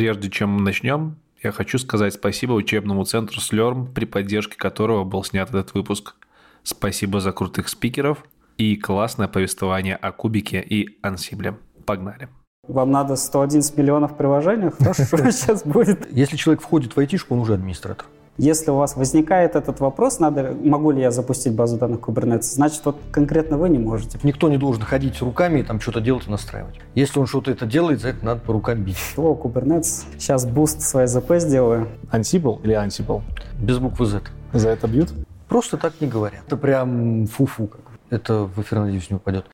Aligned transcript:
Прежде 0.00 0.30
чем 0.30 0.56
начнем, 0.64 1.16
я 1.42 1.52
хочу 1.52 1.78
сказать 1.78 2.14
спасибо 2.14 2.54
учебному 2.54 3.04
центру 3.04 3.38
Слерм, 3.38 3.86
при 3.86 4.06
поддержке 4.06 4.56
которого 4.56 5.04
был 5.04 5.22
снят 5.22 5.46
этот 5.50 5.74
выпуск. 5.74 6.14
Спасибо 6.62 7.20
за 7.20 7.32
крутых 7.32 7.68
спикеров 7.68 8.24
и 8.56 8.76
классное 8.76 9.28
повествование 9.28 9.96
о 9.96 10.12
кубике 10.12 10.64
и 10.66 10.96
Ansible. 11.02 11.58
Погнали. 11.84 12.30
Вам 12.66 12.90
надо 12.90 13.14
111 13.14 13.76
миллионов 13.76 14.16
приложений? 14.16 14.70
Хорошо, 14.70 15.04
сейчас 15.30 15.64
будет. 15.64 16.10
Если 16.10 16.38
человек 16.38 16.62
входит 16.62 16.96
в 16.96 16.98
айтишку, 16.98 17.34
он 17.34 17.40
уже 17.40 17.52
администратор. 17.52 18.06
Если 18.40 18.70
у 18.70 18.76
вас 18.76 18.96
возникает 18.96 19.54
этот 19.54 19.80
вопрос, 19.80 20.18
надо, 20.18 20.56
могу 20.64 20.92
ли 20.92 21.02
я 21.02 21.10
запустить 21.10 21.52
базу 21.52 21.76
данных 21.76 22.00
Kubernetes, 22.00 22.54
значит, 22.54 22.80
вот 22.86 22.96
конкретно 23.12 23.58
вы 23.58 23.68
не 23.68 23.76
можете. 23.76 24.18
Никто 24.22 24.48
не 24.48 24.56
должен 24.56 24.82
ходить 24.82 25.20
руками 25.20 25.60
и 25.60 25.62
там 25.62 25.78
что-то 25.78 26.00
делать 26.00 26.26
и 26.26 26.30
настраивать. 26.30 26.80
Если 26.94 27.20
он 27.20 27.26
что-то 27.26 27.50
это 27.50 27.66
делает, 27.66 28.00
за 28.00 28.08
это 28.08 28.24
надо 28.24 28.40
по 28.40 28.54
рукам 28.54 28.82
бить. 28.82 28.96
О, 29.18 29.34
Kubernetes. 29.34 30.04
Сейчас 30.16 30.46
boost 30.46 30.80
своей 30.80 31.06
ЗП 31.06 31.32
сделаю. 31.34 31.88
Ansible 32.10 32.62
или 32.62 32.74
Ansible? 32.74 33.20
Без 33.60 33.76
буквы 33.76 34.06
Z. 34.06 34.22
За 34.54 34.70
это 34.70 34.88
бьют? 34.88 35.12
Просто 35.46 35.76
так 35.76 36.00
не 36.00 36.06
говорят. 36.06 36.40
Это 36.46 36.56
прям 36.56 37.26
фу-фу. 37.26 37.66
Как. 37.66 37.82
Это 38.08 38.44
в 38.44 38.58
эфир, 38.62 38.78
надеюсь, 38.78 39.10
не 39.10 39.16
упадет. 39.16 39.44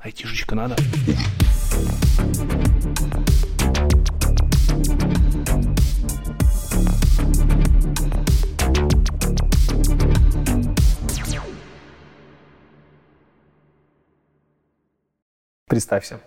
Айтишечка 0.00 0.54
надо. 0.54 0.76
Представься. 15.68 16.20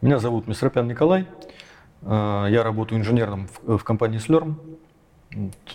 Меня 0.00 0.18
зовут 0.18 0.46
Мисропян 0.46 0.88
Николай. 0.88 1.26
А, 2.00 2.46
я 2.46 2.62
работаю 2.62 2.98
инженером 2.98 3.50
в 3.60 3.80
компании 3.80 4.18
Slurm. 4.18 4.54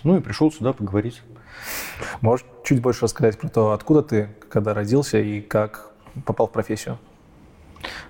Ну 0.02 0.16
и 0.16 0.20
пришел 0.20 0.50
сюда 0.50 0.72
поговорить. 0.72 1.22
Можешь 2.22 2.44
чуть 2.64 2.82
больше 2.82 3.04
рассказать 3.04 3.38
про 3.38 3.48
то, 3.48 3.70
откуда 3.70 4.02
ты, 4.02 4.30
когда 4.48 4.74
родился 4.74 5.20
и 5.20 5.42
как 5.42 5.92
попал 6.24 6.48
в 6.48 6.50
профессию? 6.50 6.98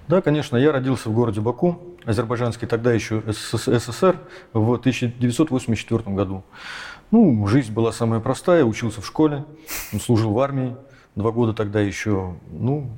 Да, 0.09 0.23
конечно. 0.23 0.57
Я 0.57 0.73
родился 0.73 1.11
в 1.11 1.13
городе 1.13 1.43
Баку, 1.43 1.79
азербайджанский 2.07 2.67
тогда 2.67 2.95
еще 2.95 3.23
СССР, 3.27 4.19
в 4.55 4.73
1984 4.73 6.17
году. 6.17 6.45
Ну, 7.11 7.47
жизнь 7.47 7.75
была 7.75 7.93
самая 7.93 8.20
простая, 8.20 8.65
учился 8.65 9.03
в 9.03 9.07
школе, 9.07 9.45
служил 10.01 10.33
в 10.33 10.41
армии. 10.41 10.79
Два 11.15 11.31
года 11.31 11.53
тогда 11.53 11.83
еще, 11.83 12.37
ну, 12.51 12.91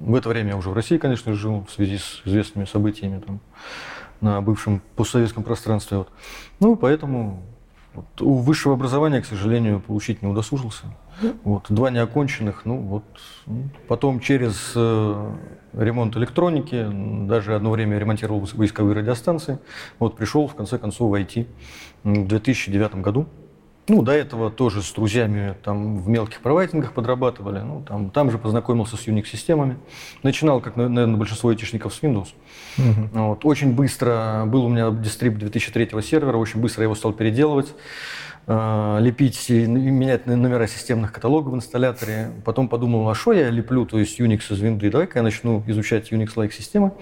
в 0.00 0.14
это 0.14 0.28
время 0.28 0.50
я 0.50 0.56
уже 0.56 0.70
в 0.70 0.74
России, 0.74 0.98
конечно, 0.98 1.32
жил 1.34 1.64
в 1.68 1.72
связи 1.72 1.98
с 1.98 2.22
известными 2.24 2.64
событиями 2.64 3.20
там, 3.20 3.40
на 4.20 4.40
бывшем 4.40 4.82
постсоветском 4.96 5.44
пространстве. 5.44 5.98
Вот. 5.98 6.08
Ну, 6.60 6.76
поэтому 6.76 7.42
вот, 7.94 8.20
у 8.20 8.34
высшего 8.34 8.74
образования, 8.74 9.20
к 9.20 9.26
сожалению, 9.26 9.80
получить 9.80 10.22
не 10.22 10.28
удосужился. 10.28 10.84
Вот, 11.42 11.64
два 11.68 11.90
неоконченных, 11.90 12.64
ну 12.64 12.76
вот. 12.78 13.04
Потом 13.88 14.20
через 14.20 14.72
э, 14.76 15.32
ремонт 15.72 16.16
электроники, 16.16 16.86
даже 17.26 17.56
одно 17.56 17.72
время 17.72 17.98
ремонтировал 17.98 18.48
войсковые 18.54 18.94
радиостанции, 18.94 19.58
вот 19.98 20.16
пришел 20.16 20.46
в 20.46 20.54
конце 20.54 20.78
концов 20.78 21.10
в 21.10 21.14
IT 21.14 21.46
в 22.04 22.26
2009 22.28 22.96
году. 22.96 23.26
Ну, 23.88 24.02
до 24.02 24.12
этого 24.12 24.50
тоже 24.50 24.82
с 24.82 24.92
друзьями 24.92 25.54
там 25.64 26.02
в 26.02 26.08
мелких 26.08 26.40
провайдингах 26.40 26.92
подрабатывали. 26.92 27.60
Ну, 27.60 27.82
там, 27.82 28.10
там 28.10 28.30
же 28.30 28.36
познакомился 28.36 28.96
с 28.96 29.06
Unix-системами. 29.06 29.78
Начинал, 30.22 30.60
как, 30.60 30.76
наверное, 30.76 31.16
большинство 31.16 31.48
айтишников, 31.48 31.94
с 31.94 32.02
Windows. 32.02 32.28
Угу. 32.76 33.08
Вот. 33.12 33.44
Очень 33.46 33.74
быстро 33.74 34.44
был 34.46 34.66
у 34.66 34.68
меня 34.68 34.90
дистриб 34.90 35.38
2003 35.38 35.90
сервера, 36.02 36.36
очень 36.36 36.60
быстро 36.60 36.82
я 36.82 36.84
его 36.84 36.94
стал 36.94 37.12
переделывать 37.14 37.74
э, 38.46 38.98
лепить 39.00 39.48
и 39.48 39.66
менять 39.66 40.26
номера 40.26 40.66
системных 40.66 41.12
каталогов 41.12 41.54
в 41.54 41.56
инсталляторе. 41.56 42.30
Потом 42.44 42.68
подумал, 42.68 43.08
а 43.08 43.14
что 43.14 43.32
я 43.32 43.48
леплю, 43.48 43.86
то 43.86 43.98
есть 43.98 44.20
Unix 44.20 44.52
из 44.52 44.62
Windows, 44.62 44.90
давай-ка 44.90 45.20
я 45.20 45.22
начну 45.22 45.62
изучать 45.66 46.12
Unix-like 46.12 46.52
системы. 46.52 46.92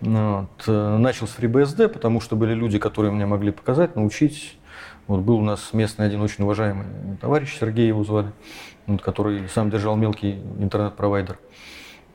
Вот. 0.00 0.64
Э, 0.68 0.98
начал 0.98 1.26
с 1.26 1.36
FreeBSD, 1.36 1.88
потому 1.88 2.20
что 2.20 2.36
были 2.36 2.54
люди, 2.54 2.78
которые 2.78 3.10
мне 3.10 3.26
могли 3.26 3.50
показать, 3.50 3.96
научить. 3.96 4.56
Вот 5.06 5.20
был 5.20 5.38
у 5.38 5.42
нас 5.42 5.72
местный 5.72 6.06
один 6.06 6.20
очень 6.20 6.44
уважаемый 6.44 6.86
товарищ, 7.20 7.58
Сергей 7.58 7.88
его 7.88 8.04
звали, 8.04 8.32
который 9.02 9.48
сам 9.48 9.70
держал 9.70 9.96
мелкий 9.96 10.40
интернет-провайдер. 10.58 11.38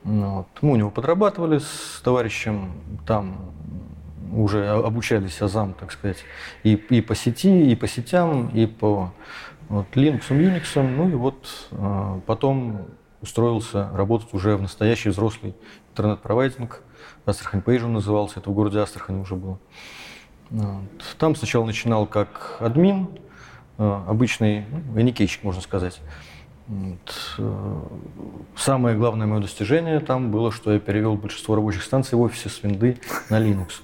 Вот. 0.04 0.46
Мы 0.62 0.72
у 0.72 0.76
него 0.76 0.90
подрабатывали 0.90 1.58
с 1.58 2.00
товарищем, 2.02 2.72
там 3.06 3.52
уже 4.32 4.68
обучались 4.68 5.40
азам, 5.40 5.74
так 5.74 5.92
сказать, 5.92 6.18
и, 6.62 6.74
и 6.74 7.00
по 7.00 7.14
сети, 7.14 7.70
и 7.70 7.74
по 7.74 7.86
сетям, 7.86 8.48
и 8.48 8.66
по 8.66 9.12
вот, 9.68 9.86
Linux, 9.94 10.28
Unix. 10.30 10.80
Ну 10.80 11.08
и 11.08 11.14
вот 11.14 11.68
э, 11.72 12.20
потом 12.26 12.86
устроился 13.20 13.90
работать 13.92 14.32
уже 14.32 14.56
в 14.56 14.62
настоящий 14.62 15.10
взрослый 15.10 15.54
интернет-провайдинг. 15.90 16.82
Астрахань 17.26 17.62
Пейджа 17.62 17.86
назывался, 17.86 18.40
это 18.40 18.50
в 18.50 18.54
городе 18.54 18.78
Астрахань 18.78 19.20
уже 19.20 19.34
было. 19.34 19.58
Вот. 20.50 21.16
Там 21.18 21.34
сначала 21.34 21.64
начинал 21.64 22.06
как 22.06 22.56
админ, 22.60 23.08
э, 23.78 24.00
обычный 24.06 24.64
ну, 24.70 25.00
эникейщик, 25.00 25.44
можно 25.44 25.60
сказать. 25.60 26.00
Э, 27.38 27.80
самое 28.56 28.96
главное 28.96 29.26
мое 29.26 29.40
достижение 29.40 30.00
там 30.00 30.30
было, 30.30 30.50
что 30.52 30.72
я 30.72 30.78
перевел 30.78 31.16
большинство 31.16 31.54
рабочих 31.54 31.82
станций 31.82 32.16
в 32.16 32.20
офисе 32.20 32.48
с 32.48 32.62
винды 32.62 32.98
на 33.30 33.40
Linux. 33.40 33.80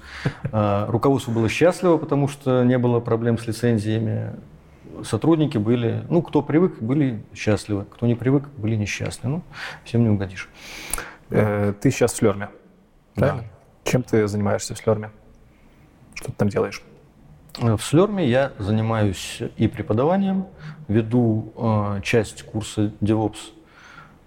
Э, 0.51 0.85
руководство 0.87 1.31
было 1.31 1.49
счастливо, 1.49 1.97
потому 1.97 2.27
что 2.27 2.63
не 2.63 2.77
было 2.77 2.99
проблем 2.99 3.37
с 3.37 3.45
лицензиями. 3.45 4.33
Сотрудники 5.03 5.57
были, 5.57 6.03
ну, 6.09 6.21
кто 6.21 6.41
привык, 6.41 6.79
были 6.79 7.23
счастливы, 7.33 7.85
кто 7.85 8.07
не 8.07 8.15
привык, 8.15 8.47
были 8.57 8.75
несчастны. 8.75 9.29
Ну, 9.29 9.43
всем 9.83 10.03
не 10.03 10.09
угодишь. 10.09 10.49
Ты 11.29 11.75
сейчас 11.83 12.13
в 12.13 12.17
Флерме, 12.17 12.49
правильно? 13.15 13.41
Да. 13.41 13.91
Чем 13.91 14.03
ты 14.03 14.25
занимаешься 14.27 14.73
в 14.73 14.79
Флерме? 14.79 15.11
Что 16.15 16.31
ты 16.31 16.33
там 16.37 16.49
делаешь? 16.49 16.81
В 17.57 17.79
Слерме 17.79 18.27
я 18.27 18.51
занимаюсь 18.59 19.41
и 19.55 19.67
преподаванием, 19.67 20.47
веду 20.87 21.53
э, 21.55 22.01
часть 22.03 22.43
курса 22.43 22.91
DevOps 22.99 23.37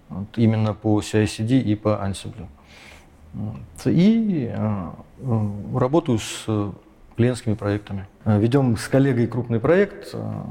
вот, 0.09 0.37
именно 0.37 0.73
по 0.73 0.99
CI/CD 0.99 1.61
и 1.61 1.75
по 1.75 1.89
Ansible. 2.03 2.47
Вот, 3.33 3.85
и 3.85 4.51
э, 4.51 4.91
работаю 5.75 6.17
с 6.17 6.73
клиентскими 7.15 7.53
проектами. 7.53 8.07
Ведем 8.25 8.77
с 8.77 8.87
коллегой 8.87 9.27
крупный 9.27 9.59
проект, 9.59 10.09
э, 10.13 10.41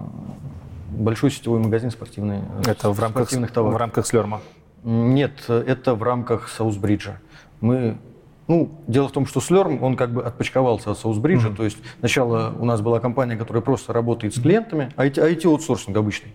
большой 0.91 1.32
сетевой 1.32 1.59
магазин 1.59 1.91
спортивный, 1.91 2.43
это 2.65 2.93
в 2.93 3.00
рамках, 3.00 3.25
спортивных 3.25 3.50
товаров. 3.50 3.75
В 3.75 3.78
рамках 3.78 4.06
Слерма? 4.06 4.41
Нет, 4.84 5.32
это 5.49 5.94
в 5.97 6.03
рамках 6.05 6.49
Саусбриджа. 6.49 7.19
Мы 7.60 7.99
ну, 8.48 8.70
дело 8.86 9.09
в 9.09 9.12
том, 9.12 9.26
что 9.26 9.41
Slurm, 9.41 9.78
он 9.81 9.97
как 9.97 10.10
бы 10.10 10.22
отпочковался 10.22 10.91
от 10.91 10.98
Соусбриджа. 10.98 11.48
Mm-hmm. 11.48 11.56
То 11.56 11.64
есть 11.64 11.78
сначала 12.00 12.54
у 12.59 12.64
нас 12.64 12.81
была 12.81 12.98
компания, 12.98 13.36
которая 13.36 13.62
просто 13.62 13.92
работает 13.92 14.34
с 14.34 14.41
клиентами, 14.41 14.91
IT-аутсорсинг 14.97 15.97
обычный. 15.97 16.32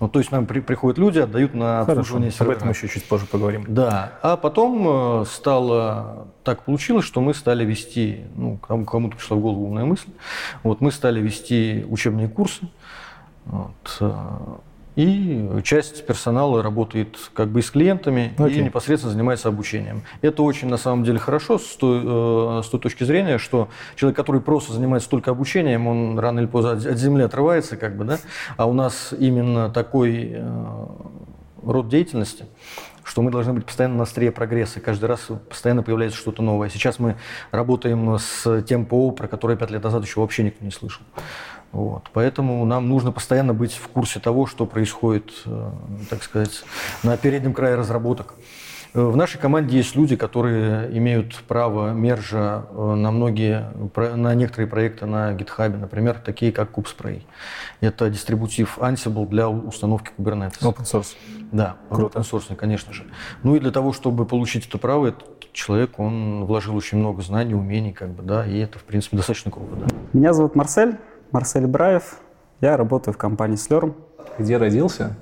Вот, 0.00 0.10
то 0.10 0.18
есть 0.18 0.32
нам 0.32 0.46
при, 0.46 0.60
приходят 0.60 0.98
люди, 0.98 1.20
отдают 1.20 1.54
на 1.54 1.80
обслуживание 1.80 2.30
Хорошо, 2.30 2.38
сервера. 2.38 2.52
Об 2.52 2.56
этом 2.56 2.70
еще 2.70 2.88
чуть 2.88 3.04
позже 3.04 3.26
поговорим. 3.26 3.64
Да. 3.68 4.12
А 4.22 4.36
потом 4.36 5.20
э, 5.20 5.24
стало 5.26 6.26
так 6.42 6.64
получилось, 6.64 7.04
что 7.04 7.20
мы 7.20 7.32
стали 7.32 7.64
вести, 7.64 8.22
ну, 8.34 8.56
кому-то 8.58 9.16
пришла 9.16 9.36
в 9.36 9.40
голову 9.40 9.66
умная 9.66 9.84
мысль, 9.84 10.08
вот 10.62 10.80
мы 10.80 10.90
стали 10.90 11.20
вести 11.20 11.86
учебные 11.88 12.28
курсы. 12.28 12.68
Вот, 13.46 13.96
э, 14.00 14.12
и 14.96 15.48
часть 15.64 16.06
персонала 16.06 16.62
работает 16.62 17.18
как 17.34 17.48
бы 17.48 17.62
с 17.62 17.70
клиентами 17.70 18.32
okay. 18.36 18.52
и 18.52 18.62
непосредственно 18.62 19.12
занимается 19.12 19.48
обучением. 19.48 20.02
Это 20.22 20.42
очень 20.42 20.68
на 20.68 20.76
самом 20.76 21.04
деле 21.04 21.18
хорошо 21.18 21.58
с 21.58 21.76
той, 21.76 22.00
э, 22.04 22.62
с 22.64 22.68
той 22.68 22.80
точки 22.80 23.04
зрения, 23.04 23.38
что 23.38 23.68
человек, 23.96 24.16
который 24.16 24.40
просто 24.40 24.72
занимается 24.72 25.10
только 25.10 25.32
обучением, 25.32 25.86
он 25.86 26.18
рано 26.18 26.40
или 26.40 26.46
поздно 26.46 26.72
от 26.72 26.98
земли 26.98 27.24
отрывается, 27.24 27.76
как 27.76 27.96
бы, 27.96 28.04
да? 28.04 28.18
а 28.56 28.66
у 28.66 28.72
нас 28.72 29.12
именно 29.18 29.68
такой 29.68 30.30
э, 30.34 30.86
род 31.62 31.88
деятельности, 31.88 32.46
что 33.02 33.22
мы 33.22 33.30
должны 33.30 33.52
быть 33.52 33.66
постоянно 33.66 33.96
на 33.96 34.02
острие 34.04 34.32
прогресса. 34.32 34.80
Каждый 34.80 35.06
раз 35.06 35.28
постоянно 35.48 35.82
появляется 35.82 36.18
что-то 36.18 36.42
новое. 36.42 36.68
Сейчас 36.68 36.98
мы 36.98 37.16
работаем 37.50 38.18
с 38.18 38.62
тем 38.62 38.86
ПО, 38.86 39.10
про 39.10 39.28
которое 39.28 39.56
пять 39.56 39.70
лет 39.70 39.82
назад 39.82 40.04
еще 40.04 40.20
вообще 40.20 40.44
никто 40.44 40.64
не 40.64 40.70
слышал. 40.70 41.02
Вот. 41.74 42.08
Поэтому 42.12 42.64
нам 42.64 42.88
нужно 42.88 43.10
постоянно 43.10 43.52
быть 43.52 43.72
в 43.72 43.88
курсе 43.88 44.20
того, 44.20 44.46
что 44.46 44.64
происходит, 44.64 45.32
э, 45.44 45.70
так 46.08 46.22
сказать, 46.22 46.62
на 47.02 47.16
переднем 47.16 47.52
крае 47.52 47.74
разработок. 47.74 48.34
В 48.92 49.16
нашей 49.16 49.38
команде 49.38 49.76
есть 49.76 49.96
люди, 49.96 50.14
которые 50.14 50.96
имеют 50.96 51.34
право 51.48 51.90
мержа 51.90 52.66
э, 52.70 52.94
на 52.94 53.10
многие, 53.10 53.72
на 53.96 54.36
некоторые 54.36 54.68
проекты 54.68 55.06
на 55.06 55.32
GitHub, 55.32 55.76
например, 55.76 56.20
такие 56.24 56.52
как 56.52 56.70
KubeSpray. 56.70 57.22
Это 57.80 58.08
дистрибутив 58.08 58.78
Ansible 58.78 59.26
для 59.26 59.48
установки 59.48 60.12
Kubernetes. 60.16 60.60
Open 60.62 60.84
source. 60.84 61.16
Да, 61.50 61.74
Круто. 61.90 62.20
open 62.20 62.22
source, 62.22 62.54
конечно 62.54 62.92
же. 62.92 63.02
Ну 63.42 63.56
и 63.56 63.58
для 63.58 63.72
того, 63.72 63.92
чтобы 63.92 64.26
получить 64.26 64.68
это 64.68 64.78
право, 64.78 65.08
этот 65.08 65.52
человек, 65.52 65.98
он 65.98 66.44
вложил 66.44 66.76
очень 66.76 66.98
много 66.98 67.20
знаний, 67.22 67.54
умений, 67.54 67.92
как 67.92 68.10
бы, 68.10 68.22
да, 68.22 68.46
и 68.46 68.58
это, 68.60 68.78
в 68.78 68.84
принципе, 68.84 69.16
достаточно 69.16 69.50
круто, 69.50 69.74
да. 69.74 69.86
Меня 70.12 70.32
зовут 70.32 70.54
Марсель, 70.54 70.98
Марсель 71.34 71.66
Браев. 71.66 72.18
Я 72.60 72.76
работаю 72.76 73.12
в 73.12 73.18
компании 73.18 73.56
Slurm. 73.56 73.94
Где 74.38 74.56
родился 74.56 75.16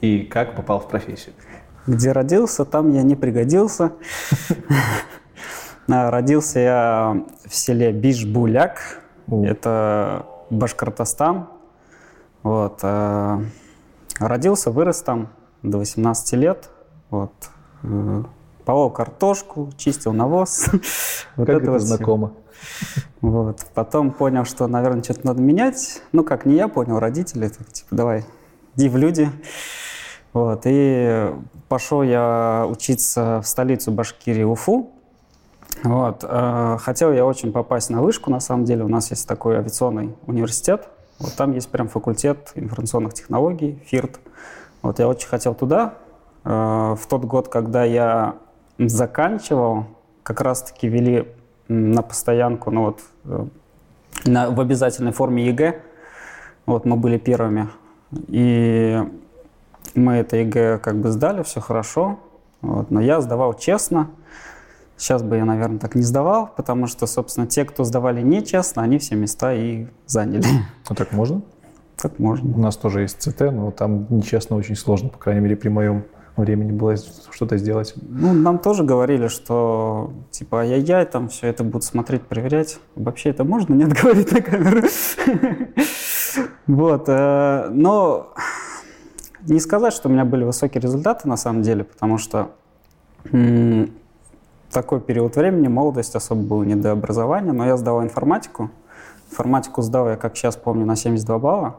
и 0.00 0.20
как 0.22 0.56
попал 0.56 0.80
в 0.80 0.88
профессию? 0.88 1.34
Где 1.86 2.12
родился, 2.12 2.64
там 2.64 2.94
я 2.94 3.02
не 3.02 3.14
пригодился. 3.14 3.92
А, 5.90 6.10
Родился 6.10 6.58
я 6.60 7.24
в 7.46 7.54
селе 7.54 7.92
Бишбуляк. 7.92 9.00
Это 9.30 10.26
Башкортостан. 10.50 11.48
Вот. 12.42 12.80
а, 12.82 13.40
Родился, 14.20 14.70
вырос 14.70 15.00
там 15.00 15.28
до 15.62 15.78
18 15.78 16.32
лет. 16.34 16.68
Вот. 17.08 17.32
Э, 17.84 18.22
Полол 18.66 18.90
картошку, 18.90 19.70
чистил 19.78 20.12
навоз. 20.12 20.66
Как 21.36 21.48
это 21.48 21.78
знакомо? 21.78 22.32
Вот. 23.20 23.66
Потом 23.74 24.10
понял, 24.12 24.44
что, 24.44 24.66
наверное, 24.66 25.02
что-то 25.02 25.26
надо 25.26 25.40
менять. 25.40 26.02
Ну, 26.12 26.22
как 26.24 26.46
не 26.46 26.54
я 26.56 26.68
понял, 26.68 26.98
родители. 26.98 27.48
Так, 27.48 27.66
типа, 27.72 27.94
давай, 27.96 28.24
иди 28.76 28.88
в 28.88 28.96
люди. 28.96 29.30
Вот. 30.32 30.62
И 30.64 31.32
пошел 31.68 32.02
я 32.02 32.66
учиться 32.68 33.40
в 33.42 33.46
столицу 33.46 33.90
Башкирии, 33.92 34.44
Уфу. 34.44 34.90
Вот. 35.82 36.24
э, 36.28 36.76
Хотел 36.80 37.12
я 37.12 37.24
очень 37.24 37.52
попасть 37.52 37.90
на 37.90 38.02
вышку, 38.02 38.30
на 38.30 38.40
самом 38.40 38.64
деле. 38.64 38.84
У 38.84 38.88
нас 38.88 39.10
есть 39.10 39.26
такой 39.26 39.56
авиационный 39.56 40.14
университет. 40.26 40.88
Вот 41.18 41.34
там 41.34 41.52
есть 41.52 41.68
прям 41.70 41.88
факультет 41.88 42.52
информационных 42.54 43.14
технологий, 43.14 43.82
ФИРТ. 43.86 44.20
Вот 44.82 44.98
я 45.00 45.08
очень 45.08 45.28
хотел 45.28 45.54
туда. 45.54 45.94
Э, 46.44 46.94
В 46.98 47.06
тот 47.08 47.24
год, 47.24 47.48
когда 47.48 47.84
я 47.84 48.36
заканчивал, 48.78 49.86
как 50.22 50.40
раз-таки 50.40 50.88
вели 50.88 51.26
на 51.68 52.02
постоянку, 52.02 52.70
ну 52.70 52.86
вот, 52.86 53.00
э, 53.24 53.46
на, 54.24 54.50
в 54.50 54.60
обязательной 54.60 55.12
форме 55.12 55.46
ЕГЭ. 55.46 55.80
Вот 56.66 56.84
мы 56.84 56.96
были 56.96 57.18
первыми. 57.18 57.68
И 58.28 58.98
мы 59.94 60.14
это 60.14 60.36
ЕГЭ 60.36 60.78
как 60.78 60.96
бы 60.96 61.10
сдали, 61.10 61.42
все 61.42 61.60
хорошо. 61.60 62.18
Вот, 62.60 62.90
но 62.90 63.00
я 63.00 63.20
сдавал 63.20 63.54
честно. 63.54 64.10
Сейчас 64.96 65.22
бы 65.22 65.36
я, 65.36 65.44
наверное, 65.44 65.78
так 65.78 65.94
не 65.94 66.02
сдавал, 66.02 66.50
потому 66.56 66.88
что, 66.88 67.06
собственно, 67.06 67.46
те, 67.46 67.64
кто 67.64 67.84
сдавали 67.84 68.20
нечестно, 68.20 68.82
они 68.82 68.98
все 68.98 69.14
места 69.14 69.54
и 69.54 69.86
заняли. 70.06 70.44
Ну 70.88 70.96
так 70.96 71.12
можно? 71.12 71.42
Так 71.96 72.18
можно. 72.18 72.52
У 72.52 72.58
нас 72.60 72.76
тоже 72.76 73.02
есть 73.02 73.20
ЦТ, 73.20 73.40
но 73.52 73.70
там 73.70 74.06
нечестно 74.10 74.56
очень 74.56 74.74
сложно, 74.74 75.08
по 75.08 75.18
крайней 75.18 75.40
мере, 75.40 75.56
при 75.56 75.68
моем 75.68 76.04
времени 76.42 76.72
было 76.72 76.96
что-то 77.30 77.56
сделать. 77.58 77.94
Ну, 78.00 78.32
нам 78.32 78.58
тоже 78.58 78.84
говорили, 78.84 79.28
что 79.28 80.12
типа 80.30 80.60
ай-яй-яй, 80.60 81.06
там 81.06 81.28
все 81.28 81.48
это 81.48 81.64
будут 81.64 81.84
смотреть, 81.84 82.22
проверять. 82.22 82.78
Вообще 82.94 83.30
это 83.30 83.44
можно, 83.44 83.74
нет, 83.74 83.92
говорить 84.02 84.32
на 84.32 84.40
камеру? 84.42 84.82
Вот, 86.66 87.08
э, 87.08 87.68
но 87.70 88.34
не 89.40 89.58
сказать, 89.58 89.94
что 89.94 90.08
у 90.08 90.12
меня 90.12 90.24
были 90.24 90.44
высокие 90.44 90.80
результаты 90.80 91.26
на 91.26 91.36
самом 91.36 91.62
деле, 91.62 91.84
потому 91.84 92.18
что 92.18 92.50
такой 94.70 95.00
период 95.00 95.36
времени, 95.36 95.68
молодость 95.68 96.14
особо 96.14 96.42
было 96.42 96.62
не 96.62 96.76
до 96.76 96.92
образования, 96.92 97.52
но 97.52 97.66
я 97.66 97.76
сдавал 97.76 98.02
информатику. 98.02 98.70
Информатику 99.30 99.82
сдал 99.82 100.08
я, 100.08 100.16
как 100.16 100.36
сейчас 100.36 100.56
помню, 100.56 100.86
на 100.86 100.96
72 100.96 101.38
балла. 101.38 101.76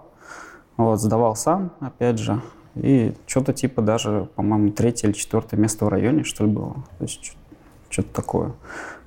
Вот, 0.77 0.99
сдавал 0.99 1.35
сам, 1.35 1.71
опять 1.79 2.19
же. 2.19 2.41
И 2.75 3.13
что-то 3.27 3.53
типа 3.53 3.81
даже, 3.81 4.29
по-моему, 4.35 4.71
третье 4.71 5.07
или 5.07 5.13
четвертое 5.13 5.57
место 5.57 5.85
в 5.85 5.89
районе, 5.89 6.23
что 6.23 6.45
ли, 6.45 6.51
было. 6.51 6.75
То 6.97 7.03
есть 7.03 7.35
что-то 7.89 8.13
такое. 8.13 8.51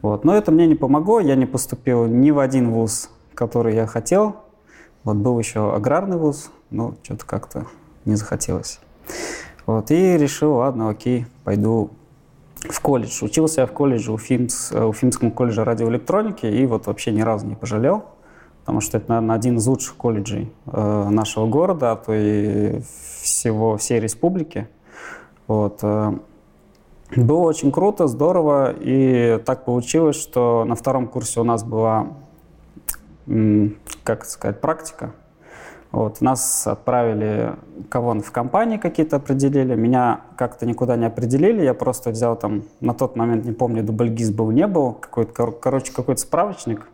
Вот. 0.03 0.25
Но 0.25 0.35
это 0.35 0.51
мне 0.51 0.67
не 0.67 0.75
помогло. 0.75 1.21
Я 1.21 1.37
не 1.37 1.47
поступил 1.47 2.07
ни 2.07 2.31
в 2.31 2.39
один 2.39 2.71
вуз, 2.71 3.11
который 3.35 3.75
я 3.75 3.87
хотел. 3.87 4.37
Вот 5.05 5.17
был 5.17 5.39
еще 5.39 5.75
аграрный 5.75 6.17
вуз, 6.17 6.51
но 6.71 6.95
что-то 7.03 7.27
как-то 7.27 7.67
не 8.05 8.17
захотелось. 8.17 8.81
Вот. 9.67 9.91
И 9.91 10.17
решил, 10.17 10.55
ладно, 10.55 10.91
окей, 10.91 11.27
пойду 11.45 11.91
в 12.57 12.81
колледж. 12.81 13.25
Учился 13.25 13.63
я 13.63 13.67
в 13.67 13.73
колледже, 13.73 14.13
Уфимс, 14.13 14.73
э, 14.73 14.85
Уфимском 14.85 15.31
колледже 15.31 15.65
радиоэлектроники, 15.65 16.47
и 16.47 16.67
вот 16.67 16.87
вообще 16.87 17.11
ни 17.13 17.23
разу 17.23 17.47
не 17.47 17.55
пожалел, 17.55 18.05
потому 18.63 18.81
что 18.81 18.99
это, 18.99 19.09
наверное, 19.09 19.37
один 19.37 19.57
из 19.57 19.67
лучших 19.67 19.97
колледжей 19.97 20.53
э, 20.67 21.09
нашего 21.11 21.47
города, 21.47 21.93
а 21.93 21.97
то 21.97 22.13
и 22.15 22.81
всего, 23.21 23.77
всей 23.77 24.01
республики. 24.01 24.69
Вот. 25.49 25.81
э, 25.83 26.13
Было 27.17 27.41
очень 27.41 27.73
круто, 27.73 28.07
здорово, 28.07 28.73
и 28.73 29.39
так 29.45 29.65
получилось, 29.65 30.17
что 30.17 30.65
на 30.65 30.77
втором 30.77 31.09
курсе 31.09 31.41
у 31.41 31.45
нас 31.45 31.63
была, 31.63 32.07
как 34.05 34.25
сказать, 34.25 34.61
практика. 34.61 35.13
Вот, 35.91 36.23
нас 36.23 36.67
отправили 36.67 37.55
кого 37.91 38.15
в 38.15 38.33
компании 38.33 38.79
какие-то 38.79 39.17
определили. 39.17 39.75
Меня 39.75 40.23
как-то 40.39 40.65
никуда 40.65 40.97
не 40.97 41.05
определили. 41.05 41.63
Я 41.63 41.75
просто 41.75 42.11
взял 42.11 42.35
там, 42.35 42.63
на 42.81 42.95
тот 42.95 43.15
момент, 43.15 43.45
не 43.45 43.53
помню, 43.53 43.83
дубльгиз 43.83 44.31
был, 44.31 44.51
не 44.53 44.67
был, 44.67 44.95
какой-то, 44.95 45.35
кор- 45.35 45.59
короче, 45.61 45.93
какой-то 45.93 46.23
справочник. 46.23 46.89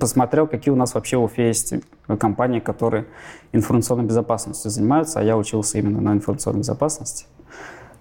Посмотрел, 0.00 0.46
какие 0.46 0.72
у 0.72 0.76
нас 0.76 0.94
вообще 0.94 1.16
в 1.16 1.24
Уфе 1.24 1.48
есть 1.48 1.74
компании, 2.18 2.60
которые 2.60 3.06
информационной 3.52 4.04
безопасностью 4.04 4.70
занимаются, 4.70 5.20
а 5.20 5.22
я 5.22 5.36
учился 5.36 5.78
именно 5.78 6.00
на 6.00 6.12
информационной 6.12 6.60
безопасности. 6.60 7.26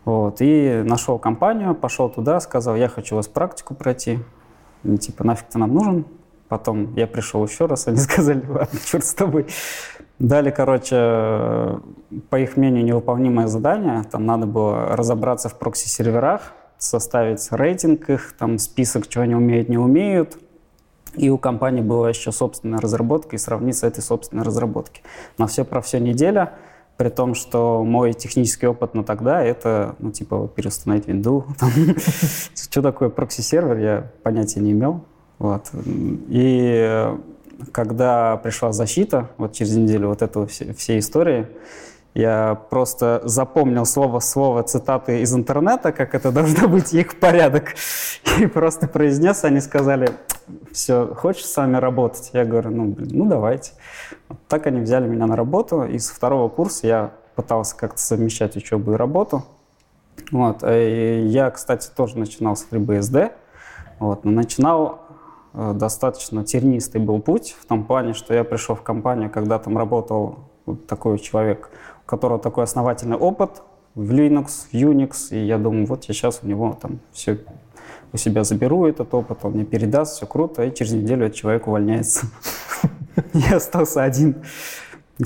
Вот, 0.05 0.37
и 0.39 0.83
нашел 0.85 1.17
компанию, 1.17 1.73
пошел 1.73 2.09
туда, 2.09 2.39
сказал, 2.39 2.75
я 2.75 2.87
хочу 2.87 3.15
у 3.15 3.17
вас 3.17 3.27
практику 3.27 3.73
пройти. 3.73 4.19
Ну, 4.83 4.97
типа, 4.97 5.23
нафиг 5.23 5.47
ты 5.47 5.57
нам 5.57 5.73
нужен? 5.73 6.05
Потом 6.47 6.93
я 6.95 7.07
пришел 7.07 7.43
еще 7.43 7.65
раз, 7.65 7.87
они 7.87 7.97
сказали, 7.97 8.45
ладно, 8.47 8.79
черт 8.85 9.03
с 9.03 9.13
тобой. 9.13 9.47
Дали, 10.19 10.51
короче, 10.51 10.95
э, 10.95 11.79
по 12.29 12.39
их 12.39 12.55
мнению, 12.55 12.85
невыполнимое 12.85 13.47
задание. 13.47 14.03
Там 14.03 14.25
надо 14.25 14.45
было 14.45 14.95
разобраться 14.95 15.49
в 15.49 15.57
прокси-серверах, 15.57 16.53
составить 16.77 17.47
рейтинг 17.51 18.09
их, 18.09 18.33
там 18.37 18.59
список, 18.59 19.07
чего 19.07 19.23
они 19.23 19.35
умеют, 19.35 19.69
не 19.69 19.77
умеют. 19.77 20.37
И 21.17 21.29
у 21.29 21.37
компании 21.37 21.81
была 21.81 22.09
еще 22.09 22.31
собственная 22.31 22.79
разработка, 22.79 23.35
и 23.35 23.39
сравнить 23.39 23.77
с 23.77 23.83
этой 23.83 24.01
собственной 24.01 24.43
разработки. 24.43 25.01
На 25.37 25.47
все 25.47 25.63
про 25.63 25.81
все 25.81 25.99
неделя, 25.99 26.53
при 26.97 27.09
том, 27.09 27.35
что 27.35 27.83
мой 27.83 28.13
технический 28.13 28.67
опыт 28.67 28.93
на 28.93 29.03
тогда 29.03 29.43
это, 29.43 29.95
ну, 29.99 30.11
типа, 30.11 30.49
переустановить 30.55 31.07
винду. 31.07 31.45
Что 32.55 32.81
такое 32.81 33.09
прокси-сервер, 33.09 33.77
я 33.77 34.11
понятия 34.23 34.61
не 34.61 34.71
имел. 34.71 35.03
Вот. 35.37 35.71
И 36.29 36.73
э, 36.77 37.17
когда 37.73 38.37
пришла 38.37 38.71
защита, 38.71 39.29
вот 39.37 39.51
через 39.53 39.75
неделю 39.75 40.09
вот 40.09 40.21
этого 40.21 40.47
все, 40.47 40.73
всей 40.73 40.99
истории, 40.99 41.47
я 42.15 42.55
просто 42.69 43.21
запомнил 43.25 43.85
слово 43.85 44.21
в 44.21 44.23
слово 44.23 44.63
цитаты 44.63 45.19
из 45.19 45.35
интернета, 45.35 45.91
как 45.91 46.15
это 46.15 46.31
должно 46.31 46.67
быть 46.69 46.93
их 46.93 47.19
порядок. 47.19 47.75
И 48.39 48.47
просто 48.47 48.87
произнес, 48.87 49.43
они 49.43 49.59
сказали, 49.59 50.09
все, 50.71 51.13
хочешь 51.13 51.45
с 51.45 51.57
вами 51.57 51.75
работать? 51.75 52.29
Я 52.31 52.45
говорю, 52.45 52.71
ну, 52.71 52.85
блин, 52.85 53.09
ну 53.11 53.25
давайте. 53.25 53.73
Вот 54.29 54.39
так 54.47 54.65
они 54.65 54.79
взяли 54.79 55.07
меня 55.07 55.27
на 55.27 55.35
работу, 55.35 55.83
и 55.83 55.99
с 55.99 56.09
второго 56.09 56.47
курса 56.47 56.87
я 56.87 57.11
пытался 57.35 57.75
как-то 57.75 57.99
совмещать 57.99 58.55
учебу 58.55 58.93
и 58.93 58.95
работу. 58.95 59.43
Вот. 60.31 60.63
И 60.63 61.25
я, 61.27 61.51
кстати, 61.51 61.89
тоже 61.93 62.17
начинал 62.17 62.55
с 62.55 62.65
FreeBSD. 62.71 63.33
Вот. 63.99 64.23
Но 64.23 64.31
начинал 64.31 65.01
э, 65.53 65.73
достаточно 65.75 66.45
тернистый 66.45 67.01
был 67.01 67.19
путь 67.19 67.57
в 67.59 67.65
том 67.65 67.83
плане, 67.83 68.13
что 68.13 68.33
я 68.33 68.45
пришел 68.45 68.75
в 68.75 68.83
компанию, 68.83 69.29
когда 69.29 69.59
там 69.59 69.77
работал 69.77 70.39
вот 70.65 70.87
такой 70.87 71.19
человек, 71.19 71.69
у 72.05 72.09
которого 72.09 72.39
такой 72.39 72.63
основательный 72.63 73.17
опыт 73.17 73.63
в 73.95 74.11
Linux, 74.11 74.67
в 74.71 74.73
Unix, 74.73 75.29
и 75.31 75.45
я 75.45 75.57
думаю, 75.57 75.85
вот 75.85 76.05
я 76.05 76.13
сейчас 76.13 76.41
у 76.43 76.47
него 76.47 76.77
там 76.79 76.99
все 77.11 77.39
у 78.13 78.17
себя 78.17 78.43
заберу 78.43 78.85
этот 78.85 79.13
опыт, 79.13 79.39
он 79.43 79.53
мне 79.53 79.65
передаст, 79.65 80.15
все 80.15 80.25
круто, 80.25 80.63
и 80.63 80.73
через 80.73 80.93
неделю 80.93 81.25
этот 81.25 81.37
человек 81.37 81.67
увольняется. 81.67 82.27
Я 83.33 83.57
остался 83.57 84.03
один. 84.03 84.43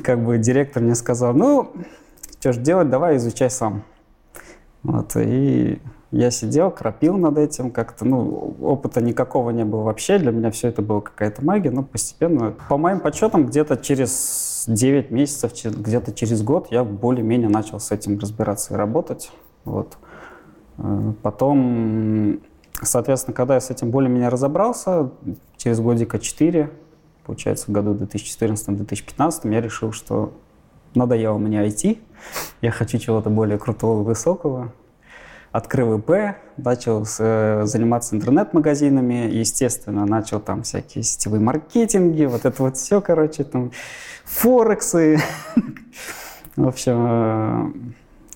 Как 0.03 0.23
бы 0.23 0.37
директор 0.37 0.81
мне 0.81 0.95
сказал, 0.95 1.33
ну, 1.33 1.71
что 2.39 2.53
ж 2.53 2.57
делать, 2.57 2.89
давай 2.89 3.17
изучай 3.17 3.49
сам. 3.49 3.83
Вот, 4.81 5.15
и 5.15 5.79
я 6.11 6.31
сидел, 6.31 6.71
кропил 6.71 7.17
над 7.17 7.37
этим, 7.37 7.69
как-то, 7.69 8.05
ну, 8.05 8.55
опыта 8.61 9.01
никакого 9.01 9.51
не 9.51 9.65
было 9.65 9.83
вообще, 9.83 10.17
для 10.17 10.31
меня 10.31 10.49
все 10.49 10.69
это 10.69 10.81
была 10.81 11.01
какая-то 11.01 11.43
магия, 11.45 11.69
но 11.69 11.83
постепенно, 11.83 12.55
по 12.69 12.77
моим 12.77 12.99
подсчетам, 12.99 13.45
где-то 13.45 13.77
через 13.77 14.48
9 14.67 15.11
месяцев, 15.11 15.53
где-то 15.63 16.13
через 16.13 16.41
год 16.41 16.67
я 16.71 16.83
более-менее 16.83 17.49
начал 17.49 17.79
с 17.79 17.91
этим 17.91 18.19
разбираться 18.19 18.73
и 18.73 18.77
работать, 18.77 19.31
вот. 19.65 19.97
Э, 20.77 21.13
потом, 21.21 22.39
соответственно, 22.81 23.35
когда 23.35 23.55
я 23.55 23.61
с 23.61 23.69
этим 23.69 23.91
более-менее 23.91 24.29
разобрался, 24.29 25.11
через 25.57 25.79
годика 25.79 26.19
4, 26.19 26.69
получается, 27.25 27.65
в 27.67 27.71
году 27.71 27.93
2014-2015, 27.93 29.53
я 29.53 29.61
решил, 29.61 29.91
что 29.91 30.33
надоело 30.95 31.37
мне 31.37 31.65
IT, 31.65 31.99
я 32.61 32.71
хочу 32.71 32.97
чего-то 32.97 33.29
более 33.29 33.57
крутого, 33.57 34.03
высокого. 34.03 34.73
Открыл 35.51 35.97
ИП, 35.97 36.35
начал 36.57 37.05
э, 37.19 37.61
заниматься 37.65 38.15
интернет-магазинами, 38.15 39.29
естественно, 39.31 40.05
начал 40.05 40.39
там 40.39 40.61
всякие 40.61 41.03
сетевые 41.03 41.41
маркетинги, 41.41 42.25
вот 42.25 42.45
это 42.45 42.61
вот 42.61 42.77
все, 42.77 43.01
короче, 43.01 43.43
там, 43.43 43.71
форексы. 44.25 45.19
В 46.55 46.67
общем, 46.67 47.05
э, 47.07 47.71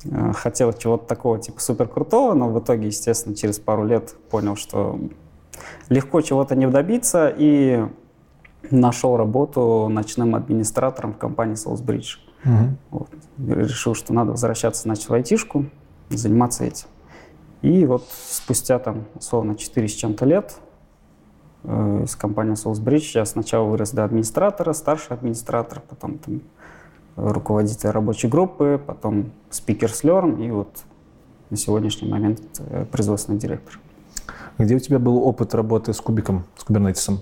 э, 0.05 0.33
хотел 0.33 0.73
чего-то 0.73 1.05
такого 1.05 1.37
типа 1.37 1.61
супер 1.61 1.87
крутого, 1.87 2.33
но 2.33 2.49
в 2.49 2.59
итоге, 2.59 2.87
естественно, 2.87 3.35
через 3.35 3.59
пару 3.59 3.85
лет 3.85 4.15
понял, 4.31 4.55
что 4.55 4.99
легко 5.89 6.21
чего-то 6.21 6.55
не 6.55 6.67
добиться, 6.67 7.31
и 7.35 7.85
нашел 8.71 9.17
работу 9.17 9.87
ночным 9.87 10.33
администратором 10.33 11.13
в 11.13 11.17
компании 11.17 11.55
Soulsbridge. 11.55 12.17
Угу. 12.45 12.77
Вот. 12.89 13.09
Решил, 13.37 13.93
что 13.93 14.13
надо 14.13 14.31
возвращаться, 14.31 14.87
начал 14.87 15.13
айтишку, 15.13 15.65
заниматься 16.09 16.63
этим. 16.63 16.87
И 17.63 17.85
вот 17.85 18.03
спустя 18.09 18.77
там, 18.77 19.05
условно, 19.15 19.55
4 19.55 19.87
с 19.87 19.93
чем-то 19.93 20.25
лет 20.25 20.53
э, 21.63 22.01
из 22.03 22.13
компании 22.15 22.55
Soulsbridge 22.55 23.11
я 23.15 23.25
сначала 23.25 23.65
вырос 23.65 23.91
до 23.91 24.03
администратора, 24.03 24.73
старший 24.73 25.15
администратор, 25.15 25.81
потом 25.89 26.17
там, 26.17 26.41
руководитель 27.15 27.89
рабочей 27.89 28.27
группы, 28.27 28.81
потом 28.85 29.31
спикер 29.49 29.89
Learn 29.89 30.45
и 30.45 30.51
вот 30.51 30.83
на 31.49 31.55
сегодняшний 31.55 32.09
момент 32.09 32.41
э, 32.59 32.85
производственный 32.91 33.39
директор. 33.39 33.79
Где 34.57 34.75
у 34.75 34.79
тебя 34.79 34.99
был 34.99 35.25
опыт 35.25 35.55
работы 35.55 35.93
с 35.93 36.01
кубиком, 36.01 36.43
с 36.57 36.65
кубернетисом? 36.65 37.21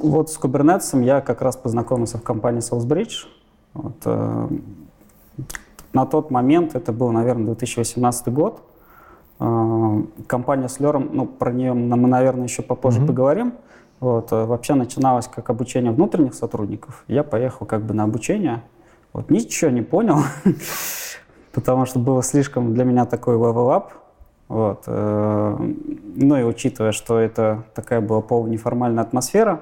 Вот 0.00 0.28
с 0.28 0.38
кубернетисом 0.38 1.02
я 1.02 1.20
как 1.20 1.40
раз 1.40 1.56
познакомился 1.56 2.18
в 2.18 2.22
компании 2.22 2.60
Soulsbridge. 2.60 3.28
Вот, 3.74 3.96
э, 4.06 4.48
на 5.92 6.04
тот 6.06 6.32
момент, 6.32 6.74
это 6.74 6.92
был, 6.92 7.12
наверное, 7.12 7.46
2018 7.46 8.26
год, 8.32 8.60
компания 10.26 10.68
с 10.68 10.80
Лером, 10.80 11.10
ну, 11.12 11.26
про 11.26 11.52
нее 11.52 11.72
мы, 11.72 12.08
наверное, 12.08 12.44
еще 12.44 12.62
попозже 12.62 13.00
mm-hmm. 13.00 13.06
поговорим, 13.06 13.54
вот, 14.00 14.32
э, 14.32 14.44
вообще 14.44 14.74
начиналось 14.74 15.28
как 15.28 15.48
обучение 15.50 15.92
внутренних 15.92 16.34
сотрудников. 16.34 17.04
Я 17.08 17.22
поехал 17.22 17.66
как 17.66 17.82
бы 17.82 17.94
на 17.94 18.04
обучение, 18.04 18.62
вот, 19.12 19.30
ничего 19.30 19.70
не 19.70 19.82
понял, 19.82 20.18
потому 21.52 21.86
что 21.86 21.98
было 21.98 22.22
слишком 22.22 22.74
для 22.74 22.84
меня 22.84 23.04
такой 23.04 23.36
level 23.36 23.68
up, 23.76 23.84
вот. 24.48 24.84
Э, 24.86 25.56
ну 25.58 26.36
и 26.36 26.42
учитывая, 26.42 26.92
что 26.92 27.18
это 27.18 27.64
такая 27.74 28.00
была 28.00 28.20
полунеформальная 28.20 29.02
атмосфера, 29.02 29.60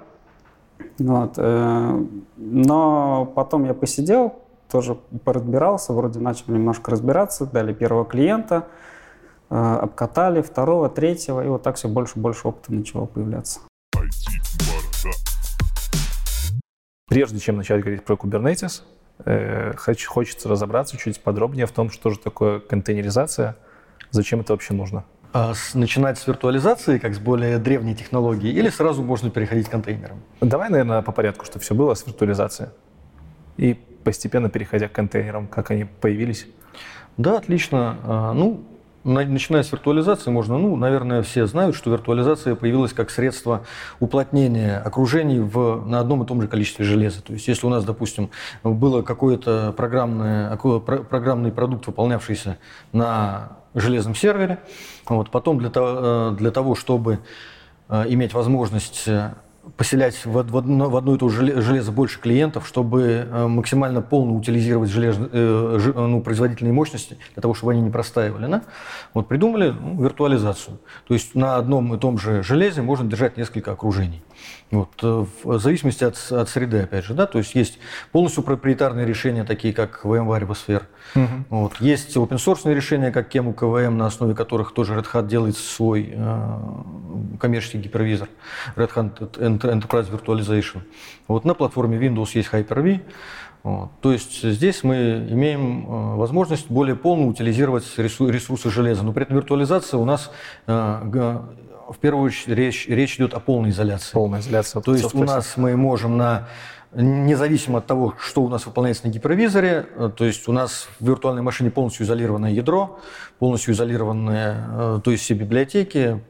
вот. 0.99 1.35
Э, 1.37 2.05
но 2.37 3.33
потом 3.35 3.65
я 3.65 3.75
посидел, 3.75 4.35
тоже 4.71 4.97
поразбирался, 5.25 5.93
вроде 5.93 6.19
начал 6.19 6.45
немножко 6.49 6.91
разбираться, 6.91 7.47
дали 7.47 7.73
первого 7.73 8.05
клиента, 8.05 8.67
обкатали 9.51 10.41
второго, 10.41 10.89
третьего, 10.89 11.45
и 11.45 11.49
вот 11.49 11.63
так 11.63 11.77
все 11.77 11.89
больше 11.89 12.19
и 12.19 12.21
больше 12.21 12.49
опыта 12.49 12.73
начало 12.73 13.07
появляться. 13.07 13.61
Прежде 17.09 17.41
чем 17.41 17.57
начать 17.57 17.81
говорить 17.81 18.05
про 18.05 18.15
Kubernetes, 18.15 18.83
хочется 20.07 20.49
разобраться 20.49 20.97
чуть 20.97 21.21
подробнее 21.21 21.67
в 21.67 21.73
том, 21.73 21.91
что 21.91 22.11
же 22.11 22.19
такое 22.19 22.61
контейнеризация, 22.61 23.57
зачем 24.11 24.41
это 24.41 24.53
вообще 24.53 24.73
нужно. 24.73 25.05
А 25.33 25.53
начинать 25.75 26.19
с 26.19 26.27
виртуализации, 26.27 26.99
как 26.99 27.15
с 27.15 27.19
более 27.19 27.59
древней 27.59 27.95
технологии, 27.95 28.51
или 28.51 28.69
сразу 28.69 29.03
можно 29.03 29.31
переходить 29.31 29.69
к 29.69 29.71
контейнерам? 29.71 30.23
Давай, 30.41 30.71
наверное, 30.71 31.03
по 31.03 31.13
порядку, 31.13 31.45
что 31.45 31.59
все 31.59 31.75
было 31.75 31.95
с 31.95 32.07
виртуализацией. 32.07 32.71
И 33.57 33.75
постепенно 33.75 34.49
переходя 34.49 34.89
к 34.89 34.93
контейнерам, 34.93 35.47
как 35.47 35.71
они 35.71 35.85
появились. 35.85 36.47
Да, 37.17 37.39
отлично. 37.39 37.99
А, 38.05 38.33
ну, 38.33 38.65
начиная 39.05 39.63
с 39.63 39.73
виртуализации, 39.73 40.31
можно, 40.31 40.59
ну, 40.59 40.77
наверное, 40.77 41.23
все 41.23 41.47
знают, 41.47 41.75
что 41.77 41.91
виртуализация 41.91 42.55
появилась 42.55 42.93
как 42.93 43.11
средство 43.11 43.65
уплотнения 43.99 44.79
окружений 44.79 45.41
в, 45.41 45.85
на 45.87 46.01
одном 46.01 46.23
и 46.23 46.27
том 46.27 46.43
же 46.43 46.49
количестве 46.49 46.85
железа. 46.85 47.23
То 47.23 47.33
есть, 47.33 47.49
если 47.49 47.67
у 47.67 47.71
нас, 47.71 47.85
допустим, 47.85 48.31
было 48.63 49.03
какой-то 49.03 49.73
программный 49.77 51.53
продукт, 51.53 51.87
выполнявшийся 51.87 52.59
на 52.93 53.61
железном 53.75 54.15
сервере. 54.15 54.59
Вот. 55.09 55.31
Потом 55.31 55.59
для 55.59 55.71
того, 55.71 55.89
э, 56.33 56.37
для 56.39 56.51
того, 56.51 56.75
чтобы 56.75 57.21
э, 57.89 58.05
иметь 58.09 58.35
возможность 58.35 59.05
э, 59.07 59.33
поселять 59.77 60.15
в, 60.25 60.33
в, 60.33 60.57
одно, 60.57 60.89
в 60.89 60.97
одно 60.97 61.15
и 61.15 61.19
то 61.19 61.29
же 61.29 61.61
железо 61.61 61.93
больше 61.93 62.21
клиентов, 62.21 62.67
чтобы 62.67 63.27
максимально 63.31 64.03
полно 64.03 64.35
утилизировать 64.35 64.91
желез, 64.91 65.17
ну, 65.17 66.21
производительные 66.23 66.73
мощности, 66.73 67.19
для 67.35 67.43
того, 67.43 67.55
чтобы 67.55 67.73
они 67.73 67.81
не 67.81 67.91
простаивали. 67.91 68.47
Да? 68.47 68.63
Вот 69.15 69.29
придумали 69.29 69.71
ну, 69.71 70.03
виртуализацию. 70.03 70.79
То 71.07 71.15
есть 71.15 71.35
на 71.35 71.57
одном 71.57 71.95
и 71.95 71.99
том 71.99 72.19
же 72.19 72.43
железе 72.43 72.83
можно 72.83 73.09
держать 73.09 73.37
несколько 73.37 73.73
окружений. 73.73 74.23
Вот, 74.71 74.91
э, 75.03 75.25
в 75.43 75.59
зависимости 75.59 76.05
от, 76.05 76.17
от 76.31 76.49
среды, 76.49 76.83
опять 76.83 77.05
же, 77.05 77.15
да, 77.15 77.27
то 77.27 77.39
есть 77.39 77.55
есть 77.55 77.79
полностью 78.13 78.45
проприетарные 78.45 79.05
решения, 79.05 79.45
такие 79.45 79.75
как 79.75 80.05
VMware, 80.05 80.47
VSphere. 80.47 80.83
Угу. 81.17 81.45
Вот, 81.51 81.81
есть 81.81 82.17
open 82.17 82.37
source 82.37 82.73
решения, 82.73 83.11
как 83.11 83.35
Kemu 83.35 83.55
KVM, 83.55 83.91
на 83.91 84.07
основе 84.07 84.35
которых 84.35 84.73
тоже 84.73 84.95
Red 84.95 85.07
Hat 85.13 85.27
делает 85.27 85.57
свой 85.57 86.13
э, 86.13 86.59
коммерческий 87.41 87.79
гипервизор, 87.79 88.29
Red 88.77 88.93
Hat 88.95 89.39
Enterprise 89.39 90.11
Virtualization. 90.11 90.83
Вот 91.27 91.45
на 91.45 91.55
платформе 91.55 91.99
Windows 91.99 92.31
есть 92.35 92.51
Hyper-V. 92.53 93.01
Вот. 93.63 93.91
То 94.01 94.13
есть 94.13 94.43
здесь 94.43 94.83
мы 94.85 95.27
имеем 95.31 95.85
э, 95.85 96.17
возможность 96.17 96.71
более 96.71 96.97
полно 96.97 97.27
утилизировать 97.27 97.85
ресурсы 97.99 98.71
железа. 98.71 99.03
Но 99.03 99.13
при 99.13 99.25
этом 99.25 99.37
виртуализация 99.37 99.99
у 99.99 100.05
нас 100.05 100.31
э, 100.67 101.01
в 101.93 101.99
первую 101.99 102.27
очередь 102.27 102.57
речь, 102.57 102.87
речь 102.89 103.17
идет 103.17 103.35
о 103.35 103.41
полной 103.41 103.71
изоляции. 103.71 104.13
Полная 104.13 104.41
изоляция. 104.41 104.83
То 104.83 104.95
есть 104.95 105.15
у 105.15 105.25
нас 105.25 105.57
мы 105.57 105.77
можем 105.77 106.17
на 106.17 106.49
независимо 106.93 107.79
от 107.79 107.87
того, 107.87 108.15
что 108.19 108.43
у 108.43 108.49
нас 108.49 108.67
выполняется 108.67 109.07
на 109.07 109.11
гипервизоре, 109.13 109.87
э, 109.95 110.11
то 110.17 110.25
есть 110.25 110.49
у 110.49 110.53
нас 110.53 110.89
в 110.99 111.07
виртуальной 111.07 111.43
машине 111.43 111.71
полностью 111.71 112.05
изолированное 112.05 112.51
ядро, 112.51 112.99
полностью 113.39 113.75
изолированные, 113.75 114.57
э, 114.69 115.01
то 115.05 115.11
есть 115.13 115.23
все 115.23 115.35
библиотеки, 115.35 116.21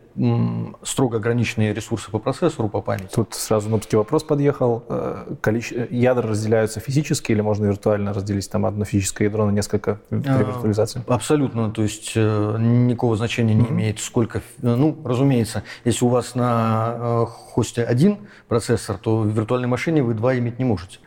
строго 0.83 1.17
ограниченные 1.17 1.73
ресурсы 1.73 2.11
по 2.11 2.19
процессору, 2.19 2.69
по 2.69 2.83
памяти. 2.83 3.09
Тут 3.15 3.35
сразу 3.35 3.71
нубский 3.71 3.97
вопрос 3.97 4.23
подъехал. 4.23 4.85
Э, 4.89 5.35
количество... 5.41 5.87
Ядра 5.91 6.29
разделяются 6.29 6.81
физически 6.81 7.33
или 7.33 7.41
можно 7.41 7.67
виртуально 7.67 8.13
разделить 8.13 8.51
там 8.51 8.67
одно 8.67 8.85
физическое 8.85 9.25
ядро 9.25 9.47
на 9.47 9.51
несколько 9.51 9.99
при 10.11 10.29
а, 10.29 10.43
виртуализации? 10.43 11.03
Абсолютно. 11.07 11.71
То 11.71 11.83
есть 11.83 12.13
э, 12.17 12.57
никакого 12.59 13.17
значения 13.17 13.55
не 13.55 13.67
имеет, 13.67 13.99
сколько... 13.99 14.43
Ну, 14.59 14.97
разумеется, 15.05 15.63
если 15.85 16.05
у 16.05 16.09
вас 16.09 16.35
на 16.35 16.95
э, 16.97 17.27
хосте 17.27 17.83
один 17.83 18.19
процессор, 18.49 18.99
то 18.99 19.21
в 19.21 19.29
виртуальной 19.29 19.69
машине 19.69 20.03
вы 20.03 20.15
два 20.15 20.37
иметь 20.39 20.59
не 20.59 20.65
можете. 20.65 20.99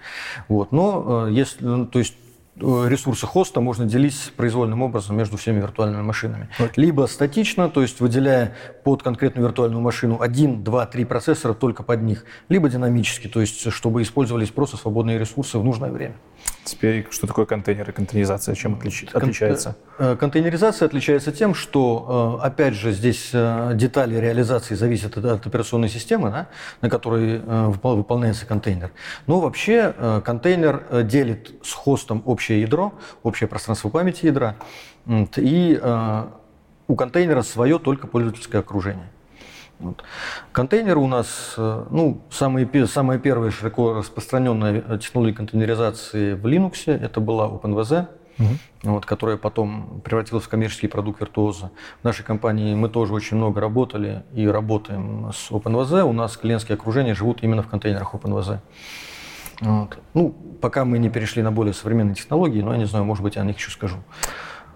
Вот. 0.48 0.72
Но 0.72 1.28
если... 1.28 1.86
То 1.86 2.00
есть 2.00 2.16
Э, 2.23 2.23
ресурсы 2.56 3.26
хоста 3.26 3.62
можно 3.62 3.86
делить 3.86 4.32
произвольным 4.36 4.82
образом 4.82 5.18
между 5.18 5.38
всеми 5.38 5.60
виртуальными 5.60 6.02
машинами. 6.02 6.50
Okay. 6.60 6.72
Либо 6.76 7.08
статично, 7.08 7.70
то 7.70 7.82
есть 7.82 8.00
выделяя 8.00 8.56
под 8.84 9.02
конкретную 9.02 9.48
виртуальную 9.48 9.82
машину 9.82 10.22
один, 10.22 10.64
два, 10.64 10.86
три 10.86 11.06
процессора 11.06 11.54
только 11.54 11.84
под 11.84 12.02
них, 12.04 12.26
либо 12.50 12.70
динамически, 12.70 13.28
то 13.28 13.42
есть 13.42 13.72
чтобы 13.72 14.02
использовались 14.02 14.50
просто 14.50 14.78
свободные 14.78 15.18
ресурсы 15.18 15.58
в 15.58 15.64
нужное 15.64 15.92
время. 15.92 16.16
Теперь, 16.64 17.08
что 17.12 17.28
такое 17.28 17.46
контейнер 17.46 17.90
и 17.90 17.94
контейнеризация, 17.94 18.56
чем 18.56 18.76
отлич... 18.76 19.06
отличается? 19.14 19.76
Э, 20.00 20.16
контейнеризация 20.16 20.86
отличается 20.86 21.32
тем, 21.32 21.54
что, 21.54 22.40
э, 22.42 22.46
опять 22.46 22.74
же, 22.74 22.92
здесь 22.92 23.32
детали 23.32 24.16
реализации 24.16 24.76
зависят 24.76 25.18
от 25.18 25.46
операционной 25.46 25.90
системы, 25.90 26.30
да, 26.30 26.48
на 26.82 26.90
которой 26.90 27.40
выполняется 27.40 28.46
контейнер. 28.46 28.92
Но 29.28 29.40
вообще 29.40 30.22
контейнер 30.24 31.04
делит 31.04 31.52
с 31.64 31.74
хостом 31.74 32.22
общее 32.26 32.62
ядро, 32.62 32.94
общее 33.24 33.48
пространство 33.48 33.90
памяти 33.90 34.28
ядра, 34.28 34.56
и 35.36 35.80
э, 35.82 36.24
у 36.88 36.96
контейнера 36.96 37.42
свое 37.42 37.80
только 37.80 38.08
пользовательское 38.08 38.62
окружение. 38.62 39.10
Вот. 39.84 40.04
Контейнеры 40.52 41.00
у 41.00 41.08
нас, 41.08 41.56
э, 41.58 41.86
ну, 41.90 42.22
самые, 42.30 42.88
самая 42.88 43.20
первая 43.20 43.52
широко 43.52 43.94
распространенная 43.94 44.98
технология 44.98 45.36
контейнеризации 45.36 46.34
в 46.34 46.46
Linux, 46.48 46.90
это 46.92 47.20
была 47.20 47.48
OpenVZ, 47.48 48.08
угу. 48.40 48.48
вот, 48.84 49.06
которая 49.06 49.36
потом 49.36 50.02
превратилась 50.04 50.46
в 50.46 50.50
коммерческий 50.50 50.88
продукт 50.88 51.22
Virtuoso. 51.22 51.70
В 52.02 52.04
нашей 52.04 52.24
компании 52.24 52.74
мы 52.76 52.88
тоже 52.88 53.14
очень 53.14 53.36
много 53.38 53.60
работали 53.60 54.24
и 54.34 54.48
работаем 54.48 55.32
с 55.34 55.52
OpenVZ. 55.52 56.04
У 56.04 56.14
нас 56.14 56.38
клиентские 56.38 56.76
окружения 56.76 57.14
живут 57.14 57.44
именно 57.44 57.62
в 57.62 57.68
контейнерах 57.68 58.16
OpenVZ. 58.16 58.60
Вот. 59.60 59.98
Ну, 60.14 60.30
пока 60.62 60.86
мы 60.86 60.98
не 60.98 61.10
перешли 61.10 61.44
на 61.44 61.52
более 61.52 61.74
современные 61.74 62.16
технологии, 62.16 62.62
но 62.62 62.72
я 62.72 62.78
не 62.78 62.86
знаю, 62.86 63.06
может 63.06 63.22
быть, 63.22 63.36
я 63.36 63.42
о 63.42 63.46
них 63.46 63.58
еще 63.58 63.70
скажу. 63.70 63.98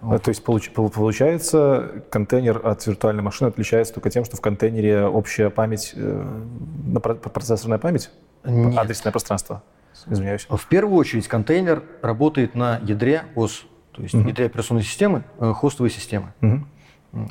Вот. 0.01 0.23
То 0.23 0.29
есть 0.29 0.43
получается, 0.43 2.03
контейнер 2.09 2.65
от 2.65 2.85
виртуальной 2.85 3.23
машины 3.23 3.49
отличается 3.49 3.93
только 3.93 4.09
тем, 4.09 4.25
что 4.25 4.37
в 4.37 4.41
контейнере 4.41 5.05
общая 5.05 5.49
память, 5.49 5.93
э, 5.95 6.41
процессорная 7.33 7.79
память, 7.79 8.11
Нет. 8.43 8.77
адресное 8.77 9.11
пространство. 9.11 9.63
Извиняюсь. 10.05 10.45
В 10.49 10.67
первую 10.67 10.97
очередь 10.97 11.27
контейнер 11.27 11.83
работает 12.01 12.55
на 12.55 12.79
ядре 12.83 13.23
ОС, 13.35 13.65
то 13.91 14.01
есть 14.03 14.13
угу. 14.13 14.27
ядре 14.27 14.45
операционной 14.45 14.83
системы, 14.83 15.23
э, 15.39 15.53
хостовой 15.53 15.89
системы. 15.89 16.33
Угу. 16.41 17.27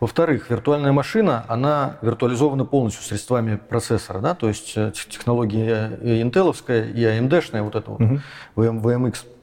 Во-вторых, 0.00 0.50
виртуальная 0.50 0.92
машина, 0.92 1.44
она 1.48 1.96
виртуализована 2.02 2.64
полностью 2.64 3.02
средствами 3.02 3.56
процессора, 3.56 4.20
да, 4.20 4.34
то 4.34 4.48
есть 4.48 4.74
э, 4.76 4.92
технология 4.92 5.98
и 6.02 6.20
интеловская, 6.20 6.84
и 6.84 7.02
AMD-шная, 7.02 7.62
вот 7.62 7.74
это 7.74 7.90
вот, 7.90 8.00
угу. 8.00 8.20
VMX. 8.56 9.14
Вот. 9.14 9.14
А, 9.14 9.39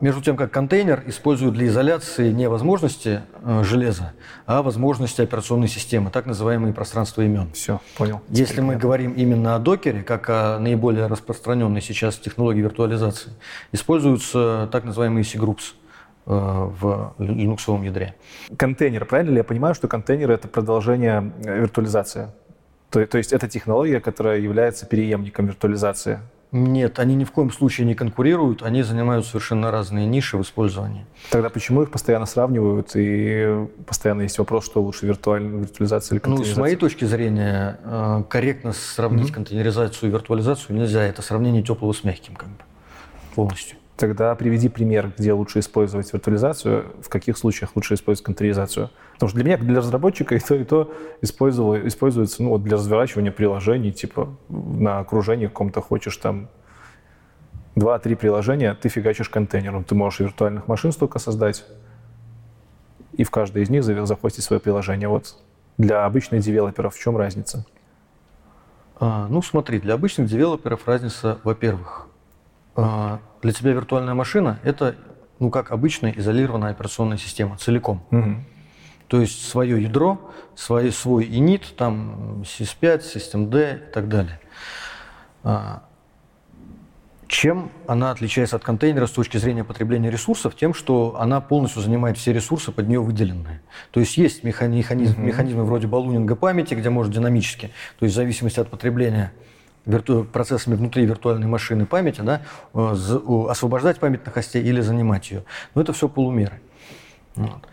между 0.00 0.22
тем, 0.22 0.36
как 0.36 0.50
контейнер 0.50 1.02
используют 1.06 1.54
для 1.54 1.66
изоляции 1.66 2.32
не 2.32 2.48
возможности 2.48 3.22
э, 3.42 3.62
железа, 3.64 4.12
а 4.46 4.62
возможности 4.62 5.22
операционной 5.22 5.68
системы, 5.68 6.10
так 6.10 6.26
называемые 6.26 6.72
пространства 6.72 7.22
имен. 7.22 7.50
Все, 7.52 7.80
понял. 7.96 8.20
Если 8.28 8.52
Теперь 8.52 8.60
мы 8.60 8.66
понятно. 8.68 8.82
говорим 8.82 9.12
именно 9.12 9.54
о 9.56 9.58
докере, 9.58 10.02
как 10.02 10.28
о 10.30 10.58
наиболее 10.58 11.06
распространенной 11.06 11.80
сейчас 11.80 12.16
технологии 12.16 12.60
виртуализации, 12.60 13.32
используются 13.72 14.68
так 14.70 14.84
называемые 14.84 15.24
C-groups 15.24 15.74
э, 16.26 16.30
в 16.30 17.14
линуксовом 17.18 17.82
ядре. 17.82 18.14
Контейнер, 18.56 19.04
правильно 19.04 19.30
ли 19.30 19.36
я 19.38 19.44
понимаю, 19.44 19.74
что 19.74 19.88
контейнер 19.88 20.30
это 20.30 20.48
продолжение 20.48 21.32
э, 21.44 21.60
виртуализации? 21.60 22.28
То, 22.90 23.04
то 23.06 23.18
есть 23.18 23.32
это 23.32 23.48
технология, 23.48 24.00
которая 24.00 24.38
является 24.38 24.86
переемником 24.86 25.46
виртуализации? 25.46 26.20
Нет, 26.50 26.98
они 26.98 27.14
ни 27.14 27.24
в 27.24 27.32
коем 27.32 27.50
случае 27.52 27.86
не 27.86 27.94
конкурируют, 27.94 28.62
они 28.62 28.82
занимают 28.82 29.26
совершенно 29.26 29.70
разные 29.70 30.06
ниши 30.06 30.38
в 30.38 30.42
использовании. 30.42 31.04
Тогда 31.30 31.50
почему 31.50 31.82
их 31.82 31.90
постоянно 31.90 32.24
сравнивают 32.24 32.92
и 32.94 33.66
постоянно 33.86 34.22
есть 34.22 34.38
вопрос, 34.38 34.64
что 34.64 34.82
лучше 34.82 35.06
виртуальная 35.06 35.60
виртуализация 35.60 36.16
или 36.16 36.20
контейнеризация? 36.20 36.56
Ну, 36.56 36.56
с 36.56 36.58
моей 36.58 36.76
точки 36.76 37.04
зрения, 37.04 37.78
э, 37.84 38.22
корректно 38.30 38.72
сравнить 38.72 39.28
mm-hmm. 39.28 39.34
контейнеризацию 39.34 40.08
и 40.08 40.12
виртуализацию 40.12 40.74
нельзя. 40.74 41.02
Это 41.02 41.20
сравнение 41.20 41.62
теплого 41.62 41.92
с 41.92 42.02
мягким 42.02 42.34
как 42.34 42.48
бы 42.48 42.62
полностью. 43.34 43.76
Тогда 43.98 44.32
приведи 44.36 44.68
пример, 44.68 45.12
где 45.18 45.32
лучше 45.32 45.58
использовать 45.58 46.12
виртуализацию, 46.12 46.94
в 47.02 47.08
каких 47.08 47.36
случаях 47.36 47.74
лучше 47.74 47.94
использовать 47.94 48.24
контейнеризацию. 48.26 48.90
Потому 49.14 49.28
что 49.28 49.36
для 49.36 49.44
меня, 49.44 49.58
для 49.58 49.78
разработчика, 49.78 50.34
и 50.36 50.38
то, 50.38 50.54
и 50.54 50.62
то 50.62 50.92
используется 51.20 52.44
ну, 52.44 52.56
для 52.58 52.76
разворачивания 52.76 53.32
приложений, 53.32 53.92
типа 53.92 54.36
на 54.48 55.00
окружении 55.00 55.48
каком-то 55.48 55.80
хочешь 55.80 56.16
там 56.16 56.48
два-три 57.74 58.14
приложения, 58.14 58.72
ты 58.74 58.88
фигачишь 58.88 59.28
контейнером. 59.30 59.82
Ты 59.82 59.96
можешь 59.96 60.20
виртуальных 60.20 60.68
машин 60.68 60.92
столько 60.92 61.18
создать, 61.18 61.64
и 63.14 63.24
в 63.24 63.32
каждой 63.32 63.64
из 63.64 63.70
них 63.70 63.82
захостить 63.82 64.44
свое 64.44 64.60
приложение. 64.60 65.08
Вот 65.08 65.36
для 65.76 66.04
обычных 66.04 66.42
девелоперов 66.42 66.94
в 66.94 67.00
чем 67.00 67.16
разница? 67.16 67.66
А, 69.00 69.26
ну, 69.28 69.42
смотри, 69.42 69.80
для 69.80 69.94
обычных 69.94 70.28
девелоперов 70.28 70.86
разница, 70.86 71.40
во-первых, 71.42 72.06
а, 72.76 73.18
для 73.42 73.52
тебя 73.52 73.72
виртуальная 73.72 74.14
машина– 74.14 74.58
это, 74.62 74.96
ну, 75.38 75.50
как 75.50 75.72
обычная 75.72 76.12
изолированная 76.16 76.70
операционная 76.70 77.18
система 77.18 77.56
целиком. 77.56 78.02
Угу. 78.10 78.36
То 79.08 79.20
есть 79.20 79.48
свое 79.48 79.82
ядро, 79.82 80.20
свой, 80.54 80.92
свой 80.92 81.24
init, 81.26 81.62
там 81.76 82.42
sys5, 82.42 83.00
systemd 83.00 83.74
и 83.74 83.92
так 83.92 84.08
далее. 84.08 84.40
А, 85.42 85.82
чем 87.28 87.70
она 87.86 88.10
отличается 88.10 88.56
от 88.56 88.64
контейнера 88.64 89.06
с 89.06 89.10
точки 89.10 89.36
зрения 89.36 89.62
потребления 89.62 90.10
ресурсов? 90.10 90.56
Тем, 90.56 90.74
что 90.74 91.16
она 91.18 91.40
полностью 91.40 91.82
занимает 91.82 92.16
все 92.16 92.32
ресурсы 92.32 92.72
под 92.72 92.88
нее 92.88 93.00
выделенные. 93.00 93.60
То 93.90 94.00
есть 94.00 94.16
есть 94.16 94.44
механизм, 94.44 94.94
mm-hmm. 94.94 95.20
механизмы 95.20 95.64
вроде 95.64 95.86
балунинга 95.86 96.36
памяти, 96.36 96.74
где 96.74 96.90
может 96.90 97.12
динамически, 97.12 97.70
то 97.98 98.04
есть 98.04 98.14
в 98.14 98.16
зависимости 98.16 98.60
от 98.60 98.68
потребления 98.68 99.32
вирту... 99.88 100.24
процессами 100.24 100.74
внутри 100.74 101.04
виртуальной 101.04 101.46
машины 101.46 101.86
памяти, 101.86 102.20
да, 102.20 102.42
э, 102.74 102.94
освобождать 103.48 103.98
память 103.98 104.24
на 104.24 104.32
хосте 104.32 104.60
или 104.60 104.80
занимать 104.80 105.30
ее. 105.30 105.44
Но 105.74 105.82
это 105.82 105.92
все 105.92 106.08
полумеры. 106.08 106.60
Вот. 107.34 107.66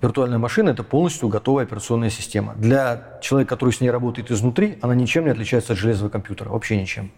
Виртуальная 0.00 0.38
машина– 0.38 0.70
это 0.70 0.82
полностью 0.82 1.28
готовая 1.28 1.64
операционная 1.64 2.10
система. 2.10 2.54
Для 2.54 3.18
человека, 3.20 3.50
который 3.50 3.72
с 3.72 3.80
ней 3.80 3.90
работает 3.90 4.30
изнутри, 4.30 4.78
она 4.80 4.94
ничем 4.94 5.24
не 5.24 5.30
отличается 5.30 5.74
от 5.74 5.78
железного 5.78 6.10
компьютера, 6.10 6.48
вообще 6.48 6.80
ничем. 6.80 7.10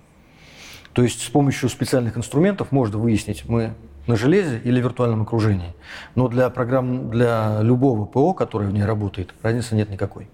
То 0.93 1.03
есть 1.03 1.23
с 1.23 1.31
помощью 1.31 1.69
специальных 1.69 2.17
инструментов 2.19 2.73
можно 2.73 2.99
выяснить, 2.99 3.49
мы 3.49 3.75
на 4.07 4.17
железе 4.17 4.59
или 4.59 4.81
виртуальном 4.81 5.23
окружении. 5.23 5.75
Но 6.17 6.29
для 6.29 6.51
программ, 6.51 7.11
для 7.11 7.61
любого 7.63 8.05
ПО, 8.05 8.35
который 8.35 8.67
в 8.67 8.73
ней 8.73 8.85
работает, 8.85 9.33
разницы 9.43 9.77
нет 9.77 9.89
никакой. 9.89 10.29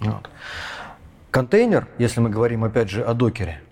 Вот. 0.00 0.28
Контейнер, 1.32 1.88
если 1.96 2.20
мы 2.20 2.28
говорим 2.28 2.62
опять 2.62 2.90
же 2.90 3.02
о 3.02 3.14
докере, 3.14 3.62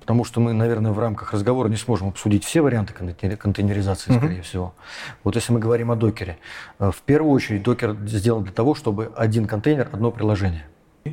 потому 0.00 0.24
что 0.24 0.40
мы, 0.40 0.54
наверное, 0.54 0.92
в 0.92 0.98
рамках 0.98 1.34
разговора 1.34 1.68
не 1.68 1.76
сможем 1.76 2.08
обсудить 2.08 2.42
все 2.42 2.62
варианты 2.62 2.94
контейнеризации, 2.94 4.16
скорее 4.16 4.38
mm-hmm. 4.38 4.42
всего. 4.42 4.74
Вот 5.22 5.34
если 5.36 5.52
мы 5.52 5.60
говорим 5.60 5.90
о 5.90 5.96
докере, 5.96 6.38
э, 6.78 6.90
в 6.90 7.02
первую 7.02 7.32
очередь 7.32 7.64
докер 7.64 7.98
сделан 8.06 8.44
для 8.44 8.52
того, 8.54 8.74
чтобы 8.74 9.12
один 9.14 9.46
контейнер, 9.46 9.90
одно 9.92 10.10
приложение. 10.10 10.64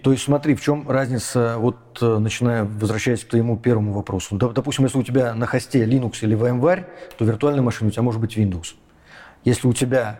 То 0.01 0.13
есть 0.13 0.23
смотри, 0.23 0.55
в 0.55 0.61
чем 0.61 0.89
разница, 0.89 1.57
вот 1.57 1.75
э, 2.01 2.17
начиная, 2.17 2.63
возвращаясь 2.63 3.25
к 3.25 3.27
твоему 3.27 3.57
первому 3.57 3.91
вопросу. 3.91 4.37
Допустим, 4.37 4.85
если 4.85 4.99
у 4.99 5.03
тебя 5.03 5.33
на 5.33 5.47
хосте 5.47 5.83
Linux 5.83 6.19
или 6.21 6.37
VMware, 6.37 6.85
то 7.17 7.25
виртуальная 7.25 7.61
машина 7.61 7.89
у 7.89 7.91
тебя 7.91 8.03
может 8.03 8.21
быть 8.21 8.37
Windows. 8.37 8.75
Если 9.43 9.67
у 9.67 9.73
тебя 9.73 10.17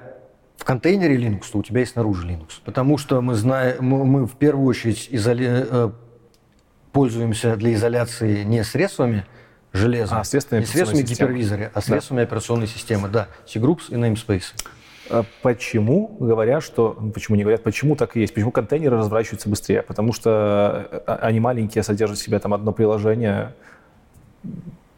в 0.59 0.65
контейнере 0.65 1.15
Linux, 1.15 1.45
то 1.51 1.57
у 1.57 1.63
тебя 1.63 1.79
есть 1.79 1.93
снаружи 1.93 2.27
Linux. 2.27 2.59
Потому 2.63 2.97
что 2.97 3.21
мы 3.21 3.33
знаем, 3.33 3.83
мы, 3.83 4.27
в 4.27 4.35
первую 4.35 4.67
очередь 4.67 5.07
изоли... 5.09 5.47
Э, 5.49 5.91
пользуемся 6.91 7.55
для 7.55 7.73
изоляции 7.73 8.43
не 8.43 8.63
средствами 8.63 9.25
железа, 9.73 10.19
а 10.19 10.23
средствами 10.23 10.61
не 10.61 10.65
средствами 10.65 11.03
гипервизора, 11.03 11.71
а 11.73 11.81
средствами 11.81 12.19
да. 12.19 12.23
операционной 12.23 12.67
системы, 12.67 13.07
да, 13.07 13.27
C-Groups 13.47 13.83
и 13.89 13.93
namespace. 13.93 14.53
А 15.11 15.23
почему 15.41 16.17
говорят, 16.19 16.63
что... 16.63 16.97
Почему 17.13 17.37
не 17.37 17.43
говорят, 17.43 17.63
почему 17.63 17.95
так 17.95 18.15
и 18.15 18.21
есть? 18.21 18.33
Почему 18.33 18.51
контейнеры 18.51 18.97
разворачиваются 18.97 19.49
быстрее? 19.49 19.81
Потому 19.81 20.13
что 20.13 20.87
э, 20.91 21.13
они 21.21 21.39
маленькие, 21.39 21.83
содержат 21.83 22.17
в 22.17 22.21
себе 22.21 22.37
там 22.39 22.53
одно 22.53 22.71
приложение, 22.73 23.53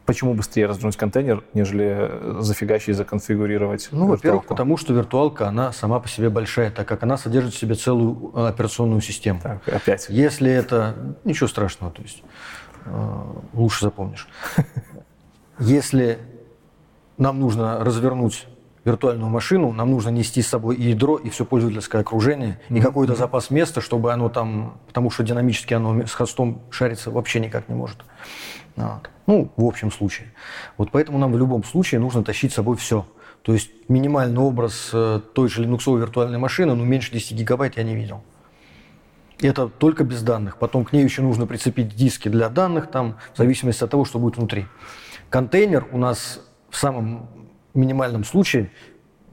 Почему 0.04 0.34
быстрее 0.34 0.66
развернуть 0.66 0.96
контейнер, 0.96 1.44
нежели 1.54 2.40
зафигачить, 2.40 2.96
законфигурировать? 2.96 3.88
Ну, 3.92 4.08
во-первых, 4.08 4.46
потому 4.46 4.76
что 4.76 4.92
виртуалка, 4.92 5.46
она 5.46 5.72
сама 5.72 6.00
по 6.00 6.08
себе 6.08 6.28
большая, 6.28 6.70
так 6.70 6.88
как 6.88 7.04
она 7.04 7.16
содержит 7.16 7.54
в 7.54 7.58
себе 7.58 7.76
целую 7.76 8.32
э, 8.34 8.48
операционную 8.48 9.00
систему. 9.00 9.40
Так, 9.42 9.68
опять. 9.68 10.06
Если 10.08 10.50
это... 10.50 11.16
Ничего 11.24 11.46
страшного, 11.48 11.92
то 11.92 12.02
есть 12.02 12.22
э, 12.84 13.22
лучше 13.52 13.84
запомнишь. 13.84 14.28
Если 15.60 16.18
нам 17.16 17.38
нужно 17.38 17.84
развернуть 17.84 18.48
виртуальную 18.84 19.30
машину, 19.30 19.72
нам 19.72 19.90
нужно 19.90 20.10
нести 20.10 20.42
с 20.42 20.48
собой 20.48 20.76
и 20.76 20.90
ядро, 20.90 21.16
и 21.16 21.30
все 21.30 21.44
пользовательское 21.44 22.00
окружение, 22.00 22.58
mm-hmm. 22.68 22.78
и 22.78 22.80
какой-то 22.80 23.14
запас 23.14 23.50
места, 23.50 23.80
чтобы 23.80 24.12
оно 24.12 24.28
там, 24.28 24.78
потому 24.88 25.10
что 25.10 25.22
динамически 25.22 25.74
оно 25.74 26.04
с 26.04 26.12
хостом 26.12 26.62
шариться 26.70 27.10
вообще 27.10 27.38
никак 27.38 27.68
не 27.68 27.74
может. 27.74 27.98
Вот. 28.76 29.10
Ну, 29.26 29.52
в 29.56 29.64
общем 29.64 29.90
случае. 29.90 30.32
Вот 30.76 30.90
поэтому 30.90 31.18
нам 31.18 31.32
в 31.32 31.38
любом 31.38 31.64
случае 31.64 32.00
нужно 32.00 32.24
тащить 32.24 32.52
с 32.52 32.56
собой 32.56 32.76
все. 32.76 33.06
То 33.42 33.52
есть 33.52 33.70
минимальный 33.88 34.40
образ 34.40 34.90
э, 34.92 35.20
той 35.34 35.48
же 35.48 35.62
линуксовой 35.62 36.00
виртуальной 36.00 36.38
машины, 36.38 36.74
ну, 36.74 36.84
меньше 36.84 37.12
10 37.12 37.36
гигабайт 37.36 37.76
я 37.76 37.82
не 37.82 37.94
видел. 37.94 38.22
Это 39.40 39.68
только 39.68 40.04
без 40.04 40.22
данных. 40.22 40.58
Потом 40.58 40.84
к 40.84 40.92
ней 40.92 41.02
еще 41.02 41.22
нужно 41.22 41.46
прицепить 41.46 41.94
диски 41.94 42.28
для 42.28 42.48
данных, 42.48 42.90
там, 42.90 43.16
в 43.34 43.38
зависимости 43.38 43.82
от 43.82 43.90
того, 43.90 44.04
что 44.04 44.20
будет 44.20 44.36
внутри. 44.36 44.66
Контейнер 45.30 45.88
у 45.90 45.98
нас 45.98 46.40
в 46.70 46.76
самом 46.76 47.28
минимальном 47.74 48.22
случае, 48.24 48.70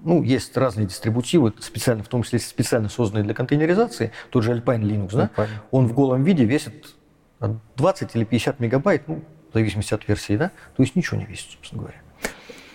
ну, 0.02 0.23
есть 0.23 0.56
разные 0.58 0.88
дистрибутивы, 0.88 1.54
специально, 1.60 2.04
в 2.04 2.08
том 2.08 2.23
числе 2.23 2.39
специально 2.39 2.89
созданные 2.89 3.23
для 3.23 3.34
контейнеризации, 3.34 4.12
тот 4.32 4.43
же 4.43 4.54
Alpine 4.54 4.82
Linux, 4.82 5.15
да, 5.15 5.30
он 5.71 5.88
в 5.88 5.93
голом 5.93 6.23
виде 6.23 6.45
весит 6.45 6.95
20 7.39 8.15
или 8.15 8.23
50 8.23 8.60
мегабайт, 8.60 9.08
ну, 9.08 9.23
в 9.52 9.54
зависимости 9.54 9.93
от 9.93 10.08
версии, 10.08 10.38
да, 10.38 10.52
то 10.75 10.84
есть 10.84 10.95
ничего 10.95 11.17
не 11.17 11.25
весит, 11.25 11.52
собственно 11.52 11.84
говоря. 11.84 12.02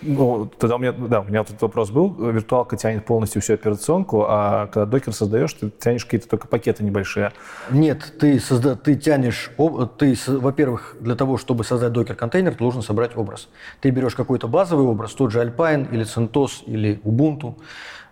Ну, 0.01 0.45
тогда 0.45 0.75
у 0.75 0.79
меня, 0.79 0.91
да, 0.91 1.21
у 1.21 1.23
меня 1.23 1.39
вот 1.39 1.49
этот 1.49 1.61
вопрос 1.61 1.89
был. 1.89 2.13
Виртуалка 2.13 2.77
тянет 2.77 3.05
полностью 3.05 3.41
всю 3.41 3.53
операционку, 3.53 4.25
а 4.27 4.67
когда 4.67 4.85
докер 4.85 5.13
создаешь, 5.13 5.53
ты 5.53 5.69
тянешь 5.69 6.05
какие-то 6.05 6.27
только 6.27 6.47
пакеты 6.47 6.83
небольшие. 6.83 7.31
Нет, 7.71 8.13
ты, 8.19 8.39
созда... 8.39 8.75
ты 8.75 8.95
тянешь, 8.95 9.51
ты, 9.97 10.15
во-первых, 10.27 10.97
для 10.99 11.15
того, 11.15 11.37
чтобы 11.37 11.63
создать 11.63 11.93
докер-контейнер, 11.93 12.51
ты 12.51 12.59
должен 12.59 12.83
собрать 12.83 13.17
образ. 13.17 13.49
Ты 13.81 13.89
берешь 13.89 14.15
какой-то 14.15 14.47
базовый 14.47 14.85
образ, 14.85 15.13
тот 15.13 15.31
же 15.31 15.41
Alpine 15.41 15.91
или 15.91 16.05
CentOS 16.05 16.65
или 16.65 16.99
Ubuntu, 17.03 17.55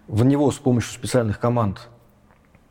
в 0.07 0.25
него 0.25 0.51
с 0.51 0.57
помощью 0.57 0.93
специальных 0.93 1.39
команд 1.39 1.89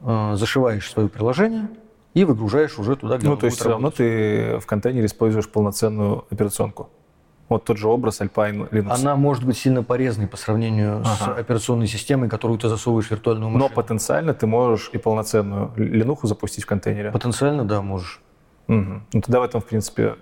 э, 0.00 0.32
зашиваешь 0.36 0.90
свое 0.90 1.08
приложение– 1.08 1.68
и 2.14 2.24
выгружаешь 2.24 2.78
уже 2.78 2.96
туда, 2.96 3.18
где 3.18 3.26
Ну, 3.28 3.36
то 3.36 3.46
есть 3.46 3.58
все 3.58 3.68
равно 3.70 3.90
ты 3.90 4.58
в 4.58 4.66
контейнере 4.66 5.06
используешь 5.06 5.48
полноценную 5.48 6.24
операционку. 6.30 6.90
Вот 7.48 7.64
тот 7.64 7.76
же 7.76 7.88
образ 7.88 8.20
Alpine 8.20 8.70
Linux. 8.70 8.90
Она 8.90 9.14
может 9.16 9.44
быть 9.44 9.58
сильно 9.58 9.82
порезной 9.82 10.26
по 10.26 10.36
сравнению 10.38 11.04
с 11.04 11.20
Ага. 11.20 11.34
операционной 11.40 11.86
системой, 11.86 12.28
которую 12.30 12.58
ты 12.58 12.68
засовываешь 12.68 13.08
в 13.08 13.10
виртуальную 13.10 13.50
Но 13.50 13.58
машину. 13.58 13.74
потенциально 13.74 14.32
ты 14.32 14.46
можешь 14.46 14.88
и 14.92 14.98
полноценную 14.98 15.72
линуху 15.76 16.26
запустить 16.26 16.64
в 16.64 16.66
контейнере. 16.66 17.10
Потенциально, 17.10 17.64
да, 17.64 17.82
можешь. 17.82 18.22
Мгм. 18.68 19.06
Ну 19.12 19.20
тогда 19.20 19.40
в 19.40 19.42
этом, 19.42 19.60
в 19.60 19.66
принципе, 19.66 20.14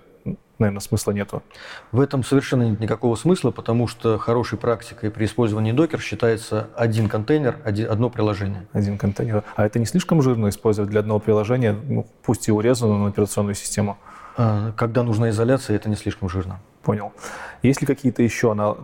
наверное, 0.61 0.79
смысла 0.79 1.11
нету. 1.11 1.43
В 1.91 1.99
этом 1.99 2.23
совершенно 2.23 2.63
нет 2.63 2.79
никакого 2.79 3.15
смысла, 3.15 3.51
потому 3.51 3.87
что 3.87 4.17
хорошей 4.17 4.57
практикой 4.57 5.11
при 5.11 5.25
использовании 5.25 5.71
докер 5.73 5.99
считается 5.99 6.69
один 6.75 7.09
контейнер, 7.09 7.57
оди- 7.65 7.83
одно 7.83 8.09
приложение. 8.09 8.65
Один 8.71 8.97
контейнер. 8.97 9.43
А 9.55 9.65
это 9.65 9.79
не 9.79 9.85
слишком 9.85 10.21
жирно 10.21 10.49
использовать 10.49 10.89
для 10.89 11.01
одного 11.01 11.19
приложения, 11.19 11.73
ну, 11.73 12.07
пусть 12.23 12.47
и 12.47 12.51
урезанную 12.51 12.99
на 12.99 13.09
операционную 13.09 13.55
систему? 13.55 13.97
А, 14.37 14.71
Когда 14.77 15.03
нужна 15.03 15.29
изоляция, 15.31 15.75
это 15.75 15.89
не 15.89 15.95
слишком 15.95 16.29
жирно. 16.29 16.59
Понял. 16.83 17.11
Есть 17.63 17.81
ли 17.81 17.87
какие-то 17.87 18.23
еще 18.23 18.53
на... 18.53 18.77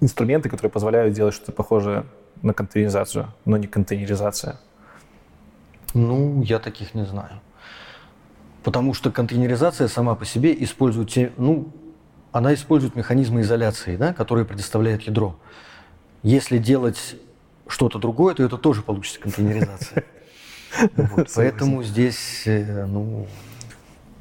инструменты, 0.00 0.48
которые 0.48 0.70
позволяют 0.70 1.14
делать 1.14 1.34
что-то 1.34 1.52
похожее 1.52 2.04
на 2.42 2.54
контейнеризацию, 2.54 3.28
но 3.44 3.56
не 3.56 3.66
контейнеризация? 3.66 4.58
Ну, 5.92 6.42
я 6.42 6.58
таких 6.58 6.94
не 6.94 7.04
знаю. 7.04 7.40
Потому 8.64 8.94
что 8.94 9.12
контейнеризация 9.12 9.88
сама 9.88 10.14
по 10.14 10.24
себе 10.24 10.56
использует 10.64 11.10
те, 11.10 11.32
ну, 11.36 11.68
она 12.32 12.54
использует 12.54 12.96
механизмы 12.96 13.42
изоляции, 13.42 13.96
да, 13.96 14.14
которые 14.14 14.46
предоставляет 14.46 15.02
ядро. 15.02 15.36
Если 16.22 16.56
делать 16.56 17.16
что-то 17.68 17.98
другое, 17.98 18.34
то 18.34 18.42
это 18.42 18.56
тоже 18.56 18.82
получится 18.82 19.20
контейнеризация. 19.20 20.04
Вот, 20.96 21.28
Поэтому 21.36 21.84
здесь, 21.84 22.42
э, 22.46 22.84
ну, 22.86 23.28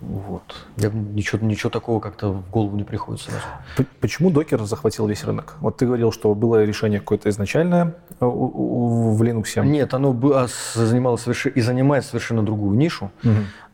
вот, 0.07 0.43
я 0.77 0.89
ничего, 0.89 1.45
ничего 1.45 1.69
такого 1.69 1.99
как-то 1.99 2.29
в 2.29 2.49
голову 2.49 2.75
не 2.75 2.83
приходит 2.83 3.21
сразу. 3.21 3.43
Почему 3.99 4.29
докер 4.29 4.61
захватил 4.63 5.07
весь 5.07 5.23
рынок? 5.23 5.55
Вот 5.59 5.77
ты 5.77 5.85
говорил, 5.85 6.11
что 6.11 6.33
было 6.35 6.63
решение 6.63 6.99
какое-то 6.99 7.29
изначальное 7.29 7.95
э, 8.19 8.25
в 8.25 9.21
Linux. 9.21 9.63
Нет, 9.65 9.93
оно 9.93 10.17
а, 10.33 10.47
занимало 10.73 11.15
соверш- 11.15 11.49
и 11.49 11.61
занимает 11.61 12.05
совершенно 12.05 12.43
другую 12.43 12.77
нишу. 12.77 13.11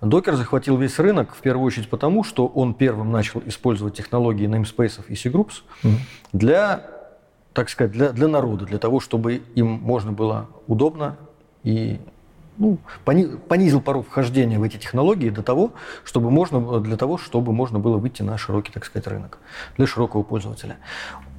Докер 0.01 0.35
захватил 0.35 0.77
весь 0.77 0.97
рынок 0.99 1.33
в 1.33 1.41
первую 1.41 1.65
очередь 1.65 1.89
потому, 1.89 2.23
что 2.23 2.47
он 2.47 2.73
первым 2.73 3.11
начал 3.11 3.41
использовать 3.45 3.95
технологии 3.95 4.47
namespace 4.47 5.01
и 5.07 5.15
C-groups 5.15 5.63
Мгм. 5.83 5.97
для, 6.31 6.85
так 7.53 7.69
сказать, 7.69 7.91
для, 7.91 8.11
для 8.11 8.27
народа, 8.27 8.65
для 8.65 8.77
того, 8.77 8.99
чтобы 8.99 9.41
им 9.55 9.67
можно 9.67 10.11
было 10.11 10.47
удобно 10.67 11.17
и 11.63 11.99
ну, 12.59 12.77
пони- 13.05 13.37
понизил 13.37 13.81
порог 13.81 14.05
вхождения 14.05 14.59
в 14.59 14.63
эти 14.63 14.77
технологии 14.77 15.29
до 15.29 15.41
того, 15.41 15.71
чтобы 16.03 16.29
можно, 16.29 16.79
для 16.79 16.97
того, 16.97 17.17
чтобы 17.17 17.53
можно 17.53 17.79
было 17.79 17.97
выйти 17.97 18.21
на 18.21 18.37
широкий, 18.37 18.71
так 18.71 18.85
сказать, 18.85 19.07
рынок 19.07 19.39
для 19.77 19.87
широкого 19.87 20.23
пользователя. 20.23 20.77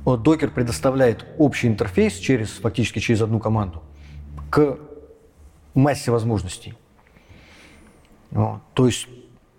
Вот 0.05 0.23
Докер 0.23 0.51
предоставляет 0.51 1.27
общий 1.39 1.69
интерфейс 1.69 2.15
через, 2.15 2.49
фактически 2.51 2.99
через 2.99 3.21
одну 3.21 3.39
команду 3.39 3.83
к 4.49 4.79
массе 5.75 6.11
возможностей. 6.11 6.75
Вот. 8.31 8.61
То 8.75 8.87
есть 8.87 9.07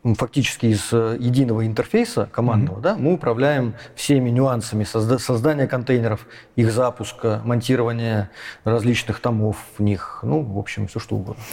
фактически 0.04 0.68
из 0.68 0.92
э, 0.92 1.18
единого 1.20 1.66
интерфейса 1.66 2.28
командного 2.32 2.82
да, 2.82 2.96
мы 2.96 3.14
управляем 3.14 3.76
всеми 3.96 4.30
нюансами 4.30 4.84
созда- 4.84 5.20
создания 5.20 5.68
контейнеров, 5.68 6.26
их 6.56 6.72
запуска, 6.72 7.42
монтирования 7.46 8.32
различных 8.64 9.20
томов 9.20 9.58
в 9.78 9.84
них, 9.84 10.20
ну, 10.24 10.42
в 10.42 10.58
общем, 10.58 10.88
все 10.88 11.00
что 11.00 11.16
угодно. 11.16 11.44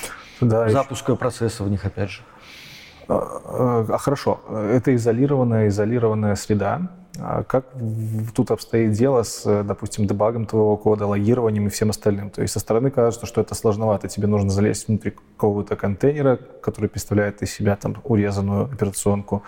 Да, 0.41 0.69
Запуска 0.69 1.15
процесса 1.17 1.65
в 1.65 1.71
них, 1.71 1.85
опять 1.85 2.11
же. 2.11 2.23
А, 3.09 3.85
а, 3.89 3.99
хорошо, 3.99 4.41
это 4.51 4.95
изолированная, 4.95 5.69
изолированная 5.69 6.35
среда. 6.35 6.91
А 7.19 7.43
как 7.43 7.67
тут 8.35 8.51
обстоит 8.51 8.93
дело 8.93 9.23
с, 9.23 9.65
допустим, 9.65 10.07
дебагом 10.07 10.47
твоего 10.47 10.77
кода, 10.77 11.07
логированием 11.07 11.67
и 11.67 11.71
всем 11.71 11.91
остальным? 11.91 12.31
То 12.31 12.43
есть 12.43 12.53
со 12.53 12.61
стороны 12.61 12.91
кажется, 12.91 13.27
что 13.27 13.41
это 13.41 13.55
сложновато. 13.55 14.09
Тебе 14.09 14.27
нужно 14.27 14.51
залезть 14.51 14.89
внутри 14.89 15.11
какого-то 15.11 15.75
контейнера, 15.75 16.37
который 16.37 16.89
представляет 16.89 17.43
из 17.43 17.53
себя 17.53 17.77
там 17.77 17.97
урезанную 18.05 18.65
операционку. 18.65 19.43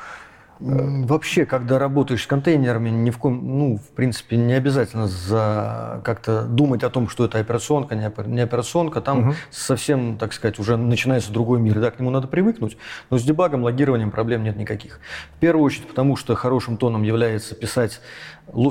Вообще, 0.61 1.47
когда 1.47 1.79
работаешь 1.79 2.23
с 2.23 2.27
контейнерами, 2.27 2.91
ни 2.91 3.11
в 3.11 3.17
коем, 3.19 3.41
ну, 3.59 3.77
в 3.79 3.95
принципе, 3.95 4.37
не 4.37 4.53
обязательно 4.53 5.07
за 5.09 6.03
как-то 6.05 6.43
думать 6.43 6.83
о 6.83 6.91
том, 6.91 7.09
что 7.09 7.25
это 7.25 7.39
операционка, 7.39 7.95
не 7.95 8.05
опер- 8.07 8.29
не 8.29 8.41
операционка. 8.43 9.01
Там 9.01 9.21
Мгм. 9.21 9.35
совсем, 9.51 10.19
так 10.19 10.33
сказать, 10.35 10.59
уже 10.59 10.77
начинается 10.77 11.33
другой 11.33 11.61
мир. 11.61 11.81
Да, 11.81 11.91
к 11.91 11.99
нему 11.99 12.11
надо 12.11 12.29
привыкнуть. 12.29 12.77
Но 13.09 13.19
с 13.19 13.23
дебагом, 13.23 13.63
логированием 13.63 14.11
проблем 14.11 14.45
нет 14.45 14.57
никаких. 14.57 15.01
В 15.37 15.41
первую 15.41 15.65
очередь, 15.65 15.89
потому 15.89 16.17
что 16.17 16.35
хорошим 16.35 16.77
тоном 16.77 17.03
является 17.05 17.55
писать 17.55 18.01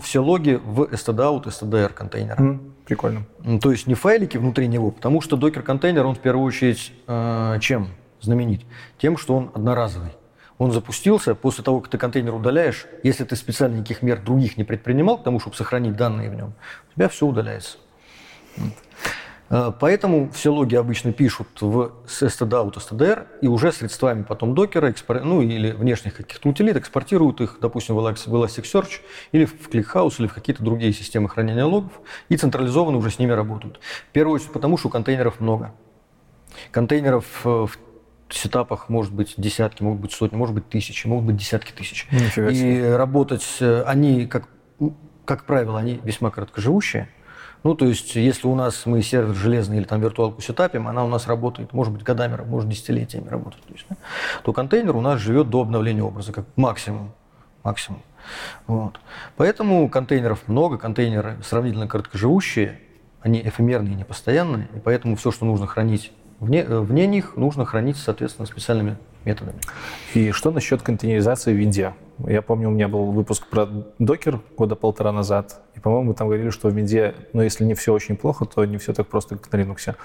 все 0.04 0.19
логи 0.21 0.60
в 0.63 0.82
stdout, 0.93 1.45
stdr 1.45 1.89
контейнера. 1.93 2.38
М, 2.39 2.73
Прикольно. 2.86 3.23
Ну, 3.43 3.60
То 3.60 3.71
есть 3.71 3.88
не 3.88 3.93
файлики 3.93 4.38
внутри 4.38 4.67
него, 4.67 4.91
потому 4.91 5.21
что 5.21 5.38
докер-контейнер, 5.38 6.06
он 6.06 6.15
в 6.15 6.19
первую 6.19 6.45
очередь 6.45 6.91
э, 7.08 7.58
чем 7.62 7.88
знаменит? 8.21 8.62
Тем, 8.97 9.15
что 9.17 9.36
он 9.36 9.52
одноразовый. 9.54 10.10
Он 10.60 10.74
запустился, 10.74 11.36
после 11.36 11.63
того, 11.63 11.80
как 11.80 11.89
ты 11.89 11.98
контейнер 11.98 12.36
удаляешь, 12.36 12.86
если 13.02 13.24
ты 13.24 13.36
специально 13.38 13.78
никаких 13.78 14.02
мер 14.02 14.22
других 14.22 14.58
не 14.58 14.65
предпринимал 14.65 15.17
к 15.17 15.24
тому, 15.24 15.39
чтобы 15.39 15.56
сохранить 15.56 15.95
данные 15.95 16.30
в 16.30 16.36
нем, 16.36 16.54
у 16.91 16.95
тебя 16.95 17.08
все 17.08 17.26
удаляется. 17.26 17.78
Э, 19.50 19.72
Поэтому 19.80 20.30
все 20.32 20.52
логи 20.52 20.76
обычно 20.76 21.13
пишут 21.13 21.48
в 21.62 21.93
stdout, 22.06 22.74
stdr, 22.76 23.26
и 23.41 23.48
уже 23.48 23.72
средствами 23.72 24.24
потом 24.24 24.54
докера, 24.54 24.93
ну 25.24 25.41
или 25.41 25.72
внешних 25.72 26.17
каких-то 26.17 26.50
утилит, 26.50 26.76
экспортируют 26.76 27.39
их, 27.39 27.60
допустим, 27.62 27.95
в 27.95 28.00
Elasticsearch 28.00 29.00
или 29.32 29.45
в 29.45 29.69
ClickHouse, 29.69 30.15
или 30.19 30.28
в 30.28 30.34
какие-то 30.34 30.62
другие 30.62 30.91
системы 30.91 31.30
хранения 31.30 31.63
логов, 31.63 31.93
и 32.28 32.36
централизованно 32.36 32.98
уже 32.98 33.12
с 33.12 33.17
ними 33.17 33.32
работают. 33.32 33.80
В 34.10 34.12
первую 34.12 34.36
очередь 34.36 34.52
потому, 34.52 34.78
что 34.78 34.89
контейнеров 34.89 35.39
много. 35.39 35.74
Контейнеров 36.72 37.26
э, 37.45 37.50
в 37.65 37.78
сетапах 38.34 38.89
может 38.89 39.13
быть 39.13 39.34
десятки, 39.38 39.84
могут 39.84 40.02
быть 40.02 40.12
сотни, 40.12 40.36
может 40.36 40.56
быть 40.56 40.70
тысячи, 40.70 41.08
могут 41.08 41.26
быть 41.26 41.38
десятки 41.38 41.72
тысяч. 41.72 42.08
Нифига 42.12 42.54
себе. 42.54 42.80
И 42.80 42.92
работать 42.92 43.46
они, 43.86 44.28
как, 44.28 44.48
как 45.26 45.46
правило, 45.46 45.80
они 45.80 46.00
весьма 46.04 46.32
короткоживущие. 46.32 47.10
Ну, 47.63 47.76
то 47.76 47.86
есть, 47.86 48.15
если 48.15 48.48
у 48.48 48.56
нас 48.56 48.86
мы 48.86 49.02
сервер 49.02 49.36
железный 49.36 49.78
или 49.78 49.84
там 49.84 50.00
виртуалку 50.00 50.42
сетапим, 50.42 50.88
она 50.88 51.04
у 51.04 51.10
нас 51.10 51.28
работает, 51.28 51.74
может 51.74 51.92
быть, 51.92 52.04
годами, 52.04 52.42
может, 52.46 52.70
десятилетиями 52.70 53.28
работает, 53.28 53.65
то, 53.65 53.74
есть, 53.74 53.86
да, 53.89 53.98
то 54.44 54.54
контейнер 54.54 54.96
у 54.96 55.02
нас 55.02 55.20
живет 55.20 55.50
до 55.50 55.62
обновления 55.62 56.04
образа, 56.04 56.32
как 56.32 56.46
максимум. 56.56 57.12
максимум. 57.63 58.02
Вот. 58.68 59.00
Поэтому 59.36 59.89
контейнеров 59.89 60.48
много, 60.48 60.78
контейнеры 60.78 61.38
сравнительно 61.44 61.88
короткоживущие, 61.88 62.80
они 63.22 63.42
эфемерные, 63.42 63.96
непостоянные, 63.96 64.70
и 64.74 64.80
поэтому 64.80 65.18
все, 65.18 65.32
что 65.32 65.46
нужно 65.46 65.68
хранить 65.68 66.13
вне, 66.39 66.63
э, 66.63 66.80
вне 66.80 67.08
них, 67.08 67.36
нужно 67.36 67.65
хранить, 67.65 67.97
соответственно, 67.97 68.45
специальными 68.45 68.97
методами. 69.25 69.60
И 70.13 70.32
что 70.32 70.52
насчет 70.52 70.82
контейнеризации 70.82 71.54
в 71.54 71.58
винде? 71.58 71.93
Я 72.28 72.41
помню, 72.41 72.69
у 72.69 72.71
меня 72.71 72.88
был 72.88 73.12
выпуск 73.12 73.47
про 73.47 73.67
докер 73.97 74.39
года 74.58 74.75
полтора 74.75 75.12
назад, 75.12 75.62
и, 75.75 75.80
по-моему, 75.80 76.10
мы 76.10 76.13
там 76.13 76.28
говорили, 76.28 76.49
что 76.49 76.69
в 76.69 76.73
винде, 76.73 77.15
ну, 77.34 77.41
если 77.41 77.63
не 77.63 77.73
все 77.73 77.93
очень 77.93 78.17
плохо, 78.17 78.45
то 78.45 78.63
не 78.65 78.78
все 78.78 78.93
так 78.93 79.08
просто, 79.08 79.38
как 79.38 79.52
на 79.52 79.58
Linux. 79.58 79.95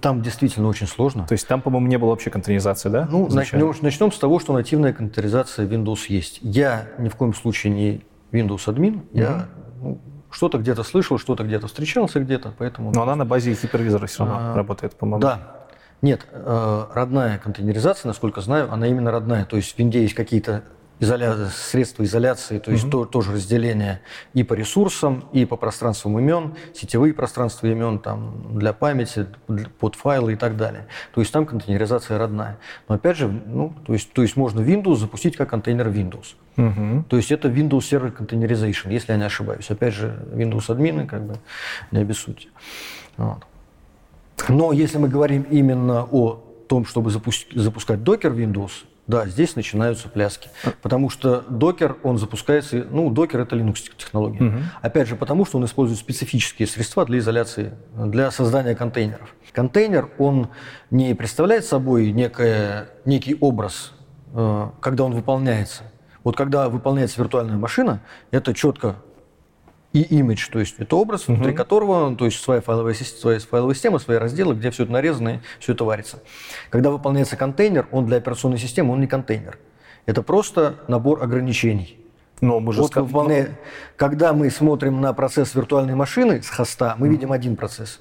Там 0.00 0.22
действительно 0.22 0.68
очень 0.68 0.86
сложно. 0.86 1.26
То 1.26 1.32
есть 1.32 1.46
там, 1.46 1.62
по-моему, 1.62 1.86
не 1.86 1.98
было 1.98 2.10
вообще 2.10 2.30
контейнеризации, 2.30 2.88
да? 2.88 3.08
Ну, 3.10 3.28
начнем, 3.30 3.74
начнем 3.80 4.12
с 4.12 4.18
того, 4.18 4.38
что 4.38 4.52
нативная 4.52 4.92
контейнеризация 4.92 5.66
Windows 5.66 6.06
есть. 6.08 6.38
Я 6.42 6.88
ни 6.98 7.08
в 7.08 7.16
коем 7.16 7.34
случае 7.34 7.72
не 7.72 8.02
Windows 8.32 8.68
админ. 8.68 9.02
Я 9.12 9.46
ну, 9.80 10.00
что-то 10.30 10.58
где-то 10.58 10.82
слышал, 10.82 11.18
что-то 11.18 11.44
где-то 11.44 11.66
встречался 11.66 12.20
где-то, 12.20 12.52
поэтому... 12.58 12.92
Но 12.92 13.02
она 13.02 13.16
на 13.16 13.24
базе 13.24 13.52
гипервизора 13.52 14.06
все 14.06 14.24
равно 14.24 14.52
А, 14.52 14.54
работает, 14.54 14.94
по-моему. 14.94 15.22
Да. 15.22 15.55
Нет, 16.02 16.26
э, 16.30 16.86
родная 16.92 17.38
контейнеризация, 17.38 18.08
насколько 18.08 18.40
знаю, 18.40 18.70
она 18.72 18.86
именно 18.86 19.10
родная. 19.10 19.44
То 19.44 19.56
есть 19.56 19.74
в 19.74 19.78
Винде 19.78 20.02
есть 20.02 20.14
какие-то 20.14 20.62
изоля... 21.00 21.48
средства 21.48 22.04
изоляции, 22.04 22.58
то 22.58 22.70
есть 22.70 22.90
то- 22.90 23.04
тоже 23.04 23.32
разделение 23.32 24.00
и 24.34 24.42
по 24.42 24.54
ресурсам, 24.54 25.28
и 25.32 25.44
по 25.44 25.56
пространствам 25.56 26.18
имен, 26.18 26.54
сетевые 26.74 27.12
пространства 27.12 27.66
имен 27.66 27.98
там, 27.98 28.58
для 28.58 28.72
памяти, 28.72 29.26
под 29.78 29.94
файлы 29.94 30.34
и 30.34 30.36
так 30.36 30.56
далее. 30.56 30.86
То 31.14 31.20
есть 31.20 31.32
там 31.32 31.46
контейнеризация 31.46 32.18
родная. 32.18 32.58
Но 32.88 32.94
опять 32.94 33.16
же, 33.16 33.28
ну, 33.28 33.74
то, 33.86 33.92
есть, 33.92 34.12
то 34.12 34.22
есть 34.22 34.36
можно 34.36 34.60
Windows 34.60 34.96
запустить 34.96 35.36
как 35.36 35.50
контейнер 35.50 35.88
Windows. 35.88 36.34
Мгм. 36.56 37.04
То 37.04 37.16
есть 37.16 37.30
это 37.30 37.48
Windows 37.48 37.80
Server 37.80 38.16
Containerization, 38.16 38.90
если 38.90 39.12
я 39.12 39.18
не 39.18 39.24
ошибаюсь. 39.24 39.70
Опять 39.70 39.94
же, 39.94 40.26
Windows 40.32 40.70
админы, 40.70 41.06
как 41.06 41.22
бы, 41.26 41.36
не 41.90 42.00
обессудьте. 42.00 42.48
Вот. 43.16 43.44
Но 44.48 44.72
если 44.72 44.98
мы 44.98 45.08
говорим 45.08 45.42
именно 45.42 46.04
о 46.10 46.42
том, 46.68 46.84
чтобы 46.84 47.10
запуск- 47.10 47.54
запускать 47.54 48.02
докер 48.02 48.32
Windows, 48.32 48.70
да, 49.06 49.26
здесь 49.26 49.54
начинаются 49.54 50.08
пляски. 50.08 50.50
Потому 50.82 51.10
что 51.10 51.44
докер, 51.48 51.96
он 52.02 52.18
запускается, 52.18 52.84
ну, 52.90 53.08
докер 53.10 53.40
это 53.40 53.54
Linux 53.54 53.76
технология. 53.96 54.64
Опять 54.82 55.08
же, 55.08 55.14
потому 55.14 55.44
что 55.46 55.58
он 55.58 55.64
использует 55.64 56.00
специфические 56.00 56.66
средства 56.66 57.04
для 57.04 57.18
изоляции, 57.18 57.74
для 57.94 58.30
создания 58.32 58.74
контейнеров. 58.74 59.34
Контейнер, 59.52 60.10
он 60.18 60.48
не 60.90 61.14
представляет 61.14 61.64
собой 61.64 62.10
некое, 62.12 62.90
некий 63.04 63.36
образ, 63.40 63.92
э, 64.34 64.68
когда 64.80 65.04
он 65.04 65.12
выполняется. 65.12 65.84
Вот 66.24 66.36
когда 66.36 66.68
выполняется 66.68 67.20
виртуальная 67.20 67.56
машина, 67.56 68.00
это 68.32 68.52
четко 68.52 68.96
и 69.96 70.02
имидж, 70.18 70.48
то 70.50 70.58
есть 70.58 70.74
это 70.78 70.96
образ, 70.96 71.22
uh-huh. 71.22 71.36
внутри 71.36 71.54
которого, 71.54 72.14
то 72.16 72.26
есть 72.26 72.42
своя 72.42 72.60
файловая, 72.60 72.92
своя 72.94 73.38
файловая 73.38 73.74
система, 73.74 73.98
свои 73.98 74.18
разделы, 74.18 74.54
где 74.54 74.70
все 74.70 74.82
это 74.82 74.92
нарезано, 74.92 75.28
и 75.28 75.38
все 75.58 75.72
это 75.72 75.84
варится. 75.84 76.22
Когда 76.68 76.90
выполняется 76.90 77.36
контейнер, 77.36 77.88
он 77.92 78.04
для 78.04 78.18
операционной 78.18 78.58
системы, 78.58 78.92
он 78.92 79.00
не 79.00 79.06
контейнер. 79.06 79.58
Это 80.04 80.22
просто 80.22 80.76
набор 80.86 81.22
ограничений. 81.22 81.98
Но 82.42 82.60
мы 82.60 82.74
же 82.74 82.82
вот 82.82 82.90
сказ- 82.90 83.06
выполняя... 83.06 83.58
Когда 83.96 84.34
мы 84.34 84.50
смотрим 84.50 85.00
на 85.00 85.14
процесс 85.14 85.54
виртуальной 85.54 85.94
машины 85.94 86.42
с 86.42 86.50
хоста, 86.50 86.94
мы 86.98 87.08
видим 87.08 87.32
один 87.32 87.56
процесс. 87.56 88.00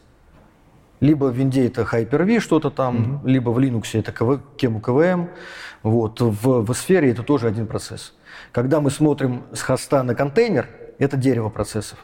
Либо 1.00 1.26
в 1.26 1.36
Винде 1.36 1.68
это 1.68 1.84
Hyper-V 1.84 2.40
что-то 2.40 2.70
там, 2.70 3.22
либо 3.26 3.52
в 3.52 3.60
Linux 3.60 3.88
это 3.94 4.12
КВ, 4.12 4.42
кему 4.58 4.82
КВМ. 4.82 5.30
Вот. 5.84 6.20
В, 6.20 6.66
в 6.66 6.74
сфере 6.74 7.12
это 7.12 7.24
тоже 7.24 7.48
один 7.48 7.68
процесс. 7.68 8.14
Когда 8.52 8.82
мы 8.82 8.92
смотрим 8.92 9.44
с 9.54 9.62
хоста 9.62 10.04
на 10.04 10.16
контейнер, 10.16 10.68
это 11.00 11.18
дерево 11.18 11.50
процессов. 11.50 12.00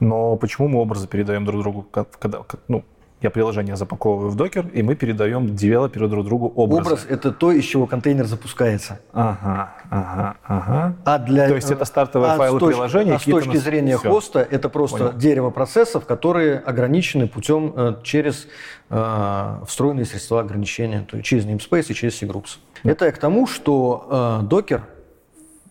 Но 0.00 0.36
почему 0.36 0.68
мы 0.68 0.80
образы 0.80 1.06
передаем 1.06 1.44
друг 1.44 1.60
другу, 1.60 1.86
когда, 2.18 2.42
ну, 2.68 2.84
я 3.20 3.30
приложение 3.30 3.74
запаковываю 3.74 4.30
в 4.30 4.36
докер, 4.36 4.68
и 4.68 4.80
мы 4.80 4.94
передаем 4.94 5.56
девелоперу 5.56 6.08
друг 6.08 6.24
другу 6.24 6.52
образы. 6.54 6.80
Образ– 6.82 7.06
это 7.08 7.32
то, 7.32 7.50
из 7.50 7.64
чего 7.64 7.86
контейнер 7.88 8.26
запускается. 8.26 9.00
Ага, 9.12 9.74
ага, 9.90 10.36
ага. 10.44 10.94
А 11.04 11.18
для, 11.18 11.48
То 11.48 11.56
есть 11.56 11.68
это 11.68 11.84
стартовые 11.84 12.32
а 12.34 12.36
файлы 12.36 12.60
точ- 12.60 12.68
приложения, 12.68 13.14
А 13.14 13.18
с 13.18 13.24
точки 13.24 13.54
нас- 13.56 13.64
зрения 13.64 13.98
Всё. 13.98 14.08
хоста 14.10 14.38
это 14.48 14.68
просто 14.68 14.98
Понял. 14.98 15.12
дерево 15.18 15.50
процессов, 15.50 16.06
которые 16.06 16.58
ограничены 16.60 17.26
путем 17.26 17.72
э, 17.74 17.94
через 18.04 18.46
э, 18.88 19.56
встроенные 19.66 20.04
средства 20.04 20.38
ограничения, 20.40 21.00
то 21.00 21.16
есть 21.16 21.28
через 21.28 21.44
namespace 21.44 21.86
и 21.88 21.94
через 21.94 22.22
cgroups. 22.22 22.58
Это 22.84 23.06
я 23.06 23.10
к 23.12 23.18
тому, 23.18 23.48
что 23.48 24.38
э, 24.42 24.46
докер 24.46 24.84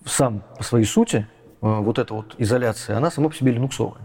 сам 0.05 0.43
по 0.57 0.63
своей 0.65 0.85
сути, 0.85 1.27
вот 1.61 1.99
эта 1.99 2.13
вот 2.13 2.35
изоляция, 2.37 2.97
она 2.97 3.11
сама 3.11 3.29
по 3.29 3.35
себе 3.35 3.51
линуксовая. 3.51 4.01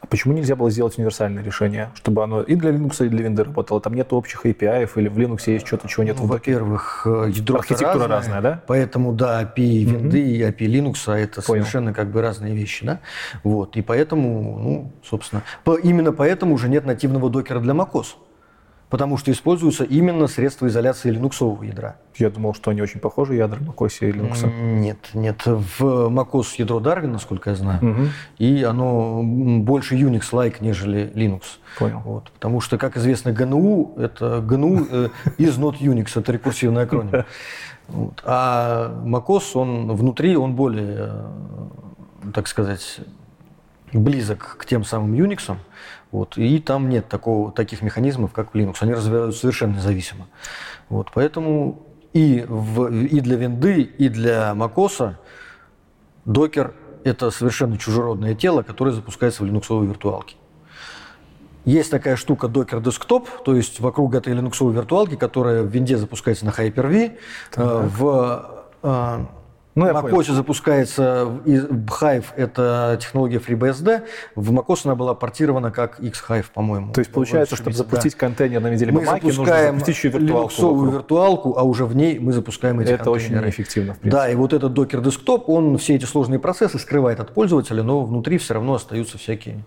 А 0.00 0.06
почему 0.06 0.34
нельзя 0.34 0.56
было 0.56 0.70
сделать 0.70 0.98
универсальное 0.98 1.42
решение, 1.42 1.90
чтобы 1.94 2.22
оно 2.22 2.42
и 2.42 2.54
для 2.54 2.70
Linux, 2.70 3.04
и 3.04 3.08
для 3.08 3.26
Windows 3.26 3.44
работало? 3.44 3.80
Там 3.80 3.94
нет 3.94 4.12
общих 4.12 4.44
API, 4.44 4.88
или 4.96 5.08
в 5.08 5.18
Linux 5.18 5.42
есть 5.46 5.66
что-то, 5.66 5.88
чего 5.88 6.04
нет 6.04 6.16
Ну, 6.18 6.26
во-первых, 6.26 7.02
э, 7.06 7.30
ядро 7.30 7.58
Архитектура 7.58 8.06
разная, 8.06 8.40
да? 8.40 8.62
Поэтому, 8.66 9.12
да, 9.12 9.42
API 9.42 9.84
винды 9.84 10.20
и 10.20 10.42
API 10.42 10.66
Linux 10.66 11.12
это 11.12 11.42
Понял. 11.42 11.62
совершенно 11.62 11.94
как 11.94 12.10
бы 12.10 12.20
разные 12.20 12.54
вещи, 12.54 12.84
да? 12.84 13.00
Вот, 13.42 13.76
и 13.76 13.82
поэтому, 13.82 14.58
ну, 14.58 14.92
собственно, 15.02 15.42
именно 15.82 16.12
поэтому 16.12 16.54
уже 16.54 16.68
нет 16.68 16.84
нативного 16.84 17.30
докера 17.30 17.60
для 17.60 17.72
macOS. 17.72 18.16
Потому 18.90 19.16
что 19.16 19.30
используются 19.30 19.84
именно 19.84 20.26
средства 20.26 20.66
изоляции 20.66 21.10
линуксового 21.10 21.62
ядра. 21.62 21.96
Я 22.16 22.28
думал, 22.28 22.54
что 22.54 22.72
они 22.72 22.82
очень 22.82 22.98
похожи, 22.98 23.36
ядра 23.36 23.60
macOS 23.60 23.98
и 24.00 24.10
Linux. 24.10 24.44
Нет, 24.52 24.98
нет. 25.14 25.46
В 25.46 26.08
macOS 26.08 26.56
ядро 26.58 26.80
Darwin, 26.80 27.06
насколько 27.06 27.50
я 27.50 27.56
знаю, 27.56 27.78
Мгм. 27.84 28.08
и 28.38 28.64
оно 28.64 29.22
больше 29.22 29.94
Unix-like, 29.94 30.56
нежели 30.60 31.10
Linux. 31.14 31.42
Понял. 31.78 32.00
Вот, 32.04 32.32
потому 32.32 32.60
что, 32.60 32.78
как 32.78 32.96
известно, 32.96 33.28
GNU 33.30 33.96
это 33.96 34.40
GNU 34.40 34.88
э, 34.90 35.08
is 35.38 35.56
not 35.58 35.78
Unix, 35.80 36.18
это 36.18 36.32
рекурсивный 36.32 36.82
акроним. 36.82 37.24
Вот. 37.86 38.20
А 38.24 39.00
macOS, 39.04 39.52
он 39.54 39.92
внутри, 39.94 40.36
он 40.36 40.54
более, 40.56 40.96
э, 40.98 42.30
так 42.34 42.48
сказать, 42.48 43.00
близок 43.92 44.56
к 44.58 44.66
тем 44.66 44.84
самым 44.84 45.12
Unix. 45.14 45.54
Вот, 46.12 46.36
и 46.36 46.58
там 46.58 46.88
нет 46.88 47.08
такого, 47.08 47.52
таких 47.52 47.82
механизмов, 47.82 48.32
как 48.32 48.52
в 48.52 48.56
Linux. 48.56 48.76
Они 48.80 48.92
развиваются 48.92 49.40
совершенно 49.40 49.76
независимо. 49.76 50.26
Вот, 50.88 51.10
поэтому 51.14 51.86
и, 52.12 52.44
в, 52.48 52.90
и 52.90 53.20
для 53.20 53.36
винды, 53.36 53.82
и 53.82 54.08
для 54.08 54.52
macOS 54.52 55.14
докер– 56.24 56.74
это 57.04 57.30
совершенно 57.30 57.78
чужеродное 57.78 58.34
тело, 58.34 58.62
которое 58.62 58.90
запускается 58.90 59.42
в 59.42 59.46
линуксовой 59.46 59.86
виртуалке. 59.86 60.36
Есть 61.64 61.90
такая 61.90 62.16
штука 62.16 62.46
Docker 62.46 62.82
Desktop, 62.82 63.26
то 63.44 63.54
есть 63.54 63.80
вокруг 63.80 64.14
этой 64.14 64.32
линуксовой 64.32 64.72
виртуалки, 64.74 65.14
которая 65.14 65.62
в 65.62 65.66
винде 65.66 65.96
запускается 65.96 66.46
на 66.46 66.50
Hyper-V, 66.50 67.18
э, 67.56 67.88
в 67.96 68.64
э, 68.82 69.26
Ну, 69.76 69.86
я 69.86 69.92
macOS 69.92 70.32
запускается 70.32 71.26
в- 71.26 71.46
из- 71.46 71.64
Hive, 71.64 72.24
это 72.36 72.98
технология 73.00 73.38
FreeBSD, 73.38 74.02
в 74.34 74.52
macOS 74.52 74.80
она 74.84 74.96
была 74.96 75.14
портирована 75.14 75.70
как 75.70 76.00
X-Hive, 76.00 76.46
по-моему. 76.52 76.92
То 76.92 76.98
есть 77.00 77.12
получается, 77.12 77.54
чтобы 77.54 77.70
Ошибиться, 77.70 77.84
да. 77.84 77.90
запустить 77.90 78.14
контейнер 78.16 78.60
на 78.60 78.70
неделе 78.70 78.90
мы 78.90 79.00
бумаги, 79.00 79.22
нужно 79.26 79.44
запускаем 79.44 79.74
запустить 79.78 79.96
еще 79.96 80.08
виртуалку. 80.08 80.84
виртуалку, 80.86 81.54
а 81.56 81.62
уже 81.62 81.84
в 81.86 81.94
ней 81.94 82.18
мы 82.18 82.32
запускаем 82.32 82.80
эти 82.80 82.90
Это 82.90 83.10
очень 83.10 83.26
контейнеры. 83.26 83.46
неэффективно, 83.46 83.94
в 83.94 83.98
принципе. 83.98 84.10
Да, 84.22 84.28
и 84.30 84.34
вот 84.34 84.52
этот 84.52 84.72
Docker 84.76 85.02
Desktop, 85.02 85.44
он 85.46 85.78
все 85.78 85.94
эти 85.94 86.04
сложные 86.04 86.40
процессы 86.40 86.78
скрывает 86.78 87.20
от 87.20 87.32
пользователя, 87.32 87.82
но 87.84 88.02
внутри 88.04 88.38
все 88.38 88.54
равно 88.54 88.74
остаются 88.74 89.18
всякие. 89.18 89.64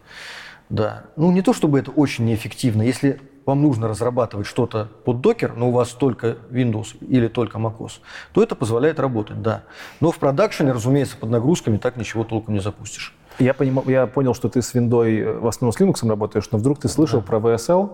Да. 0.69 1.03
Ну, 1.15 1.31
не 1.31 1.41
то 1.41 1.53
чтобы 1.53 1.79
это 1.79 1.91
очень 1.91 2.25
неэффективно. 2.25 2.81
Если 2.81 3.21
вам 3.45 3.61
нужно 3.61 3.87
разрабатывать 3.87 4.47
что-то 4.47 4.89
под 5.03 5.17
Docker, 5.17 5.53
но 5.55 5.69
у 5.69 5.71
вас 5.71 5.89
только 5.89 6.37
Windows 6.49 6.95
или 7.01 7.27
только 7.27 7.57
macOS, 7.57 7.99
то 8.33 8.41
это 8.41 8.55
позволяет 8.55 8.99
работать, 8.99 9.41
да. 9.41 9.63
Но 9.99 10.11
в 10.11 10.17
продакшене, 10.17 10.71
разумеется, 10.71 11.17
под 11.17 11.29
нагрузками 11.29 11.77
так 11.77 11.97
ничего 11.97 12.23
толком 12.23 12.53
не 12.53 12.59
запустишь. 12.59 13.15
Я, 13.39 13.53
понимаю, 13.53 13.87
я 13.89 14.07
понял, 14.07 14.33
что 14.33 14.47
ты 14.47 14.61
с 14.61 14.73
виндой 14.73 15.17
э, 15.17 15.33
в 15.39 15.47
основном 15.47 15.73
с 15.73 15.79
Linux 15.79 16.07
работаешь, 16.07 16.47
но 16.51 16.57
вдруг 16.57 16.79
ты 16.79 16.87
слышал 16.87 17.21
про 17.21 17.39
VSL, 17.39 17.89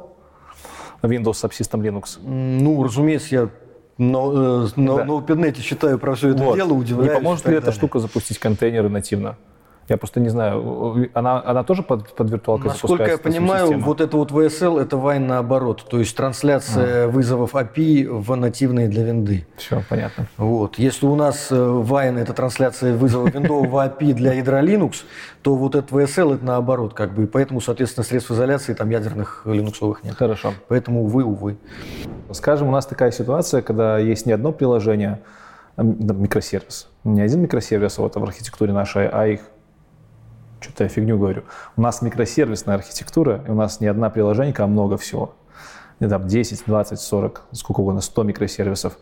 Windows 1.02 1.32
Subsystem 1.32 1.82
Linux? 1.82 2.20
Ну, 2.24 2.84
разумеется, 2.84 3.28
я 3.36 3.50
на, 3.98 4.18
э, 4.18 4.68
на, 4.76 4.98
Да. 4.98 5.06
на 5.06 5.12
Open.net 5.12 5.62
читаю 5.62 5.98
про 5.98 6.16
все 6.16 6.30
это 6.30 6.44
Вот. 6.44 6.56
дело, 6.56 6.74
удивляюсь. 6.74 7.12
Не 7.12 7.18
поможет 7.18 7.46
ли 7.48 7.54
эта 7.54 7.68
далее. 7.68 7.78
штука 7.78 8.00
запустить 8.00 8.40
контейнеры 8.40 8.90
нативно? 8.90 9.38
Я 9.90 9.98
просто 9.98 10.20
не 10.20 10.30
знаю, 10.30 11.10
она, 11.16 11.42
она 11.44 11.64
тоже 11.64 11.82
под, 11.82 12.14
под 12.14 12.30
виртуалкой 12.30 12.70
Насколько 12.70 13.06
я 13.06 13.18
понимаю, 13.18 13.66
система? 13.66 13.86
вот 13.86 14.02
это 14.02 14.18
вот 14.18 14.32
VSL 14.32 14.80
это 14.80 14.98
Wine 14.98 15.26
наоборот, 15.26 15.84
то 15.90 15.98
есть 15.98 16.16
трансляция 16.16 17.08
вызовов 17.08 17.56
API 17.56 18.08
в 18.08 18.36
нативные 18.36 18.88
для 18.88 19.04
винды. 19.04 19.48
Все, 19.58 19.82
понятно. 19.90 20.28
Вот. 20.38 20.78
Если 20.78 21.08
у 21.08 21.16
нас 21.16 21.48
э, 21.50 21.56
Wine 21.56 22.20
это 22.20 22.34
трансляция 22.34 22.96
вызова 22.96 23.30
виндового 23.30 23.88
API 23.88 24.14
для 24.14 24.34
ядра 24.34 24.62
Linux, 24.62 24.98
то 25.42 25.56
вот 25.56 25.74
этот 25.74 25.92
VSL 25.92 26.36
это 26.36 26.46
наоборот, 26.46 26.94
как 26.94 27.16
бы, 27.16 27.24
и 27.24 27.26
поэтому, 27.26 27.60
соответственно, 27.60 28.04
средств 28.04 28.30
изоляции 28.30 28.76
там 28.76 28.92
ядерных 28.92 29.42
линуксовых 29.46 30.04
нет. 30.04 30.16
Хорошо. 30.16 30.54
Поэтому, 30.68 31.06
увы, 31.06 31.24
увы. 31.24 31.58
Скажем, 32.32 32.68
у 32.68 32.72
нас 32.72 32.86
такая 32.86 33.10
ситуация, 33.10 33.64
когда 33.64 33.98
есть 33.98 34.28
не 34.28 34.34
одно 34.34 34.52
приложение, 34.52 35.22
а 35.76 35.82
микросервис. 35.82 36.90
Не 37.04 37.22
один 37.22 37.42
микросервис 37.42 37.98
вот 37.98 38.16
в 38.16 38.24
архитектуре 38.24 38.72
нашей, 38.72 39.08
а 39.08 39.26
их 39.26 39.42
что-то 40.60 40.84
я 40.84 40.90
фигню 40.90 41.18
говорю. 41.18 41.44
У 41.76 41.82
нас 41.82 42.02
микросервисная 42.02 42.76
архитектура, 42.76 43.44
и 43.48 43.52
у 43.52 43.56
нас 43.56 43.80
не 43.80 43.88
одна 43.88 44.10
приложенька, 44.10 44.64
а 44.64 44.68
много 44.68 44.98
всего. 44.98 45.36
И 46.00 46.08
там 46.08 46.28
10, 46.28 46.64
20, 46.66 47.00
40, 47.00 47.42
сколько 47.52 47.82
угодно, 47.82 48.02
100 48.02 48.24
микросервисов. 48.24 48.98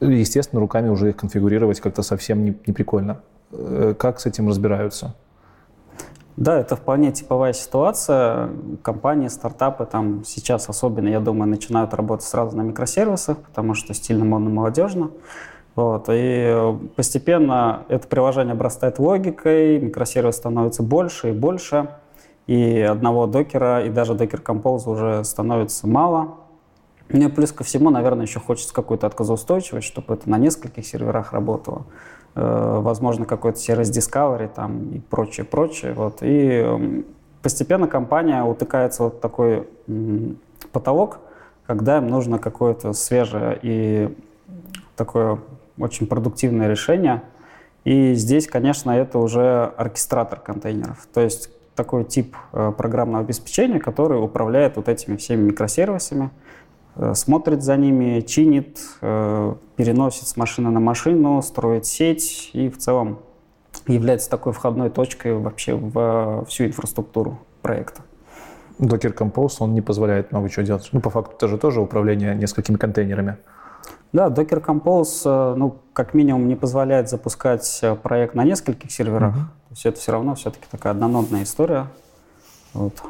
Естественно, 0.00 0.60
руками 0.60 0.88
уже 0.88 1.10
их 1.10 1.16
конфигурировать 1.16 1.80
как-то 1.80 2.02
совсем 2.02 2.44
не, 2.44 2.56
не. 2.66 3.20
Э, 3.52 3.94
Как 3.98 4.20
с 4.20 4.26
этим 4.26 4.48
разбираются? 4.48 5.14
Да, 6.36 6.58
это 6.58 6.76
вполне 6.76 7.12
типовая 7.12 7.52
ситуация. 7.52 8.50
Компании, 8.82 9.28
стартапы 9.28 9.84
там 9.84 10.24
сейчас 10.24 10.68
особенно, 10.68 11.08
я 11.08 11.20
думаю, 11.20 11.48
начинают 11.48 11.92
работать 11.92 12.26
сразу 12.26 12.56
на 12.56 12.62
микросервисах, 12.62 13.38
потому 13.38 13.74
что 13.74 13.92
стильно, 13.92 14.24
модно, 14.24 14.48
молодежно. 14.48 15.10
Вот. 15.74 16.08
И 16.08 16.12
э, 16.12 16.78
постепенно 16.96 17.84
это 17.88 18.06
приложение 18.06 18.52
обрастает 18.52 18.98
логикой, 18.98 19.78
микросервис 19.78 20.36
становится 20.36 20.82
больше 20.82 21.30
и 21.30 21.32
больше, 21.32 21.88
и 22.46 22.80
одного 22.80 23.26
докера, 23.26 23.84
и 23.84 23.88
даже 23.88 24.14
докер 24.14 24.40
Compose 24.40 24.90
уже 24.90 25.24
становится 25.24 25.86
мало. 25.86 26.36
Ну 27.08 27.28
и 27.28 27.30
плюс 27.30 27.52
ко 27.52 27.64
всему, 27.64 27.90
наверное, 27.90 28.26
еще 28.26 28.40
хочется 28.40 28.74
какую-то 28.74 29.06
отказоустойчивость, 29.06 29.86
чтобы 29.86 30.14
это 30.14 30.28
на 30.28 30.38
нескольких 30.38 30.86
серверах 30.86 31.32
работало. 31.32 31.84
Э, 32.34 32.78
возможно, 32.80 33.24
какой-то 33.24 33.58
сервис 33.58 33.90
Discovery 33.90 34.50
там 34.54 34.90
и 34.90 34.98
прочее, 35.00 35.46
прочее. 35.46 35.94
Вот. 35.94 36.22
И 36.22 36.48
эм, 36.48 37.06
постепенно 37.42 37.86
компания 37.86 38.42
утыкается 38.42 39.04
вот 39.04 39.20
такой 39.20 39.68
потолок, 40.72 41.20
когда 41.66 41.98
им 41.98 42.08
нужно 42.08 42.38
какое-то 42.38 42.92
свежее 42.92 43.58
и 43.62 44.16
такое 44.96 45.38
очень 45.78 46.06
продуктивное 46.06 46.68
решение. 46.68 47.22
И 47.84 48.14
здесь, 48.14 48.46
конечно, 48.46 48.90
это 48.90 49.18
уже 49.18 49.72
оркестратор 49.76 50.38
контейнеров. 50.38 51.06
То 51.12 51.20
есть 51.20 51.50
такой 51.74 52.04
тип 52.04 52.36
э, 52.52 52.72
программного 52.76 53.24
обеспечения, 53.24 53.80
который 53.80 54.22
управляет 54.22 54.76
вот 54.76 54.88
этими 54.88 55.16
всеми 55.16 55.42
микросервисами, 55.42 56.30
э, 56.96 57.14
смотрит 57.14 57.62
за 57.62 57.76
ними, 57.76 58.20
чинит, 58.20 58.78
э, 59.00 59.54
переносит 59.76 60.28
с 60.28 60.36
машины 60.36 60.70
на 60.70 60.80
машину, 60.80 61.42
строит 61.42 61.86
сеть 61.86 62.50
и 62.52 62.68
в 62.68 62.78
целом 62.78 63.18
является 63.86 64.30
такой 64.30 64.52
входной 64.52 64.90
точкой 64.90 65.34
вообще 65.34 65.74
в 65.74 66.44
всю 66.46 66.66
инфраструктуру 66.66 67.40
проекта. 67.62 68.02
Docker 68.78 69.14
Compose, 69.14 69.56
он 69.60 69.74
не 69.74 69.80
позволяет 69.80 70.32
много 70.32 70.48
чего 70.48 70.64
делать. 70.64 70.88
Ну, 70.92 71.00
по 71.00 71.10
факту, 71.10 71.34
это 71.36 71.48
же 71.48 71.58
тоже 71.58 71.80
управление 71.80 72.34
несколькими 72.34 72.76
контейнерами. 72.76 73.36
Да, 74.12 74.28
Docker 74.28 74.62
Compose, 74.64 75.22
э, 75.24 75.54
ну, 75.56 75.76
как 75.94 76.12
минимум, 76.12 76.46
не 76.46 76.54
позволяет 76.54 77.08
запускать 77.08 77.78
э, 77.82 77.94
проект 77.94 78.34
на 78.34 78.44
нескольких 78.44 78.90
серверах. 78.90 79.34
Uh-huh. 79.34 79.38
То 79.38 79.70
есть 79.70 79.86
это 79.86 79.98
все 79.98 80.12
равно 80.12 80.34
все-таки 80.34 80.66
такая 80.70 80.92
однонодная 80.92 81.44
история. 81.44 81.86
Вот. 82.74 83.02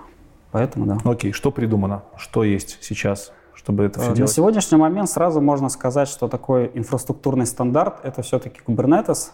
Поэтому 0.52 0.86
да. 0.86 0.98
Окей, 1.04 1.32
что 1.32 1.50
придумано? 1.50 2.02
Что 2.16 2.44
есть 2.44 2.78
сейчас, 2.82 3.32
чтобы 3.54 3.84
это 3.84 3.98
все 3.98 4.10
На 4.10 4.16
делать? 4.16 4.32
сегодняшний 4.32 4.78
момент 4.78 5.08
сразу 5.08 5.40
можно 5.40 5.68
сказать, 5.70 6.08
что 6.08 6.28
такой 6.28 6.70
инфраструктурный 6.74 7.46
стандарт— 7.46 7.96
это 8.04 8.22
все-таки 8.22 8.60
Kubernetes, 8.64 9.30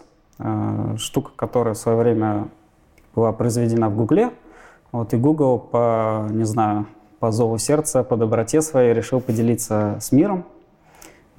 штука, 0.97 1.31
которая 1.35 1.73
в 1.73 1.77
свое 1.77 1.97
время 1.97 2.47
была 3.13 3.31
произведена 3.33 3.89
в 3.89 3.95
Гугле. 3.97 4.31
Вот, 4.91 5.13
и 5.13 5.17
Google 5.17 5.59
по, 5.59 6.25
не 6.29 6.45
знаю, 6.45 6.87
по 7.19 7.31
зову 7.31 7.57
сердца, 7.57 8.03
по 8.03 8.15
доброте 8.15 8.61
своей 8.61 8.93
решил 8.93 9.19
поделиться 9.19 9.97
с 9.99 10.11
миром. 10.11 10.45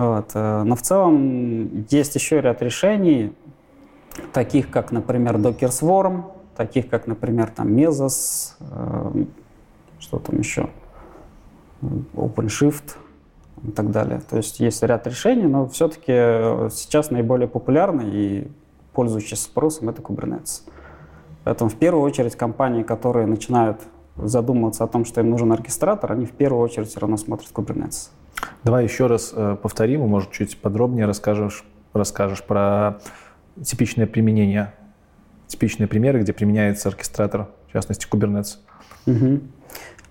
Вот. 0.00 0.30
э, 0.32 0.62
Но 0.62 0.76
в 0.76 0.80
целом 0.80 1.84
есть 1.90 2.14
еще 2.14 2.40
ряд 2.40 2.62
решений, 2.62 3.34
таких 4.32 4.70
как, 4.70 4.92
например, 4.92 5.36
Docker 5.36 5.68
Swarm, 5.68 6.22
таких 6.56 6.88
как, 6.88 7.06
например, 7.06 7.50
там 7.50 7.68
Mesos, 7.68 8.54
э, 8.60 9.24
что 9.98 10.18
там 10.18 10.38
еще, 10.38 10.70
OpenShift 12.14 12.96
и 13.62 13.70
так 13.72 13.90
далее. 13.90 14.22
То 14.22 14.38
есть 14.38 14.58
есть 14.58 14.82
ряд 14.82 15.06
решений, 15.06 15.46
но 15.46 15.68
все-таки 15.68 16.70
сейчас 16.70 17.10
наиболее 17.10 17.46
популярный 17.46 18.08
и 18.10 18.50
пользующийся 18.94 19.44
спросом 19.44 19.90
это 19.90 20.00
Kubernetes. 20.00 20.62
Поэтому 21.44 21.68
в 21.68 21.76
первую 21.76 22.04
очередь 22.04 22.36
компании, 22.36 22.84
которые 22.84 23.26
начинают 23.26 23.82
задумываться 24.16 24.84
о 24.84 24.86
том, 24.86 25.04
что 25.04 25.20
им 25.20 25.28
нужен 25.28 25.52
оркестратор, 25.52 26.12
они 26.12 26.24
в 26.24 26.32
первую 26.32 26.62
очередь 26.62 26.88
все 26.88 27.00
равно 27.00 27.18
смотрят 27.18 27.50
Kubernetes. 27.52 28.12
Давай 28.64 28.84
еще 28.84 29.06
раз 29.06 29.32
э, 29.34 29.56
повторим, 29.60 30.04
и, 30.04 30.06
может, 30.06 30.32
чуть 30.32 30.58
подробнее 30.58 31.06
расскажешь, 31.06 31.64
расскажешь 31.92 32.42
про 32.42 33.00
типичное 33.62 34.06
применение, 34.06 34.74
типичные 35.46 35.86
примеры, 35.86 36.20
где 36.20 36.32
применяется 36.32 36.88
оркестратор, 36.88 37.48
в 37.68 37.72
частности, 37.72 38.06
Kubernetes. 38.06 38.58
Угу. 39.06 39.40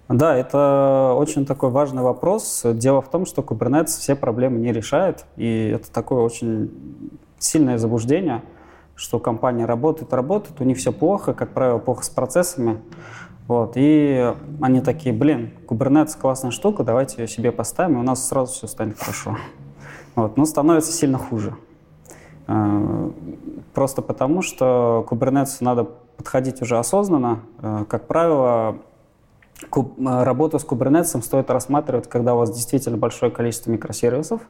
Да, 0.10 0.36
это 0.36 1.14
очень 1.16 1.46
такой 1.46 1.70
важный 1.70 2.02
вопрос. 2.02 2.62
Дело 2.66 3.02
в 3.02 3.10
том, 3.12 3.28
что 3.28 3.44
Kubernetes 3.44 4.00
все 4.00 4.16
проблемы 4.16 4.60
не 4.60 4.74
решает, 4.74 5.26
и 5.36 5.72
это 5.76 5.92
такое 5.92 6.24
очень 6.24 6.72
сильное 7.38 7.78
заблуждение, 7.78 8.42
что 8.96 9.20
компания 9.20 9.66
работает, 9.66 10.12
работает, 10.12 10.60
у 10.60 10.64
них 10.64 10.78
все 10.78 10.92
плохо, 10.92 11.34
как 11.34 11.54
правило, 11.54 11.78
плохо 11.78 12.04
с 12.04 12.10
процессами. 12.10 12.82
Вот, 13.50 13.72
и 13.78 14.36
они 14.62 14.80
такие, 14.80 15.12
блин, 15.12 15.50
Kubernetes 15.68 16.16
классная 16.16 16.52
штука, 16.52 16.84
давайте 16.84 17.24
ее 17.24 17.28
себе 17.28 17.52
поставим, 17.52 17.98
и 17.98 18.00
у 18.00 18.04
нас 18.04 18.28
сразу 18.28 18.54
все 18.54 18.68
станет 18.68 19.00
хорошо. 19.00 19.38
Вот, 20.14 20.38
но 20.38 20.46
становится 20.46 20.92
сильно 20.92 21.18
хуже. 21.18 21.56
Э, 22.48 23.10
просто 23.74 24.04
потому, 24.04 24.44
что 24.44 25.04
Kubernetes 25.10 25.58
надо 25.62 25.86
подходить 26.16 26.62
уже 26.62 26.78
осознанно. 26.78 27.40
Э, 27.64 27.86
как 27.90 28.06
правило, 28.06 28.78
э, 29.64 29.68
работу 29.98 30.60
с 30.60 30.64
Kubernetes 30.64 31.20
стоит 31.20 31.50
рассматривать, 31.50 32.08
когда 32.08 32.36
у 32.36 32.38
вас 32.38 32.52
действительно 32.52 32.98
большое 32.98 33.32
количество 33.32 33.72
микросервисов, 33.72 34.42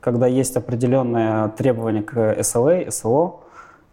когда 0.00 0.26
есть 0.26 0.56
определенные 0.56 1.46
требования 1.50 2.02
к 2.02 2.16
SLA, 2.16 2.88
SLO, 2.88 3.36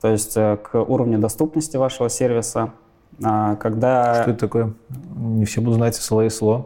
то 0.02 0.08
есть 0.08 0.34
к 0.34 0.70
уровню 0.74 1.20
доступности 1.20 1.78
вашего 1.78 2.10
сервиса, 2.10 2.72
когда... 3.20 4.22
Что 4.22 4.32
это 4.32 4.40
такое? 4.40 4.74
Не 5.16 5.46
все 5.46 5.62
будут 5.62 5.78
знать 5.78 5.96
SLA 5.98 6.26
и 6.26 6.30
SLO. 6.30 6.66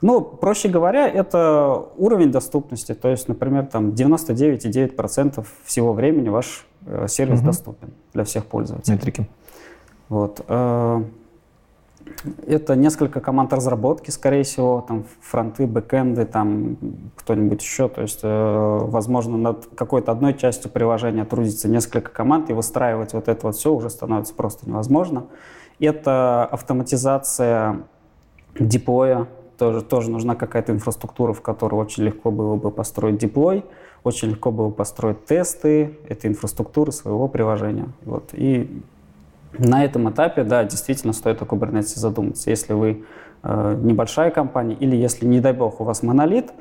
Ну, 0.00 0.20
проще 0.20 0.68
говоря, 0.68 1.08
это 1.08 1.86
уровень 1.96 2.30
доступности. 2.30 2.94
То 2.94 3.08
есть, 3.08 3.28
например, 3.28 3.66
там 3.66 3.90
99,9% 3.90 5.44
всего 5.64 5.92
времени 5.92 6.28
ваш 6.28 6.66
э, 6.86 7.06
сервис 7.08 7.40
угу. 7.40 7.46
доступен 7.46 7.90
для 8.14 8.24
всех 8.24 8.46
пользователей. 8.46 8.94
Метрики. 8.94 9.28
Вот. 10.08 10.40
Это 12.46 12.76
несколько 12.76 13.20
команд 13.20 13.52
разработки, 13.52 14.10
скорее 14.10 14.42
всего, 14.42 14.84
там 14.86 15.04
фронты, 15.20 15.66
бэкэнды, 15.66 16.24
там 16.24 16.76
кто-нибудь 17.16 17.62
еще. 17.62 17.88
То 17.88 18.02
есть, 18.02 18.20
э, 18.22 18.78
возможно, 18.82 19.36
над 19.36 19.66
какой-то 19.74 20.12
одной 20.12 20.34
частью 20.34 20.70
приложения 20.70 21.24
трудится 21.24 21.68
несколько 21.68 22.10
команд, 22.10 22.50
и 22.50 22.52
выстраивать 22.52 23.12
вот 23.14 23.28
это 23.28 23.46
вот 23.46 23.56
все 23.56 23.72
уже 23.72 23.90
становится 23.90 24.34
просто 24.34 24.68
невозможно. 24.68 25.26
Это 25.78 26.44
автоматизация 26.44 27.82
деплоя, 28.58 29.28
тоже, 29.58 29.82
тоже 29.82 30.10
нужна 30.10 30.34
какая-то 30.34 30.72
инфраструктура, 30.72 31.32
в 31.32 31.42
которой 31.42 31.74
очень 31.74 32.04
легко 32.04 32.30
было 32.30 32.56
бы 32.56 32.70
построить 32.70 33.18
деплой, 33.18 33.64
очень 34.04 34.30
легко 34.30 34.50
было 34.50 34.68
бы 34.68 34.74
построить 34.74 35.24
тесты 35.24 35.98
этой 36.08 36.28
инфраструктуры 36.28 36.92
своего 36.92 37.28
приложения. 37.28 37.88
Вот. 38.04 38.30
И 38.32 38.82
на 39.56 39.84
этом 39.84 40.10
этапе, 40.10 40.44
да, 40.44 40.64
действительно 40.64 41.12
стоит 41.12 41.40
о 41.42 41.44
Kubernetes 41.44 41.98
задуматься. 41.98 42.50
Если 42.50 42.72
вы 42.72 43.04
э, 43.42 43.78
небольшая 43.82 44.30
компания 44.30 44.74
или 44.74 44.96
если, 44.96 45.26
не 45.26 45.40
дай 45.40 45.52
бог, 45.52 45.80
у 45.80 45.84
вас 45.84 46.02
монолит, 46.02 46.52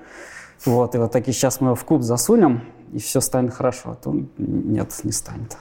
вот, 0.65 0.95
и 0.95 0.97
вот 0.97 1.11
такие 1.11 1.33
сейчас 1.33 1.61
мы 1.61 1.69
его 1.69 1.75
в 1.75 1.83
куб 1.83 2.01
засунем, 2.01 2.61
и 2.93 2.99
все 2.99 3.21
станет 3.21 3.53
хорошо, 3.53 3.97
то 4.01 4.15
нет, 4.37 4.91
не 5.03 5.11
станет. 5.11 5.57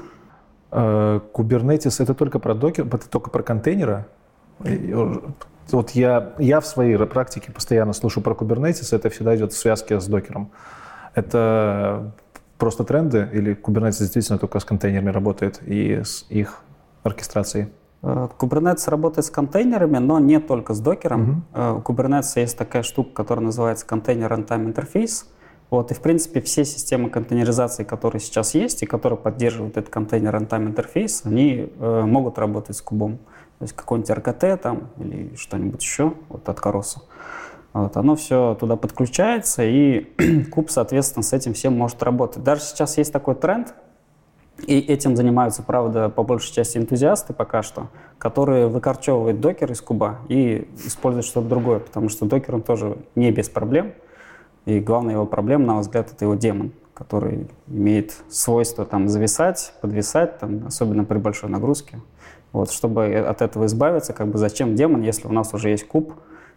Э, 0.71 1.21
Kubernetes 1.33 2.03
это 2.03 2.15
только 2.15 2.39
про 2.39 2.55
докер, 2.55 2.87
это 2.87 3.09
только 3.09 3.31
про 3.31 3.43
контейнеры? 3.43 4.07
Вот 5.71 5.91
я, 5.91 6.33
я 6.39 6.61
в 6.61 6.67
своей 6.67 6.97
практике 7.07 7.51
постоянно 7.51 7.93
слушаю 7.93 8.23
про 8.23 8.35
Kubernetes, 8.35 8.95
это 8.95 9.11
всегда 9.11 9.35
идет 9.37 9.53
в 9.53 9.59
связке 9.59 9.99
с 10.01 10.07
докером. 10.07 10.53
Это 11.15 12.13
просто 12.57 12.85
тренды 12.85 13.29
или 13.33 13.55
Kubernetes 13.55 13.99
действительно 13.99 14.39
только 14.39 14.61
с 14.61 14.65
контейнерами 14.65 15.11
работает 15.11 15.61
и 15.67 16.03
с 16.05 16.25
их 16.29 16.63
оркестрацией? 17.07 17.69
Э, 18.03 18.29
Kubernetes 18.39 18.89
работает 18.89 19.27
с 19.27 19.31
контейнерами, 19.31 19.99
но 19.99 20.19
не 20.19 20.41
только 20.41 20.75
с 20.75 20.81
докером. 20.81 21.45
Uh-huh. 21.53 21.79
У 21.79 21.81
Kubernetes 21.81 22.33
есть 22.37 22.57
такая 22.57 22.83
штука, 22.83 23.11
которая 23.13 23.47
называется 23.47 23.87
контейнер 23.87 24.33
runtime 24.33 24.73
interface. 24.73 25.25
Вот, 25.69 25.91
и, 25.91 25.95
в 25.95 26.01
принципе, 26.01 26.41
все 26.41 26.65
системы 26.65 27.11
контейнеризации, 27.11 27.83
которые 27.83 28.21
сейчас 28.21 28.55
есть 28.55 28.83
и 28.83 28.87
которые 28.87 29.19
поддерживают 29.19 29.77
этот 29.77 29.91
контейнер 29.91 30.35
runtime 30.35 30.67
интерфейс, 30.67 31.23
они 31.25 31.73
э, 31.79 32.03
могут 32.03 32.39
работать 32.39 32.77
с 32.77 32.83
кубом. 32.83 33.19
То 33.59 33.63
есть 33.63 33.75
какой-нибудь 33.75 34.11
RKT 34.11 34.57
там 34.59 34.91
или 34.99 35.35
что-нибудь 35.35 35.83
еще 35.83 36.13
вот 36.29 36.49
от 36.49 36.61
Короса. 36.61 37.01
Вот, 37.73 37.97
оно 37.97 38.15
все 38.15 38.57
туда 38.59 38.77
подключается, 38.77 39.65
и 39.65 40.07
куб, 40.53 40.71
соответственно, 40.71 41.23
с 41.23 41.33
этим 41.33 41.53
всем 41.53 41.77
может 41.77 42.03
работать. 42.03 42.45
Даже 42.45 42.63
сейчас 42.63 42.97
есть 42.97 43.13
такой 43.13 43.35
тренд, 43.35 43.75
и 44.65 44.79
этим 44.79 45.17
занимаются, 45.17 45.63
правда, 45.63 46.09
по 46.09 46.23
большей 46.23 46.53
части 46.53 46.79
энтузиасты 46.79 47.33
пока 47.33 47.63
что, 47.63 47.89
которые 48.19 48.69
выкорчевывают 48.69 49.41
докер 49.41 49.71
из 49.71 49.81
куба 49.81 50.21
и 50.29 50.69
используют 50.85 51.27
что-то 51.27 51.49
другое, 51.49 51.81
потому 51.81 52.09
что 52.09 52.25
докер 52.25 52.55
он 52.55 52.63
тоже 52.63 52.97
не 53.15 53.31
без 53.31 53.49
проблем. 53.49 53.93
И 54.65 54.81
главная 54.81 55.15
его 55.15 55.27
проблема, 55.27 55.67
на 55.67 55.73
мой 55.75 55.83
взгляд, 55.83 56.11
это 56.11 56.25
его 56.25 56.35
демон, 56.35 56.73
который 56.95 57.49
имеет 57.69 58.15
свойство 58.29 58.85
там 58.85 59.09
зависать, 59.09 59.75
подвисать, 59.81 60.39
там, 60.39 60.67
особенно 60.67 61.05
при 61.05 61.19
большой 61.19 61.51
нагрузке. 61.51 62.01
Вот, 62.53 62.71
чтобы 62.71 63.15
от 63.15 63.43
этого 63.43 63.67
избавиться, 63.67 64.15
как 64.15 64.29
бы 64.29 64.39
зачем 64.39 64.75
демон, 64.75 65.03
если 65.03 65.29
у 65.29 65.33
нас 65.33 65.53
уже 65.53 65.69
есть 65.69 65.87
куб, 65.87 66.15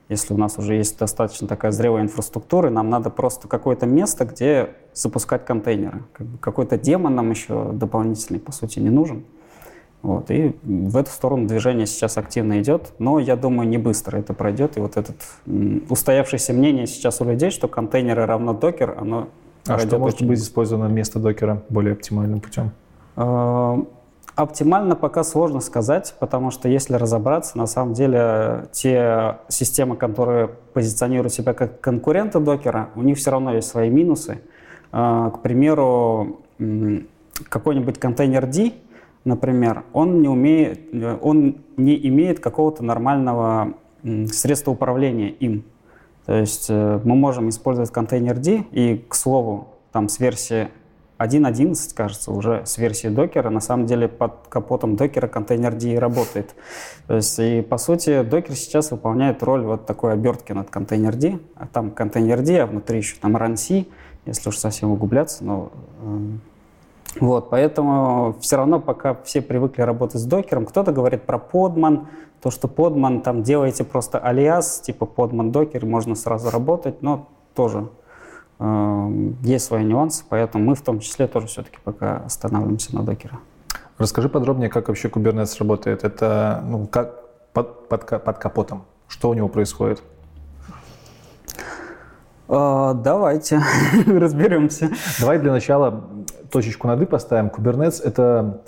если 0.10 0.34
у 0.34 0.38
нас 0.38 0.58
уже 0.58 0.76
есть 0.76 1.00
достаточно 1.00 1.48
такая 1.48 1.72
зрелая 1.72 2.04
инфраструктура, 2.04 2.69
нам 2.69 2.89
надо 2.89 3.10
просто 3.10 3.48
какое-то 3.48 3.86
место, 3.86 4.26
где 4.26 4.72
запускать 4.93 5.45
контейнеры. 5.45 6.04
Какой-то 6.41 6.78
демон 6.78 7.15
нам 7.15 7.30
еще 7.30 7.72
дополнительный, 7.72 8.39
по 8.39 8.52
сути, 8.52 8.80
не 8.80 8.89
нужен. 8.89 9.24
Вот, 10.02 10.32
и 10.32 10.56
в 10.63 10.95
эту 10.95 11.12
сторону 11.12 11.45
движение 11.45 11.86
сейчас 11.86 12.17
активно 12.17 12.62
идет, 12.62 12.93
но 13.00 13.19
я 13.19 13.36
думаю, 13.36 13.67
не 13.67 13.78
быстро 13.78 14.17
это 14.17 14.34
пройдет. 14.34 14.78
И 14.78 14.80
вот 14.80 14.98
это 14.98 15.13
устоявшееся 15.89 16.54
мнение 16.54 16.88
сейчас 16.88 17.22
у 17.22 17.26
людей, 17.26 17.52
что 17.52 17.67
контейнеры 17.67 18.26
равно 18.26 18.54
докер, 18.54 18.95
оно 18.98 19.28
А 19.67 19.80
что 19.80 20.00
может 20.00 20.22
быть 20.24 20.39
использовано 20.39 20.88
вместо 20.88 21.19
докера 21.19 21.63
более 21.69 21.93
оптимальным 21.93 22.39
путем? 22.39 22.72
Оптимально 24.39 24.95
пока 24.95 25.23
сложно 25.23 25.60
сказать, 25.60 26.15
потому 26.19 26.49
что 26.49 26.69
если 26.69 26.93
разобраться, 26.93 27.58
на 27.58 27.65
самом 27.65 27.93
деле 27.93 28.67
те 28.71 29.38
системы, 29.49 29.97
которые 29.97 30.47
позиционируют 30.73 31.34
себя 31.34 31.54
как 31.54 31.82
конкуренты 31.82 32.39
докера, 32.39 32.89
у 32.95 33.02
них 33.02 33.17
все 33.17 33.32
равно 33.32 33.54
есть 33.54 33.67
свои 33.67 33.89
минусы. 33.89 34.39
А, 34.91 35.30
к 35.32 35.41
примеру, 35.41 36.39
какой-нибудь 37.49 37.99
контейнер 37.99 38.47
D— 38.47 38.73
например, 39.25 39.84
он 39.93 40.21
не, 40.21 40.28
умеет, 40.28 40.82
он 41.21 41.58
не 41.78 42.08
имеет 42.08 42.39
какого-то 42.39 42.84
нормального 42.84 43.73
средства 44.32 44.72
управления 44.72 45.30
им. 45.30 45.66
То 46.26 46.36
есть 46.36 46.68
э, 46.70 46.99
мы 47.03 47.16
можем 47.16 47.49
использовать 47.49 47.91
контейнер 47.91 48.38
D, 48.38 48.63
и, 48.72 49.03
к 49.07 49.16
слову, 49.16 49.68
там 49.91 50.07
с 50.09 50.20
версии 50.20 50.70
1.11, 51.20 51.93
кажется, 51.93 52.32
уже 52.32 52.65
с 52.65 52.78
версии 52.78 53.09
докера, 53.09 53.49
на 53.49 53.59
самом 53.59 53.86
деле 53.86 54.07
под 54.07 54.47
капотом 54.47 54.95
докера 54.95 55.28
контейнер 55.28 55.76
D 55.76 55.99
работает. 55.99 56.55
То 57.07 57.15
есть, 57.15 57.38
и 57.39 57.61
по 57.61 57.78
сути, 57.78 58.24
докер 58.24 58.55
сейчас 58.55 58.91
выполняет 58.91 59.43
роль 59.43 59.63
вот 59.63 59.86
такой 59.86 60.13
обертки 60.13 60.53
над 60.53 60.70
контейнер 60.70 61.15
D, 61.15 61.39
а 61.55 61.67
там 61.67 61.91
контейнер 61.91 62.41
D, 62.41 62.61
а 62.61 62.65
внутри 62.65 62.99
еще 62.99 63.17
там 63.20 63.36
run 63.36 63.57
C, 63.57 63.86
если 64.26 64.49
уж 64.49 64.57
совсем 64.57 64.91
углубляться, 64.91 65.43
но 65.43 65.72
эм, 66.01 66.41
вот, 67.20 67.49
поэтому 67.49 68.36
все 68.39 68.55
равно 68.55 68.80
пока 68.80 69.15
все 69.24 69.41
привыкли 69.41 69.82
работать 69.82 70.22
с 70.22 70.26
докером, 70.26 70.65
кто-то 70.65 70.93
говорит 70.93 71.24
про 71.24 71.38
подман, 71.38 72.07
то, 72.41 72.49
что 72.49 72.70
подман, 72.70 73.22
там 73.22 73.43
делаете 73.43 73.84
просто 73.84 74.20
алиас, 74.20 74.80
типа 74.80 75.05
подман 75.05 75.51
докер, 75.51 75.86
можно 75.86 76.15
сразу 76.15 76.49
работать, 76.49 77.01
но 77.01 77.28
тоже 77.55 77.89
есть 78.60 79.66
свои 79.66 79.86
нюансы, 79.86 80.24
поэтому 80.28 80.66
мы 80.66 80.76
в 80.76 80.82
том 80.82 80.99
числе 80.99 81.28
тоже 81.28 81.47
все-таки 81.47 81.78
пока 81.84 82.18
останавливаемся 82.18 82.95
на 82.95 83.03
докере. 83.03 83.36
Расскажи 83.97 84.30
подробнее, 84.30 84.70
как 84.70 84.88
вообще 84.88 85.07
Kubernetes 85.07 85.55
работает. 85.60 86.03
Это 86.03 86.64
ну, 86.66 86.88
как 86.88 87.30
под, 87.53 87.89
под, 87.89 88.24
под 88.24 88.38
капотом? 88.38 88.86
Что 89.07 89.30
у 89.30 89.34
него 89.34 89.47
происходит? 89.49 90.01
Э, 92.49 92.93
давайте 92.95 93.62
разберемся. 94.07 94.89
Давай 95.20 95.39
для 95.39 95.51
начала 95.51 96.03
точечку 96.51 96.88
над 96.88 97.01
«и» 97.01 97.05
поставим. 97.05 97.47
Kubernetes— 97.47 98.01
это, 98.03 98.62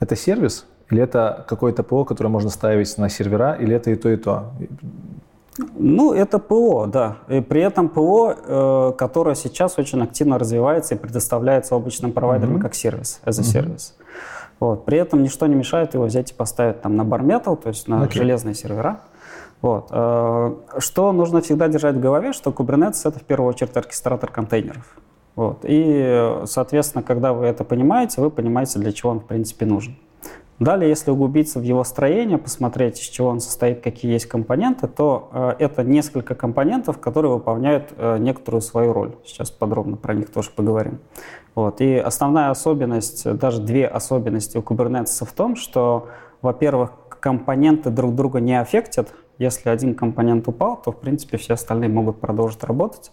это 0.00 0.16
сервис 0.16 0.66
или 0.90 1.02
это 1.02 1.44
какое-то 1.48 1.82
ПО, 1.82 2.04
которое 2.04 2.30
можно 2.30 2.50
ставить 2.50 2.98
на 2.98 3.08
сервера, 3.08 3.54
или 3.54 3.74
это 3.74 3.90
и 3.90 3.94
то, 3.94 4.08
и 4.08 4.16
то? 4.16 4.52
Ну, 5.74 6.12
это 6.12 6.38
ПО, 6.38 6.86
да. 6.86 7.16
И 7.28 7.40
при 7.40 7.62
этом 7.62 7.88
ПО, 7.88 8.34
э, 8.34 8.92
которое 8.96 9.34
сейчас 9.34 9.78
очень 9.78 10.02
активно 10.02 10.38
развивается 10.38 10.94
и 10.94 10.98
предоставляется 10.98 11.74
облачным 11.74 12.12
провайдерам 12.12 12.56
mm-hmm. 12.56 12.62
как 12.62 12.74
сервис, 12.74 13.20
as 13.24 13.38
a 13.38 13.42
mm-hmm. 13.42 13.76
service. 13.76 13.92
Вот. 14.60 14.84
При 14.84 14.98
этом 14.98 15.22
ничто 15.22 15.46
не 15.46 15.54
мешает 15.54 15.94
его 15.94 16.04
взять 16.04 16.30
и 16.32 16.34
поставить 16.34 16.82
там 16.82 16.96
на 16.96 17.02
bare 17.02 17.24
metal, 17.24 17.56
то 17.56 17.68
есть 17.68 17.88
на 17.88 18.04
okay. 18.04 18.12
железные 18.12 18.54
сервера. 18.54 19.00
Вот. 19.62 19.88
Э, 19.90 20.54
что 20.78 21.12
нужно 21.12 21.40
всегда 21.40 21.68
держать 21.68 21.96
в 21.96 22.00
голове, 22.00 22.32
что 22.32 22.50
Kubernetes— 22.50 23.00
это 23.04 23.18
в 23.18 23.22
первую 23.22 23.48
очередь 23.48 23.76
оркестратор 23.76 24.30
контейнеров. 24.30 24.96
Вот. 25.36 25.60
И, 25.62 26.42
соответственно, 26.44 27.02
когда 27.02 27.32
вы 27.32 27.46
это 27.46 27.64
понимаете, 27.64 28.20
вы 28.20 28.30
понимаете, 28.30 28.78
для 28.78 28.92
чего 28.92 29.12
он, 29.12 29.20
в 29.20 29.24
принципе, 29.24 29.64
нужен. 29.64 29.96
Далее, 30.60 30.90
если 30.90 31.10
углубиться 31.10 31.58
в 31.58 31.62
его 31.62 31.82
строение, 31.84 32.36
посмотреть, 32.36 33.00
из 33.00 33.06
чего 33.06 33.28
он 33.28 33.40
состоит, 33.40 33.80
какие 33.80 34.12
есть 34.12 34.26
компоненты, 34.26 34.88
то 34.88 35.30
э, 35.32 35.54
это 35.58 35.82
несколько 35.82 36.34
компонентов, 36.34 36.98
которые 36.98 37.32
выполняют 37.32 37.94
э, 37.96 38.18
некоторую 38.18 38.60
свою 38.60 38.92
роль. 38.92 39.14
Сейчас 39.24 39.50
подробно 39.50 39.96
про 39.96 40.12
них 40.12 40.30
тоже 40.30 40.50
поговорим. 40.54 40.98
Вот. 41.54 41.80
И 41.80 41.96
основная 41.96 42.50
особенность, 42.50 43.24
даже 43.38 43.62
две 43.62 43.86
особенности 43.86 44.58
у 44.58 44.60
Kubernetes 44.60 45.24
в 45.24 45.32
том, 45.32 45.56
что, 45.56 46.08
во-первых, 46.42 46.92
компоненты 47.20 47.88
друг 47.88 48.14
друга 48.14 48.40
не 48.40 48.60
аффектят. 48.60 49.14
Если 49.38 49.70
один 49.70 49.94
компонент 49.94 50.46
упал, 50.46 50.76
то, 50.76 50.92
в 50.92 50.98
принципе, 50.98 51.38
все 51.38 51.54
остальные 51.54 51.88
могут 51.88 52.20
продолжить 52.20 52.62
работать. 52.64 53.12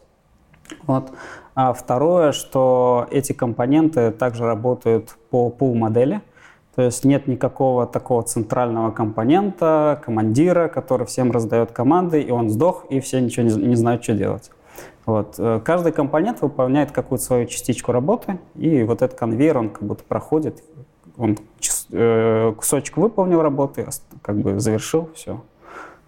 Вот. 0.86 1.12
А 1.56 1.72
второе, 1.72 2.34
что 2.34 3.08
эти 3.10 3.32
компоненты 3.32 4.12
также 4.12 4.44
работают 4.44 5.16
по 5.30 5.50
пул-модели. 5.50 6.22
То 6.78 6.84
есть 6.84 7.04
нет 7.06 7.26
никакого 7.26 7.88
такого 7.88 8.22
центрального 8.22 8.92
компонента, 8.92 10.00
командира, 10.06 10.68
который 10.68 11.08
всем 11.08 11.32
раздает 11.32 11.72
команды, 11.72 12.22
и 12.22 12.30
он 12.30 12.52
сдох, 12.52 12.86
и 12.92 13.00
все 13.00 13.20
ничего 13.20 13.48
не, 13.48 13.70
не 13.70 13.76
знают, 13.76 14.04
что 14.04 14.14
делать. 14.14 14.52
Вот. 15.08 15.34
Э, 15.40 15.60
каждый 15.66 15.92
компонент 15.92 16.40
выполняет 16.42 16.92
какую-то 16.92 17.26
свою 17.26 17.48
частичку 17.48 17.92
работы, 17.92 18.38
и 18.54 18.84
вот 18.84 19.02
этот 19.02 19.18
конвейер, 19.18 19.58
он 19.58 19.72
как 19.72 19.82
будто 19.82 20.04
проходит, 20.04 20.64
он 21.18 21.40
э, 21.94 22.54
кусочек 22.56 22.98
выполнил 22.98 23.42
работы, 23.42 23.88
как 24.22 24.38
бы 24.38 24.60
завершил, 24.60 25.10
все. 25.16 25.42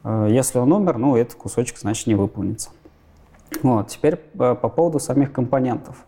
Э, 0.04 0.28
если 0.30 0.60
он 0.60 0.72
умер, 0.72 1.00
ну, 1.00 1.16
этот 1.16 1.34
кусочек, 1.34 1.80
значит, 1.80 2.06
не 2.06 2.14
выполнится. 2.14 2.70
Вот. 3.64 3.88
Теперь 3.88 4.18
по 4.18 4.54
поводу 4.54 5.00
самих 5.00 5.32
компонентов. 5.32 6.06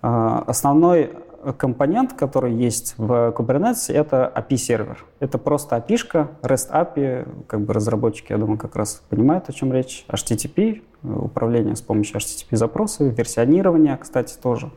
Основной 0.00 1.10
компонент, 1.52 2.12
который 2.12 2.52
есть 2.54 2.94
в 2.96 3.32
Kubernetes, 3.36 3.92
это 3.92 4.32
API-сервер. 4.34 5.04
Это 5.20 5.38
просто 5.38 5.76
API-шка, 5.76 6.28
REST 6.42 6.70
API, 6.70 7.44
как 7.46 7.60
бы 7.60 7.72
разработчики, 7.74 8.32
я 8.32 8.38
думаю, 8.38 8.58
как 8.58 8.76
раз 8.76 9.02
понимают, 9.08 9.48
о 9.48 9.52
чем 9.52 9.72
речь. 9.72 10.04
HTTP, 10.08 10.82
управление 11.02 11.76
с 11.76 11.80
помощью 11.80 12.16
HTTP-запросов, 12.16 13.16
версионирование, 13.16 13.96
кстати, 13.96 14.36
тоже. 14.40 14.70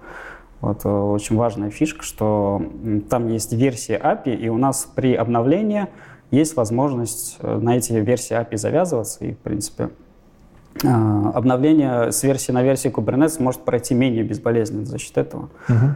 Вот 0.61 0.83
э, 0.83 0.89
очень 0.89 1.37
важная 1.37 1.69
фишка, 1.69 2.03
что 2.03 2.61
там 3.09 3.29
есть 3.29 3.53
версии 3.53 3.97
API, 3.97 4.35
и 4.35 4.49
у 4.49 4.57
нас 4.57 4.89
при 4.93 5.13
обновлении 5.13 5.87
есть 6.31 6.55
возможность 6.55 7.37
э, 7.39 7.57
на 7.57 7.77
эти 7.77 7.93
версии 7.93 8.35
API 8.35 8.57
завязываться, 8.57 9.23
и, 9.23 9.33
в 9.33 9.37
принципе, 9.37 9.89
э, 10.83 10.87
обновление 10.87 12.11
с 12.11 12.23
версии 12.23 12.51
на 12.51 12.61
версию 12.61 12.93
Kubernetes 12.93 13.41
может 13.41 13.61
пройти 13.61 13.93
менее 13.95 14.23
безболезненно 14.23 14.85
за 14.85 14.97
счет 14.97 15.17
этого. 15.17 15.49
Uh-huh. 15.67 15.95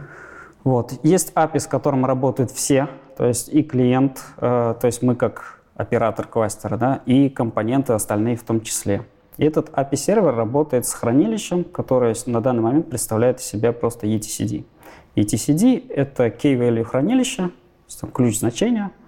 Вот. 0.64 0.94
Есть 1.02 1.32
API, 1.34 1.60
с 1.60 1.66
которым 1.66 2.06
работают 2.06 2.50
все, 2.50 2.88
то 3.16 3.26
есть 3.26 3.48
и 3.50 3.62
клиент, 3.62 4.24
э, 4.38 4.74
то 4.80 4.86
есть 4.86 5.02
мы 5.02 5.14
как 5.14 5.60
оператор 5.76 6.26
кластера, 6.26 6.76
да, 6.76 7.02
и 7.04 7.28
компоненты 7.28 7.92
остальные 7.92 8.36
в 8.36 8.42
том 8.42 8.62
числе. 8.62 9.02
И 9.36 9.44
этот 9.44 9.68
API-сервер 9.70 10.34
работает 10.34 10.86
с 10.86 10.94
хранилищем, 10.94 11.64
которое 11.64 12.14
на 12.26 12.40
данный 12.40 12.62
момент 12.62 12.88
представляет 12.88 13.40
из 13.40 13.44
себя 13.44 13.72
просто 13.72 14.06
etcd. 14.06 14.64
etcd— 15.16 15.86
это 15.88 16.28
key-value 16.28 16.84
хранилище, 16.84 17.50
ключ 18.12 18.38
значения— 18.38 18.90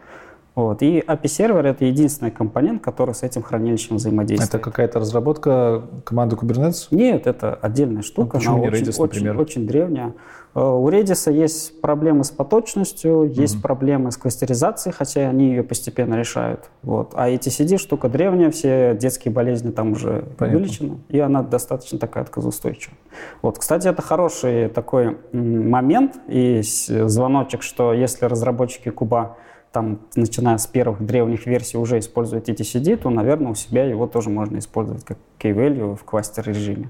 вот. 0.57 0.80
И 0.80 1.04
API-сервер— 1.07 1.66
это 1.66 1.84
единственный 1.84 2.30
компонент, 2.30 2.82
который 2.82 3.14
с 3.14 3.22
этим 3.22 3.42
хранилищем 3.42 3.96
взаимодействует. 3.96 4.54
Это 4.54 4.59
какая-то 4.59 5.00
разработка 5.00 5.82
команды 6.02 6.34
Kubernetes? 6.34 6.88
Нет, 6.90 7.26
это 7.26 7.54
отдельная 7.54 8.00
штука. 8.00 8.38
Ну, 8.38 8.40
почему 8.40 8.59
не 8.61 8.68
Redis, 8.68 8.94
очень, 8.98 9.02
например? 9.02 9.32
Очень, 9.34 9.42
очень 9.42 9.66
древняя. 9.66 10.14
Э, 10.57 10.61
у 10.62 10.88
Redis 10.88 11.30
есть 11.30 11.82
проблемы 11.82 12.24
с 12.24 12.30
поточностью, 12.30 13.30
есть 13.30 13.57
mm-hmm. 13.57 13.62
проблемы 13.62 14.11
с 14.11 14.16
кластеризацией, 14.16 14.94
хотя 14.94 15.28
они 15.28 15.50
ее 15.50 15.62
постепенно 15.62 16.14
решают. 16.14 16.70
Вот. 16.82 17.12
А 17.14 17.28
etcd 17.28 17.76
штука 17.76 18.09
древняя, 18.09 18.50
все 18.50 18.96
детские 18.98 19.32
болезни 19.32 19.70
там 19.70 19.92
уже 19.92 20.24
Понятно. 20.38 20.59
вылечены, 20.59 20.98
и 21.11 21.20
она 21.20 21.42
достаточно 21.42 21.98
такая 21.98 22.24
отказоустойчивая. 22.24 22.96
Вот. 23.42 23.59
Кстати, 23.59 23.86
это 23.86 24.00
хороший 24.00 24.68
такой 24.68 25.18
момент 25.32 26.16
и 26.26 26.62
звоночек, 26.62 27.62
что 27.62 27.92
если 27.92 28.24
разработчики 28.24 28.88
Куба 28.88 29.36
там, 29.72 30.00
начиная 30.14 30.57
с 30.57 30.66
первых 30.66 31.04
древних 31.04 31.44
версий, 31.44 31.76
уже 31.76 31.98
использует 31.98 32.48
etcd, 32.48 32.96
то, 32.96 33.11
наверное, 33.11 33.52
у 33.52 33.54
себя 33.54 33.84
его 33.84 34.07
тоже 34.07 34.30
можно 34.30 34.57
использовать 34.57 35.04
как 35.04 35.18
key-value 35.38 35.96
в 35.96 36.04
кластер-режиме. 36.04 36.88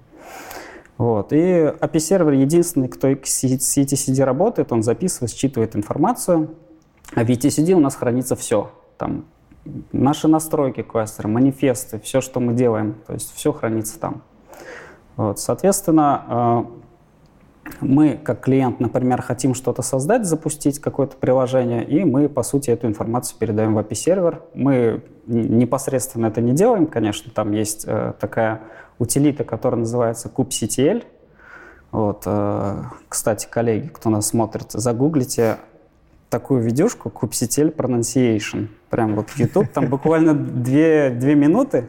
Вот. 0.99 1.33
И 1.33 1.37
API-сервер 1.37 2.33
единственный, 2.33 2.89
кто 2.89 3.09
с 3.09 3.45
etcd 3.45 4.25
работает, 4.25 4.73
он 4.73 4.83
записывает, 4.83 5.33
считывает 5.33 5.77
информацию, 5.77 6.55
а 7.15 7.25
в 7.25 7.29
etcd 7.29 7.73
у 7.73 7.81
нас 7.81 7.97
хранится 7.97 8.35
все. 8.35 8.71
Там 8.97 9.27
наши 9.93 10.29
настройки 10.29 10.83
кластера, 10.83 11.29
манифесты, 11.29 11.99
все, 12.01 12.21
что 12.21 12.41
мы 12.41 12.55
делаем, 12.55 12.97
то 13.07 13.13
есть 13.13 13.35
все 13.35 13.53
хранится 13.53 13.99
там. 13.99 14.23
Вот. 15.17 15.39
Соответственно, 15.39 16.25
э, 16.29 17.73
мы, 17.81 18.19
как 18.23 18.41
клиент, 18.41 18.81
например, 18.81 19.23
хотим 19.23 19.55
что-то 19.55 19.83
создать, 19.83 20.25
запустить 20.25 20.79
какое-то 20.79 21.17
приложение, 21.17 21.85
и 21.85 22.05
мы, 22.05 22.29
по 22.29 22.43
сути, 22.43 22.71
эту 22.71 22.87
информацию 22.87 23.39
передаем 23.39 23.75
в 23.75 23.79
API-сервер. 23.79 24.43
Мы 24.55 25.03
непосредственно 25.27 26.27
это 26.27 26.41
не 26.41 26.53
делаем, 26.53 26.87
конечно, 26.87 27.31
там 27.35 27.53
есть 27.53 27.85
э, 27.87 28.13
такая 28.21 28.63
утилита, 28.99 29.45
которая 29.45 29.81
называется 29.81 30.31
kubectl. 30.35 31.05
Вот, 31.93 32.23
э, 32.27 32.83
кстати, 33.09 33.47
коллеги, 33.51 33.89
кто 33.89 34.11
нас 34.11 34.29
смотрит, 34.29 34.73
загуглите 34.73 35.59
такую 36.31 36.63
видюшку 36.63 37.09
kubectl 37.09 37.75
pronunciation. 37.75 38.69
Прям 38.91 39.15
вот 39.15 39.31
YouTube, 39.37 39.69
там 39.73 39.89
буквально 39.89 40.35
две, 40.35 41.11
две 41.11 41.35
минуты, 41.35 41.89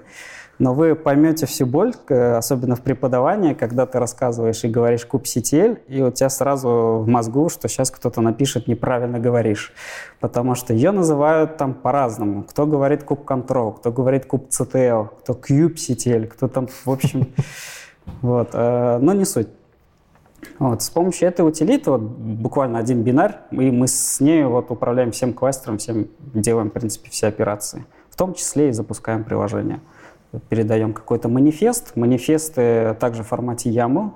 но 0.60 0.74
вы 0.74 0.96
поймете 0.96 1.46
всю 1.46 1.66
боль, 1.68 1.94
особенно 2.10 2.76
в 2.76 2.82
преподавании, 2.82 3.54
когда 3.54 3.86
ты 3.86 4.00
рассказываешь 4.00 4.64
и 4.64 4.68
говоришь 4.68 5.06
куб 5.06 5.24
CTL, 5.24 5.80
и 5.88 6.02
у 6.02 6.12
тебя 6.12 6.30
сразу 6.30 6.70
в 7.04 7.08
мозгу, 7.08 7.50
что 7.50 7.68
сейчас 7.68 7.92
кто-то 7.92 8.22
напишет 8.22 8.68
неправильно 8.68 9.20
говоришь. 9.20 9.72
Потому 10.20 10.56
что 10.56 10.74
ее 10.74 10.92
называют 10.92 11.58
там 11.58 11.76
по-разному. 11.76 12.44
Кто 12.44 12.66
говорит 12.66 13.04
куб 13.04 13.30
control, 13.30 13.78
кто 13.78 13.92
говорит 13.92 14.26
куб 14.26 14.50
CTL, 14.50 15.10
кто 15.20 15.34
cube 15.34 15.76
CTL, 15.76 16.28
кто 16.28 16.48
там, 16.48 16.68
в 16.68 16.92
общем... 16.92 17.28
Вот. 18.22 18.52
Э, 18.54 19.00
но 19.02 19.12
не 19.12 19.26
суть. 19.26 19.50
Вот, 20.60 20.82
с 20.82 20.90
помощью 20.90 21.28
этой 21.28 21.42
утилиты, 21.42 21.92
вот, 21.92 22.00
буквально 22.00 22.80
один 22.80 23.04
бинар, 23.04 23.42
и 23.52 23.70
мы 23.70 23.90
с 23.90 24.22
ней 24.22 24.46
вот, 24.46 24.72
управляем 24.72 25.12
всем 25.12 25.34
кластером, 25.34 25.78
всем 25.78 26.08
делаем, 26.20 26.70
в 26.70 26.72
принципе, 26.72 27.10
все 27.10 27.28
операции. 27.28 27.86
В 28.10 28.16
том 28.16 28.34
числе 28.34 28.70
и 28.70 28.72
запускаем 28.72 29.26
приложение 29.26 29.82
передаем 30.50 30.94
какой-то 30.94 31.30
манифест. 31.30 31.96
Манифесты 31.96 32.96
также 33.00 33.24
в 33.24 33.28
формате 33.28 33.70
YAML. 33.70 34.12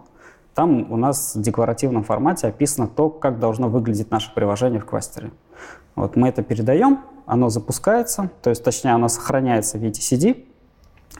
Там 0.54 0.92
у 0.92 0.98
нас 0.98 1.36
в 1.36 1.42
декларативном 1.42 2.04
формате 2.04 2.48
описано 2.48 2.88
то, 2.88 3.10
как 3.10 3.40
должно 3.40 3.70
выглядеть 3.70 4.12
наше 4.12 4.34
приложение 4.34 4.80
в 4.80 4.86
кластере. 4.86 5.32
Вот 5.96 6.16
мы 6.16 6.28
это 6.28 6.44
передаем, 6.44 7.00
оно 7.26 7.50
запускается, 7.50 8.30
то 8.42 8.50
есть 8.50 8.64
точнее 8.64 8.92
оно 8.92 9.08
сохраняется 9.08 9.78
в 9.78 9.84
etcd, 9.84 10.46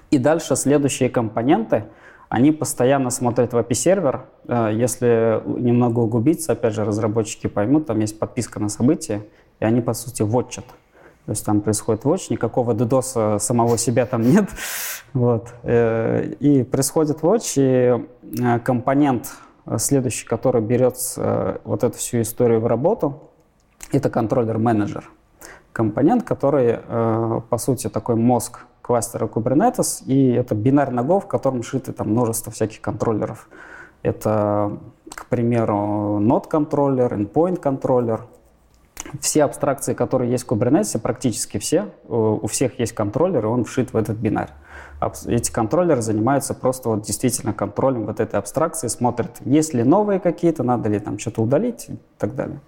и 0.10 0.18
дальше 0.18 0.56
следующие 0.56 1.10
компоненты, 1.10 1.86
они 2.32 2.54
постоянно 2.54 3.10
смотрят 3.10 3.52
в 3.52 3.58
API-сервер. 3.58 4.26
Э, 4.48 4.70
если 4.74 5.42
немного 5.46 6.00
углубиться, 6.00 6.54
опять 6.54 6.74
же, 6.74 6.86
разработчики 6.86 7.48
поймут, 7.48 7.88
там 7.88 8.00
есть 8.00 8.18
подписка 8.20 8.60
на 8.62 8.70
события, 8.70 9.26
и 9.60 9.66
они, 9.66 9.82
по 9.82 9.94
сути, 9.94 10.22
вотчат. 10.22 10.64
То 11.26 11.32
есть 11.32 11.46
там 11.46 11.62
происходит 11.62 12.04
watch, 12.04 12.28
никакого 12.30 12.74
DDoS 12.74 13.40
самого 13.40 13.78
себя 13.78 14.06
там 14.06 14.22
нет. 14.22 14.50
Вот. 15.14 15.54
Э, 15.64 16.34
и 16.40 16.64
происходит 16.64 17.20
watch, 17.20 17.54
и 17.58 18.06
э, 18.42 18.60
компонент 18.60 19.32
следующий, 19.78 20.26
который 20.26 20.62
берет 20.62 20.98
вот 21.64 21.84
эту 21.84 21.96
всю 21.96 22.22
историю 22.22 22.62
в 22.62 22.68
работу, 22.68 23.30
это 23.92 24.10
контроллер-менеджер. 24.10 25.10
Компонент, 25.72 26.24
который, 26.24 26.80
по 27.50 27.58
сути, 27.58 27.88
такой 27.88 28.16
мозг 28.16 28.66
кластера 28.82 29.28
Kubernetes, 29.28 30.04
и 30.06 30.32
это 30.32 30.56
бинар 30.56 30.92
ногов, 30.92 31.26
в 31.26 31.28
котором 31.28 31.64
шиты 31.64 31.94
там 31.94 32.10
множество 32.10 32.52
всяких 32.52 32.82
контроллеров. 32.82 33.48
Это, 34.04 34.80
к 35.16 35.28
примеру, 35.28 36.20
node 36.20 36.48
контроллер, 36.50 37.14
endpoint 37.14 37.58
контроллер. 37.58 38.26
Все 39.20 39.44
абстракции, 39.44 39.94
которые 39.94 40.32
есть 40.32 40.46
в 40.46 40.52
Kubernetes, 40.52 41.00
практически 41.00 41.58
все, 41.58 41.90
у 42.08 42.46
всех 42.48 42.80
есть 42.80 42.94
контроллер, 42.94 43.46
и 43.46 43.48
он 43.48 43.64
вшит 43.66 43.94
в 43.94 43.98
этот 43.98 44.18
бинар. 44.18 44.52
Эти 45.26 45.52
контроллеры 45.52 46.02
занимаются 46.02 46.54
просто 46.54 46.90
вот 46.90 47.02
действительно 47.02 47.54
контролем 47.54 48.06
вот 48.06 48.20
этой 48.20 48.40
абстракции, 48.40 48.88
смотрят, 48.88 49.42
есть 49.44 49.74
ли 49.74 49.84
новые 49.84 50.20
какие-то, 50.20 50.64
надо 50.64 50.90
ли 50.90 51.00
там 51.00 51.18
что-то 51.18 51.42
удалить 51.42 51.90
и 51.90 51.98
так 52.18 52.36
далее. 52.36 52.62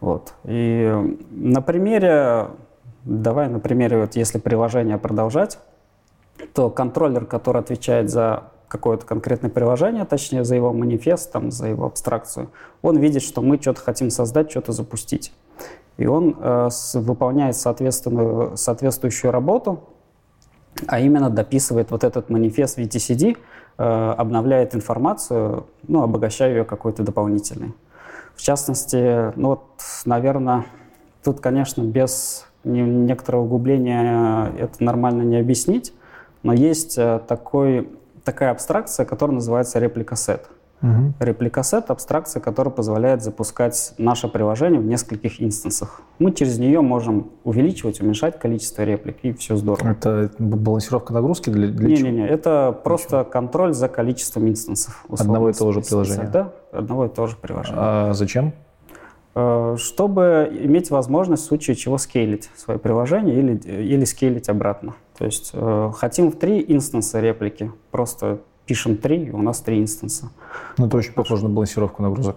Вот. 0.00 0.32
И 0.44 1.18
на 1.30 1.60
примере 1.60 2.48
Давай 3.06 3.48
на 3.48 3.60
примере, 3.60 3.98
вот 3.98 4.16
если 4.16 4.40
приложение 4.40 4.98
продолжать, 4.98 5.60
то 6.54 6.70
контроллер, 6.70 7.24
который 7.24 7.60
отвечает 7.60 8.10
за 8.10 8.50
какое-то 8.66 9.06
конкретное 9.06 9.48
приложение, 9.48 10.04
точнее 10.04 10.42
за 10.42 10.56
его 10.56 10.72
манифест, 10.72 11.30
там, 11.30 11.52
за 11.52 11.68
его 11.68 11.86
абстракцию, 11.86 12.50
он 12.82 12.98
видит, 12.98 13.22
что 13.22 13.42
мы 13.42 13.58
что-то 13.60 13.80
хотим 13.80 14.10
создать, 14.10 14.50
что-то 14.50 14.72
запустить. 14.72 15.32
И 15.96 16.06
он 16.06 16.36
э, 16.38 16.68
выполняет 16.94 17.56
соответственную, 17.56 18.56
соответствующую 18.56 19.30
работу, 19.30 19.84
а 20.86 21.00
именно 21.00 21.30
дописывает 21.30 21.90
вот 21.90 22.04
этот 22.04 22.28
манифест 22.28 22.78
VTCD, 22.78 23.36
э, 23.78 23.82
обновляет 23.82 24.74
информацию, 24.74 25.66
ну, 25.88 26.02
обогащая 26.02 26.50
ее 26.50 26.64
какой-то 26.64 27.02
дополнительной. 27.02 27.74
В 28.34 28.42
частности, 28.42 29.32
ну 29.38 29.48
вот, 29.48 29.64
наверное, 30.04 30.66
тут, 31.24 31.40
конечно, 31.40 31.82
без 31.82 32.46
некоторого 32.64 33.44
углубления 33.44 34.52
это 34.58 34.82
нормально 34.84 35.22
не 35.22 35.38
объяснить, 35.38 35.94
но 36.42 36.52
есть 36.52 36.98
э, 36.98 37.20
такой, 37.26 37.88
такая 38.24 38.50
абстракция, 38.50 39.06
которая 39.06 39.36
называется 39.36 39.78
репликасет. 39.78 40.46
Угу. 40.82 41.14
Репликасет— 41.20 41.84
абстракция, 41.90 42.40
которая 42.40 42.72
позволяет 42.72 43.22
запускать 43.22 43.94
наше 43.98 44.28
приложение 44.28 44.80
в 44.80 44.84
нескольких 44.84 45.40
инстансах. 45.40 46.02
Мы 46.18 46.32
через 46.32 46.58
нее 46.58 46.80
можем 46.80 47.30
увеличивать, 47.44 48.00
уменьшать 48.00 48.38
количество 48.38 48.82
реплик, 48.82 49.18
и 49.22 49.32
все 49.32 49.56
здорово. 49.56 49.88
Это 49.88 50.30
балансировка 50.38 51.12
нагрузки 51.12 51.50
для, 51.50 51.68
для 51.68 51.88
не, 51.88 51.96
чего? 51.96 52.08
Не-не-не, 52.08 52.28
это 52.28 52.72
для 52.72 52.82
просто 52.82 53.24
контроль 53.24 53.72
за 53.72 53.88
количеством 53.88 54.48
инстансов. 54.48 55.04
Одного 55.08 55.50
и 55.50 55.52
того 55.52 55.72
же 55.72 55.80
приложения? 55.80 56.30
Да, 56.32 56.52
одного 56.72 57.06
и 57.06 57.08
того 57.08 57.26
же 57.26 57.36
приложения. 57.36 57.78
А 57.78 58.12
зачем? 58.12 58.52
Э, 59.34 59.76
чтобы 59.78 60.50
иметь 60.62 60.90
возможность 60.90 61.42
в 61.44 61.46
случае 61.46 61.76
чего 61.76 61.98
скейлить 61.98 62.48
свое 62.56 62.80
приложение 62.80 63.38
или, 63.38 63.56
или 63.56 64.04
скейлить 64.04 64.48
обратно. 64.48 64.94
То 65.18 65.26
есть 65.26 65.50
э, 65.52 65.90
хотим 65.94 66.32
в 66.32 66.36
три 66.36 66.64
инстанса 66.66 67.20
реплики, 67.20 67.70
просто 67.90 68.40
пишем 68.66 68.96
три, 68.96 69.26
и 69.26 69.30
у 69.30 69.42
нас 69.42 69.60
три 69.60 69.80
инстанса. 69.80 70.30
Ну, 70.76 70.86
это 70.86 70.96
очень 70.96 71.12
похоже 71.12 71.44
на 71.44 71.48
балансировку 71.50 72.02
нагрузок. 72.02 72.36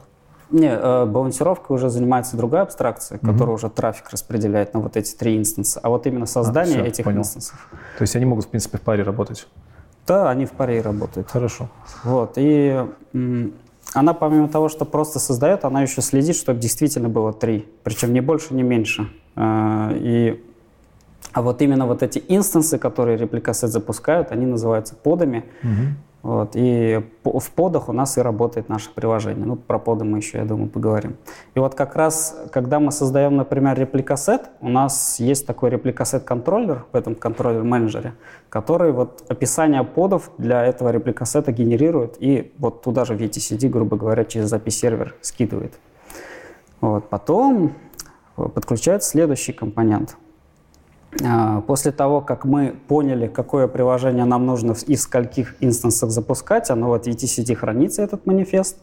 Не, 0.51 0.69
э, 0.69 1.05
балансировкой 1.05 1.75
уже 1.75 1.89
занимается 1.89 2.35
другая 2.35 2.63
абстракция, 2.63 3.19
угу. 3.19 3.31
которая 3.31 3.55
уже 3.55 3.69
трафик 3.69 4.09
распределяет 4.09 4.73
на 4.73 4.79
вот 4.79 4.97
эти 4.97 5.13
три 5.13 5.37
инстанса. 5.37 5.79
А 5.83 5.89
вот 5.89 6.07
именно 6.07 6.25
создание 6.25 6.79
а, 6.79 6.81
все, 6.81 6.89
этих 6.89 7.03
понял. 7.03 7.19
инстансов. 7.19 7.69
То 7.97 8.01
есть 8.01 8.15
они 8.15 8.25
могут, 8.25 8.45
в 8.45 8.47
принципе, 8.47 8.77
в 8.77 8.81
паре 8.81 9.03
работать? 9.03 9.47
Да, 10.07 10.29
они 10.29 10.45
в 10.45 10.51
паре 10.51 10.81
работают. 10.81 11.29
Хорошо. 11.29 11.69
Вот, 12.03 12.33
и 12.37 12.83
она 13.93 14.13
помимо 14.13 14.47
того, 14.47 14.69
что 14.69 14.85
просто 14.85 15.19
создает, 15.19 15.65
она 15.65 15.81
еще 15.83 16.01
следит, 16.01 16.35
чтобы 16.35 16.59
действительно 16.59 17.09
было 17.09 17.31
три, 17.31 17.67
причем 17.83 18.13
не 18.13 18.21
больше, 18.21 18.53
не 18.53 18.63
меньше. 18.63 19.07
А, 19.35 19.91
и, 19.93 20.43
а 21.31 21.41
вот 21.43 21.61
именно 21.61 21.85
вот 21.85 22.01
эти 22.01 22.23
инстансы, 22.27 22.79
которые 22.79 23.17
репликасет 23.17 23.69
запускают, 23.69 24.31
они 24.31 24.47
называются 24.47 24.95
подами. 24.95 25.45
Угу. 25.63 26.08
Вот, 26.21 26.51
и 26.53 27.01
в 27.23 27.51
подах 27.51 27.87
у 27.87 27.93
нас 27.93 28.17
и 28.17 28.21
работает 28.21 28.67
наше 28.67 28.93
приложение. 28.93 29.45
Ну, 29.45 29.55
про 29.55 29.79
поды 29.79 30.03
мы 30.03 30.17
еще, 30.17 30.39
я 30.39 30.43
думаю, 30.43 30.69
поговорим. 30.69 31.15
И 31.55 31.59
вот 31.59 31.75
как 31.75 31.95
раз, 31.95 32.37
когда 32.51 32.81
мы 32.81 32.91
создаем, 32.91 33.37
например, 33.37 33.79
репликасет, 33.79 34.49
у 34.59 34.67
нас 34.67 35.19
есть 35.19 35.47
такой 35.47 35.69
репликасет-контроллер 35.69 36.85
в 36.91 36.95
этом 36.95 37.15
контроллер-менеджере, 37.15 38.15
который 38.49 38.91
вот 38.91 39.23
описание 39.29 39.85
подов 39.85 40.31
для 40.37 40.65
этого 40.65 40.89
репликасета 40.89 41.53
генерирует 41.53 42.17
и 42.19 42.51
вот 42.57 42.81
туда 42.81 43.05
же 43.05 43.15
в 43.15 43.21
etcd, 43.21 43.69
грубо 43.69 43.95
говоря, 43.95 44.25
через 44.25 44.51
API-сервер 44.51 45.15
скидывает. 45.21 45.79
Вот, 46.81 47.07
потом 47.07 47.73
подключается 48.35 49.09
следующий 49.09 49.53
компонент– 49.53 50.17
после 51.67 51.91
того, 51.91 52.21
как 52.21 52.45
мы 52.45 52.75
поняли, 52.87 53.27
какое 53.27 53.67
приложение 53.67 54.25
нам 54.25 54.45
нужно 54.45 54.75
из 54.87 55.01
скольких 55.01 55.55
инстансов 55.59 56.11
запускать, 56.11 56.69
оно 56.69 56.87
вот 56.87 57.05
в 57.05 57.09
etcd 57.09 57.55
хранится, 57.55 58.03
этот 58.03 58.25
манифест. 58.25 58.77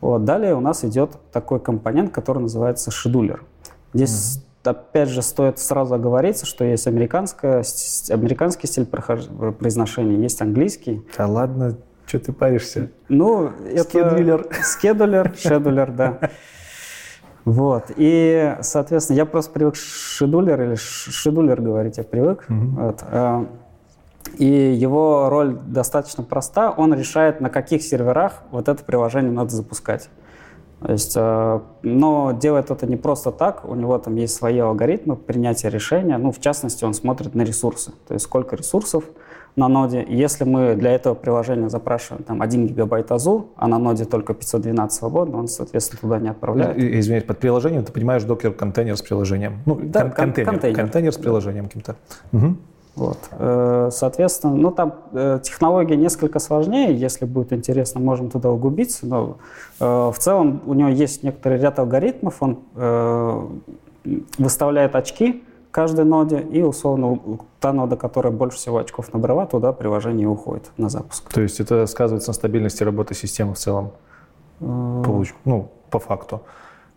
Вот. 0.00 0.24
Далее 0.24 0.54
у 0.54 0.60
нас 0.60 0.84
идет 0.84 1.18
такой 1.32 1.60
компонент, 1.60 2.12
который 2.12 2.40
называется 2.40 2.90
шедулер. 2.90 3.44
Здесь 3.92 4.38
mm-hmm. 4.64 4.70
опять 4.70 5.08
же 5.08 5.22
стоит 5.22 5.58
сразу 5.58 5.94
оговориться, 5.94 6.46
что 6.46 6.64
есть 6.64 6.86
американская, 6.86 7.64
американский 8.10 8.66
стиль 8.66 8.86
произношения, 8.86 10.16
есть 10.18 10.42
английский. 10.42 11.02
Да 11.16 11.26
ладно, 11.26 11.76
что 12.06 12.18
ты 12.18 12.32
паришься? 12.32 12.90
Ну, 13.08 13.50
это... 13.66 13.84
Скедулер. 13.84 14.46
Скедулер, 14.62 15.34
шедулер, 15.36 15.90
да. 15.90 16.18
Вот. 17.44 17.90
И, 17.96 18.56
соответственно, 18.62 19.18
я 19.18 19.26
просто 19.26 19.52
привык 19.52 19.76
шедулер 19.76 20.60
или 20.62 20.74
шедулер 20.76 21.60
говорить, 21.60 21.98
я 21.98 22.04
привык. 22.04 22.46
Mm-hmm. 22.48 22.86
Вот. 22.86 23.04
А, 23.10 23.46
и 24.38 24.46
его 24.46 25.28
роль 25.28 25.54
достаточно 25.66 26.24
проста. 26.24 26.70
Он 26.70 26.94
решает, 26.94 27.40
на 27.40 27.50
каких 27.50 27.82
серверах 27.82 28.42
вот 28.50 28.68
это 28.68 28.82
приложение 28.82 29.30
надо 29.30 29.50
запускать. 29.50 30.08
То 30.80 30.92
есть, 30.92 31.14
а, 31.16 31.62
но 31.82 32.32
делает 32.32 32.70
это 32.70 32.86
не 32.86 32.96
просто 32.96 33.30
так, 33.30 33.68
у 33.68 33.74
него 33.74 33.98
там 33.98 34.16
есть 34.16 34.34
свои 34.34 34.58
алгоритмы 34.58 35.16
принятия 35.16 35.68
решения. 35.68 36.16
Ну, 36.16 36.32
в 36.32 36.40
частности, 36.40 36.84
он 36.84 36.94
смотрит 36.94 37.34
на 37.34 37.42
ресурсы. 37.42 37.92
То 38.08 38.14
есть, 38.14 38.24
сколько 38.24 38.56
ресурсов 38.56 39.04
на 39.56 39.68
ноде. 39.68 40.04
Если 40.08 40.44
мы 40.44 40.74
для 40.74 40.92
этого 40.92 41.14
приложения 41.14 41.68
запрашиваем 41.68 42.24
там 42.24 42.42
1 42.42 42.66
гигабайт 42.66 43.10
АЗУ, 43.12 43.48
а 43.56 43.68
на 43.68 43.78
ноде 43.78 44.04
только 44.04 44.34
512 44.34 44.98
свободно, 44.98 45.38
он, 45.38 45.48
соответственно, 45.48 46.00
туда 46.00 46.18
не 46.18 46.28
отправляет. 46.28 46.76
Ну, 46.76 46.82
извиняюсь, 46.82 47.24
под 47.24 47.38
приложением 47.38 47.84
ты 47.84 47.92
понимаешь 47.92 48.24
докер-контейнер 48.24 48.96
с 48.96 49.02
приложением. 49.02 49.60
Ну, 49.66 49.78
да, 49.80 50.02
кон- 50.02 50.12
контейнер, 50.12 50.50
контейнер. 50.50 50.76
Контейнер 50.76 51.12
с 51.12 51.16
приложением 51.16 51.66
каким-то. 51.66 51.96
Угу. 52.32 52.56
Вот. 52.96 53.18
Э, 53.32 53.88
соответственно, 53.92 54.54
ну 54.54 54.70
там 54.70 54.94
э, 55.12 55.40
технология 55.42 55.96
несколько 55.96 56.38
сложнее, 56.38 56.94
если 56.96 57.24
будет 57.24 57.52
интересно, 57.52 58.00
можем 58.00 58.30
туда 58.30 58.50
углубиться, 58.50 59.06
но 59.06 59.38
э, 59.80 59.84
в 59.84 60.16
целом 60.18 60.62
у 60.64 60.74
него 60.74 60.90
есть 60.90 61.24
некоторый 61.24 61.58
ряд 61.58 61.78
алгоритмов, 61.78 62.36
он 62.40 62.58
выставляет 64.38 64.94
очки, 64.96 65.42
каждой 65.74 66.04
ноде, 66.04 66.38
и 66.38 66.62
условно 66.62 67.18
та 67.58 67.72
нода, 67.72 67.96
которая 67.96 68.32
больше 68.32 68.58
всего 68.58 68.78
очков 68.78 69.12
набрала, 69.12 69.44
туда 69.44 69.72
приложение 69.72 70.28
уходит 70.28 70.70
на 70.76 70.88
запуск. 70.88 71.32
То 71.32 71.40
есть 71.40 71.58
это 71.58 71.84
сказывается 71.86 72.30
на 72.30 72.34
стабильности 72.34 72.84
работы 72.84 73.14
системы 73.14 73.54
в 73.54 73.58
целом? 73.58 73.90
Получ... 74.60 75.34
Ну, 75.44 75.72
по 75.90 75.98
факту. 75.98 76.42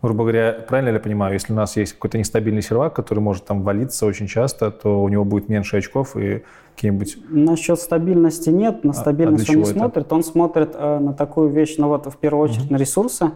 Грубо 0.00 0.22
говоря, 0.22 0.52
правильно 0.68 0.90
ли 0.90 0.94
я 0.94 1.00
понимаю, 1.00 1.32
если 1.32 1.52
у 1.52 1.56
нас 1.56 1.76
есть 1.76 1.94
какой-то 1.94 2.18
нестабильный 2.18 2.62
сервак, 2.62 2.94
который 2.94 3.18
может 3.18 3.46
там 3.46 3.62
валиться 3.62 4.06
очень 4.06 4.28
часто, 4.28 4.70
то 4.70 5.02
у 5.02 5.08
него 5.08 5.24
будет 5.24 5.48
меньше 5.48 5.78
очков 5.78 6.16
и 6.16 6.44
какие-нибудь... 6.76 7.18
Насчет 7.30 7.80
стабильности 7.80 8.50
нет, 8.50 8.84
на 8.84 8.92
стабильность 8.92 9.50
а, 9.50 9.52
а 9.52 9.56
он 9.56 9.58
не 9.58 9.64
это? 9.64 9.72
смотрит. 9.72 10.12
Он 10.12 10.22
смотрит 10.22 10.70
э, 10.74 10.98
на 11.00 11.14
такую 11.14 11.48
вещь, 11.48 11.74
ну 11.78 11.88
вот 11.88 12.06
в 12.06 12.16
первую 12.16 12.44
очередь 12.44 12.66
угу. 12.66 12.74
на 12.74 12.76
ресурсы, 12.76 13.32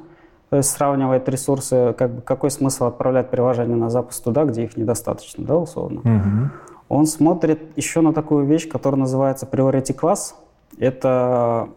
то 0.53 0.59
есть 0.59 0.68
сравнивает 0.68 1.26
ресурсы, 1.30 1.94
как 1.96 2.11
бы, 2.11 2.20
какой 2.20 2.50
смысл 2.50 2.84
отправлять 2.84 3.30
приложение 3.30 3.74
на 3.74 3.88
запуск 3.88 4.22
туда, 4.22 4.44
где 4.44 4.64
их 4.64 4.76
недостаточно, 4.76 5.46
да, 5.46 5.57
условно. 5.57 6.00
Угу. 6.00 6.50
Он 6.90 7.07
смотрит 7.07 7.74
еще 7.74 8.03
на 8.03 8.12
такую 8.12 8.44
вещь, 8.44 8.68
которая 8.68 9.00
называется 9.00 9.48
priority 9.50 9.98
class. 9.98 10.34
Это 10.76 11.70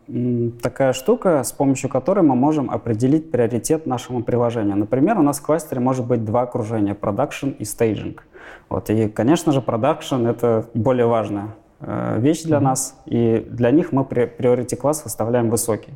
такая 0.62 0.92
штука, 0.92 1.42
с 1.46 1.54
помощью 1.54 1.90
которой 1.90 2.20
мы 2.20 2.36
можем 2.36 2.70
определить 2.70 3.32
приоритет 3.32 3.88
нашему 3.88 4.24
приложению. 4.24 4.76
Например, 4.76 5.20
у 5.20 5.22
нас 5.22 5.40
в 5.40 5.44
кластере 5.44 5.80
может 5.80 6.06
быть 6.06 6.26
два 6.26 6.42
окружения– 6.42 6.98
production 7.02 7.56
и 7.56 7.64
staging. 7.64 8.20
Вот, 8.68 8.90
и, 8.90 9.08
конечно 9.08 9.54
же, 9.54 9.62
production– 9.62 10.30
это 10.30 10.66
более 10.74 11.06
важное 11.06 11.56
э, 11.80 12.20
вещь 12.20 12.44
для 12.44 12.60
нас, 12.60 13.00
и 13.06 13.48
для 13.50 13.72
них 13.72 13.94
мы 13.94 14.02
priority 14.02 14.76
класс 14.76 15.06
выставляем 15.06 15.50
высокий. 15.50 15.94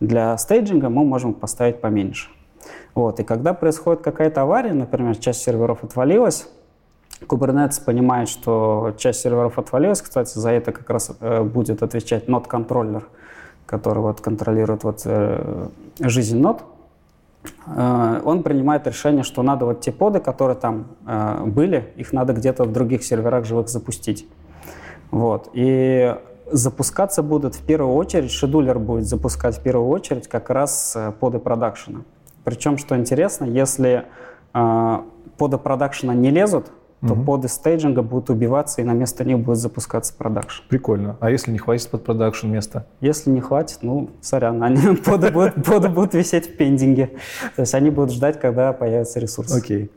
Для 0.00 0.36
стейджинга 0.36 0.88
мы 0.88 1.04
можем 1.04 1.34
поставить 1.34 1.80
поменьше. 1.80 2.28
Вот. 2.94 3.20
И 3.20 3.24
когда 3.24 3.54
происходит 3.54 4.02
какая-то 4.02 4.42
авария, 4.42 4.72
например, 4.72 5.16
часть 5.16 5.42
серверов 5.42 5.84
отвалилась, 5.84 6.48
Kubernetes 7.22 7.82
понимает, 7.82 8.28
что 8.28 8.94
часть 8.98 9.20
серверов 9.20 9.58
отвалилась. 9.58 10.02
Кстати, 10.02 10.38
за 10.38 10.50
это 10.50 10.72
как 10.72 10.88
раз 10.90 11.12
э, 11.20 11.42
будет 11.42 11.82
отвечать 11.82 12.28
нод-контроллер, 12.28 13.08
который 13.64 14.00
вот 14.00 14.20
контролирует 14.20 14.84
вот, 14.84 15.02
э, 15.04 15.68
жизнь 16.00 16.38
нод. 16.38 16.62
Э, 17.66 18.20
он 18.24 18.42
принимает 18.42 18.86
решение, 18.86 19.22
что 19.22 19.42
надо 19.42 19.64
вот 19.64 19.80
те 19.80 19.92
поды, 19.92 20.20
которые 20.20 20.56
там 20.56 20.88
были, 21.46 21.92
их 21.96 22.12
надо 22.12 22.34
где-то 22.34 22.64
в 22.64 22.72
других 22.72 23.02
серверах 23.02 23.44
живых 23.46 23.68
запустить. 23.68 24.28
Вот. 25.10 25.48
И 25.54 26.14
запускаться 26.50 27.22
будут 27.22 27.54
в 27.54 27.62
первую 27.62 27.94
очередь, 27.94 28.30
шедулер 28.30 28.78
будет 28.78 29.06
запускать 29.06 29.58
в 29.58 29.62
первую 29.62 29.88
очередь 29.88 30.28
как 30.28 30.50
раз 30.50 30.94
э, 30.96 31.12
поды 31.12 31.38
продакшена. 31.38 32.02
Причем, 32.44 32.78
что 32.78 32.96
интересно, 32.96 33.44
если 33.44 34.04
э, 34.54 34.98
поды 35.36 35.58
production'а 35.58 36.14
не 36.14 36.30
лезут, 36.30 36.66
то 37.06 37.12
угу. 37.12 37.24
поды 37.24 37.48
staging'а 37.48 38.02
будут 38.02 38.30
убиваться, 38.30 38.80
и 38.80 38.84
на 38.84 38.92
место 38.92 39.24
них 39.24 39.38
будет 39.40 39.58
запускаться 39.58 40.14
production. 40.16 40.62
Прикольно. 40.68 41.16
А 41.20 41.30
если 41.30 41.50
не 41.52 41.58
хватит 41.58 41.90
под 41.90 42.04
production 42.04 42.48
места? 42.48 42.86
Если 43.00 43.30
не 43.30 43.40
хватит, 43.40 43.78
ну, 43.82 44.10
сорян, 44.20 44.62
они, 44.62 44.96
поды, 45.04 45.30
будут, 45.30 45.62
поды 45.64 45.88
будут 45.88 46.14
висеть 46.14 46.48
в 46.48 46.56
pending'е. 46.56 47.10
То 47.54 47.62
есть 47.62 47.74
они 47.74 47.90
будут 47.90 48.12
ждать, 48.12 48.40
когда 48.40 48.72
появится 48.72 49.20
ресурс. 49.20 49.54
Окей. 49.54 49.90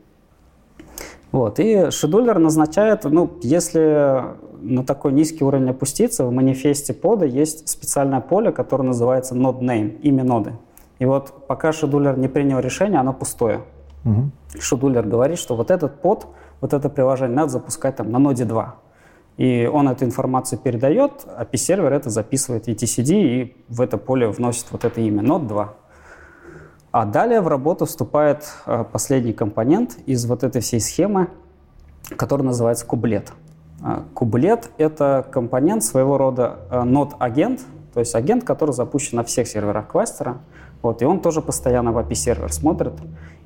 Вот. 1.32 1.58
И 1.58 1.90
scheduler 1.90 2.38
назначает, 2.38 3.04
ну, 3.04 3.38
если 3.42 4.24
на 4.60 4.84
такой 4.84 5.12
низкий 5.12 5.44
уровень 5.44 5.70
опуститься, 5.70 6.24
в 6.24 6.32
манифесте 6.32 6.94
пода 6.94 7.26
есть 7.26 7.68
специальное 7.68 8.20
поле, 8.20 8.52
которое 8.52 8.84
называется 8.84 9.34
node 9.34 9.60
name, 9.60 10.00
имя 10.00 10.24
ноды. 10.24 10.52
И 10.98 11.04
вот 11.04 11.46
пока 11.46 11.72
шедулер 11.72 12.18
не 12.18 12.28
принял 12.28 12.60
решение, 12.60 13.00
оно 13.00 13.12
пустое. 13.12 13.62
Угу. 14.04 14.30
Шедулер 14.60 15.06
говорит, 15.06 15.38
что 15.38 15.56
вот 15.56 15.70
этот 15.70 16.00
под 16.00 16.26
вот 16.60 16.72
это 16.72 16.88
приложение 16.88 17.36
надо 17.36 17.48
запускать 17.48 17.96
там 17.96 18.10
на 18.10 18.18
ноде 18.18 18.44
2. 18.44 18.74
И 19.38 19.66
он 19.72 19.88
эту 19.88 20.04
информацию 20.04 20.58
передает, 20.58 21.24
а 21.26 21.44
API-сервер 21.44 21.92
это 21.92 22.10
записывает 22.10 22.68
etcd 22.68 23.12
и 23.14 23.56
в 23.68 23.80
это 23.80 23.96
поле 23.96 24.28
вносит 24.28 24.66
вот 24.70 24.84
это 24.84 25.00
имя, 25.00 25.22
нод 25.22 25.46
2. 25.46 25.74
А 26.92 27.06
далее 27.06 27.40
в 27.40 27.48
работу 27.48 27.86
вступает 27.86 28.44
э, 28.66 28.84
последний 28.92 29.32
компонент 29.32 29.96
из 30.06 30.26
вот 30.26 30.42
этой 30.42 30.60
всей 30.60 30.80
схемы, 30.80 31.28
который 32.16 32.42
называется 32.42 32.84
кублет. 32.84 33.32
А, 33.82 34.04
кублет— 34.14 34.70
это 34.78 35.26
компонент 35.30 35.82
своего 35.82 36.18
рода 36.18 36.58
э, 36.70 36.82
нод-агент, 36.82 37.60
то 37.94 38.00
есть 38.00 38.14
агент, 38.14 38.44
который 38.44 38.72
запущен 38.72 39.16
на 39.16 39.24
всех 39.24 39.48
серверах 39.48 39.88
кластера. 39.88 40.38
Вот, 40.82 41.02
и 41.02 41.04
он 41.04 41.20
тоже 41.20 41.42
постоянно 41.42 41.92
в 41.92 41.98
API-сервер 41.98 42.52
смотрит, 42.52 42.94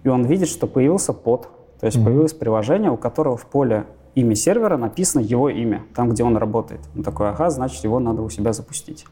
и 0.02 0.08
он 0.08 0.24
видит, 0.24 0.48
что 0.48 0.66
появился 0.66 1.12
под, 1.12 1.48
то 1.80 1.86
есть 1.86 1.96
mm-hmm. 1.96 2.04
появилось 2.04 2.32
приложение, 2.32 2.90
у 2.90 2.96
которого 2.96 3.36
в 3.36 3.46
поле 3.46 3.86
имя 4.14 4.34
сервера 4.34 4.76
написано 4.76 5.22
его 5.22 5.48
имя, 5.48 5.82
там, 5.94 6.10
где 6.10 6.22
он 6.22 6.36
работает. 6.36 6.80
Он 6.94 7.02
такой, 7.02 7.30
ага, 7.30 7.50
значит, 7.50 7.82
его 7.82 7.98
надо 7.98 8.22
у 8.22 8.30
себя 8.30 8.52
запустить. 8.52 9.06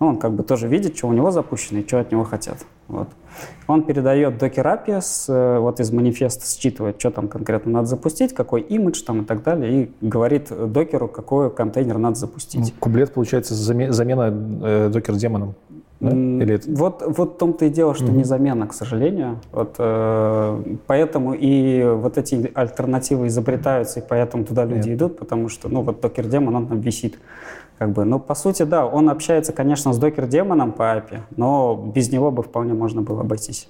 Ну, 0.00 0.08
он 0.08 0.16
как 0.18 0.32
бы 0.32 0.44
тоже 0.44 0.68
видит, 0.68 0.96
что 0.96 1.08
у 1.08 1.12
него 1.12 1.30
запущено 1.30 1.80
и 1.80 1.86
что 1.86 1.98
от 1.98 2.12
него 2.12 2.24
хотят. 2.24 2.58
Вот. 2.86 3.08
Он 3.66 3.82
передает 3.82 4.38
докер 4.38 4.66
API, 4.66 5.00
с, 5.00 5.28
э, 5.28 5.58
вот 5.58 5.80
из 5.80 5.90
манифеста 5.90 6.46
считывает, 6.46 7.00
что 7.00 7.10
там 7.10 7.28
конкретно 7.28 7.72
надо 7.72 7.86
запустить, 7.86 8.32
какой 8.32 8.60
имидж 8.62 9.02
там 9.02 9.22
и 9.22 9.24
так 9.24 9.42
далее, 9.42 9.82
и 9.82 9.90
говорит 10.00 10.50
докеру, 10.72 11.08
какой 11.08 11.50
контейнер 11.50 11.98
надо 11.98 12.16
запустить. 12.16 12.60
Ну, 12.60 12.80
кублет, 12.80 13.12
получается, 13.12 13.54
замена 13.54 14.32
э, 14.62 14.88
докер-демоном. 14.92 15.54
Да? 16.00 16.10
Или 16.10 16.54
это... 16.54 16.70
вот, 16.70 17.02
вот 17.04 17.34
в 17.34 17.38
том-то 17.38 17.64
и 17.64 17.70
дело, 17.70 17.94
что 17.94 18.04
угу. 18.04 18.12
незаменно, 18.12 18.68
к 18.68 18.72
сожалению. 18.72 19.40
Вот, 19.50 19.74
э, 19.78 20.76
поэтому 20.86 21.34
и 21.34 21.82
вот 21.84 22.18
эти 22.18 22.50
альтернативы 22.54 23.26
изобретаются, 23.26 23.98
и 23.98 24.02
поэтому 24.08 24.44
туда 24.44 24.64
люди 24.64 24.90
Нет. 24.90 24.98
идут, 24.98 25.18
потому 25.18 25.48
что 25.48 25.68
ну, 25.68 25.82
вот 25.82 26.00
докер-демон, 26.00 26.54
он 26.54 26.66
там 26.68 26.80
висит. 26.80 27.18
Как 27.78 27.92
бы. 27.92 28.04
Но 28.04 28.18
по 28.18 28.34
сути, 28.34 28.64
да, 28.64 28.86
он 28.86 29.08
общается, 29.08 29.52
конечно, 29.52 29.92
с 29.92 29.98
докер-демоном 29.98 30.72
по 30.72 30.82
API, 30.82 31.20
но 31.36 31.76
без 31.94 32.10
него 32.10 32.30
бы 32.30 32.42
вполне 32.42 32.74
можно 32.74 33.02
было 33.02 33.20
обойтись. 33.20 33.68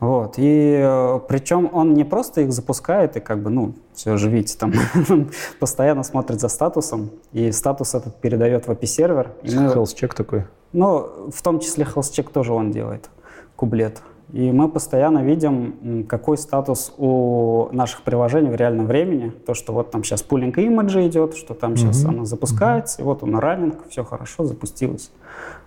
Вот. 0.00 0.34
И 0.36 0.78
э, 0.78 1.20
причем 1.26 1.70
он 1.72 1.94
не 1.94 2.04
просто 2.04 2.42
их 2.42 2.52
запускает 2.52 3.16
и 3.16 3.20
как 3.20 3.42
бы, 3.42 3.48
ну, 3.48 3.74
все 3.94 4.18
же 4.18 4.28
видите, 4.28 4.58
там 4.58 4.74
постоянно 5.60 6.02
смотрит 6.02 6.40
за 6.40 6.48
статусом, 6.48 7.10
и 7.32 7.50
статус 7.52 7.94
этот 7.94 8.16
передает 8.16 8.66
в 8.66 8.70
API-сервер. 8.70 9.30
Health 9.42 9.96
check 9.96 10.14
такой? 10.14 10.44
Ну, 10.72 11.30
в 11.30 11.42
том 11.42 11.60
числе 11.60 11.84
health 11.84 12.12
check 12.12 12.30
тоже 12.30 12.52
он 12.52 12.70
делает, 12.70 13.08
кублет. 13.56 14.02
И 14.36 14.52
мы 14.52 14.68
постоянно 14.68 15.20
видим, 15.20 16.04
какой 16.06 16.36
статус 16.36 16.92
у 16.98 17.70
наших 17.72 18.02
приложений 18.02 18.50
в 18.50 18.54
реальном 18.56 18.84
времени. 18.84 19.30
То, 19.30 19.54
что 19.54 19.72
вот 19.72 19.90
там 19.90 20.04
сейчас 20.04 20.22
пулинг 20.22 20.58
имиджа 20.58 21.06
идет, 21.06 21.34
что 21.38 21.54
там 21.54 21.74
сейчас 21.74 22.04
mm-hmm. 22.04 22.08
оно 22.08 22.24
запускается, 22.26 22.98
mm-hmm. 22.98 23.00
и 23.00 23.04
вот 23.04 23.22
он 23.22 23.36
раннинг, 23.36 23.88
все 23.88 24.04
хорошо, 24.04 24.44
запустилось. 24.44 25.10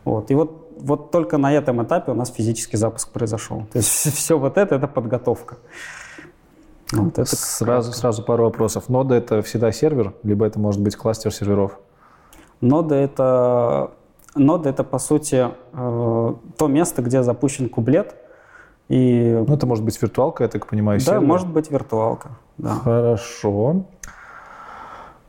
Вот. 0.03 0.29
И 0.29 0.35
вот, 0.35 0.71
вот 0.79 1.09
только 1.09 1.39
на 1.39 1.51
этом 1.51 1.81
этапе 1.81 2.11
у 2.11 2.13
нас 2.13 2.29
физический 2.29 2.77
запуск 2.77 3.11
произошел. 3.11 3.63
То 3.71 3.79
есть 3.79 3.89
все 4.15 4.37
вот 4.37 4.55
это— 4.59 4.75
это 4.75 4.87
подготовка. 4.87 5.57
Вот 6.93 7.17
это 7.17 7.35
сразу, 7.35 7.91
сразу 7.91 8.21
пару 8.21 8.43
вопросов. 8.43 8.87
Нода— 8.87 9.15
это 9.15 9.41
всегда 9.41 9.71
сервер, 9.71 10.13
либо 10.21 10.45
это 10.45 10.59
может 10.59 10.79
быть 10.79 10.95
кластер 10.95 11.33
серверов? 11.33 11.79
Нода— 12.61 12.93
это 12.97 13.93
Нода— 14.35 14.69
это, 14.69 14.83
по 14.83 14.99
сути, 14.99 15.47
э, 15.73 16.33
то 16.55 16.67
место, 16.67 17.01
где 17.01 17.23
запущен 17.23 17.67
кублет— 17.67 18.15
и... 18.89 19.43
Ну, 19.47 19.53
это 19.53 19.65
может 19.65 19.85
быть 19.85 20.01
виртуалка, 20.01 20.43
я 20.43 20.49
так 20.49 20.67
понимаю, 20.67 20.99
Да, 20.99 21.05
сервер. 21.05 21.21
может 21.21 21.47
быть 21.47 21.71
виртуалка, 21.71 22.29
да. 22.57 22.75
Хорошо. 22.75 23.85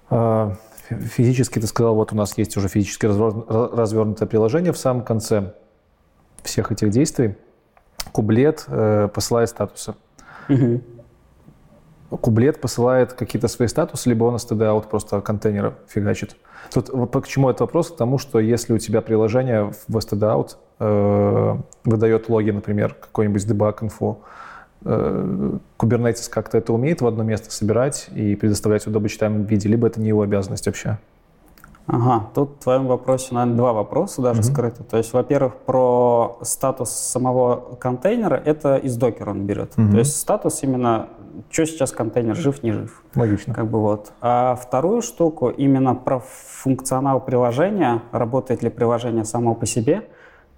А, 0.08 0.56
физически 0.88 1.60
ты 1.60 1.66
сказал, 1.66 1.94
вот 1.94 2.12
у 2.12 2.16
нас 2.16 2.36
есть 2.36 2.56
уже 2.56 2.68
физически 2.68 3.06
развернутое 3.06 4.26
приложение 4.26 4.72
в 4.72 4.78
самом 4.78 5.04
конце 5.04 5.54
всех 6.42 6.72
этих 6.72 6.90
действий. 6.90 7.36
Кублет 8.12 8.64
э, 8.66 9.08
посылает 9.12 9.50
статусы. 9.50 9.94
Угу. 10.48 10.80
Кублет 12.10 12.60
посылает 12.60 13.12
какие-то 13.12 13.46
свои 13.48 13.68
статусы, 13.68 14.08
либо 14.08 14.24
он 14.24 14.34
std-out 14.36 14.88
просто 14.88 15.20
контейнера 15.20 15.74
фигачит. 15.86 16.36
Тут 16.72 16.90
к 16.90 17.26
чему 17.26 17.50
этот 17.50 17.60
вопрос? 17.60 17.90
К 17.90 17.96
тому, 17.96 18.18
что 18.18 18.40
если 18.40 18.72
у 18.72 18.78
тебя 18.78 19.00
приложение 19.00 19.72
в 19.86 19.96
std-out 19.96 20.56
э, 20.80 21.56
выдает 21.84 22.28
логи, 22.28 22.50
например, 22.50 22.94
какой-нибудь 22.94 23.44
debug 23.46 23.78
info, 23.80 24.16
э, 24.84 25.52
Kubernetes 25.78 26.28
как-то 26.28 26.58
это 26.58 26.72
умеет 26.72 27.00
в 27.00 27.06
одно 27.06 27.22
место 27.22 27.50
собирать 27.52 28.08
и 28.12 28.34
предоставлять 28.34 28.84
в 28.84 28.88
удобочитаемом 28.88 29.44
виде, 29.44 29.68
либо 29.68 29.86
это 29.86 30.00
не 30.00 30.08
его 30.08 30.22
обязанность 30.22 30.66
вообще? 30.66 30.98
Ага, 31.86 32.26
тут 32.34 32.56
в 32.60 32.62
твоем 32.62 32.86
вопросе, 32.86 33.34
наверное, 33.34 33.56
два 33.56 33.72
вопроса 33.72 34.22
даже 34.22 34.40
mm-hmm. 34.40 34.52
скрыты. 34.52 34.84
То 34.84 34.96
есть, 34.96 35.12
во-первых, 35.12 35.56
про 35.56 36.38
статус 36.42 36.90
самого 36.90 37.76
контейнера, 37.80 38.36
это 38.36 38.76
из 38.76 38.96
докера 38.96 39.30
он 39.30 39.44
берет. 39.44 39.74
Mm-hmm. 39.74 39.90
То 39.90 39.98
есть 39.98 40.16
статус 40.16 40.62
именно 40.62 41.08
что 41.50 41.66
сейчас 41.66 41.92
контейнер, 41.92 42.36
жив, 42.36 42.62
не 42.62 42.72
жив. 42.72 43.02
Логично. 43.14 43.54
Как 43.54 43.66
бы 43.68 43.80
вот. 43.80 44.12
А 44.20 44.54
вторую 44.54 45.02
штуку, 45.02 45.48
именно 45.48 45.94
про 45.94 46.20
функционал 46.20 47.20
приложения, 47.20 48.02
работает 48.12 48.62
ли 48.62 48.70
приложение 48.70 49.24
само 49.24 49.54
по 49.54 49.66
себе, 49.66 50.04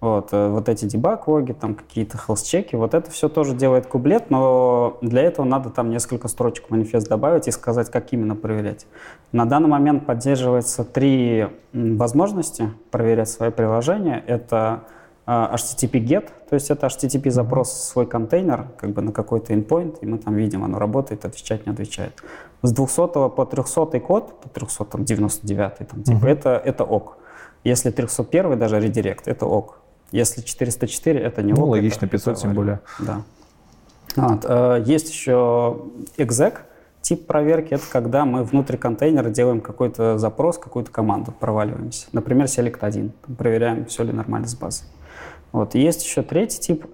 вот, 0.03 0.31
э, 0.33 0.49
вот 0.49 0.69
эти 0.69 0.85
дебаг-логи, 0.85 1.53
там 1.53 1.77
какие-то 1.77 2.19
health-чеки, 2.19 2.75
вот 2.75 2.93
это 2.93 3.09
все 3.09 3.29
тоже 3.29 3.55
делает 3.55 3.87
кублет, 3.87 4.31
но 4.31 4.99
для 5.01 5.23
этого 5.23 5.47
надо 5.47 5.71
там 5.71 5.91
несколько 5.91 6.27
строчек 6.27 6.67
в 6.67 6.71
манифест 6.71 7.09
добавить 7.09 7.47
и 7.47 7.53
сказать, 7.53 7.89
как 7.89 8.13
именно 8.13 8.35
проверять. 8.35 8.87
На 9.31 9.47
данный 9.47 9.69
момент 9.69 10.05
поддерживается 10.05 10.85
три 10.85 11.47
возможности 11.73 12.71
проверять 12.91 13.29
свои 13.29 13.53
приложения. 13.53 14.23
Это 14.27 14.83
HTTP 15.27 16.05
GET, 16.05 16.31
то 16.49 16.55
есть 16.55 16.71
это 16.71 16.87
HTTP 16.87 17.31
запрос 17.31 17.71
в 17.71 17.85
свой 17.85 18.07
контейнер, 18.07 18.67
как 18.77 18.91
бы 18.91 19.03
на 19.03 19.13
какой-то 19.13 19.55
endpoint, 19.55 19.99
и 20.01 20.07
мы 20.07 20.19
там 20.19 20.35
видим, 20.35 20.65
оно 20.65 20.79
работает, 20.79 21.25
отвечает, 21.25 21.67
не 21.67 21.73
отвечает. 21.73 22.23
С 22.63 22.73
200 22.73 23.31
по 23.31 23.47
300 23.47 24.01
код, 24.01 24.41
по 24.41 24.49
399, 24.49 25.89
там, 25.89 26.03
типа, 26.03 26.25
uh-huh. 26.25 26.29
это, 26.29 26.63
это 26.65 26.85
ок. 26.85 27.19
Если 27.65 27.91
301 27.91 28.59
даже 28.59 28.81
редирект, 28.81 29.29
это 29.29 29.47
ок. 29.47 29.79
Если 30.11 30.43
404, 30.43 31.21
это 31.21 31.43
не 31.43 31.53
ну, 31.53 31.63
ок. 31.63 31.69
логично, 31.71 32.07
это, 32.07 32.09
500 32.09 32.33
это 32.33 32.43
тем 32.43 32.55
более. 32.55 32.81
Да. 32.99 33.23
Вот. 34.17 34.45
Э, 34.45 34.83
есть 34.85 35.09
еще 35.09 35.83
exec, 36.19 36.59
тип 37.01 37.27
проверки, 37.27 37.75
это 37.75 37.85
когда 37.91 38.25
мы 38.25 38.45
внутри 38.45 38.77
контейнера 38.77 39.31
делаем 39.31 39.61
какой-то 39.61 40.19
запрос, 40.19 40.59
какую-то 40.59 40.91
команду, 40.91 41.33
проваливаемся. 41.39 42.09
Например, 42.13 42.47
select 42.47 42.79
1, 42.81 43.13
проверяем, 43.39 43.87
все 43.87 44.03
ли 44.03 44.13
нормально 44.13 44.49
с 44.49 44.55
базой. 44.55 44.87
Вот. 45.53 45.75
есть 45.75 46.05
еще 46.05 46.23
третий 46.23 46.59
тип 46.61 46.87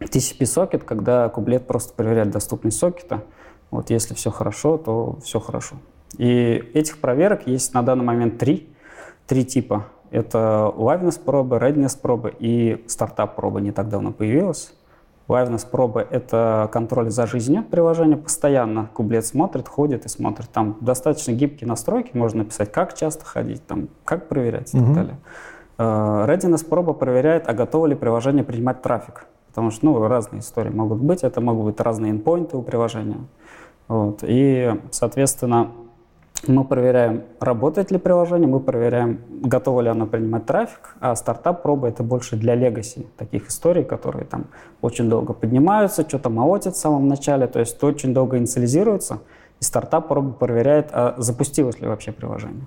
TCP-сокет, 0.00 0.84
когда 0.84 1.28
кублет 1.28 1.66
просто 1.66 1.94
проверяет 1.94 2.30
доступность 2.30 2.78
сокета. 2.78 3.22
Вот 3.70 3.90
если 3.90 4.14
все 4.14 4.30
хорошо, 4.30 4.76
то 4.78 5.18
все 5.22 5.40
хорошо. 5.40 5.76
И 6.18 6.70
этих 6.74 6.98
проверок 6.98 7.46
есть 7.46 7.72
на 7.74 7.82
данный 7.82 8.04
момент 8.04 8.38
три, 8.38 8.68
три 9.26 9.44
типа. 9.44 9.86
Это 10.10 10.72
liveness 10.76 11.18
пробы, 11.22 11.56
readiness 11.56 11.98
пробы 11.98 12.34
и 12.38 12.84
стартап 12.86 13.36
пробы 13.36 13.60
не 13.62 13.72
так 13.72 13.88
давно 13.88 14.12
появилась. 14.12 14.74
Liveness 15.28 15.66
пробы— 15.70 16.06
это 16.10 16.68
контроль 16.72 17.08
за 17.08 17.26
жизнью 17.26 17.64
приложения. 17.64 18.16
Постоянно 18.16 18.90
кублет 18.92 19.24
смотрит, 19.24 19.68
ходит 19.68 20.04
и 20.04 20.08
смотрит. 20.08 20.50
Там 20.50 20.76
достаточно 20.80 21.32
гибкие 21.32 21.66
настройки. 21.68 22.10
Можно 22.12 22.40
написать, 22.40 22.70
как 22.72 22.94
часто 22.94 23.24
ходить, 23.24 23.64
там, 23.66 23.88
как 24.04 24.28
проверять 24.28 24.74
и 24.74 24.76
Мгм. 24.76 24.86
так 24.86 24.94
далее. 24.94 25.16
Э, 25.82 26.26
Readiness 26.28 26.64
проба 26.64 26.92
проверяет, 26.92 27.48
а 27.48 27.54
готово 27.54 27.86
ли 27.86 27.94
приложение 27.94 28.44
принимать 28.44 28.82
трафик. 28.82 29.26
Потому 29.48 29.70
что 29.70 29.84
ну, 29.86 30.06
разные 30.06 30.40
истории 30.40 30.70
могут 30.70 30.98
быть. 30.98 31.24
Это 31.24 31.40
могут 31.40 31.64
быть 31.64 31.80
разные 31.80 32.12
endpoinты 32.12 32.56
у 32.56 32.62
приложения. 32.62 33.18
Вот. 33.88 34.20
И, 34.22 34.80
соответственно, 34.90 35.72
мы 36.46 36.64
проверяем, 36.64 37.22
работает 37.40 37.90
ли 37.90 37.98
приложение, 37.98 38.48
мы 38.48 38.60
проверяем, 38.60 39.20
готово 39.28 39.82
ли 39.82 39.88
оно 39.88 40.06
принимать 40.06 40.46
трафик, 40.46 40.96
а 41.00 41.14
стартап 41.14 41.62
проба 41.62 41.88
это 41.88 42.02
больше 42.02 42.36
для 42.36 42.56
legacy 42.56 43.06
таких 43.16 43.48
историй, 43.48 43.84
которые 43.84 44.24
там 44.24 44.46
очень 44.80 45.08
долго 45.08 45.34
поднимаются, 45.34 46.02
что-то 46.02 46.30
молотят 46.30 46.74
в 46.74 46.78
самом 46.78 47.06
начале, 47.06 47.46
то 47.46 47.60
есть 47.60 47.82
очень 47.84 48.12
долго 48.12 48.38
инициализируется, 48.38 49.18
и 49.60 49.64
стартап 49.64 50.08
проба 50.08 50.32
проверяет, 50.32 50.88
а 50.92 51.14
запустилось 51.18 51.78
ли 51.80 51.86
вообще 51.86 52.10
приложение. 52.10 52.64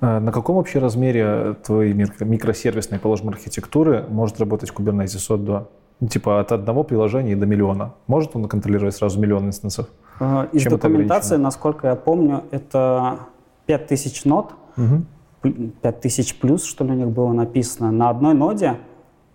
А 0.00 0.20
На 0.20 0.32
каком 0.32 0.56
вообще 0.56 0.78
размере 0.78 1.54
твоей 1.64 1.92
микро- 1.94 2.24
микросервисной, 2.24 2.98
положим, 2.98 3.28
архитектуры 3.28 4.04
может 4.08 4.38
работать 4.40 4.70
Kubernetes 4.70 5.32
от 5.34 5.44
до? 5.44 5.68
Ну, 6.00 6.08
Типа 6.08 6.40
от 6.40 6.52
одного 6.52 6.82
приложения 6.84 7.34
до 7.36 7.46
миллиона. 7.46 7.94
Может 8.06 8.36
он 8.36 8.46
контролировать 8.48 8.94
сразу 8.94 9.18
миллион 9.18 9.46
инстансов? 9.46 9.88
Из 10.52 10.62
Чем 10.62 10.72
документации, 10.72 11.36
насколько 11.36 11.88
я 11.88 11.96
помню, 11.96 12.44
это 12.50 13.20
5000 13.66 14.24
нод, 14.26 14.52
пл- 15.42 15.70
5000 15.80 16.38
плюс, 16.38 16.64
что 16.64 16.84
ли, 16.84 16.90
у 16.90 16.94
них 16.94 17.08
было 17.08 17.32
написано. 17.32 17.90
На 17.92 18.10
одной 18.10 18.34
ноде 18.34 18.74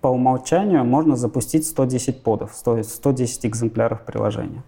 по 0.02 0.08
умолчанию 0.10 0.84
можно 0.86 1.16
запустить 1.16 1.66
110 1.66 2.22
подов, 2.24 2.52
100 2.54 2.84
110 2.84 3.46
экземпляров 3.48 4.02
приложения. 4.06 4.64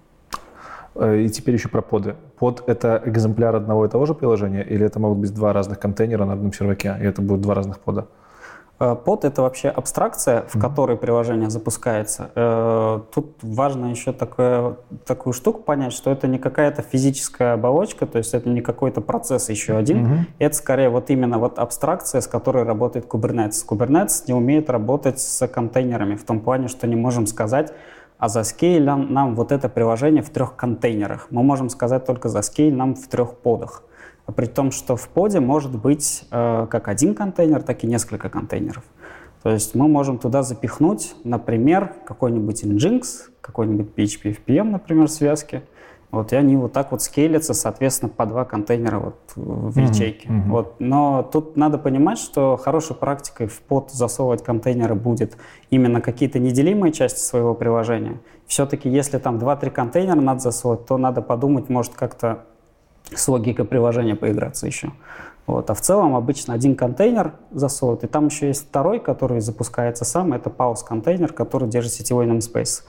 Э, 0.95 1.17
И 1.21 1.29
теперь 1.29 1.55
еще 1.55 1.69
про 1.69 1.81
поды. 1.81 2.15
Под— 2.39 2.63
это 2.67 3.01
экземпляр 3.05 3.55
одного 3.55 3.85
и 3.85 3.89
того 3.89 4.05
же 4.05 4.13
приложения, 4.13 4.63
или 4.63 4.85
это 4.85 4.99
могут 4.99 5.17
быть 5.19 5.33
два 5.33 5.53
разных 5.53 5.79
контейнера 5.79 6.25
на 6.25 6.33
одном 6.33 6.53
серваке, 6.53 6.95
и 7.01 7.05
это 7.05 7.21
будут 7.21 7.41
два 7.41 7.55
разных 7.55 7.79
пода? 7.79 8.05
Э, 8.79 8.95
Под— 8.95 9.23
это 9.25 9.41
вообще 9.41 9.69
абстракция, 9.69 10.43
в 10.47 10.59
которой 10.59 10.97
приложение 10.97 11.49
запускается. 11.49 12.31
Э, 12.35 12.99
Тут 13.13 13.37
важно 13.41 13.87
еще 13.87 14.13
такое, 14.13 14.75
такую 15.05 15.33
штуку 15.33 15.61
понять, 15.61 15.93
что 15.93 16.11
это 16.11 16.27
не 16.27 16.37
какая-то 16.37 16.81
физическая 16.81 17.53
оболочка, 17.53 18.05
то 18.05 18.17
есть 18.17 18.33
это 18.33 18.49
не 18.49 18.61
какой-то 18.61 19.01
процесс 19.01 19.49
еще 19.49 19.77
один. 19.77 19.97
Мгм. 20.03 20.27
Это 20.39 20.55
скорее 20.55 20.89
вот 20.89 21.09
именно 21.09 21.37
вот 21.39 21.59
абстракция, 21.59 22.21
с 22.21 22.27
которой 22.27 22.63
работает 22.63 23.05
Kubernetes. 23.05 23.65
Kubernetes 23.67 24.23
не 24.27 24.33
умеет 24.33 24.69
работать 24.69 25.19
с 25.19 25.47
контейнерами 25.47 26.15
в 26.15 26.23
том 26.23 26.39
плане, 26.39 26.67
что 26.67 26.87
не 26.87 26.95
можем 26.95 27.25
сказать, 27.27 27.73
а 28.23 28.29
за 28.29 28.39
scale 28.39 28.95
нам, 28.95 29.35
вот 29.35 29.51
это 29.51 29.67
приложение 29.67 30.23
в 30.23 30.29
трех 30.29 30.55
контейнерах. 30.55 31.27
Мы 31.29 31.43
можем 31.43 31.67
сказать 31.67 32.05
только 32.05 32.29
за 32.29 32.39
scale 32.39 32.71
нам 32.71 32.95
в 32.95 33.05
трех 33.09 33.35
подах. 33.35 33.83
При 34.33 34.45
том, 34.45 34.71
что 34.71 34.95
в 34.95 35.09
поде 35.09 35.41
может 35.41 35.77
быть 35.77 36.23
э, 36.31 36.67
как 36.69 36.87
один 36.87 37.15
контейнер, 37.15 37.61
так 37.63 37.83
и 37.83 37.87
несколько 37.87 38.29
контейнеров. 38.29 38.85
То 39.41 39.49
есть 39.49 39.75
мы 39.75 39.89
можем 39.89 40.19
туда 40.19 40.41
запихнуть, 40.41 41.15
например, 41.25 41.95
какой-нибудь 42.05 42.63
Nginx, 42.63 43.03
какой-нибудь 43.41 43.87
PHP 43.93 44.37
FPM, 44.37 44.69
например, 44.69 45.09
связки. 45.09 45.63
Вот, 46.13 46.31
и 46.31 46.35
они 46.35 46.55
вот 46.55 46.71
так 46.73 46.91
вот 46.91 47.01
скейлятся, 47.01 47.55
соответственно, 47.55 48.07
по 48.07 48.27
два 48.27 48.45
контейнера 48.45 48.99
вот 48.99 49.15
в 49.35 49.79
ячейке. 49.79 50.29
мгм. 50.31 50.51
Вот. 50.51 50.75
Но 50.77 51.23
тут 51.23 51.57
надо 51.57 51.79
понимать, 51.79 52.19
что 52.19 52.55
хорошей 52.55 52.95
практикой 52.95 53.47
в 53.47 53.59
под 53.61 53.89
засовывать 53.89 54.43
контейнеры 54.43 54.93
будет 54.93 55.35
именно 55.71 56.01
какие-то 56.01 56.37
неделимые 56.37 56.93
части 56.93 57.17
своего 57.17 57.55
приложения. 57.55 58.19
Все-таки 58.45 58.89
если 58.89 59.17
там 59.17 59.39
2-3 59.39 59.71
контейнера 59.71 60.21
надо 60.21 60.39
засовывать, 60.39 60.85
то 60.85 60.99
надо 60.99 61.23
подумать, 61.23 61.67
может 61.69 61.95
как-то 61.95 62.43
с 63.11 63.27
логикой 63.27 63.65
приложения 63.65 64.15
поиграться 64.15 64.67
еще. 64.67 64.91
Вот. 65.47 65.71
А 65.71 65.73
в 65.73 65.81
целом 65.81 66.15
обычно 66.15 66.53
один 66.53 66.75
контейнер 66.75 67.33
засовывают, 67.49 68.03
и 68.03 68.07
там 68.07 68.27
еще 68.27 68.49
есть 68.49 68.67
второй, 68.67 68.99
который 68.99 69.41
запускается 69.41 70.05
сам, 70.05 70.33
это 70.33 70.51
pause 70.51 70.85
контейнер, 70.87 71.33
который 71.33 71.67
держит 71.67 71.93
сетевой 71.93 72.27
namespace, 72.27 72.83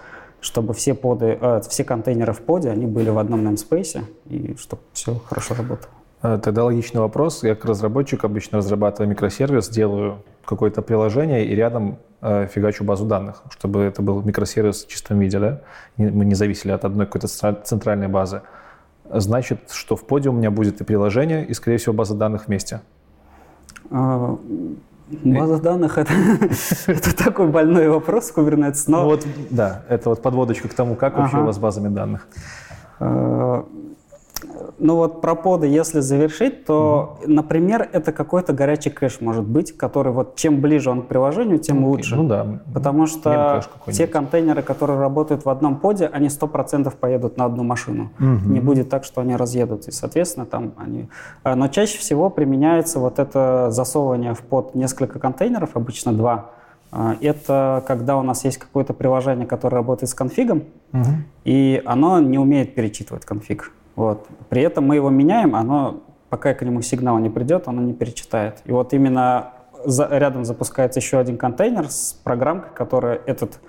чтобы 0.45 0.75
все, 0.75 0.93
поды, 0.95 1.39
э, 1.41 1.61
все 1.69 1.85
контейнеры 1.85 2.35
в 2.35 2.41
поде, 2.41 2.69
они 2.71 2.87
были 2.87 3.09
в 3.09 3.19
одном 3.19 3.49
namespace, 3.49 4.03
и 4.27 4.55
чтобы 4.59 4.83
все 4.93 5.19
хорошо 5.27 5.55
работало. 5.55 5.91
Э, 6.23 6.39
Тогда 6.43 6.65
логичный 6.65 7.01
вопрос. 7.01 7.43
Я 7.43 7.55
как 7.55 7.65
разработчик 7.65 8.25
обычно 8.25 8.59
разрабатываю 8.59 9.09
микросервис, 9.09 9.71
делаю 9.71 10.19
какое-то 10.45 10.83
приложение 10.83 11.47
и 11.47 11.55
рядом 11.55 11.97
э, 12.21 12.47
фигачу 12.47 12.85
базу 12.85 13.07
данных, 13.07 13.43
чтобы 13.51 13.81
это 13.81 14.03
был 14.03 14.21
микросервис 14.23 14.85
в 14.85 14.89
чистом 14.89 15.19
виде, 15.19 15.39
да? 15.39 15.61
Мы 15.97 16.27
не 16.27 16.35
зависели 16.35 16.73
от 16.73 16.85
одной 16.85 17.07
какой-то 17.07 17.27
центра- 17.27 17.63
центральной 17.65 18.09
базы. 18.09 18.43
Значит, 19.11 19.71
что 19.71 19.97
в 19.97 20.05
поде 20.07 20.29
у 20.29 20.33
меня 20.33 20.51
будет 20.51 20.83
и 20.83 20.85
приложение, 20.85 21.47
и, 21.47 21.55
скорее 21.55 21.79
всего, 21.79 21.95
база 21.95 22.15
данных 22.15 22.49
вместе. 22.49 22.81
База 25.07 25.61
данных 25.61 25.99
это, 25.99 26.13
это 26.87 27.17
такой 27.17 27.49
больной 27.49 27.89
вопрос 27.89 28.33
Kubernetes, 28.35 28.85
но 28.87 29.03
Ну 29.03 29.05
вот, 29.05 29.27
да, 29.51 29.83
это 29.89 30.09
вот 30.11 30.23
подводочка 30.23 30.69
к 30.69 30.75
тому, 30.75 30.95
как 30.97 31.19
вообще 31.19 31.37
Ага. 31.37 31.43
у 31.43 31.47
вас 31.47 31.57
с 31.57 31.59
базами 31.59 31.89
данных. 31.89 32.27
Ну 34.79 34.97
вот 34.97 35.21
про 35.21 35.35
поды, 35.35 35.67
если 35.67 36.01
завершить, 36.01 36.65
то, 36.65 37.19
например, 37.27 37.89
это 37.93 38.13
какой-то 38.13 38.53
горячий 38.53 38.91
кэш 38.91 39.21
может 39.21 39.45
быть, 39.45 39.77
который 39.77 40.13
вот 40.13 40.37
чем 40.37 40.61
ближе 40.61 40.91
он 40.91 41.03
к 41.03 41.07
приложению, 41.07 41.59
тем 41.59 41.85
лучше. 41.85 42.17
Ну 42.17 42.27
да. 42.29 42.61
Потому 42.73 43.07
что 43.07 43.63
те 43.93 44.07
контейнеры, 44.07 44.63
которые 44.63 44.99
работают 44.99 45.45
в 45.45 45.49
одном 45.49 45.77
поде, 45.77 46.07
они 46.07 46.29
100% 46.29 46.93
поедут 46.97 47.37
на 47.37 47.45
одну 47.45 47.63
машину. 47.63 48.11
Не 48.19 48.61
будет 48.61 48.89
так, 48.89 49.05
что 49.05 49.21
они 49.21 49.37
разъедут. 49.37 49.89
И, 49.89 49.91
соответственно, 49.91 50.47
там 50.47 50.73
они... 50.77 51.09
А, 51.43 51.55
Но 51.57 51.69
чаще 51.69 51.99
всего 51.99 52.31
применяется 52.31 52.99
вот 52.99 53.19
это 53.19 53.69
засовывание 53.71 54.35
в 54.35 54.41
под 54.41 54.75
несколько 54.75 55.19
контейнеров, 55.19 55.71
обычно 55.75 56.13
два. 56.13 56.51
А, 56.91 57.17
Это 57.21 57.83
когда 57.87 58.17
у 58.17 58.23
нас 58.23 58.45
есть 58.45 58.59
какое-то 58.59 58.93
приложение, 58.95 59.47
которое 59.47 59.77
работает 59.77 60.11
с 60.11 60.15
конфигом, 60.15 60.65
Мгм. 60.93 61.25
и 61.45 61.83
оно 61.85 62.21
не 62.21 62.39
умеет 62.39 62.75
перечитывать 62.75 63.25
конфиг. 63.25 63.73
Вот. 63.97 64.27
При 64.49 64.63
этом 64.63 64.87
мы 64.87 64.97
его 64.97 65.11
меняем, 65.11 65.55
оно, 65.55 66.01
пока 66.31 66.55
к 66.55 66.63
нему 66.63 66.83
сигнал 66.83 67.19
не 67.19 67.31
придет, 67.31 67.69
оно 67.69 67.83
не 67.83 67.93
перечитает. 67.93 68.63
И 68.65 68.73
вот 68.73 68.93
именно 68.93 69.53
за- 69.85 70.09
рядом 70.11 70.45
запускается 70.45 71.01
еще 71.01 71.19
один 71.19 71.37
контейнер 71.37 71.89
с 71.91 72.13
программкой, 72.13 72.71
которая 72.75 73.21
этот, 73.27 73.61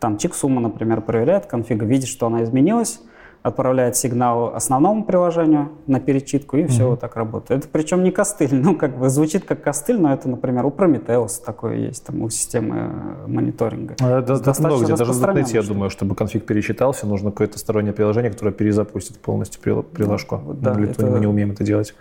там, 0.00 0.18
чек 0.18 0.34
сумма, 0.34 0.60
например, 0.60 1.00
проверяет 1.00 1.46
конфиг, 1.46 1.82
видит, 1.82 2.08
что 2.08 2.26
она 2.26 2.42
изменилась, 2.42 3.00
отправляет 3.42 3.96
сигнал 3.96 4.54
основному 4.54 5.04
приложению 5.04 5.70
на 5.86 6.00
перечитку, 6.00 6.56
и 6.56 6.66
все 6.66 6.88
вот 6.88 7.00
так 7.00 7.16
работает. 7.16 7.60
Это 7.60 7.68
причем 7.70 8.02
не 8.02 8.10
костыль, 8.10 8.54
ну, 8.54 8.74
как 8.76 8.98
бы 8.98 9.08
звучит 9.08 9.44
как 9.44 9.62
костыль, 9.62 9.98
но 10.00 10.12
это, 10.12 10.28
например, 10.28 10.66
у 10.66 10.70
Prometheus 10.70 11.42
такое 11.44 11.76
есть, 11.76 12.04
там, 12.06 12.22
у 12.22 12.30
системы 12.30 12.76
э, 12.76 13.26
мониторинга. 13.28 13.94
Это, 13.94 14.04
это 14.18 14.26
Достаточно 14.34 14.68
много 14.68 14.84
где. 14.84 14.96
Даже 14.96 15.12
в 15.12 15.22
.NET, 15.24 15.50
я 15.52 15.62
думаю, 15.62 15.90
чтобы 15.90 16.14
конфиг 16.14 16.44
перечитался, 16.46 17.06
нужно 17.06 17.30
какое-то 17.30 17.58
стороннее 17.58 17.92
приложение, 17.92 18.30
которое 18.30 18.52
перезапустит 18.52 19.18
полностью 19.18 19.62
прил- 19.62 19.82
приложку. 19.82 20.40
да, 20.60 20.72
Или 20.74 20.90
это- 20.90 21.06
мы 21.06 21.20
не 21.20 21.26
умеем 21.26 21.52
это 21.52 21.64
делать. 21.64 21.94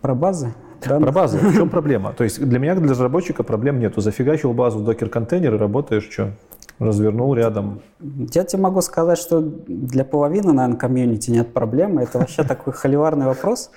Про 0.00 0.14
базы? 0.14 0.54
Про 0.80 0.90
данных? 0.90 1.14
базы. 1.14 1.38
В 1.38 1.54
чем 1.54 1.68
проблема? 1.70 2.12
То 2.12 2.24
есть 2.24 2.44
для 2.44 2.58
меня, 2.58 2.74
для 2.74 2.90
разработчика, 2.90 3.42
проблем 3.42 3.78
нету. 3.80 4.00
Зафигачил 4.02 4.52
базу 4.52 4.78
в 4.80 4.84
докер-контейнер 4.84 5.54
и 5.54 5.58
работаешь 5.58 6.08
что? 6.10 6.32
Развернул 6.78 7.34
рядом. 7.34 7.80
Я 8.00 8.44
тебе 8.44 8.62
могу 8.62 8.80
сказать, 8.80 9.18
что 9.18 9.40
для 9.40 10.04
половины, 10.04 10.52
наверное, 10.52 10.78
комьюнити 10.78 11.30
нет 11.30 11.52
проблемы. 11.52 12.02
Это 12.02 12.18
вообще 12.18 12.42
такой 12.48 12.72
холиварный 12.72 13.26
вопрос. 13.26 13.70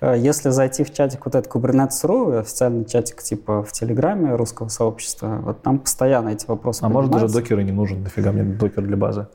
Э, 0.00 0.16
Если 0.18 0.50
зайти 0.50 0.82
в 0.82 0.92
чатик 0.92 1.26
вот 1.26 1.34
этот 1.34 1.52
Kubernetes.ru, 1.52 2.40
официальный 2.40 2.84
чатик 2.84 3.22
типа 3.22 3.62
в 3.62 3.72
Телеграме 3.72 4.34
русского 4.34 4.68
сообщества, 4.68 5.40
вот 5.42 5.62
там 5.62 5.78
постоянно 5.78 6.30
эти 6.30 6.46
вопросы 6.46 6.82
А 6.82 6.88
может 6.88 7.10
даже 7.10 7.28
докер 7.28 7.60
и 7.60 7.64
не 7.64 7.72
нужен. 7.72 8.02
Нафига 8.02 8.32
мне 8.32 8.42
докер 8.42 8.82
для 8.82 8.96
базы? 8.96 9.28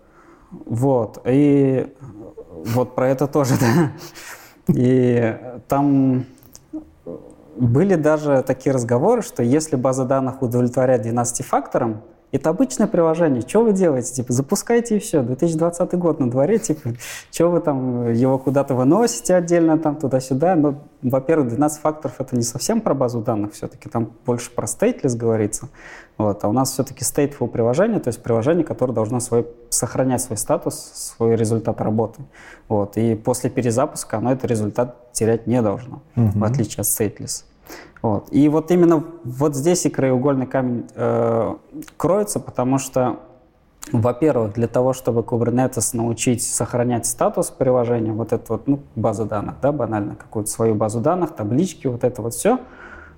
Вот. 0.66 1.22
И 1.26 1.88
вот 2.66 2.95
про 2.95 3.09
это 3.09 3.28
тоже, 3.28 3.53
да. 3.59 3.91
И 4.68 5.38
там 5.68 6.26
были 7.55 7.95
даже 7.95 8.43
такие 8.45 8.74
разговоры, 8.74 9.22
что 9.22 9.43
если 9.43 9.76
база 9.76 10.05
данных 10.05 10.41
удовлетворяет 10.41 11.03
12 11.03 11.45
факторам, 11.45 12.01
Это 12.36 12.49
обычное 12.49 12.88
приложение. 12.88 13.41
Что 13.41 13.63
вы 13.63 13.71
делаете? 13.71 14.13
Типа, 14.13 14.33
запускайте 14.33 14.97
и 14.97 14.99
все. 14.99 15.21
2020 15.21 15.93
год 15.93 16.19
на 16.19 16.29
дворе. 16.29 16.59
Типа, 16.59 16.93
что 17.31 17.49
вы 17.49 17.61
там 17.61 18.11
его 18.11 18.38
куда-то 18.38 18.75
выносите 18.75 19.36
отдельно 19.36 19.77
там 19.77 19.95
туда-сюда? 19.95 20.55
Но, 20.55 20.83
во-первых, 21.01 21.49
12 21.49 21.81
факторов 21.81 22.15
это 22.19 22.36
не 22.36 22.43
совсем 22.43 22.81
про 22.81 22.93
базу 22.93 23.21
данных 23.21 23.53
все-таки. 23.53 23.89
Там 23.89 24.11
больше 24.25 24.51
про 24.51 24.65
stateless 24.65 25.15
говорится. 25.15 25.69
Вот. 26.17 26.43
А 26.43 26.49
у 26.49 26.51
нас 26.51 26.71
все-таки 26.71 27.03
stateful 27.03 27.47
приложение, 27.47 27.99
то 27.99 28.09
есть 28.09 28.21
приложение, 28.21 28.65
которое 28.65 28.93
должно 28.93 29.19
свой, 29.19 29.47
сохранять 29.69 30.21
свой 30.21 30.38
статус, 30.38 30.75
свой 30.75 31.36
результат 31.36 31.79
работы. 31.79 32.21
Вот. 32.67 32.97
И 32.97 33.15
после 33.15 33.49
перезапуска 33.49 34.17
оно 34.17 34.33
этот 34.33 34.49
результат 34.49 35.11
терять 35.13 35.47
не 35.47 35.61
должно, 35.61 36.01
угу. 36.15 36.31
в 36.36 36.43
отличие 36.43 36.81
от 36.81 36.88
stateless. 36.88 37.45
Вот. 38.01 38.28
И 38.32 38.47
вот 38.49 38.70
именно 38.72 39.03
вот 39.24 39.55
здесь 39.55 39.86
и 39.86 39.89
краеугольный 39.89 40.45
камень 40.45 40.86
э, 40.93 41.55
кроется, 41.97 42.39
потому 42.39 42.78
что, 42.78 43.20
во-первых, 43.91 44.53
для 44.53 44.68
того, 44.68 44.93
чтобы 44.93 45.22
Kubernetes 45.22 45.95
научить 45.97 46.43
сохранять 46.43 47.07
статус 47.07 47.49
приложения, 47.49 48.11
вот 48.11 48.32
это 48.32 48.45
вот, 48.53 48.68
ну, 48.68 48.80
база 48.95 49.26
данных, 49.26 49.55
да, 49.61 49.72
банально, 49.72 50.16
какую-то 50.16 50.51
свою 50.51 50.76
базу 50.76 50.99
данных, 50.99 51.32
таблички, 51.32 51.88
вот 51.88 52.03
это 52.03 52.22
вот 52.22 52.34
все, 52.36 52.59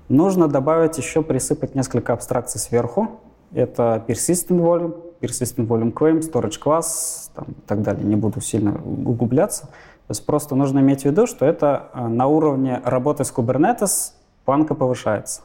нужно 0.10 0.48
добавить 0.48 0.98
еще, 0.98 1.22
присыпать 1.22 1.76
несколько 1.76 2.14
абстракций 2.14 2.60
сверху. 2.60 3.20
Это 3.54 4.04
persistent 4.08 4.60
volume, 4.60 4.96
persistent 5.22 5.68
volume 5.68 5.94
claim, 5.94 6.20
storage 6.20 6.62
class 6.64 7.30
там, 7.36 7.46
и 7.50 7.62
так 7.68 7.82
далее. 7.82 8.06
Не 8.06 8.16
буду 8.16 8.42
сильно 8.42 8.74
углубляться. 8.84 9.64
То 10.08 10.12
есть 10.12 10.26
просто 10.26 10.56
нужно 10.56 10.80
иметь 10.80 11.02
в 11.02 11.06
виду, 11.06 11.28
что 11.28 11.46
это 11.46 11.90
э, 11.94 12.08
на 12.08 12.28
уровне 12.28 12.82
работы 12.86 13.26
с 13.26 13.34
Kubernetes 13.34 14.14
планка 14.48 14.76
повышается. 14.76 15.42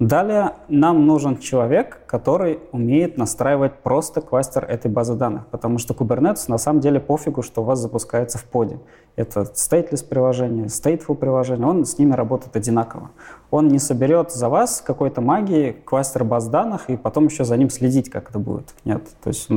Далее 0.00 0.54
нам 0.68 1.06
нужен 1.06 1.38
человек, 1.38 2.00
который 2.06 2.58
умеет 2.72 3.16
настраивать 3.16 3.78
просто 3.78 4.20
кластер 4.20 4.64
этой 4.64 4.90
базы 4.90 5.14
данных, 5.14 5.46
потому 5.46 5.78
что 5.78 5.94
Kubernetes 5.94 6.46
на 6.48 6.58
самом 6.58 6.80
деле 6.80 6.98
пофигу, 6.98 7.42
что 7.42 7.62
у 7.62 7.64
вас 7.64 7.78
запускается 7.78 8.36
в 8.36 8.44
поде. 8.44 8.80
Это 9.14 9.42
stateless 9.42 10.04
приложение, 10.04 10.66
stateful 10.66 11.14
приложение, 11.14 11.66
он 11.68 11.84
с 11.84 11.98
ними 11.98 12.14
работает 12.14 12.56
одинаково. 12.56 13.10
Он 13.52 13.68
не 13.68 13.78
соберет 13.78 14.32
за 14.32 14.48
вас 14.48 14.82
какой-то 14.84 15.20
магии 15.20 15.76
кластер 15.84 16.24
баз 16.24 16.48
данных 16.48 16.90
и 16.90 16.96
потом 16.96 17.26
еще 17.26 17.44
за 17.44 17.56
ним 17.56 17.70
следить, 17.70 18.10
как 18.10 18.30
это 18.30 18.40
будет. 18.40 18.74
Нет. 18.84 19.02
То 19.22 19.28
есть 19.28 19.48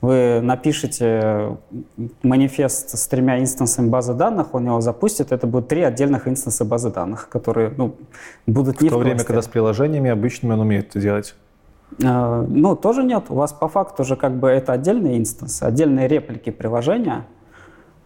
вы 0.00 0.40
напишете 0.40 1.56
манифест 2.22 2.96
с 2.96 3.08
тремя 3.08 3.40
инстансами 3.40 3.88
базы 3.88 4.14
данных, 4.14 4.54
он 4.54 4.66
его 4.66 4.80
запустит, 4.80 5.32
это 5.32 5.46
будут 5.46 5.68
три 5.68 5.82
отдельных 5.82 6.28
инстанса 6.28 6.64
базы 6.64 6.90
данных, 6.90 7.28
которые 7.28 7.72
ну, 7.76 7.96
будут 8.46 8.80
не 8.80 8.88
в 8.88 8.92
то 8.92 8.98
в 8.98 9.02
время, 9.02 9.24
когда 9.24 9.42
с 9.42 9.48
приложениями 9.48 10.10
обычными 10.10 10.52
он 10.52 10.60
умеет 10.60 10.90
это 10.90 11.00
делать. 11.00 11.34
А, 12.04 12.44
ну, 12.48 12.76
тоже 12.76 13.04
нет. 13.04 13.24
У 13.28 13.34
вас 13.34 13.52
по 13.52 13.68
факту 13.68 14.04
же 14.04 14.16
как 14.16 14.36
бы 14.36 14.48
это 14.48 14.72
отдельные 14.72 15.18
инстансы, 15.18 15.62
отдельные 15.62 16.08
реплики 16.08 16.50
приложения, 16.50 17.26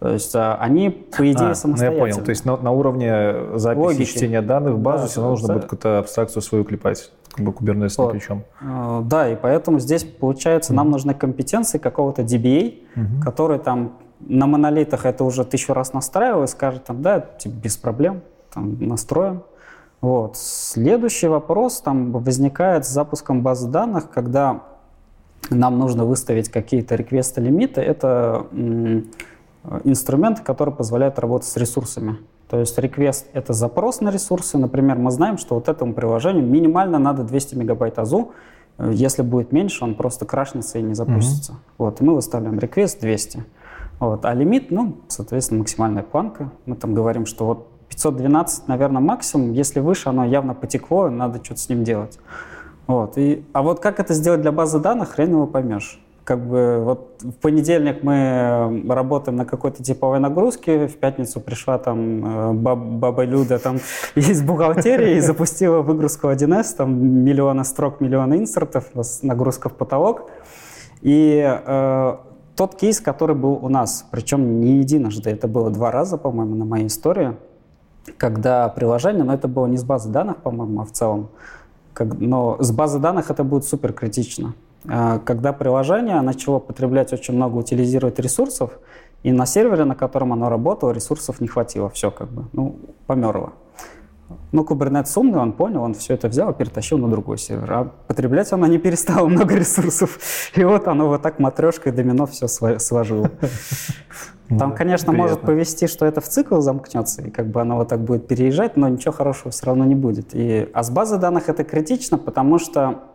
то 0.01 0.09
есть 0.09 0.35
а, 0.35 0.55
они, 0.55 0.89
по 0.89 1.31
идее, 1.31 1.51
а, 1.51 1.55
самостоятельны. 1.55 2.01
Ну 2.01 2.07
я 2.07 2.13
понял. 2.13 2.25
То 2.25 2.31
есть 2.31 2.43
на, 2.43 2.57
на 2.57 2.71
уровне 2.71 3.59
записи 3.59 3.83
Логики. 3.83 4.03
чтения 4.05 4.41
данных 4.41 4.73
в 4.73 4.79
базу 4.79 5.03
Да, 5.03 5.07
все 5.07 5.21
равно 5.21 5.31
нужно 5.31 5.53
будет 5.53 5.63
какую-то 5.65 5.99
абстракцию 5.99 6.41
свою 6.41 6.63
клепать, 6.63 7.11
как 7.31 7.45
бы 7.45 7.51
Kubernetes 7.51 7.93
Вот. 7.97 8.19
чем. 8.19 8.43
А, 8.61 9.01
Да, 9.03 9.29
и 9.29 9.35
поэтому 9.35 9.77
здесь, 9.77 10.03
получается, 10.03 10.73
нам 10.73 10.89
нужны 10.89 11.13
компетенции 11.13 11.77
какого-то 11.77 12.23
DBA, 12.23 13.21
который 13.23 13.59
там 13.59 13.99
на 14.21 14.47
монолитах 14.47 15.05
это 15.05 15.23
уже 15.23 15.45
тысячу 15.45 15.73
раз 15.73 15.93
настраивал 15.93 16.45
и 16.45 16.47
скажет 16.47 16.83
там, 16.85 17.03
да, 17.03 17.19
типа, 17.19 17.53
без 17.53 17.77
проблем, 17.77 18.21
там, 18.51 18.77
настроим. 18.79 19.43
Вот. 20.01 20.35
Следующий 20.35 21.27
вопрос 21.27 21.79
там 21.79 22.11
возникает 22.11 22.87
с 22.87 22.89
запуском 22.89 23.43
базы 23.43 23.67
данных, 23.67 24.09
когда 24.09 24.61
нам 25.51 25.77
нужно 25.77 26.05
выставить 26.05 26.49
какие-то 26.49 26.95
реквесты-лимиты. 26.95 27.81
Это 27.81 28.47
м, 28.51 29.05
инструменты, 29.83 30.43
которые 30.43 30.75
позволяют 30.75 31.19
работать 31.19 31.47
с 31.47 31.57
ресурсами. 31.57 32.17
То 32.49 32.59
есть 32.59 32.77
request— 32.77 33.25
это 33.33 33.53
запрос 33.53 34.01
на 34.01 34.09
ресурсы. 34.09 34.57
Например, 34.57 34.97
мы 34.97 35.11
знаем, 35.11 35.37
что 35.37 35.55
вот 35.55 35.69
этому 35.69 35.93
приложению 35.93 36.45
минимально 36.45 36.99
надо 36.99 37.23
200 37.23 37.55
мегабайт 37.55 37.97
АЗУ. 37.97 38.33
Э, 38.77 38.91
Если 38.93 39.21
будет 39.21 39.51
меньше, 39.51 39.83
он 39.85 39.95
просто 39.95 40.25
крашнется 40.25 40.77
и 40.79 40.81
не 40.81 40.93
запустится. 40.93 41.53
Вот, 41.77 42.01
и 42.01 42.03
мы 42.03 42.13
выставляем 42.15 42.57
request 42.57 42.99
200. 42.99 43.45
Вот, 43.99 44.25
а 44.25 44.33
лимит, 44.33 44.71
ну, 44.71 44.97
соответственно, 45.07 45.59
максимальная 45.59 46.03
планка. 46.03 46.51
Мы 46.65 46.75
там 46.75 46.93
говорим, 46.93 47.25
что 47.25 47.45
вот 47.45 47.67
512, 47.87 48.67
наверное, 48.67 49.01
максимум. 49.01 49.53
Если 49.53 49.79
выше, 49.79 50.09
оно 50.09 50.25
явно 50.25 50.53
потекло, 50.53 51.09
надо 51.09 51.43
что-то 51.43 51.61
с 51.61 51.69
ним 51.69 51.83
делать. 51.83 52.19
Вот, 52.87 53.17
и, 53.17 53.45
а 53.53 53.61
вот 53.61 53.79
как 53.79 53.99
это 53.99 54.13
сделать 54.13 54.41
для 54.41 54.51
базы 54.51 54.79
данных, 54.79 55.11
хрен 55.11 55.29
его 55.29 55.47
поймешь. 55.47 56.03
Как 56.23 56.39
бы 56.47 56.81
вот 56.83 57.21
в 57.23 57.31
понедельник 57.33 58.03
мы 58.03 58.13
э, 58.13 58.87
работаем 58.93 59.37
на 59.37 59.45
какой-то 59.45 59.81
типовой 59.81 60.19
нагрузке, 60.19 60.87
в 60.87 60.97
пятницу 60.97 61.39
пришла 61.39 61.79
там 61.79 62.25
э, 62.25 62.53
баб- 62.53 62.99
баба 62.99 63.23
Люда 63.23 63.57
там 63.57 63.79
из 64.15 64.43
бухгалтерии 64.43 65.17
и 65.17 65.19
запустила 65.19 65.81
выгрузку 65.81 66.27
1С, 66.27 66.75
там 66.77 66.93
миллионы 67.25 67.63
строк, 67.63 68.01
миллионы 68.01 68.35
инсертов, 68.35 68.85
нагрузка 69.23 69.69
в 69.69 69.73
потолок. 69.73 70.29
И 71.01 71.41
э, 71.43 72.15
тот 72.55 72.75
кейс, 72.75 72.99
который 73.01 73.35
был 73.35 73.53
у 73.61 73.69
нас, 73.69 74.05
причем 74.11 74.61
не 74.61 74.77
единожды, 74.77 75.31
это 75.31 75.47
было 75.47 75.71
два 75.71 75.89
раза, 75.89 76.17
по-моему, 76.17 76.53
на 76.55 76.65
моей 76.65 76.85
истории, 76.85 77.35
когда 78.17 78.69
приложение, 78.69 79.23
но 79.23 79.33
это 79.33 79.47
было 79.47 79.65
не 79.65 79.77
с 79.77 79.83
базы 79.83 80.09
данных, 80.09 80.37
по-моему, 80.37 80.81
а 80.81 80.85
в 80.85 80.91
целом, 80.91 81.29
как- 81.93 82.19
но 82.19 82.57
с 82.59 82.71
базы 82.71 82.99
данных 82.99 83.31
это 83.31 83.43
будет 83.43 83.65
супер 83.65 83.93
критично. 83.93 84.53
А, 84.87 85.19
Когда 85.19 85.53
приложение 85.53 86.19
начало 86.21 86.59
потреблять 86.59 87.13
очень 87.13 87.35
много, 87.35 87.57
утилизировать 87.57 88.19
ресурсов, 88.19 88.71
и 89.23 89.31
на 89.31 89.45
сервере, 89.45 89.85
на 89.85 89.95
котором 89.95 90.33
оно 90.33 90.49
работало, 90.49 90.91
ресурсов 90.91 91.39
не 91.41 91.47
хватило, 91.47 91.89
все 91.89 92.09
как 92.09 92.29
бы, 92.29 92.45
ну, 92.53 92.75
померло. 93.05 93.53
Ну, 94.51 94.63
Kubernetes 94.63 95.11
умный, 95.15 95.39
он 95.39 95.53
понял, 95.53 95.83
он 95.83 95.93
все 95.93 96.13
это 96.13 96.27
взял 96.27 96.51
и 96.51 96.53
перетащил 96.53 96.97
на 96.97 97.09
другой 97.09 97.37
сервер. 97.37 97.71
А 97.73 97.91
потреблять 98.07 98.51
оно 98.51 98.67
не 98.67 98.77
перестало 98.77 99.27
много 99.27 99.55
ресурсов. 99.59 100.17
И 100.55 100.63
вот 100.63 100.87
оно 100.87 101.07
вот 101.07 101.21
так 101.21 101.39
матрешкой 101.39 101.91
домино 101.91 102.25
все 102.25 102.47
сложило. 102.47 103.29
Там, 104.57 104.75
конечно, 104.75 105.13
может 105.13 105.41
повести, 105.41 105.87
что 105.87 106.05
это 106.05 106.19
в 106.19 106.27
цикл 106.27 106.59
замкнется, 106.59 107.21
и 107.21 107.29
как 107.29 107.47
бы 107.47 107.61
оно 107.61 107.77
вот 107.77 107.87
так 107.87 108.01
будет 108.01 108.27
переезжать, 108.27 108.75
но 108.75 108.89
ничего 108.89 109.13
хорошего 109.13 109.51
все 109.51 109.67
равно 109.67 109.85
не 109.85 109.95
будет. 109.95 110.33
И, 110.33 110.69
а 110.73 110.83
с 110.83 110.89
базы 110.89 111.17
данных 111.17 111.47
это 111.47 111.63
критично, 111.63 112.17
потому 112.17 112.59
что 112.59 113.10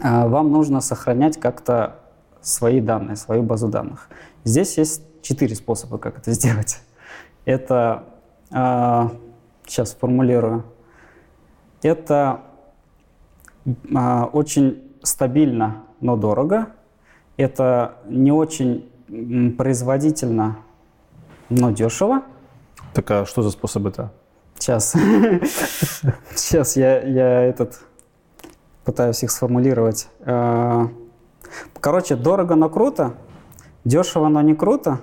вам 0.00 0.50
нужно 0.50 0.80
сохранять 0.80 1.38
как-то 1.38 1.96
свои 2.40 2.80
данные, 2.80 3.16
свою 3.16 3.42
базу 3.42 3.68
данных. 3.68 4.08
Здесь 4.44 4.76
есть 4.78 5.02
четыре 5.22 5.54
способа, 5.54 5.98
как 5.98 6.18
это 6.18 6.32
сделать. 6.32 6.80
Это, 7.44 8.04
а, 8.50 9.12
сейчас 9.66 9.94
формулирую, 9.94 10.64
это 11.82 12.42
а, 13.94 14.26
очень 14.32 14.82
стабильно, 15.02 15.84
но 16.00 16.16
дорого. 16.16 16.68
Это 17.36 17.96
не 18.06 18.30
очень 18.30 18.88
производительно, 19.56 20.58
но 21.48 21.70
дешево. 21.70 22.22
Так 22.92 23.10
а 23.10 23.26
что 23.26 23.42
за 23.42 23.50
способ 23.50 23.86
это? 23.86 24.12
Сейчас. 24.58 24.92
Сейчас 26.36 26.76
я, 26.76 27.00
я 27.00 27.42
этот 27.42 27.80
пытаюсь 28.84 29.22
их 29.22 29.30
сформулировать. 29.30 30.08
Э, 30.20 30.88
Короче, 31.80 32.16
дорого, 32.16 32.54
но 32.54 32.68
круто. 32.68 33.14
Дешево, 33.84 34.28
но 34.28 34.40
не 34.42 34.54
круто. 34.54 35.00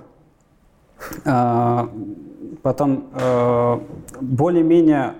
Э, 1.24 1.86
Потом 2.62 3.08
э, 3.14 3.80
более-менее 4.20 5.14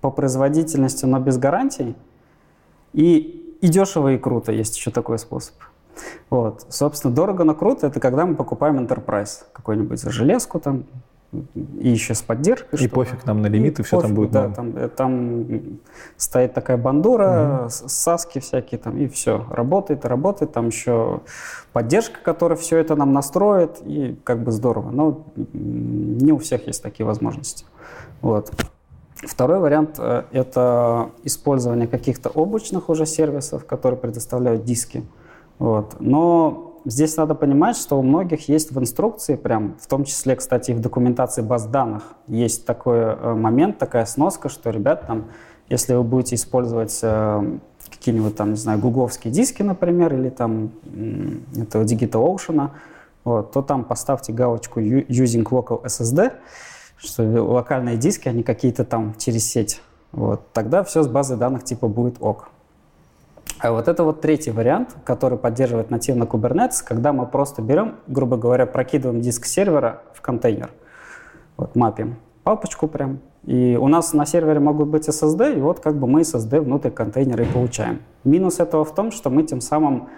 по 0.00 0.10
производительности, 0.10 1.04
но 1.04 1.18
без 1.20 1.36
гарантий. 1.36 1.94
И, 2.94 3.56
и 3.60 3.68
дешево, 3.68 4.14
и 4.14 4.18
круто. 4.18 4.52
Есть 4.52 4.76
еще 4.76 4.90
такой 4.90 5.18
способ. 5.18 5.54
Вот. 6.30 6.64
Собственно, 6.70 7.12
дорого, 7.12 7.44
но 7.44 7.54
круто– 7.54 7.86
это 7.88 8.00
когда 8.00 8.24
мы 8.24 8.36
покупаем 8.36 8.78
Enterprise. 8.78 9.44
Какую-нибудь 9.52 10.00
железку 10.02 10.60
там, 10.60 10.84
и 11.32 11.88
еще 11.88 12.14
с 12.14 12.22
поддержкой. 12.22 12.82
И 12.82 12.88
пофиг 12.88 13.26
нам 13.26 13.42
на 13.42 13.48
лимиты, 13.48 13.82
и 13.82 13.84
все 13.84 14.00
там 14.00 14.14
пофиг, 14.14 14.16
будет 14.16 14.30
Да, 14.30 14.48
там, 14.48 14.76
э, 14.76 14.88
там 14.88 15.46
стоит 16.16 16.54
такая 16.54 16.78
бандура, 16.78 17.66
с- 17.68 17.88
саски 17.88 18.38
всякие 18.38 18.78
там, 18.78 18.96
и 18.96 19.08
все. 19.08 19.44
Работает, 19.50 20.06
работает. 20.06 20.52
Там 20.52 20.68
еще 20.68 21.20
поддержка, 21.72 22.20
которая 22.22 22.56
все 22.56 22.78
это 22.78 22.96
нам 22.96 23.12
настроит, 23.12 23.78
и 23.84 24.18
как 24.24 24.42
бы 24.42 24.52
здорово. 24.52 24.90
Но 24.90 25.24
не 25.52 26.32
у 26.32 26.38
всех 26.38 26.66
есть 26.66 26.82
такие 26.82 27.04
возможности. 27.04 27.66
Вот. 28.22 28.50
Второй 29.16 29.58
вариант 29.58 29.96
э,– 29.98 30.22
это 30.32 31.10
использование 31.24 31.88
каких-то 31.88 32.30
облачных 32.30 32.88
уже 32.88 33.04
сервисов, 33.04 33.66
которые 33.66 33.98
предоставляют 33.98 34.64
диски. 34.64 35.04
Вот. 35.58 35.96
Но 36.00 36.77
здесь 36.88 37.16
надо 37.16 37.34
понимать, 37.34 37.76
что 37.76 37.98
у 37.98 38.02
многих 38.02 38.48
есть 38.48 38.72
в 38.72 38.78
инструкции, 38.78 39.36
прям, 39.36 39.76
в 39.80 39.86
том 39.86 40.04
числе, 40.04 40.36
кстати, 40.36 40.70
и 40.70 40.74
в 40.74 40.80
документации 40.80 41.42
баз 41.42 41.66
данных, 41.66 42.02
есть 42.26 42.64
такой 42.66 42.98
э, 42.98 43.34
момент, 43.34 43.78
такая 43.78 44.06
сноска, 44.06 44.48
что, 44.48 44.70
ребят, 44.70 45.06
там, 45.06 45.26
если 45.68 45.94
вы 45.94 46.02
будете 46.02 46.36
использовать 46.36 46.98
э, 47.02 47.58
какие-нибудь 47.90 48.36
там, 48.36 48.50
не 48.50 48.56
знаю, 48.56 48.78
гугловские 48.78 49.32
диски, 49.32 49.62
например, 49.62 50.14
или 50.14 50.30
там 50.30 50.72
этого 51.56 51.84
Digital 51.84 52.34
Ocean, 52.34 52.70
вот, 53.24 53.52
то 53.52 53.62
там 53.62 53.84
поставьте 53.84 54.32
галочку 54.32 54.80
Using 54.80 55.44
Local 55.44 55.84
SSD, 55.84 56.32
что 56.96 57.22
локальные 57.22 57.96
диски, 57.98 58.28
они 58.28 58.42
какие-то 58.42 58.84
там 58.84 59.14
через 59.18 59.46
сеть. 59.46 59.82
Вот, 60.12 60.52
тогда 60.52 60.82
все 60.84 61.02
с 61.02 61.08
базой 61.08 61.36
данных 61.36 61.64
типа 61.64 61.86
будет 61.88 62.16
ок. 62.20 62.48
А 63.60 63.72
вот 63.72 63.88
это 63.88 64.04
вот 64.04 64.20
третий 64.20 64.50
вариант, 64.50 64.96
который 65.04 65.38
поддерживает 65.38 65.90
нативно 65.90 66.24
Kubernetes, 66.24 66.82
когда 66.84 67.12
мы 67.12 67.26
просто 67.26 67.62
берем, 67.62 67.96
грубо 68.06 68.36
говоря, 68.36 68.66
прокидываем 68.66 69.20
диск 69.20 69.46
сервера 69.46 70.02
в 70.14 70.20
контейнер, 70.20 70.70
вот 71.56 71.74
мапим 71.74 72.16
папочку 72.48 72.88
прям, 72.88 73.20
и 73.44 73.76
у 73.78 73.88
нас 73.88 74.14
на 74.14 74.24
сервере 74.24 74.58
могут 74.58 74.88
быть 74.88 75.06
SSD, 75.06 75.58
и 75.58 75.60
вот 75.60 75.80
как 75.80 75.96
бы 75.96 76.06
мы 76.06 76.22
SSD 76.22 76.62
внутрь 76.62 76.88
контейнера 76.88 77.44
и 77.44 77.46
получаем. 77.46 78.00
Минус 78.24 78.58
этого 78.58 78.86
в 78.86 78.94
том, 78.94 79.10
что 79.10 79.28
мы 79.28 79.42
тем 79.42 79.60
самым 79.60 80.08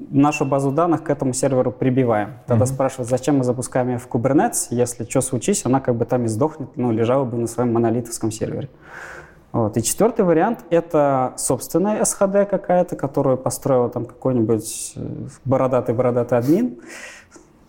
нашу 0.00 0.44
базу 0.44 0.72
данных 0.72 1.04
к 1.04 1.10
этому 1.10 1.34
серверу 1.34 1.70
прибиваем. 1.70 2.30
Тогда 2.48 2.64
mm-hmm. 2.64 2.74
спрашивают, 2.74 3.08
зачем 3.08 3.38
мы 3.38 3.44
запускаем 3.44 3.90
ее 3.90 3.98
в 3.98 4.08
Kubernetes, 4.08 4.68
если 4.70 5.04
что 5.04 5.20
случись, 5.20 5.64
она 5.66 5.78
как 5.78 5.94
бы 5.94 6.04
там 6.04 6.24
и 6.24 6.26
сдохнет, 6.26 6.70
ну, 6.74 6.90
лежала 6.90 7.24
бы 7.24 7.36
на 7.36 7.46
своем 7.46 7.72
монолитовском 7.72 8.32
сервере. 8.32 8.68
Вот. 9.52 9.76
И 9.76 9.82
четвертый 9.82 10.24
вариант— 10.24 10.64
это 10.70 11.32
собственная 11.36 12.02
SHD 12.02 12.44
какая-то, 12.44 12.96
которую 12.96 13.38
построил 13.38 13.88
там 13.88 14.04
какой-нибудь 14.04 14.94
бородатый-бородатый 15.44 16.34
э, 16.34 16.38
админ, 16.38 16.80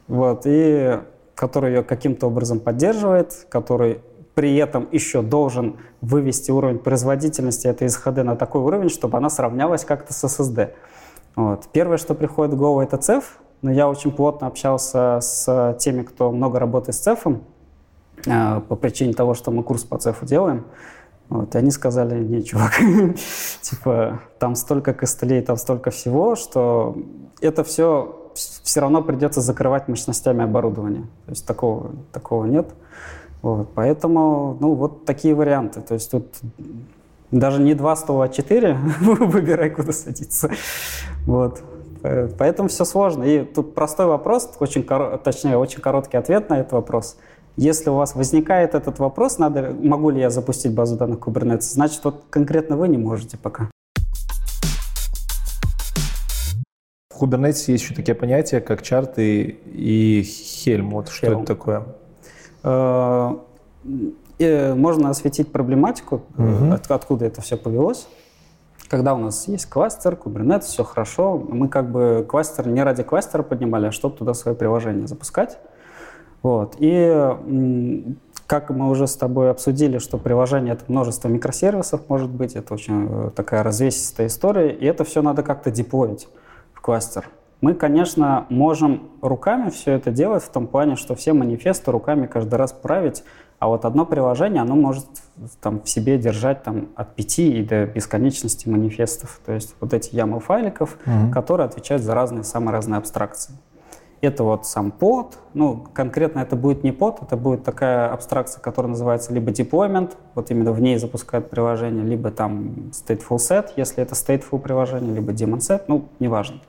вот, 0.07 0.41
и 0.45 0.99
который 1.35 1.75
ее 1.75 1.83
каким-то 1.83 2.27
образом 2.27 2.59
поддерживает, 2.59 3.47
который 3.49 4.01
при 4.35 4.55
этом 4.57 4.87
еще 4.91 5.21
должен 5.21 5.77
вывести 6.01 6.51
уровень 6.51 6.79
производительности 6.79 7.67
этой 7.67 7.87
SHD 7.87 8.23
на 8.23 8.35
такой 8.35 8.61
уровень, 8.61 8.89
чтобы 8.89 9.17
она 9.17 9.29
сравнялась 9.29 9.85
как-то 9.85 10.13
с 10.13 10.23
SSD. 10.23 10.73
Вот. 11.35 11.67
Первое, 11.71 11.97
что 11.97 12.13
приходит 12.13 12.53
в 12.53 12.57
голову, 12.57 12.81
это 12.81 12.97
CEF, 12.97 13.23
но 13.61 13.71
я 13.71 13.89
очень 13.89 14.11
плотно 14.11 14.47
общался 14.47 15.19
с 15.21 15.77
теми, 15.79 16.03
кто 16.03 16.31
много 16.31 16.59
работает 16.59 16.95
с 16.95 17.07
CEF, 17.07 17.41
э, 18.25 18.61
по 18.67 18.75
причине 18.75 19.13
того, 19.13 19.33
что 19.33 19.51
мы 19.51 19.63
курс 19.63 19.83
по 19.83 19.95
CEF 19.95 20.25
делаем. 20.25 20.65
Вот, 21.29 21.53
и 21.53 21.57
они 21.59 21.69
сказали, 21.69 22.23
не, 22.23 22.43
чувак, 22.43 22.73
типа, 23.61 24.19
там 24.39 24.55
столько 24.55 24.93
костылей, 24.93 25.41
там 25.41 25.57
столько 25.57 25.91
всего, 25.91 26.35
что 26.35 26.97
это 27.39 27.63
все 27.63 28.15
все 28.33 28.79
равно 28.79 29.01
придется 29.01 29.41
закрывать 29.41 29.87
мощностями 29.87 30.43
оборудования. 30.43 31.07
То 31.25 31.31
есть 31.31 31.45
такого, 31.45 31.91
такого 32.11 32.45
нет. 32.45 32.69
Вот, 33.41 33.69
поэтому, 33.73 34.57
ну, 34.59 34.73
вот 34.73 35.05
такие 35.05 35.35
варианты. 35.35 35.81
То 35.81 35.95
есть 35.95 36.11
тут 36.11 36.25
даже 37.31 37.61
не 37.61 37.73
два 37.73 37.95
стола, 37.95 38.25
а 38.25 38.29
четыре, 38.29 38.77
выбирай, 39.01 39.69
куда 39.69 39.91
садиться. 39.91 40.51
Вот. 41.25 41.61
Поэтому 42.01 42.69
все 42.69 42.85
сложно. 42.85 43.23
И 43.23 43.43
тут 43.43 43.75
простой 43.75 44.05
вопрос, 44.05 44.49
очень, 44.59 44.83
точнее, 45.23 45.57
очень 45.57 45.81
короткий 45.81 46.17
ответ 46.17 46.49
на 46.49 46.59
этот 46.59 46.71
вопрос– 46.73 47.17
если 47.59 47.89
у 47.89 47.95
вас 47.95 48.15
возникает 48.15 48.73
этот 48.73 48.99
вопрос, 48.99 49.37
надо, 49.37 49.75
могу 49.81 50.11
ли 50.11 50.21
я 50.21 50.29
запустить 50.29 50.73
базу 50.73 50.95
данных 50.95 51.19
Kubernetes, 51.19 51.73
значит, 51.73 52.03
вот 52.05 52.23
конкретно 52.29 52.77
вы 52.77 52.87
не 52.87 52.97
можете 52.97 53.37
пока. 53.37 53.69
В 57.09 57.21
Kubernetes 57.21 57.65
есть 57.67 57.83
еще 57.83 57.93
такие 57.93 58.15
понятия, 58.15 58.61
как 58.61 58.81
чарты 58.81 59.59
и 59.65 60.21
Helm. 60.21 60.91
Вот 60.91 61.09
что 61.09 61.27
это 61.27 61.43
такое? 61.43 61.83
Э, 62.63 63.35
э, 64.39 64.73
можно 64.73 65.09
осветить 65.09 65.51
проблематику, 65.51 66.21
угу. 66.37 66.73
от, 66.73 66.89
откуда 66.89 67.25
это 67.25 67.41
все 67.41 67.57
повелось. 67.57 68.07
Когда 68.87 69.13
у 69.13 69.17
нас 69.17 69.49
есть 69.49 69.65
кластер, 69.65 70.13
Kubernetes, 70.13 70.61
все 70.61 70.85
хорошо, 70.85 71.37
мы 71.37 71.67
как 71.67 71.91
бы 71.91 72.25
кластер 72.27 72.69
не 72.69 72.81
ради 72.81 73.03
кластера 73.03 73.43
поднимали, 73.43 73.87
а 73.87 73.91
чтобы 73.91 74.15
туда 74.15 74.33
свое 74.33 74.55
приложение 74.55 75.07
запускать. 75.07 75.59
Вот. 76.41 76.75
И 76.79 77.35
как 78.47 78.71
мы 78.71 78.89
уже 78.89 79.05
с 79.05 79.15
тобой 79.15 79.51
обсудили, 79.51 79.99
что 79.99 80.17
приложение— 80.17 80.73
это 80.75 80.85
множество 80.87 81.27
микросервисов, 81.27 82.01
может 82.09 82.31
быть, 82.31 82.55
это 82.55 82.73
очень 82.73 83.07
э, 83.07 83.29
такая 83.35 83.61
развесистая 83.61 84.25
история, 84.25 84.71
и 84.71 84.85
это 84.85 85.03
все 85.03 85.21
надо 85.21 85.43
как-то 85.43 85.69
деплоить 85.69 86.27
в 86.73 86.81
кластер. 86.81 87.29
Мы, 87.61 87.75
конечно, 87.75 88.47
можем 88.49 89.09
руками 89.21 89.69
все 89.69 89.91
это 89.91 90.09
делать 90.09 90.41
в 90.43 90.49
том 90.49 90.65
плане, 90.65 90.95
что 90.95 91.13
все 91.13 91.33
манифесты 91.33 91.91
руками 91.91 92.25
каждый 92.25 92.55
раз 92.55 92.71
править, 92.71 93.23
а 93.59 93.67
вот 93.67 93.83
одно 93.83 94.05
приложение, 94.05 94.61
оно 94.61 94.75
может 94.75 95.05
там, 95.61 95.81
в 95.81 95.89
себе 95.89 96.17
держать 96.17 96.63
там, 96.63 96.87
от 96.95 97.15
5 97.15 97.39
и 97.39 97.63
до 97.63 97.85
бесконечности 97.85 98.69
манифестов. 98.69 99.41
То 99.45 99.51
есть 99.51 99.75
вот 99.81 99.93
эти 99.93 100.15
YAML 100.15 100.39
файликов, 100.39 100.97
mm-hmm. 101.05 101.31
которые 101.31 101.65
отвечают 101.65 102.01
за 102.01 102.15
разные, 102.15 102.45
самые 102.45 102.71
разные 102.71 102.97
абстракции. 102.97 103.53
Это 104.21 104.43
вот 104.43 104.65
сам 104.65 104.91
под, 104.91 105.37
ну, 105.53 105.85
конкретно 105.93 106.39
это 106.39 106.57
будет 106.57 106.83
не 106.83 106.91
под, 106.91 107.21
это 107.21 107.37
будет 107.37 107.63
такая 107.63 108.11
абстракция, 108.11 108.61
которая 108.61 108.89
называется 108.89 109.33
либо 109.33 109.51
deployment, 109.51 110.11
вот 110.35 110.51
именно 110.51 110.73
в 110.73 110.81
ней 110.81 110.97
запускают 110.97 111.49
приложение, 111.49 112.03
либо 112.03 112.29
там 112.29 112.91
stateful 112.91 113.37
set, 113.37 113.69
если 113.77 114.03
это 114.03 114.15
stateful 114.15 114.59
приложение, 114.59 115.13
либо 115.13 115.31
daemon 115.31 115.59
set, 115.59 115.83
ну, 115.87 116.09
неважно. 116.19 116.59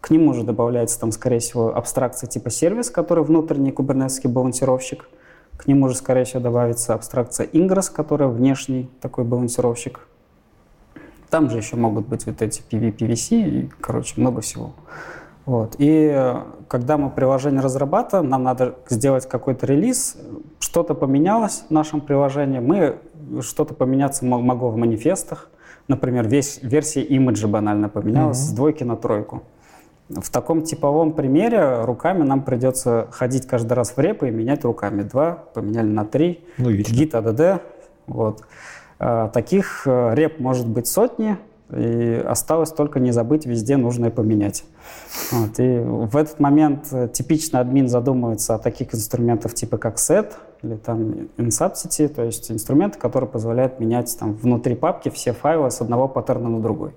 К 0.00 0.10
нему 0.10 0.30
уже 0.30 0.44
добавляется 0.44 0.98
там, 0.98 1.10
скорее 1.10 1.40
всего, 1.40 1.76
абстракция 1.76 2.28
типа 2.28 2.50
сервис, 2.50 2.90
который 2.90 3.24
внутренний 3.24 3.72
кубернетский 3.72 4.28
балансировщик. 4.28 5.08
К 5.56 5.66
нему 5.66 5.88
же, 5.88 5.94
скорее 5.94 6.24
всего, 6.24 6.40
добавится 6.40 6.94
абстракция 6.94 7.46
Ingress, 7.46 7.92
которая 7.92 8.28
внешний 8.28 8.90
такой 9.00 9.24
балансировщик. 9.24 10.08
Там 11.30 11.50
же 11.50 11.56
еще 11.56 11.76
могут 11.76 12.08
быть 12.08 12.26
вот 12.26 12.42
эти 12.42 12.62
PV, 12.68 12.96
PVC 12.96 13.48
и, 13.48 13.70
короче, 13.80 14.20
много 14.20 14.40
всего. 14.40 14.72
Вот. 15.46 15.76
И 15.78 16.10
э, 16.12 16.42
когда 16.72 16.96
мы 16.96 17.10
приложение 17.10 17.60
разрабатываем, 17.60 18.30
нам 18.30 18.44
надо 18.44 18.76
сделать 18.88 19.28
какой-то 19.28 19.66
релиз, 19.66 20.16
что-то 20.58 20.94
поменялось 20.94 21.64
в 21.68 21.70
нашем 21.70 22.00
приложении, 22.00 22.60
мы 22.60 22.96
что-то 23.42 23.74
поменяться 23.74 24.24
могло 24.24 24.70
в 24.70 24.78
манифестах, 24.78 25.50
например, 25.86 26.26
весь 26.26 26.60
версия 26.62 27.02
имиджа 27.02 27.46
банально 27.46 27.90
поменялась 27.90 28.38
mm-hmm. 28.38 28.52
с 28.52 28.52
двойки 28.52 28.84
на 28.84 28.96
тройку. 28.96 29.42
В 30.08 30.30
таком 30.30 30.62
типовом 30.62 31.12
примере 31.12 31.84
руками 31.84 32.22
нам 32.22 32.42
придется 32.42 33.06
ходить 33.10 33.46
каждый 33.46 33.74
раз 33.74 33.92
в 33.94 33.98
репы 33.98 34.28
и 34.28 34.30
менять 34.30 34.64
руками. 34.64 35.02
Два 35.02 35.44
поменяли 35.52 35.88
на 35.88 36.06
три. 36.06 36.42
Ну, 36.56 36.70
Git, 36.70 37.10
ADD. 37.10 37.60
Вот. 38.06 38.44
А, 38.98 39.28
таких 39.28 39.82
э, 39.84 40.14
реп 40.14 40.40
может 40.40 40.66
быть 40.66 40.86
сотни, 40.86 41.36
и 41.74 42.22
осталось 42.26 42.70
только 42.70 43.00
не 43.00 43.12
забыть 43.12 43.46
везде 43.46 43.76
нужное 43.76 44.10
поменять. 44.10 44.64
Вот. 45.30 45.58
И 45.58 45.78
в 45.78 46.16
этот 46.16 46.40
момент 46.40 46.88
э, 46.92 47.08
типично 47.12 47.60
админ 47.60 47.88
задумывается 47.88 48.54
о 48.54 48.58
таких 48.58 48.94
инструментах 48.94 49.54
типа 49.54 49.78
как 49.78 49.96
set 49.96 50.32
или 50.62 50.76
там 50.76 51.28
insubsity, 51.36 52.08
то 52.08 52.22
есть 52.22 52.50
инструменты, 52.50 52.98
которые 52.98 53.28
позволяют 53.28 53.80
менять 53.80 54.16
там 54.18 54.34
внутри 54.34 54.74
папки 54.74 55.08
все 55.08 55.32
файлы 55.32 55.70
с 55.70 55.80
одного 55.80 56.08
паттерна 56.08 56.48
на 56.48 56.60
другой. 56.60 56.92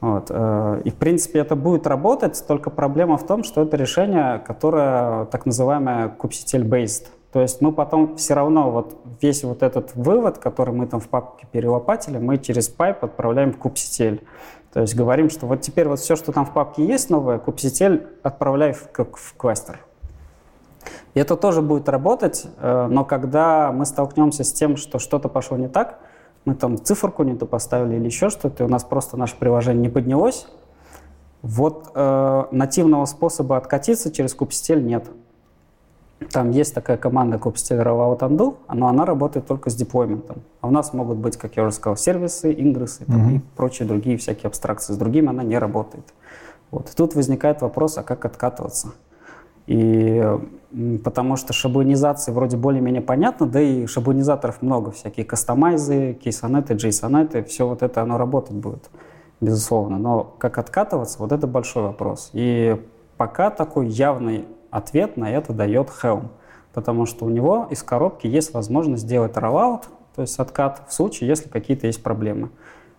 Вот. 0.00 0.26
Э, 0.30 0.80
и, 0.84 0.90
в 0.90 0.94
принципе, 0.94 1.40
это 1.40 1.56
будет 1.56 1.86
работать, 1.86 2.42
только 2.46 2.70
проблема 2.70 3.16
в 3.16 3.26
том, 3.26 3.44
что 3.44 3.62
это 3.62 3.76
решение, 3.76 4.38
которое 4.38 5.26
так 5.26 5.46
называемое 5.46 6.14
kubectl-based. 6.18 7.06
То 7.32 7.40
есть 7.40 7.60
мы 7.60 7.70
потом 7.70 8.16
все 8.16 8.34
равно 8.34 8.70
вот 8.70 8.96
весь 9.20 9.44
вот 9.44 9.62
этот 9.62 9.94
вывод, 9.94 10.38
который 10.38 10.74
мы 10.74 10.86
там 10.86 10.98
в 10.98 11.08
папке 11.08 11.46
перелопатили, 11.50 12.18
мы 12.18 12.38
через 12.38 12.68
пайп 12.68 13.04
отправляем 13.04 13.52
в 13.52 13.58
kubectl. 13.58 14.20
То 14.72 14.80
есть 14.80 14.96
говорим, 14.96 15.30
что 15.30 15.46
вот 15.46 15.60
теперь 15.60 15.88
вот 15.88 16.00
все, 16.00 16.16
что 16.16 16.32
там 16.32 16.44
в 16.44 16.52
папке 16.52 16.84
есть 16.84 17.08
новое, 17.08 17.38
kubectl 17.38 18.04
отправляй 18.22 18.72
в, 18.72 18.88
в 18.96 19.34
кластер. 19.36 19.78
И 21.14 21.20
это 21.20 21.36
тоже 21.36 21.62
будет 21.62 21.88
работать, 21.88 22.46
э, 22.58 22.86
но 22.88 23.04
когда 23.04 23.70
мы 23.70 23.84
столкнемся 23.84 24.42
с 24.42 24.52
тем, 24.52 24.76
что 24.76 24.98
что-то 24.98 25.28
пошло 25.28 25.56
не 25.56 25.68
так, 25.68 26.00
мы 26.44 26.54
там 26.54 26.82
циферку 26.82 27.22
не 27.22 27.36
то 27.36 27.46
поставили 27.46 27.96
или 27.96 28.06
еще 28.06 28.30
что-то, 28.30 28.64
и 28.64 28.66
у 28.66 28.70
нас 28.70 28.82
просто 28.82 29.16
наше 29.16 29.36
приложение 29.36 29.82
не 29.82 29.88
поднялось, 29.88 30.46
вот 31.42 31.90
э, 31.94 32.44
нативного 32.50 33.04
способа 33.04 33.56
откатиться 33.56 34.10
через 34.10 34.36
kubectl 34.36 34.80
нет. 34.80 35.10
Там 36.32 36.50
есть 36.50 36.74
такая 36.74 36.96
команда 36.96 37.38
kubectl 37.38 37.82
rollout 37.82 38.20
undo, 38.20 38.56
но 38.72 38.88
она 38.88 39.06
работает 39.06 39.46
только 39.46 39.70
с 39.70 39.74
деплойментом. 39.74 40.42
А 40.60 40.68
у 40.68 40.70
нас 40.70 40.92
могут 40.92 41.16
быть, 41.16 41.36
как 41.36 41.56
я 41.56 41.62
уже 41.62 41.72
сказал, 41.72 41.96
сервисы, 41.96 42.52
ингрессы 42.52 43.04
mm-hmm. 43.04 43.36
и 43.36 43.40
прочие 43.56 43.88
другие 43.88 44.18
всякие 44.18 44.48
абстракции. 44.48 44.92
С 44.92 44.96
другими 44.96 45.28
она 45.28 45.42
не 45.42 45.58
работает. 45.58 46.12
Вот. 46.70 46.90
И 46.90 46.94
тут 46.94 47.14
возникает 47.14 47.62
вопрос, 47.62 47.96
а 47.96 48.02
как 48.02 48.24
откатываться? 48.24 48.92
И 49.66 50.22
потому 51.02 51.36
что 51.36 51.52
шаблонизации 51.52 52.32
вроде 52.32 52.56
более-менее 52.56 53.02
понятно, 53.02 53.46
да 53.46 53.60
и 53.60 53.86
шаблонизаторов 53.86 54.62
много, 54.62 54.90
всякие 54.90 55.24
кастомайзы, 55.24 56.14
кейсонеты, 56.14 56.74
джейсонеты, 56.74 57.42
все 57.44 57.66
вот 57.66 57.82
это 57.82 58.02
оно 58.02 58.18
работать 58.18 58.56
будет, 58.56 58.90
безусловно. 59.40 59.98
Но 59.98 60.34
как 60.38 60.58
откатываться, 60.58 61.18
вот 61.18 61.32
это 61.32 61.46
большой 61.46 61.84
вопрос. 61.84 62.30
И 62.34 62.80
пока 63.16 63.50
такой 63.50 63.88
явный 63.88 64.44
Ответ 64.70 65.16
на 65.16 65.30
это 65.30 65.52
дает 65.52 65.88
Helm, 66.02 66.28
потому 66.72 67.06
что 67.06 67.24
у 67.24 67.28
него 67.28 67.66
из 67.70 67.82
коробки 67.82 68.26
есть 68.26 68.54
возможность 68.54 69.02
сделать 69.02 69.32
rollout, 69.36 69.84
то 70.14 70.22
есть 70.22 70.38
откат 70.38 70.82
в 70.88 70.92
случае, 70.92 71.28
если 71.28 71.48
какие-то 71.48 71.86
есть 71.86 72.02
проблемы. 72.02 72.50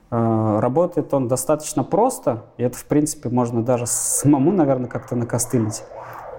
Э, 0.09 0.59
работает 0.59 1.13
он 1.13 1.27
достаточно 1.27 1.83
просто, 1.83 2.43
и 2.57 2.63
это, 2.63 2.77
в 2.77 2.85
принципе, 2.85 3.29
можно 3.29 3.63
даже 3.63 3.85
самому, 3.85 4.51
наверное, 4.51 4.89
как-то 4.89 5.15
накостылить. 5.15 5.83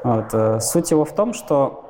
Вот. 0.05 0.27
Э, 0.33 0.61
суть 0.61 0.91
его 0.91 1.05
в 1.05 1.15
том, 1.15 1.33
что 1.33 1.89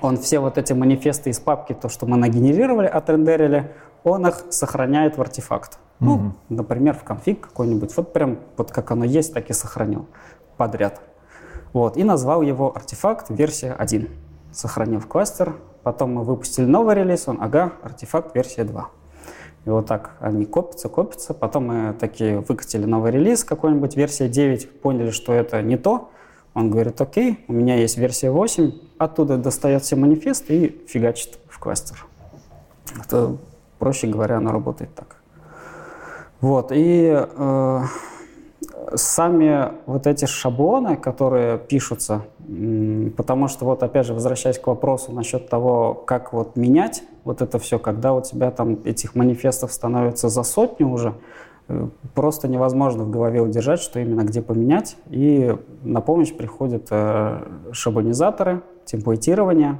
он 0.00 0.16
все 0.16 0.40
вот 0.40 0.58
эти 0.58 0.72
манифесты 0.72 1.30
из 1.30 1.38
папки, 1.38 1.74
то, 1.74 1.88
что 1.88 2.06
мы 2.06 2.16
нагенерировали, 2.16 2.86
отрендерили, 2.86 3.70
он 4.04 4.26
их 4.26 4.44
сохраняет 4.50 5.18
в 5.18 5.20
артефакт. 5.20 5.74
Mm-hmm. 5.74 5.78
Ну, 6.00 6.32
например, 6.48 6.94
в 6.94 7.04
конфиг 7.04 7.40
какой-нибудь. 7.48 7.96
Вот 7.96 8.12
прям 8.12 8.38
вот 8.56 8.72
как 8.72 8.90
оно 8.90 9.04
есть, 9.04 9.34
так 9.34 9.50
и 9.50 9.52
сохранил 9.52 10.06
подряд. 10.56 11.00
Вот. 11.72 11.96
И 11.96 12.04
назвал 12.04 12.42
его 12.42 12.74
артефакт 12.74 13.26
версия 13.30 13.72
1. 13.72 14.08
Сохранил 14.52 15.00
кластер. 15.00 15.54
Потом 15.82 16.14
мы 16.14 16.24
выпустили 16.24 16.64
новый 16.64 16.94
релиз, 16.94 17.26
он, 17.26 17.38
ага, 17.40 17.72
артефакт 17.82 18.34
версия 18.34 18.64
2. 18.64 18.88
И 19.64 19.70
вот 19.70 19.86
так 19.86 20.12
они 20.20 20.44
копятся, 20.44 20.88
копятся. 20.88 21.34
Потом 21.34 21.66
мы 21.66 21.94
такие 21.94 22.40
выкатили 22.40 22.84
новый 22.84 23.12
релиз, 23.12 23.44
какой-нибудь 23.44 23.96
версия 23.96 24.28
9, 24.28 24.80
поняли, 24.80 25.10
что 25.10 25.32
это 25.32 25.62
не 25.62 25.76
то. 25.76 26.10
Он 26.54 26.70
говорит, 26.70 27.00
окей, 27.00 27.44
у 27.48 27.52
меня 27.52 27.76
есть 27.76 27.96
версия 27.96 28.30
8, 28.30 28.72
оттуда 28.98 29.38
достает 29.38 29.82
все 29.82 29.96
манифесты 29.96 30.66
и 30.66 30.86
фигачит 30.86 31.38
в 31.48 31.58
кластер. 31.58 32.04
Это, 33.02 33.36
проще 33.78 34.06
говоря, 34.06 34.36
оно 34.36 34.52
работает 34.52 34.94
так. 34.94 35.16
Вот, 36.40 36.72
и 36.72 37.08
э, 37.14 37.82
сами 38.94 39.72
вот 39.86 40.06
эти 40.06 40.24
шаблоны, 40.24 40.96
которые 40.96 41.58
пишутся, 41.58 42.22
потому 43.16 43.48
что 43.48 43.64
вот 43.64 43.82
опять 43.82 44.06
же, 44.06 44.14
возвращаясь 44.14 44.58
к 44.58 44.66
вопросу 44.66 45.12
насчет 45.12 45.48
того, 45.48 45.94
как 45.94 46.32
вот 46.32 46.56
менять 46.56 47.02
вот 47.24 47.42
это 47.42 47.58
все, 47.58 47.78
когда 47.78 48.12
у 48.12 48.20
тебя 48.20 48.50
там 48.50 48.78
этих 48.84 49.14
манифестов 49.14 49.72
становится 49.72 50.28
за 50.28 50.42
сотню 50.42 50.88
уже, 50.88 51.14
э, 51.68 51.88
просто 52.14 52.48
невозможно 52.48 53.04
в 53.04 53.10
голове 53.10 53.40
удержать, 53.40 53.80
что 53.80 54.00
именно 54.00 54.22
где 54.22 54.42
поменять. 54.42 54.96
И 55.08 55.56
на 55.82 56.00
помощь 56.00 56.32
приходят 56.32 56.88
э, 56.90 57.46
шаблонизаторы, 57.72 58.62
темплейтирование, 58.84 59.78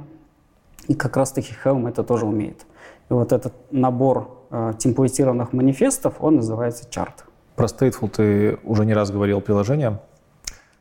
и 0.87 0.93
как 0.93 1.17
раз-таки 1.17 1.53
Helm 1.63 1.87
это 1.87 2.03
тоже 2.03 2.25
умеет. 2.25 2.65
И 3.09 3.13
вот 3.13 3.31
этот 3.31 3.53
набор 3.71 4.29
э, 4.51 4.73
темплейтированных 4.77 5.53
манифестов, 5.53 6.15
он 6.19 6.37
называется 6.37 6.89
чарт. 6.89 7.25
Про 7.55 7.67
Stateful 7.67 8.09
ты 8.09 8.57
уже 8.63 8.85
не 8.85 8.93
раз 8.93 9.11
говорил 9.11 9.41
приложение. 9.41 9.99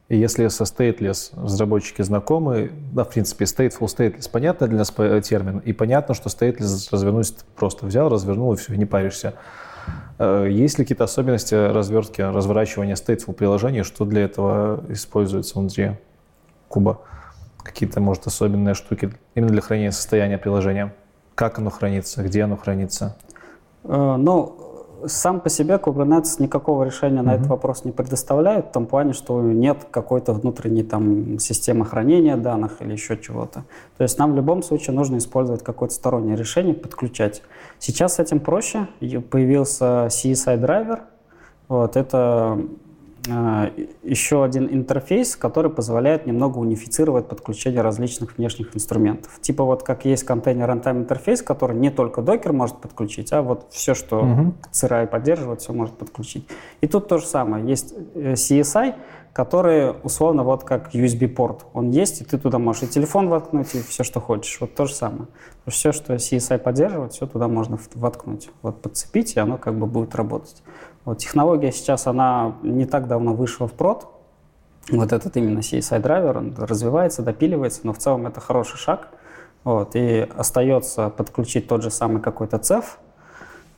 И 0.09 0.16
если 0.16 0.49
со 0.49 0.64
Stateless 0.64 1.33
разработчики 1.43 2.03
знакомы, 2.03 2.73
да, 2.93 3.05
в 3.05 3.09
принципе, 3.09 3.45
Stateful, 3.45 3.87
Stateless 3.87 4.31
понятно 4.31 4.66
для 4.66 4.79
нас 4.79 4.91
термин, 4.91 5.59
и 5.61 5.73
понятно, 5.73 6.14
что 6.14 6.29
Stateless 6.29 6.89
развернуть 6.91 7.35
просто 7.57 7.87
взял, 7.87 8.09
развернул 8.09 8.53
и 8.53 8.57
все, 8.57 8.75
не 8.75 8.85
паришься. 8.85 9.35
Э, 10.18 10.47
есть 10.51 10.79
ли 10.79 10.85
какие-то 10.85 11.05
особенности 11.05 11.55
развертки, 11.55 12.20
разворачивания 12.20 12.95
Stateful 12.95 13.33
приложения, 13.33 13.85
что 13.85 14.05
для 14.05 14.23
этого 14.23 14.85
используется 14.89 15.59
внутри 15.59 15.97
куба? 16.68 17.01
Какие-то, 17.62 18.01
может, 18.01 18.27
особенные 18.27 18.75
штуки 18.75 19.12
именно 19.35 19.51
для 19.51 19.62
хранения 19.62 19.93
состояния 19.93 20.39
приложения? 20.39 20.95
Как 21.35 21.59
оно 21.59 21.70
хранится, 21.70 22.23
где 22.23 22.43
оно 22.43 22.57
хранится? 22.57 23.16
Э, 23.85 24.16
ну, 24.18 24.72
сам 25.07 25.40
по 25.40 25.48
себе 25.48 25.74
Kubernetes 25.74 26.40
никакого 26.40 26.84
решения 26.84 27.22
на 27.22 27.34
этот 27.34 27.46
вопрос 27.46 27.84
не 27.84 27.92
предоставляет, 27.92 28.66
в 28.66 28.72
том 28.72 28.86
плане, 28.86 29.12
что 29.12 29.40
нет 29.40 29.86
какой-то 29.90 30.32
внутренней 30.32 30.82
там 30.82 31.38
системы 31.38 31.84
хранения 31.84 32.36
данных 32.36 32.80
или 32.80 32.92
еще 32.92 33.16
чего-то. 33.16 33.64
То 33.96 34.03
есть 34.03 34.18
нам 34.18 34.32
в 34.32 34.36
любом 34.36 34.62
случае 34.62 34.94
нужно 34.94 35.18
использовать 35.18 35.62
какое-то 35.62 35.94
стороннее 35.94 36.36
решение, 36.36 36.74
подключать. 36.74 37.42
Сейчас 37.78 38.16
с 38.16 38.18
этим 38.18 38.40
проще. 38.40 38.88
Появился 39.30 40.07
CSI 40.09 40.57
драйвер. 40.57 41.03
Вот, 41.68 41.96
это 41.96 42.59
еще 43.27 44.45
один 44.45 44.68
интерфейс, 44.73 45.37
который 45.37 45.70
позволяет 45.70 46.27
немного 46.27 46.59
унифицировать 46.59 47.29
подключение 47.29 47.81
различных 47.81 48.37
внешних 48.37 48.75
инструментов. 48.75 49.39
Типа 49.41 49.64
вот 49.64 49.83
как 49.83 50.05
есть 50.05 50.25
контейнер 50.25 50.68
runtime 50.68 50.99
интерфейс, 50.99 51.43
который 51.43 51.77
не 51.77 51.91
только 51.91 52.23
докер 52.23 52.53
может 52.53 52.79
подключить, 52.79 53.33
а 53.33 53.43
вот 53.43 53.66
все, 53.70 53.95
что 53.95 54.20
угу. 54.20 54.55
CRI 54.73 55.07
поддерживает, 55.07 55.61
все 55.61 55.73
может 55.73 55.97
подключить. 55.97 56.49
И 56.81 56.87
тут 56.87 57.09
то 57.09 57.18
же 57.18 57.27
самое. 57.27 57.66
Есть 57.66 57.95
э, 58.14 58.33
CSI, 58.33 58.95
который 59.33 59.95
условно 60.03 60.43
вот 60.43 60.64
как 60.64 60.95
USB-порт. 60.95 61.66
Он 61.73 61.91
есть, 61.91 62.20
и 62.20 62.25
ты 62.25 62.39
туда 62.39 62.59
можешь 62.59 62.83
и 62.83 62.87
телефон 62.87 63.29
воткнуть, 63.29 63.75
и 63.75 63.83
все, 63.83 64.05
что 64.05 64.20
хочешь. 64.20 64.61
Вот 64.61 64.75
то 64.75 64.87
же 64.87 64.95
самое. 64.95 65.27
Все, 65.66 65.93
что 65.93 66.14
CSI 66.14 66.59
поддерживает, 66.59 67.12
все 67.12 67.27
туда 67.27 67.49
можно 67.49 67.79
воткнуть. 67.95 68.51
Вот 68.61 68.83
подцепить, 68.83 69.37
и 69.37 69.41
оно 69.41 69.57
как 69.57 69.79
бы 69.79 69.87
будет 69.87 70.14
работать. 70.14 70.62
Вот 71.05 71.18
технология 71.18 71.72
сейчас, 71.72 72.07
она 72.07 72.55
не 72.62 72.86
так 72.86 73.09
давно 73.09 73.34
вышла 73.34 73.66
в 73.66 73.72
прод. 73.72 74.09
Вот 74.90 75.12
этот 75.12 75.36
именно 75.36 75.61
CSI 75.61 76.00
драйвер, 76.00 76.38
он 76.38 76.55
развивается, 76.57 77.22
допиливается, 77.22 77.80
но 77.84 77.92
в 77.92 77.98
целом 77.98 78.26
это 78.26 78.40
хороший 78.40 78.78
шаг. 78.78 79.09
Вот, 79.64 79.94
и 79.94 80.28
остается 80.36 81.09
подключить 81.09 81.68
тот 81.68 81.82
же 81.82 81.90
самый 81.90 82.20
какой-то 82.20 82.59
цеф, 82.59 82.98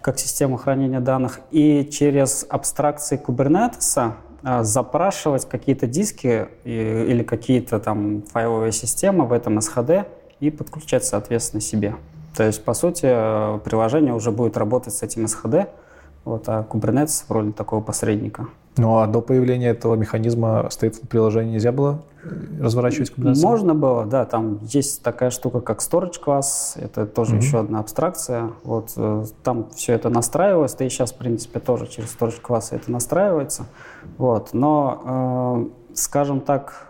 как 0.01 0.19
систему 0.19 0.57
хранения 0.57 1.01
данных, 1.01 1.41
и 1.51 1.85
через 1.85 2.47
абстракции 2.49 3.21
Kubernetes 3.23 4.13
а, 4.43 4.63
запрашивать 4.63 5.47
какие-то 5.47 5.87
диски 5.87 6.49
или 6.65 7.23
какие-то 7.23 7.81
там 7.81 8.23
файловые 8.23 8.73
системы 8.73 9.27
в 9.27 9.33
этом 9.33 9.59
SHD 9.59 10.07
и 10.41 10.51
подключать, 10.51 11.05
соответственно, 11.05 11.61
себе. 11.61 11.97
То 12.35 12.45
есть, 12.45 12.65
по 12.65 12.75
сути, 12.75 13.07
приложение 13.61 14.15
уже 14.15 14.31
будет 14.31 14.57
работать 14.57 14.95
с 14.95 15.03
этим 15.03 15.27
SHD, 15.27 15.69
вот, 16.25 16.49
а 16.49 16.67
Kubernetes 16.69 17.25
в 17.27 17.31
роли 17.31 17.51
такого 17.51 17.81
посредника. 17.81 18.47
Ну 18.77 18.99
а 18.99 19.07
до 19.07 19.21
появления 19.21 19.69
этого 19.69 19.95
механизма 19.95 20.67
stateful 20.71 21.07
приложения 21.07 21.53
нельзя 21.53 21.71
было 21.71 22.03
разворачивать 22.61 23.13
Kubernetes? 23.13 23.43
Можно 23.43 23.75
было, 23.75 24.05
да. 24.05 24.25
Там 24.25 24.61
есть 24.63 25.03
такая 25.03 25.31
штука, 25.31 25.61
как 25.61 25.79
storage 25.81 26.19
класс. 26.19 26.77
Это 26.77 27.07
тоже 27.07 27.37
mm-hmm. 27.37 27.41
еще 27.41 27.61
одна 27.61 27.79
абстракция. 27.79 28.51
Вот 28.65 28.93
э, 28.97 29.27
там 29.43 29.69
все 29.71 29.93
это 29.93 30.09
настраивалось. 30.09 30.75
Да 30.75 30.85
и 30.85 30.89
сейчас, 30.89 31.13
в 31.13 31.17
принципе, 31.17 31.61
тоже 31.61 31.87
через 31.87 32.17
storage 32.17 32.41
классы 32.41 32.75
это 32.75 32.91
настраивается. 32.91 33.67
Вот. 34.19 34.51
Но, 34.53 35.69
э, 35.93 35.95
скажем 35.95 36.41
так, 36.41 36.89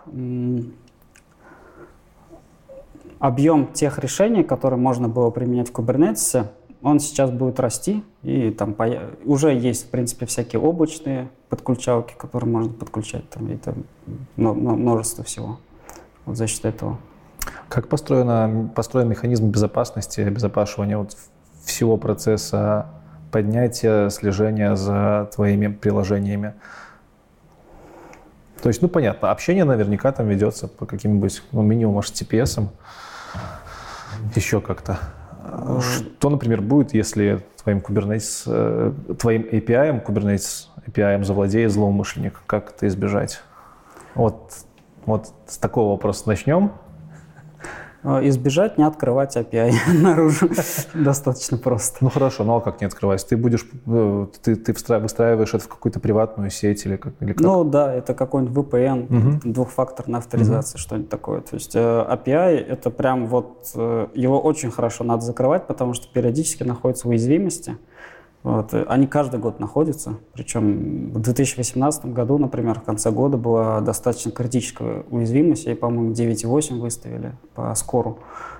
объем 3.19 3.67
тех 3.73 3.99
решений, 3.99 4.43
которые 4.43 4.79
можно 4.79 5.07
было 5.07 5.29
применять 5.29 5.69
в 5.69 5.73
Kubernetes, 5.73 6.47
он 6.85 6.99
сейчас 6.99 7.31
будет 7.31 7.59
расти, 7.59 8.03
и 8.21 8.51
там 8.51 8.75
уже 9.25 9.51
есть, 9.51 9.87
в 9.87 9.89
принципе, 9.89 10.27
всякие 10.27 10.61
облачные 10.61 11.29
подключалки, 11.49 12.13
которые 12.15 12.47
можно 12.47 12.71
подключать, 12.71 13.27
там, 13.31 13.51
и 13.51 13.57
там 13.57 13.85
множество 14.35 15.23
всего 15.23 15.57
вот 16.25 16.37
за 16.37 16.45
счет 16.45 16.63
этого. 16.65 16.99
Как 17.69 17.87
построено, 17.87 18.69
построен 18.75 19.09
механизм 19.09 19.49
безопасности, 19.49 20.21
обезопасивания 20.21 20.99
вот 20.99 21.17
всего 21.63 21.97
процесса 21.97 22.85
поднятия, 23.31 24.09
слежения 24.09 24.75
за 24.75 25.27
твоими 25.33 25.69
приложениями? 25.69 26.53
То 28.61 28.69
есть, 28.69 28.83
ну, 28.83 28.89
понятно, 28.89 29.31
общение 29.31 29.63
наверняка 29.63 30.11
там 30.11 30.27
ведется 30.27 30.67
по 30.67 30.85
каким-нибудь, 30.85 31.41
ну, 31.51 31.63
минимум 31.63 31.97
HTTPS, 31.97 32.67
еще 34.35 34.61
как-то. 34.61 34.99
Что, 35.45 36.29
например, 36.29 36.61
будет, 36.61 36.93
если 36.93 37.43
твоим 37.61 37.79
Kubernetes, 37.79 38.43
э, 38.47 38.93
твоим 39.19 39.43
API, 39.43 40.03
Kubernetes 40.05 40.67
API 40.87 41.23
завладеет 41.23 41.71
злоумышленник? 41.71 42.41
Как 42.47 42.71
это 42.71 42.87
избежать? 42.87 43.41
Вот, 44.13 44.53
вот 45.05 45.31
с 45.47 45.57
такого 45.57 45.91
вопроса 45.91 46.27
начнем. 46.27 46.71
А, 48.05 48.25
избежать, 48.27 48.77
не 48.77 48.83
открывать 48.83 49.35
API 49.35 49.73
наружу. 50.01 50.49
Достаточно 50.93 51.57
просто. 51.57 51.97
Ну 52.01 52.09
хорошо, 52.09 52.43
ну 52.43 52.55
а 52.55 52.61
как 52.61 52.79
не 52.79 52.85
открывать? 52.87 53.25
Ты 53.27 53.35
будешь, 53.35 53.65
э, 53.87 54.27
ты, 54.43 54.55
ты 54.55 54.73
выстраиваешь 54.73 55.53
это 55.53 55.63
в 55.63 55.67
какую-то 55.67 55.99
приватную 55.99 56.51
сеть 56.51 56.85
или 56.85 56.97
как? 56.97 57.13
Или 57.19 57.33
как? 57.33 57.41
Ну 57.41 57.63
да, 57.63 57.91
это 57.91 58.13
какой-нибудь 58.13 58.65
VPN, 58.65 59.05
угу. 59.05 59.51
двухфакторная 59.51 60.19
авторизация, 60.19 60.77
угу. 60.77 60.81
что-нибудь 60.81 61.09
такое. 61.09 61.41
То 61.41 61.55
есть 61.55 61.75
э, 61.75 61.79
API 61.79 62.57
это 62.57 62.91
прям 62.91 63.25
вот, 63.25 63.71
э, 63.73 64.07
его 64.13 64.39
очень 64.39 64.69
хорошо 64.69 65.03
надо 65.03 65.23
закрывать, 65.23 65.65
потому 65.65 65.93
что 65.93 66.07
периодически 66.07 66.61
находятся 66.61 67.07
уязвимости. 67.07 67.77
Вот. 68.45 68.75
Они 68.75 69.07
каждый 69.07 69.39
год 69.39 69.59
находятся. 69.59 70.19
Причем 70.33 71.09
в 71.11 71.19
2018 71.19 72.05
году, 72.05 72.37
например, 72.37 72.79
в 72.79 72.83
конце 72.83 73.09
года 73.09 73.37
была 73.37 73.81
достаточно 73.81 74.29
критическая 74.29 75.03
уязвимость. 75.09 75.65
Ей, 75.65 75.75
по-моему, 75.75 76.13
9.8 76.13 76.79
выставили 76.79 77.33
по 77.55 77.73
скору, 77.73 78.19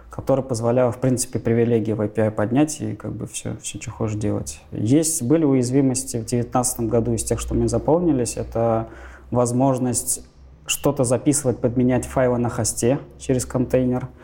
которая 0.10 0.44
позволяла, 0.44 0.92
в 0.92 0.98
принципе, 0.98 1.38
привилегии 1.38 1.94
в 1.94 2.02
API 2.02 2.32
поднять 2.32 2.82
и 2.82 2.96
как 2.96 3.14
бы 3.14 3.28
все, 3.28 3.58
все 3.62 3.80
что 3.80 3.92
хочешь 3.92 4.18
делать. 4.18 4.60
Есть, 4.72 5.22
были 5.22 5.46
уязвимости 5.46 6.18
в 6.18 6.26
2019 6.26 6.80
году 6.90 7.14
из 7.14 7.24
тех, 7.24 7.40
что 7.40 7.54
мне 7.54 7.68
заполнились. 7.68 8.38
Это 8.38 8.88
возможность 9.30 10.26
что-то 10.66 11.04
записывать, 11.04 11.60
подменять 11.60 12.08
файлы 12.08 12.40
на 12.40 12.50
хосте 12.50 12.98
через 13.20 13.46
контейнер– 13.46 14.08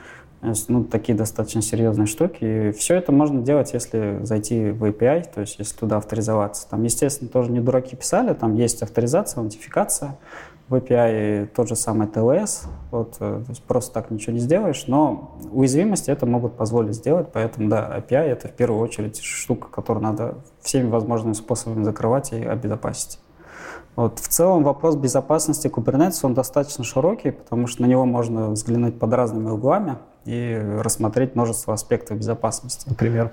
ну, 0.68 0.84
такие 0.84 1.18
достаточно 1.18 1.62
серьезные 1.62 2.08
штуки. 2.08 2.70
И 2.70 2.72
все 2.72 2.96
это 2.96 3.12
можно 3.12 3.42
делать, 3.42 3.74
если 3.74 4.20
зайти 4.24 4.72
в 4.72 4.84
API, 4.84 5.32
то 5.34 5.42
есть 5.42 5.60
если 5.60 5.78
туда 5.78 5.98
авторизоваться. 5.98 6.68
Там, 6.70 6.84
естественно, 6.84 7.30
тоже 7.30 7.52
не 7.52 7.60
дураки 7.60 7.96
писали, 7.96 8.34
там 8.34 8.56
есть 8.56 8.82
авторизация, 8.82 9.42
аутентификация 9.42 10.18
в 10.68 10.76
API, 10.76 11.48
тот 11.48 11.68
же 11.68 11.76
самый 11.76 12.08
TLS. 12.08 12.68
Вот, 12.90 13.18
э, 13.20 13.44
то 13.46 13.50
есть 13.50 13.64
просто 13.64 13.94
так 13.94 14.10
ничего 14.10 14.34
не 14.34 14.40
сделаешь, 14.40 14.86
но 14.88 15.38
уязвимости 15.52 16.10
это 16.10 16.26
могут 16.26 16.56
позволить 16.56 16.96
сделать, 16.96 17.28
поэтому, 17.32 17.70
да, 17.70 17.98
API— 18.00 18.16
это 18.32 18.48
в 18.48 18.54
первую 18.54 18.82
очередь 18.82 19.22
штука, 19.22 19.68
которую 19.70 20.04
надо 20.04 20.36
всеми 20.62 20.90
возможными 20.90 21.34
способами 21.34 21.84
закрывать 21.84 22.32
и 22.32 22.44
обезопасить. 22.44 23.20
Вот. 23.96 24.20
В 24.20 24.28
целом 24.30 24.64
вопрос 24.64 24.96
безопасности 24.96 25.68
Kubernetes, 25.68 26.20
он 26.24 26.34
достаточно 26.34 26.84
широкий, 26.84 27.32
потому 27.32 27.68
что 27.68 27.82
на 27.82 27.88
него 27.88 28.06
можно 28.06 28.50
взглянуть 28.50 28.98
под 28.98 29.14
разными 29.14 29.50
углами 29.50 29.98
и 30.26 30.60
рассмотреть 30.80 31.36
множество 31.36 31.74
аспектов 31.74 32.18
безопасности. 32.18 32.88
Например? 32.88 33.32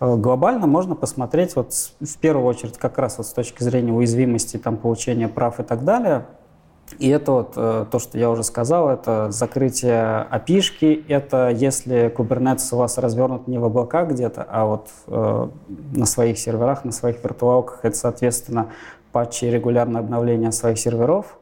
Э, 0.00 0.16
глобально 0.16 0.66
можно 0.66 0.94
посмотреть 0.94 1.56
вот 1.56 1.72
в 1.72 2.18
первую 2.18 2.46
очередь 2.46 2.78
как 2.78 2.98
раз 2.98 3.18
вот 3.18 3.26
с 3.26 3.32
точки 3.32 3.62
зрения 3.62 3.92
уязвимости, 3.92 4.56
там, 4.56 4.76
получения 4.76 5.28
прав 5.28 5.60
и 5.60 5.62
так 5.62 5.84
далее. 5.84 6.26
И 6.98 7.08
это 7.08 7.32
вот 7.32 7.52
э, 7.56 7.86
то, 7.90 7.98
что 7.98 8.16
я 8.16 8.30
уже 8.30 8.44
сказал, 8.44 8.88
это 8.88 9.30
закрытие 9.30 10.26
api 10.30 11.04
это 11.08 11.50
если 11.50 12.12
Kubernetes 12.14 12.68
у 12.72 12.76
вас 12.76 12.96
развернут 12.98 13.48
не 13.48 13.58
в 13.58 13.64
облаках 13.64 14.10
где-то, 14.10 14.46
а 14.48 14.66
вот 14.66 14.88
э, 15.08 15.48
на 15.94 16.06
своих 16.06 16.38
серверах, 16.38 16.84
на 16.84 16.92
своих 16.92 17.22
виртуалках, 17.24 17.80
это, 17.82 17.96
соответственно, 17.96 18.68
патчи 19.10 19.46
и 19.46 19.50
регулярное 19.50 20.00
обновление 20.00 20.52
своих 20.52 20.78
серверов. 20.78 21.38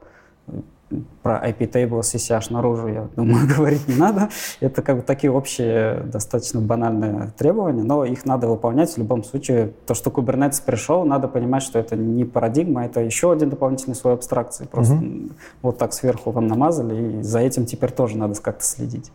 Про 1.23 1.41
IP 1.47 1.71
table 1.71 2.01
CCH 2.01 2.53
наружу, 2.53 2.87
я 2.87 3.07
думаю, 3.15 3.47
говорить 3.57 3.87
не 3.87 3.95
надо. 3.95 4.29
Это 4.59 4.81
как 4.81 4.97
бы 4.97 5.01
такие 5.01 5.31
общие, 5.31 6.01
достаточно 6.03 6.61
банальные 6.61 7.31
требования, 7.37 7.83
но 7.83 8.05
их 8.05 8.25
надо 8.25 8.47
выполнять 8.47 8.93
в 8.93 8.97
любом 8.97 9.23
случае. 9.23 9.73
То, 9.87 9.95
что 9.95 10.11
Kubernetes 10.11 10.61
пришел, 10.63 11.03
надо 11.03 11.27
понимать, 11.27 11.63
что 11.63 11.79
это 11.79 11.95
не 11.95 12.23
парадигма, 12.23 12.85
это 12.85 13.01
еще 13.01 13.31
один 13.31 13.49
дополнительный 13.49 13.95
слой 13.95 14.13
абстракции. 14.13 14.65
Просто 14.65 14.93
mm-hmm. 14.93 15.31
вот 15.63 15.77
так 15.79 15.93
сверху 15.93 16.31
вам 16.31 16.47
намазали, 16.47 17.19
и 17.19 17.21
за 17.23 17.39
этим 17.39 17.65
теперь 17.65 17.91
тоже 17.91 18.17
надо 18.17 18.39
как-то 18.39 18.63
следить. 18.63 19.11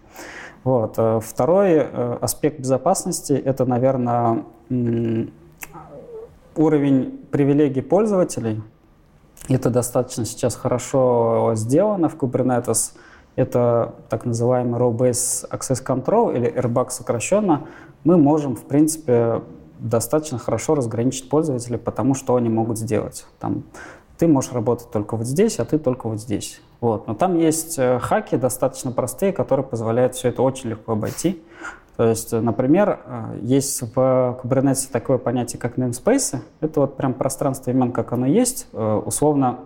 Вот. 0.65 0.95
Э, 0.99 1.21
второй 1.23 1.73
э, 1.75 2.19
аспект 2.21 2.59
безопасности— 2.59 3.33
это, 3.45 3.65
наверное, 3.65 4.45
уровень 6.57 7.21
привилегий 7.31 7.81
пользователей. 7.83 8.63
Это 9.49 9.71
достаточно 9.71 10.25
сейчас 10.25 10.55
хорошо 10.55 11.53
сделано 11.55 12.09
в 12.09 12.17
Kubernetes. 12.17 12.93
Это 13.37 13.95
так 14.09 14.25
называемый 14.25 14.81
Row-Based 14.81 15.51
Access 15.51 15.85
Control 15.85 16.37
или 16.37 16.53
RBAC 16.53 16.91
сокращенно. 16.91 17.67
Мы 18.05 18.17
можем, 18.17 18.57
в 18.57 18.65
принципе, 18.65 19.43
достаточно 19.79 20.39
хорошо 20.39 20.75
разграничить 20.75 21.29
пользователей 21.29 21.79
по 21.79 21.91
тому, 21.91 22.15
что 22.15 22.37
они 22.37 22.49
могут 22.49 22.79
сделать. 22.79 23.27
Там, 23.39 23.65
ты 24.19 24.29
можешь 24.29 24.53
работать 24.53 24.91
только 24.91 25.17
вот 25.17 25.27
здесь, 25.27 25.59
а 25.59 25.65
ты 25.65 25.79
только 25.79 26.09
вот 26.09 26.21
здесь. 26.21 26.61
Вот. 26.81 27.07
Но 27.07 27.15
там 27.15 27.39
есть 27.39 27.79
э, 27.79 27.99
хаки 27.99 28.37
достаточно 28.37 28.93
простые, 28.93 29.33
которые 29.33 29.65
позволяют 29.65 30.15
все 30.15 30.29
это 30.29 30.43
очень 30.43 30.71
легко 30.71 30.93
обойти. 30.93 31.43
То 32.01 32.09
есть, 32.09 32.33
например, 32.33 33.01
э, 33.05 33.39
есть 33.43 33.83
в 33.83 34.39
Kubernetes 34.43 34.91
такое 34.91 35.19
понятие, 35.19 35.61
как 35.61 35.77
namespace. 35.77 36.39
Это 36.63 36.81
вот 36.81 36.97
прям 36.97 37.13
пространство 37.13 37.73
имен, 37.73 37.93
как 37.93 38.15
оно 38.15 38.25
есть. 38.25 38.69
Э, 38.73 39.03
условно, 39.05 39.59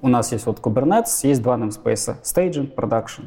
у 0.00 0.08
нас 0.08 0.32
есть 0.32 0.46
вот 0.46 0.60
Kubernetes, 0.60 1.10
есть 1.24 1.42
два 1.42 1.58
namespace— 1.58 2.14
staging, 2.22 2.74
production. 2.74 3.24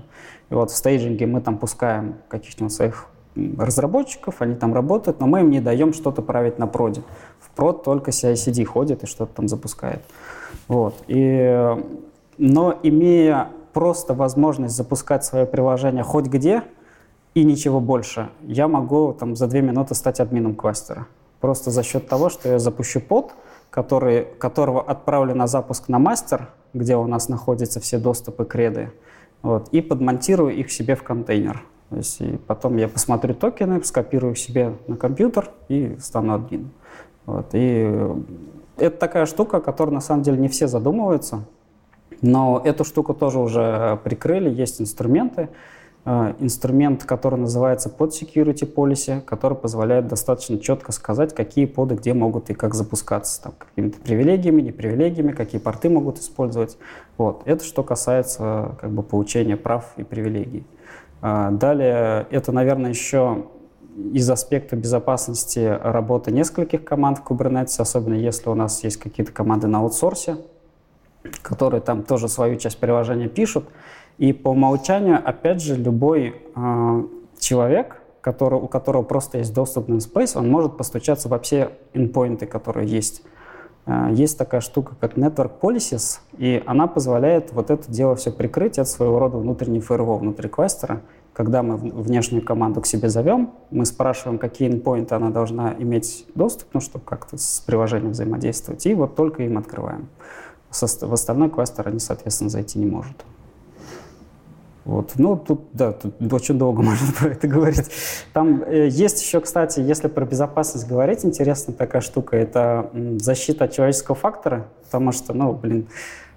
И 0.49 0.55
вот 0.55 0.71
в 0.71 0.75
стейджинге 0.75 1.27
мы 1.27 1.39
там 1.39 1.59
пускаем 1.59 2.15
каких-нибудь 2.27 2.73
своих 2.73 3.09
разработчиков, 3.35 4.41
они 4.41 4.55
там 4.55 4.73
работают, 4.73 5.19
но 5.19 5.27
мы 5.27 5.41
им 5.41 5.51
не 5.51 5.61
даем 5.61 5.93
что-то 5.93 6.23
править 6.23 6.57
на 6.57 6.65
проде. 6.65 7.03
В 7.39 7.51
прод 7.51 7.83
только 7.83 8.09
CI-CD 8.09 8.65
ходит 8.65 9.03
и 9.03 9.05
что-то 9.05 9.35
там 9.35 9.47
запускает. 9.47 10.01
Вот. 10.67 10.95
И, 11.05 11.77
но 12.39 12.79
имея 12.81 13.49
просто 13.71 14.15
возможность 14.15 14.75
запускать 14.75 15.23
свое 15.23 15.45
приложение 15.45 16.01
хоть 16.01 16.25
где— 16.25 16.63
и 17.35 17.43
ничего 17.43 17.79
больше, 17.81 18.29
я 18.41 18.67
могу 18.67 19.13
там, 19.13 19.35
за 19.35 19.47
две 19.47 19.61
минуты 19.61 19.93
стать 19.93 20.19
админом 20.19 20.55
кластера. 20.55 21.05
Просто 21.41 21.69
за 21.69 21.83
счет 21.83 22.07
того, 22.07 22.29
что 22.29 22.49
я 22.49 22.59
запущу 22.59 23.01
под, 23.01 23.33
который, 23.69 24.25
которого 24.39 24.81
отправлю 24.81 25.35
на 25.35 25.45
запуск 25.45 25.89
на 25.89 25.99
мастер, 25.99 26.47
где 26.73 26.95
у 26.95 27.05
нас 27.05 27.27
находятся 27.27 27.81
все 27.81 27.99
доступы 27.99 28.45
креды, 28.45 28.91
вот, 29.41 29.67
и 29.69 29.81
подмонтирую 29.81 30.55
их 30.55 30.71
себе 30.71 30.95
в 30.95 31.03
контейнер. 31.03 31.61
То 31.89 31.97
есть, 31.97 32.21
и 32.21 32.37
потом 32.47 32.77
я 32.77 32.87
посмотрю 32.87 33.35
токены, 33.35 33.83
скопирую 33.83 34.31
их 34.31 34.39
себе 34.39 34.73
на 34.87 34.95
компьютер 34.95 35.51
и 35.67 35.97
стану 35.99 36.35
админом. 36.35 36.71
Вот, 37.25 37.47
и 37.51 38.07
это 38.77 38.97
такая 38.97 39.25
штука, 39.25 39.57
о 39.57 39.61
которой 39.61 39.91
на 39.91 40.01
самом 40.01 40.23
деле 40.23 40.37
не 40.37 40.47
все 40.47 40.67
задумываются, 40.67 41.43
но 42.21 42.61
эту 42.63 42.85
штуку 42.85 43.13
тоже 43.13 43.39
уже 43.39 43.99
прикрыли, 44.03 44.49
есть 44.49 44.79
инструменты. 44.79 45.49
Э, 46.07 46.35
инструмент, 46.39 47.03
который 47.03 47.39
называется 47.39 47.89
Pod 47.89 48.09
Security 48.09 48.71
Policy, 48.71 49.21
который 49.21 49.57
позволяет 49.57 50.07
достаточно 50.07 50.59
четко 50.59 50.91
сказать, 50.91 51.33
какие 51.33 51.65
поды 51.65 51.95
где 51.95 52.13
могут 52.13 52.51
и 52.51 52.53
как 52.53 52.75
запускаться, 52.75 53.41
там, 53.41 53.53
какими-то 53.57 53.99
привилегиями, 54.01 54.61
не 54.61 54.71
привилегиями, 54.71 55.31
какие 55.31 55.59
порты 55.59 55.89
могут 55.89 56.19
использовать. 56.19 56.77
Вот. 57.17 57.41
Это 57.45 57.63
что 57.63 57.81
касается 57.81 58.77
как 58.79 58.91
бы, 58.91 59.01
получения 59.01 59.57
прав 59.57 59.93
и 59.97 60.03
привилегий. 60.03 60.63
Э, 61.23 61.49
далее, 61.51 62.27
это, 62.29 62.51
наверное, 62.51 62.91
еще 62.91 63.45
из 64.13 64.29
аспекта 64.29 64.75
безопасности 64.75 65.79
работы 65.81 66.31
нескольких 66.31 66.83
команд 66.83 67.17
в 67.19 67.23
Kubernetes, 67.23 67.79
особенно 67.79 68.13
если 68.13 68.47
у 68.49 68.53
нас 68.53 68.83
есть 68.83 68.97
какие-то 68.97 69.31
команды 69.31 69.65
на 69.65 69.79
аутсорсе, 69.79 70.37
которые 71.41 71.81
там 71.81 72.03
тоже 72.03 72.27
свою 72.27 72.57
часть 72.57 72.77
приложения 72.77 73.27
пишут, 73.27 73.65
и 74.17 74.31
по 74.33 74.49
умолчанию, 74.49 75.21
опять 75.23 75.61
же, 75.61 75.75
любой 75.75 76.35
э, 76.55 77.03
человек, 77.37 78.01
который, 78.21 78.59
у 78.59 78.67
которого 78.67 79.03
просто 79.03 79.39
есть 79.39 79.53
доступ 79.53 79.87
на 79.87 79.95
Space, 79.95 80.37
он 80.37 80.49
может 80.49 80.77
постучаться 80.77 81.29
во 81.29 81.37
все 81.39 81.71
endpoinты, 81.93 82.45
которые 82.45 82.87
есть. 82.87 83.23
Э, 83.85 84.07
есть 84.11 84.37
такая 84.37 84.61
штука, 84.61 84.95
как 84.99 85.17
Network 85.17 85.59
Policies, 85.61 86.19
и 86.37 86.63
она 86.65 86.87
позволяет 86.87 87.51
вот 87.51 87.69
это 87.69 87.91
дело 87.91 88.15
все 88.15 88.31
прикрыть. 88.31 88.77
Это 88.77 88.89
своего 88.89 89.19
рода 89.19 89.37
внутренний 89.37 89.81
фаервол 89.81 90.19
внутри 90.19 90.47
кластера. 90.47 91.01
Когда 91.33 91.61
мы 91.61 91.75
внешнюю 91.75 92.41
команду 92.41 92.79
к 92.79 92.85
себе 92.85 93.09
зовем, 93.09 93.51
мы 93.69 93.85
спрашиваем, 93.85 94.39
какие 94.39 94.69
endpoinты 94.69 95.15
она 95.15 95.31
должна 95.31 95.75
иметь 95.77 96.25
доступ, 96.33 96.69
ну, 96.73 96.79
чтобы 96.79 97.03
как-то 97.03 97.37
с 97.37 97.59
приложением 97.59 98.11
взаимодействовать, 98.11 98.85
и 98.85 98.93
вот 98.93 99.17
только 99.17 99.43
им 99.43 99.57
открываем. 99.57 100.07
В 100.71 101.13
остальной 101.13 101.49
кластер 101.49 101.89
они, 101.89 101.99
соответственно, 101.99 102.49
зайти 102.49 102.79
не 102.79 102.85
может. 102.85 103.25
Вот. 104.85 105.13
Ну, 105.17 105.35
тут, 105.35 105.61
да, 105.73 105.91
тут 105.91 106.31
очень 106.31 106.59
долго 106.59 106.81
можно 106.83 107.07
про 107.19 107.29
это 107.29 107.47
говорить. 107.47 107.89
Там 108.33 108.63
э, 108.63 108.87
есть 108.87 109.21
еще, 109.21 109.41
кстати, 109.41 109.79
если 109.79 110.07
про 110.07 110.25
безопасность 110.25 110.87
говорить, 110.87 111.25
интересная 111.25 111.75
такая 111.75 112.01
штука, 112.01 112.37
это 112.37 112.91
защита 113.19 113.65
от 113.65 113.73
человеческого 113.73 114.15
фактора, 114.15 114.67
потому 114.83 115.11
что, 115.11 115.33
ну, 115.33 115.53
блин, 115.53 115.87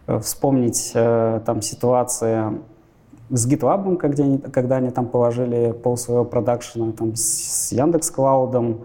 э, 0.06 0.18
вспомнить 0.18 0.92
э, 0.94 1.40
там 1.44 1.60
ситуации 1.60 2.58
с 3.30 3.46
GitLab, 3.46 3.96
когда 3.98 4.24
они, 4.24 4.38
когда 4.38 4.76
они 4.76 4.90
там 4.90 5.06
положили 5.06 5.72
пол 5.72 5.98
своего 5.98 6.24
продакшена, 6.24 6.92
там 6.92 7.14
с 7.14 7.70
Яндекс 7.70 8.10
Клаудом, 8.10 8.84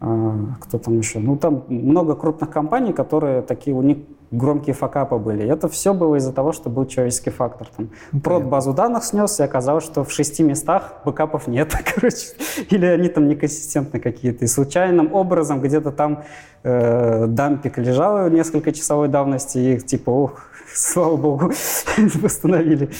э, 0.00 0.34
кто 0.60 0.78
там 0.78 0.98
еще, 0.98 1.18
ну, 1.18 1.36
там 1.36 1.64
много 1.68 2.14
крупных 2.14 2.50
компаний, 2.50 2.92
которые 2.92 3.42
такие, 3.42 3.74
у 3.74 3.82
них 3.82 3.98
громкие 4.32 4.74
факапы 4.74 5.16
были. 5.16 5.46
Это 5.46 5.68
все 5.68 5.92
было 5.92 6.16
из-за 6.16 6.32
того, 6.32 6.52
что 6.52 6.70
был 6.70 6.86
человеческий 6.86 7.30
фактор. 7.30 7.68
Там, 7.76 7.90
ну, 8.10 8.20
прод 8.20 8.44
базу 8.44 8.72
данных 8.72 9.04
снес, 9.04 9.38
и 9.38 9.42
оказалось, 9.42 9.84
что 9.84 10.02
в 10.02 10.10
шести 10.10 10.42
местах 10.42 10.94
бэкапов 11.04 11.46
нет, 11.46 11.74
короче. 11.94 12.28
Или 12.70 12.86
они 12.86 13.08
там 13.08 13.28
неконсистентны 13.28 14.00
какие-то. 14.00 14.44
И 14.44 14.48
случайным 14.48 15.14
образом 15.14 15.60
где-то 15.60 15.92
там 15.92 16.24
э, 16.62 17.26
дампик 17.26 17.78
лежал 17.78 18.28
несколько 18.30 18.72
часовой 18.72 19.08
давности, 19.08 19.58
и 19.58 19.78
типа, 19.78 20.10
ох, 20.10 20.42
слава 20.74 21.16
богу, 21.16 21.52
восстановили. 22.14 22.90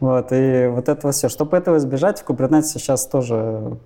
Вот, 0.00 0.28
и 0.30 0.68
вот 0.68 0.88
это 0.88 1.10
все. 1.10 1.28
Чтобы 1.28 1.56
этого 1.56 1.78
избежать, 1.78 2.20
в 2.20 2.26
Kubernetes 2.28 2.64
сейчас 2.74 3.06
тоже 3.06 3.78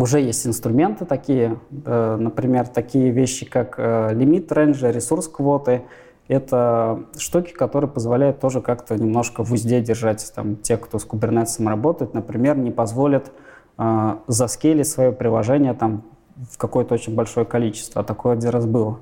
уже 0.00 0.20
есть 0.20 0.46
инструменты 0.46 1.04
такие, 1.04 1.58
э, 1.84 2.16
например, 2.18 2.66
такие 2.68 3.10
вещи, 3.10 3.46
как 3.46 3.74
э, 3.78 4.14
лимит 4.14 4.50
рейнджа, 4.52 4.90
ресурс 4.90 5.28
квоты. 5.28 5.82
Это 6.28 7.04
штуки, 7.16 7.52
которые 7.52 7.90
позволяют 7.90 8.38
тоже 8.38 8.60
как-то 8.60 8.96
немножко 8.96 9.42
в 9.44 9.52
узде 9.52 9.80
держать 9.80 10.30
там, 10.34 10.56
тех, 10.56 10.80
кто 10.80 10.98
с 10.98 11.06
Kubernetes 11.06 11.66
работает. 11.66 12.12
Например, 12.12 12.56
не 12.56 12.70
позволят 12.70 13.32
э, 13.78 14.16
заскейлить 14.26 14.88
свое 14.88 15.12
приложение 15.12 15.74
там, 15.74 16.04
в 16.50 16.58
какое-то 16.58 16.94
очень 16.94 17.14
большое 17.14 17.46
количество. 17.46 18.02
А 18.02 18.04
такое 18.04 18.34
один 18.34 18.50
раз 18.50 18.66
было. 18.66 19.00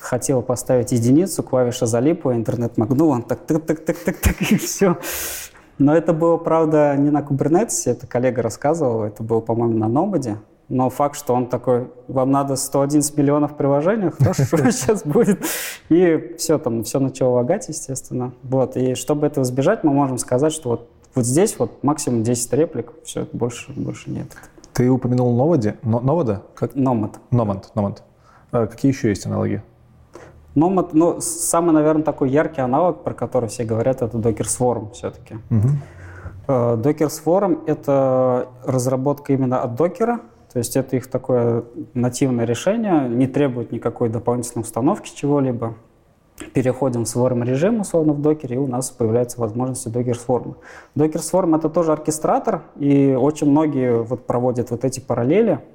Хотел 0.00 0.42
поставить 0.42 0.92
единицу, 0.92 1.42
клавиша 1.42 1.86
залипла, 1.86 2.34
интернет 2.34 2.78
магнул, 2.78 3.10
он 3.10 3.22
так 3.22 3.40
так 3.46 3.66
так 3.66 3.84
так 3.84 3.96
так 3.98 4.16
так 4.16 4.40
и 4.42 4.56
все. 4.56 4.96
Но 5.78 5.94
это 5.94 6.12
было, 6.12 6.36
правда, 6.36 6.96
не 6.96 7.10
на 7.10 7.20
Kubernetes, 7.20 7.82
это 7.86 8.06
коллега 8.06 8.42
рассказывал, 8.42 9.04
это 9.04 9.22
было, 9.22 9.40
по-моему, 9.40 9.78
на 9.78 9.84
Nomad. 9.84 10.36
Но 10.68 10.90
факт, 10.90 11.16
что 11.16 11.32
он 11.32 11.46
такой, 11.46 11.88
вам 12.08 12.30
надо 12.30 12.56
111 12.56 13.16
миллионов 13.16 13.56
приложений, 13.56 14.10
хорошо, 14.10 14.44
сейчас 14.70 15.02
будет. 15.02 15.42
И 15.88 16.34
все 16.36 16.58
там, 16.58 16.84
все 16.84 16.98
начало 16.98 17.36
лагать, 17.36 17.68
естественно. 17.68 18.32
Вот, 18.42 18.76
и 18.76 18.94
чтобы 18.94 19.26
этого 19.26 19.44
избежать, 19.44 19.82
мы 19.84 19.92
можем 19.92 20.18
сказать, 20.18 20.52
что 20.52 20.70
вот, 20.70 20.88
вот 21.14 21.24
здесь 21.24 21.58
вот 21.58 21.82
максимум 21.82 22.22
10 22.22 22.52
реплик, 22.52 22.92
все, 23.04 23.26
больше, 23.32 23.72
больше 23.72 24.10
нет. 24.10 24.26
Ты 24.74 24.90
упомянул 24.90 25.34
Новоде, 25.34 25.76
Новода? 25.82 26.42
Как? 26.54 26.74
Nomad. 26.74 27.14
Nomad, 27.30 27.64
Nomad. 27.74 27.98
А 28.50 28.66
какие 28.66 28.92
еще 28.92 29.08
есть 29.08 29.26
аналоги? 29.26 29.62
Nomad, 30.58 30.90
ну, 30.92 31.20
самый, 31.20 31.72
наверное, 31.72 32.02
такой 32.02 32.30
яркий 32.30 32.60
аналог, 32.60 33.04
про 33.04 33.14
который 33.14 33.48
все 33.48 33.64
говорят, 33.64 34.02
это 34.02 34.18
Docker 34.18 34.46
Swarm 34.46 34.92
все-таки. 34.92 35.36
Угу. 35.50 35.68
Docker 36.48 37.08
Swarm— 37.08 37.64
это 37.66 38.48
разработка 38.64 39.32
именно 39.32 39.60
от 39.60 39.74
докера, 39.74 40.20
то 40.52 40.58
есть 40.58 40.76
это 40.76 40.96
их 40.96 41.08
такое 41.08 41.64
нативное 41.94 42.46
решение, 42.46 43.08
не 43.08 43.26
требует 43.26 43.70
никакой 43.70 44.08
дополнительной 44.08 44.62
установки 44.62 45.14
чего-либо. 45.14 45.74
Переходим 46.54 47.04
в 47.04 47.08
Swarm 47.08 47.44
режим, 47.44 47.80
условно, 47.80 48.12
в 48.12 48.22
докере, 48.22 48.56
и 48.56 48.58
у 48.58 48.66
нас 48.66 48.90
появляется 48.90 49.40
возможность 49.40 49.86
Docker 49.88 50.16
Swarm. 50.26 50.56
Docker 50.96 51.20
Swarm— 51.20 51.56
это 51.58 51.68
тоже 51.68 51.92
оркестратор, 51.92 52.62
и 52.76 53.14
очень 53.18 53.50
многие 53.50 54.02
вот 54.02 54.26
проводят 54.26 54.70
вот 54.70 54.84
эти 54.84 55.00
параллели— 55.00 55.60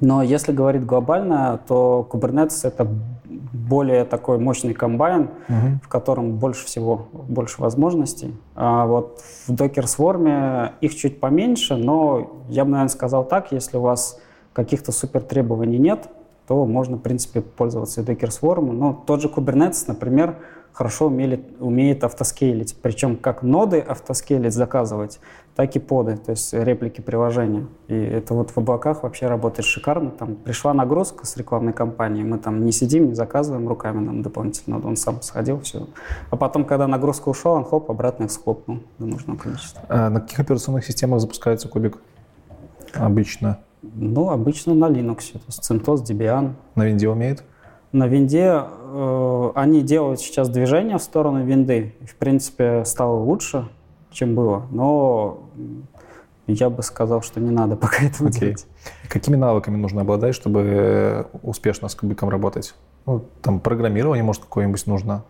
но 0.00 0.22
если 0.22 0.52
говорить 0.52 0.84
глобально, 0.84 1.58
то 1.66 2.06
Kubernetes— 2.10 2.60
это 2.64 2.86
более 3.52 4.04
такой 4.04 4.38
мощный 4.38 4.74
комбайн, 4.74 5.30
угу. 5.48 5.80
в 5.82 5.88
котором 5.88 6.36
больше 6.36 6.66
всего, 6.66 7.08
больше 7.12 7.60
возможностей. 7.60 8.34
А 8.54 8.86
вот 8.86 9.20
в 9.46 9.52
Docker 9.52 9.84
Swarm 9.84 10.72
их 10.80 10.94
чуть 10.94 11.20
поменьше, 11.20 11.76
но 11.76 12.42
я 12.48 12.64
бы, 12.64 12.70
наверное, 12.70 12.88
сказал 12.88 13.24
так, 13.24 13.52
если 13.52 13.76
у 13.76 13.82
вас 13.82 14.20
каких-то 14.52 14.92
супер 14.92 15.22
требований 15.22 15.78
нет, 15.78 16.08
то 16.46 16.64
можно, 16.64 16.96
в 16.96 17.00
принципе, 17.00 17.40
пользоваться 17.40 18.00
и 18.00 18.04
Docker 18.04 18.28
Swarm. 18.28 18.72
Но 18.72 19.04
тот 19.06 19.20
же 19.20 19.28
Kubernetes, 19.28 19.84
например, 19.88 20.36
хорошо 20.76 21.06
умели, 21.06 21.42
умеет 21.58 22.04
автоскейлить. 22.04 22.76
Причем 22.82 23.16
как 23.16 23.42
ноды 23.42 23.80
автоскейлить, 23.80 24.52
заказывать, 24.52 25.20
так 25.54 25.74
и 25.74 25.78
поды, 25.78 26.18
то 26.18 26.32
есть 26.32 26.52
реплики 26.52 27.00
приложения. 27.00 27.66
И 27.88 27.94
это 27.94 28.34
вот 28.34 28.50
в 28.50 28.58
облаках 28.58 29.02
вообще 29.02 29.26
работает 29.26 29.64
шикарно. 29.64 30.10
Там 30.10 30.36
пришла 30.36 30.74
нагрузка 30.74 31.24
с 31.24 31.34
рекламной 31.38 31.72
кампании, 31.72 32.22
мы 32.22 32.36
там 32.36 32.62
не 32.62 32.72
сидим, 32.72 33.06
не 33.06 33.14
заказываем 33.14 33.66
руками 33.66 34.04
нам 34.04 34.20
дополнительно, 34.20 34.78
он 34.86 34.96
сам 34.96 35.22
сходил, 35.22 35.60
все. 35.60 35.88
А 36.30 36.36
потом, 36.36 36.66
когда 36.66 36.86
нагрузка 36.86 37.30
ушла, 37.30 37.52
он 37.52 37.64
хоп, 37.64 37.90
обратно 37.90 38.24
их 38.24 38.30
схлопнул 38.30 38.80
до 38.98 39.06
нужного 39.06 39.38
количества. 39.38 39.80
А 39.88 40.10
на 40.10 40.20
каких 40.20 40.40
операционных 40.40 40.84
системах 40.84 41.20
запускается 41.20 41.68
кубик 41.68 41.96
обычно? 42.92 43.60
Ну, 43.80 44.28
обычно 44.28 44.74
на 44.74 44.90
Linux, 44.90 45.32
то 45.32 45.40
есть 45.46 45.70
CentOS, 45.70 46.04
Debian. 46.04 46.52
На 46.74 46.84
винде 46.84 47.08
умеет? 47.08 47.44
На 47.92 48.08
винде 48.08 48.62
э, 48.86 49.50
они 49.54 49.82
делают 49.82 50.20
сейчас 50.20 50.48
движение 50.48 50.98
в 50.98 51.02
сторону 51.02 51.44
винды. 51.44 51.94
В 52.06 52.14
принципе, 52.16 52.84
стало 52.84 53.16
лучше, 53.16 53.68
чем 54.10 54.34
было. 54.34 54.66
Но 54.70 55.42
я 56.46 56.70
бы 56.70 56.82
сказал, 56.82 57.22
что 57.22 57.40
не 57.40 57.50
надо 57.50 57.76
пока 57.76 58.04
этого 58.04 58.28
okay. 58.28 58.40
делать. 58.40 58.66
Какими 59.08 59.36
навыками 59.36 59.76
нужно 59.76 60.02
обладать, 60.02 60.34
чтобы 60.34 60.60
э, 60.64 61.24
успешно 61.42 61.88
с 61.88 61.94
кубиком 61.94 62.28
работать? 62.28 62.74
Ну, 63.06 63.24
там 63.42 63.60
программирование, 63.60 64.24
может, 64.24 64.42
какое-нибудь 64.42 64.86
нужно? 64.86 65.22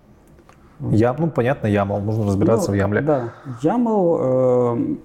Я, 0.90 1.14
ну, 1.18 1.30
понятно, 1.30 1.68
YAML, 1.68 2.00
нужно 2.02 2.26
разбираться 2.26 2.70
ну, 2.70 2.76
в 2.76 2.80
YAML. 2.80 3.00
Да, 3.00 3.32
YAML, 3.62 4.18
э, 4.20 4.96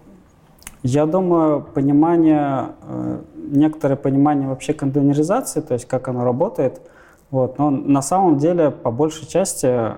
я 0.84 1.06
думаю, 1.06 1.62
понимание, 1.62 2.70
э, 2.84 3.22
некоторое 3.36 3.96
понимание 3.96 4.50
вообще 4.50 4.74
контейнеризации, 4.74 5.62
то 5.62 5.74
есть 5.74 5.88
как 5.88 6.08
оно 6.08 6.24
работает– 6.24 6.82
вот. 7.32 7.58
Но 7.58 7.70
на 7.70 8.02
самом 8.02 8.38
деле, 8.38 8.72
по 8.72 8.92
большей 8.92 9.26
части, 9.26 9.66
э, 9.66 9.96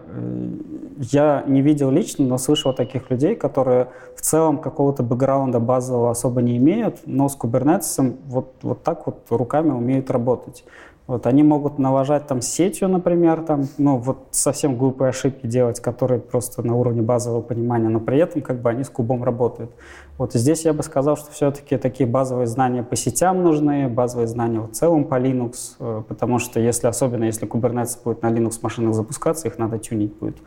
я 0.99 1.43
не 1.47 1.61
видел 1.61 1.89
лично, 1.89 2.25
но 2.25 2.37
слышал 2.37 2.73
таких 2.73 3.09
людей, 3.09 3.35
которые 3.35 3.87
в 4.15 4.21
целом 4.21 4.59
какого-то 4.59 5.01
бэкграунда 5.01 5.59
базового 5.59 6.11
особо 6.11 6.43
не 6.43 6.57
имеют, 6.57 6.99
но 7.07 7.27
с 7.27 7.35
Kubernetes 7.35 8.15
вот, 8.27 8.53
вот 8.61 8.83
так 8.83 9.07
вот 9.07 9.25
руками 9.31 9.71
умеют 9.71 10.11
работать. 10.11 10.63
Вот, 11.05 11.27
они 11.27 11.43
могут 11.43 11.79
налажать 11.79 12.27
там 12.27 12.41
сетью, 12.41 12.87
например, 12.87 13.43
там, 13.43 13.67
ну, 13.77 13.97
вот 13.97 14.27
совсем 14.31 14.77
глупые 14.77 15.09
ошибки 15.09 15.45
делать, 15.45 15.81
которые 15.81 16.21
просто 16.21 16.65
на 16.65 16.75
уровне 16.75 17.01
базового 17.01 17.41
понимания, 17.41 17.89
но 17.89 17.99
при 17.99 18.19
этом 18.19 18.41
как 18.41 18.61
бы 18.61 18.69
они 18.69 18.85
с 18.85 18.89
кубом 18.89 19.21
работают. 19.21 19.71
Вот 20.17 20.31
здесь 20.31 20.63
я 20.63 20.71
бы 20.71 20.81
сказал, 20.81 21.17
что 21.17 21.29
все-таки 21.31 21.75
такие 21.75 22.07
базовые 22.07 22.47
знания 22.47 22.83
по 22.83 22.95
сетям 22.95 23.43
нужны, 23.43 23.89
базовые 23.89 24.27
знания 24.27 24.61
в 24.61 24.71
целом 24.71 25.03
по 25.03 25.19
Linux, 25.19 25.75
э, 25.79 26.03
потому 26.07 26.39
что 26.39 26.61
если, 26.61 26.87
особенно 26.87 27.25
если 27.25 27.49
Kubernetes 27.49 27.97
будет 28.01 28.21
на 28.21 28.31
Linux 28.31 28.59
машинах 28.61 28.93
запускаться, 28.93 29.49
их 29.49 29.57
надо 29.57 29.79
тюнить 29.79 30.13
будет. 30.15 30.37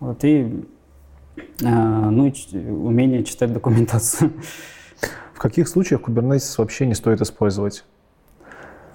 Вот 0.00 0.24
и 0.24 0.66
э, 1.36 1.64
ну, 1.64 2.32
умение 2.52 3.22
читать 3.22 3.52
документацию. 3.52 4.32
В 5.32 5.38
каких 5.38 5.68
случаях 5.68 6.00
Kubernetes 6.00 6.54
вообще 6.58 6.86
не 6.86 6.94
стоит 6.94 7.20
использовать? 7.20 7.84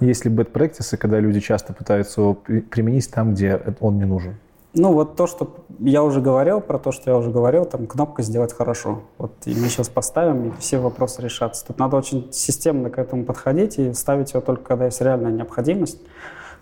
Есть 0.01 0.25
ли 0.25 0.31
bad 0.31 0.51
practices, 0.51 0.97
когда 0.97 1.19
люди 1.19 1.39
часто 1.39 1.73
пытаются 1.73 2.21
его 2.21 2.33
применить 2.33 3.09
там, 3.11 3.33
где 3.33 3.61
он 3.79 3.97
не 3.97 4.05
нужен? 4.05 4.35
Ну, 4.73 4.93
вот 4.93 5.15
то, 5.15 5.27
что 5.27 5.65
я 5.79 6.01
уже 6.01 6.21
говорил, 6.21 6.61
про 6.61 6.79
то, 6.79 6.91
что 6.91 7.11
я 7.11 7.17
уже 7.17 7.29
говорил, 7.29 7.65
там 7.65 7.87
кнопка 7.87 8.23
«Сделать 8.23 8.53
хорошо». 8.53 9.01
Вот 9.17 9.31
и 9.45 9.49
мы 9.53 9.67
сейчас 9.67 9.89
поставим, 9.89 10.47
и 10.47 10.51
все 10.59 10.79
вопросы 10.79 11.21
решатся. 11.21 11.67
Тут 11.67 11.77
надо 11.77 11.97
очень 11.97 12.29
системно 12.31 12.89
к 12.89 12.97
этому 12.97 13.25
подходить 13.25 13.77
и 13.79 13.93
ставить 13.93 14.31
его 14.31 14.41
только, 14.41 14.63
когда 14.63 14.85
есть 14.85 15.01
реальная 15.01 15.31
необходимость. 15.31 15.99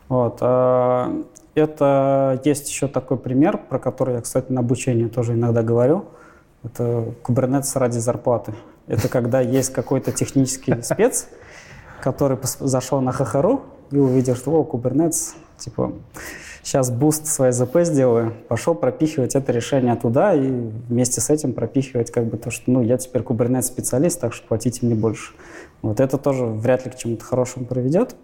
Вот. 0.07 0.39
А, 0.41 1.13
это 1.53 2.41
есть 2.43 2.67
еще 2.67 2.87
такой 2.87 3.17
пример, 3.17 3.59
про 3.69 3.77
который 3.77 4.15
я, 4.15 4.21
кстати, 4.21 4.51
на 4.51 4.61
обучении 4.61 5.05
тоже 5.05 5.33
иногда 5.33 5.61
говорю. 5.61 6.05
Это 6.63 7.13
Kubernetes 7.23 7.77
ради 7.77 7.99
зарплаты. 7.99 8.53
Это 8.87 9.07
когда 9.07 9.39
есть 9.39 9.71
какой-то 9.71 10.11
технический 10.11 10.81
спец, 10.81 11.27
который 12.01 12.37
зашел 12.59 13.01
на 13.01 13.11
HH.ru 13.11 13.61
и 13.91 13.97
увидел, 13.97 14.35
что 14.35 14.51
о, 14.51 14.63
Kubernetes, 14.63 15.35
типа, 15.57 15.93
сейчас 16.63 16.91
boost 16.91 17.27
своей 17.27 17.51
ЗП 17.51 17.79
сделаю, 17.81 18.33
пошел 18.47 18.75
пропихивать 18.75 19.35
это 19.35 19.51
решение 19.51 19.95
туда 19.95 20.33
и 20.33 20.47
вместе 20.89 21.21
с 21.21 21.29
этим 21.29 21.53
пропихивать 21.53 22.11
как 22.11 22.25
бы 22.25 22.37
то, 22.37 22.51
что, 22.51 22.71
ну, 22.71 22.81
я 22.81 22.97
теперь 22.97 23.21
Kubernetes 23.21 23.63
специалист, 23.63 24.19
так 24.19 24.33
что 24.33 24.47
платите 24.47 24.85
мне 24.85 24.95
больше. 24.95 25.33
Вот 25.81 25.99
это 25.99 26.17
тоже 26.17 26.45
вряд 26.45 26.85
ли 26.85 26.91
к 26.91 26.95
чему-то 26.95 27.23
хорошему 27.23 27.65
приведет. 27.65 28.15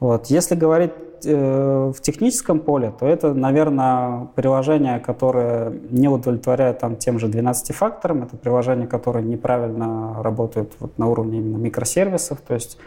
Вот. 0.00 0.26
Если 0.26 0.54
говорить 0.54 0.92
э, 1.24 1.92
в 1.94 2.00
техническом 2.00 2.60
поле, 2.60 2.92
то 2.98 3.06
это, 3.06 3.34
наверное, 3.34 4.28
приложение, 4.36 5.00
которое 5.00 5.72
не 5.90 6.08
удовлетворяет 6.08 6.78
там, 6.78 6.96
тем 6.96 7.18
же 7.18 7.26
12 7.26 7.74
факторам. 7.74 8.22
Это 8.22 8.36
приложения, 8.36 8.86
которые 8.86 9.24
неправильно 9.24 10.22
работают 10.22 10.72
вот, 10.78 10.96
на 10.98 11.08
уровне 11.08 11.38
именно 11.38 11.56
микросервисов. 11.56 12.40
То 12.42 12.54
есть 12.54 12.78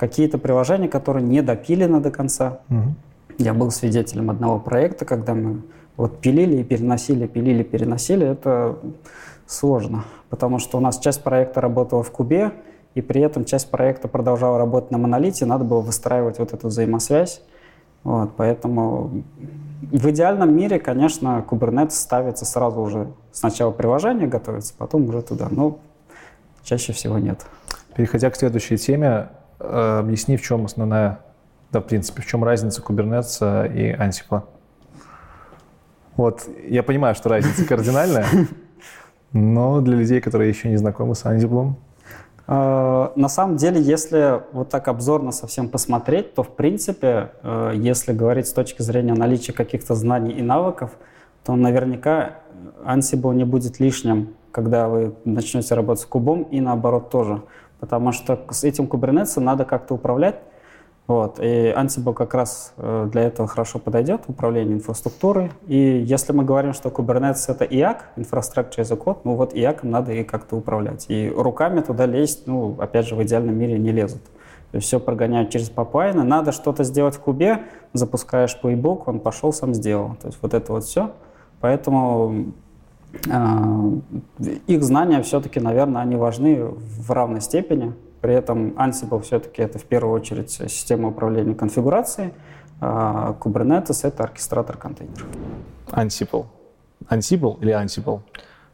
какие-то 0.00 0.38
приложения, 0.38 0.88
которые 0.88 1.22
не 1.22 1.42
допилены 1.42 2.00
до 2.00 2.10
конца. 2.10 2.60
Угу. 2.70 2.94
Я 3.36 3.52
был 3.52 3.70
свидетелем 3.70 4.30
одного 4.30 4.58
проекта, 4.58 5.04
когда 5.04 5.34
мы 5.34 5.60
вот 5.98 6.22
пилили 6.22 6.56
и 6.56 6.64
переносили, 6.64 7.26
пилили, 7.26 7.62
переносили. 7.62 8.26
Это 8.26 8.78
сложно, 9.46 10.04
потому 10.30 10.58
что 10.58 10.78
у 10.78 10.80
нас 10.80 10.98
часть 10.98 11.22
проекта 11.22 11.60
работала 11.60 12.02
в 12.02 12.10
кубе, 12.10 12.52
и 12.94 13.02
при 13.02 13.20
этом 13.20 13.44
часть 13.44 13.70
проекта 13.70 14.08
продолжала 14.08 14.56
работать 14.56 14.90
на 14.90 14.96
монолите, 14.96 15.44
надо 15.44 15.64
было 15.64 15.82
выстраивать 15.82 16.38
вот 16.38 16.54
эту 16.54 16.68
взаимосвязь. 16.68 17.42
Вот, 18.02 18.30
поэтому 18.38 19.22
в 19.82 20.10
идеальном 20.10 20.56
мире, 20.56 20.78
конечно, 20.78 21.44
Kubernetes 21.46 21.90
ставится 21.90 22.46
сразу 22.46 22.80
уже. 22.80 23.12
Сначала 23.32 23.70
приложение 23.70 24.28
готовится, 24.28 24.72
потом 24.78 25.10
уже 25.10 25.20
туда. 25.20 25.48
Но 25.50 25.78
чаще 26.64 26.94
всего 26.94 27.18
нет. 27.18 27.44
Переходя 27.94 28.30
к 28.30 28.36
следующей 28.36 28.78
теме, 28.78 29.28
объясни, 29.60 30.36
в 30.36 30.42
чем 30.42 30.64
основная, 30.64 31.20
да, 31.72 31.80
в 31.80 31.84
принципе, 31.84 32.22
в 32.22 32.26
чем 32.26 32.42
разница 32.44 32.82
Kubernetes 32.82 33.72
и 33.72 33.92
Ansible. 33.92 34.42
Вот, 36.16 36.48
я 36.66 36.82
понимаю, 36.82 37.14
что 37.14 37.28
разница 37.28 37.64
кардинальная, 37.64 38.26
но 39.32 39.80
для 39.80 39.96
людей, 39.96 40.20
которые 40.20 40.50
еще 40.50 40.68
не 40.68 40.76
знакомы 40.76 41.14
с 41.14 41.24
Ansible, 41.24 41.74
э, 42.46 43.08
на 43.14 43.28
самом 43.28 43.56
деле, 43.56 43.80
если 43.80 44.42
вот 44.52 44.68
так 44.68 44.88
обзорно 44.88 45.32
совсем 45.32 45.68
посмотреть, 45.68 46.34
то 46.34 46.42
в 46.42 46.56
принципе, 46.56 47.30
э, 47.42 47.72
если 47.76 48.12
говорить 48.12 48.48
с 48.48 48.52
точки 48.52 48.82
зрения 48.82 49.14
наличия 49.14 49.52
каких-то 49.52 49.94
знаний 49.94 50.32
и 50.32 50.42
навыков, 50.42 50.90
то 51.44 51.56
наверняка 51.56 52.40
Ansible 52.84 53.34
не 53.34 53.44
будет 53.44 53.80
лишним, 53.80 54.34
когда 54.52 54.88
вы 54.88 55.14
начнете 55.24 55.74
работать 55.74 56.02
с 56.02 56.06
кубом, 56.06 56.42
и 56.42 56.60
наоборот 56.60 57.10
тоже 57.10 57.42
потому 57.80 58.12
что 58.12 58.38
с 58.50 58.64
этим 58.64 58.84
Kubernetes 58.84 59.40
надо 59.40 59.64
как-то 59.64 59.94
управлять. 59.94 60.36
Вот. 61.06 61.40
И 61.40 61.74
Ansible 61.76 62.14
как 62.14 62.34
раз 62.34 62.72
э, 62.76 63.08
для 63.10 63.22
этого 63.22 63.48
хорошо 63.48 63.80
подойдет, 63.80 64.22
управление 64.28 64.76
инфраструктурой. 64.76 65.50
И 65.66 65.76
если 65.76 66.32
мы 66.32 66.44
говорим, 66.44 66.72
что 66.72 66.88
Kubernetes— 66.88 67.46
это 67.48 67.64
IaC, 67.64 67.98
Infrastructure 68.16 68.78
as 68.78 68.92
a 68.92 69.16
ну 69.24 69.34
вот 69.34 69.52
IaC 69.52 69.80
надо 69.82 70.12
и 70.12 70.22
как-то 70.22 70.54
управлять. 70.54 71.06
И 71.08 71.28
руками 71.28 71.80
туда 71.80 72.06
лезть, 72.06 72.46
ну, 72.46 72.76
опять 72.78 73.08
же, 73.08 73.16
в 73.16 73.22
идеальном 73.24 73.58
мире 73.58 73.76
не 73.76 73.90
лезут. 73.90 74.22
То 74.70 74.76
есть 74.76 74.86
все 74.86 75.00
прогоняют 75.00 75.50
через 75.50 75.68
pipeline'ы. 75.68 76.22
Надо 76.22 76.52
что-то 76.52 76.84
сделать 76.84 77.16
в 77.16 77.20
кубе, 77.20 77.64
запускаешь 77.92 78.56
плейбук, 78.60 79.08
он 79.08 79.18
пошел, 79.18 79.52
сам 79.52 79.74
сделал. 79.74 80.14
То 80.20 80.28
есть 80.28 80.38
вот 80.40 80.54
это 80.54 80.72
вот 80.72 80.84
все. 80.84 81.10
Поэтому 81.60 82.52
их 84.66 84.82
знания 84.82 85.22
все-таки, 85.22 85.60
наверное, 85.60 86.02
они 86.02 86.16
важны 86.16 86.64
в 86.64 87.10
равной 87.10 87.40
степени. 87.40 87.94
При 88.20 88.34
этом 88.34 88.70
Ansible 88.78 89.22
все-таки 89.22 89.62
это 89.62 89.78
в 89.78 89.84
первую 89.84 90.14
очередь 90.14 90.50
система 90.50 91.08
управления 91.08 91.54
конфигурацией, 91.54 92.32
а 92.80 93.34
Kubernetes— 93.40 94.00
это 94.06 94.24
оркестратор 94.24 94.76
контейнеров. 94.76 95.26
Ansible. 95.90 96.46
Ansible 97.08 97.58
или 97.62 97.72
Ansible? 97.72 98.20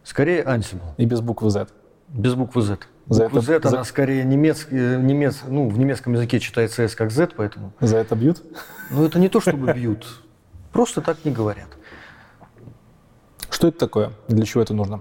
Скорее 0.02 0.42
Ansible. 0.42 0.94
И 0.96 1.06
без 1.06 1.20
буквы 1.20 1.50
Z? 1.50 1.68
Без 2.08 2.34
буквы 2.34 2.62
Z. 2.62 2.78
За 3.08 3.24
Буква 3.28 3.38
это- 3.38 3.46
Z, 3.46 3.68
она 3.68 3.78
за- 3.78 3.84
скорее 3.84 4.24
немецкий, 4.24 4.74
немец, 4.74 5.42
ну, 5.46 5.68
в 5.68 5.78
немецком 5.78 6.14
языке 6.14 6.40
читается 6.40 6.82
S 6.82 6.96
как 6.96 7.12
Z, 7.12 7.28
поэтому... 7.36 7.72
За 7.80 7.98
это 7.98 8.16
бьют? 8.16 8.42
Ну, 8.90 9.04
это 9.04 9.20
не 9.20 9.28
то, 9.28 9.40
чтобы 9.40 9.72
бьют. 9.72 10.22
Просто 10.72 11.00
так 11.02 11.24
не 11.24 11.30
говорят. 11.30 11.68
Что 13.56 13.68
это 13.68 13.78
такое? 13.78 14.12
Для 14.28 14.44
чего 14.44 14.62
это 14.62 14.74
нужно? 14.74 15.00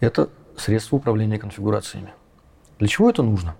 Это 0.00 0.30
средство 0.56 0.96
управления 0.96 1.38
конфигурациями. 1.38 2.14
Для 2.78 2.88
чего 2.88 3.10
это 3.10 3.22
нужно? 3.22 3.56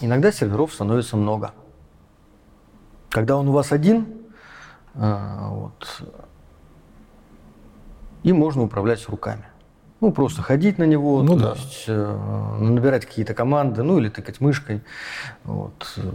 Иногда 0.00 0.32
серверов 0.32 0.74
становится 0.74 1.16
много. 1.16 1.52
Когда 3.08 3.36
он 3.36 3.46
у 3.46 3.52
вас 3.52 3.70
один, 3.70 4.08
а, 4.96 5.48
вот, 5.50 6.02
им 8.24 8.36
можно 8.36 8.64
управлять 8.64 9.08
руками. 9.08 9.44
Ну, 10.00 10.10
просто 10.10 10.42
ходить 10.42 10.76
на 10.76 10.84
него, 10.84 11.22
Ну 11.22 11.36
то 11.36 11.40
да. 11.40 11.52
есть, 11.52 11.84
э, 11.86 12.56
набирать 12.58 13.06
какие-то 13.06 13.32
команды, 13.32 13.84
ну, 13.84 13.96
или 13.96 14.08
тыкать 14.08 14.40
мышкой, 14.40 14.82
вот, 15.44 15.94
э, 15.98 16.10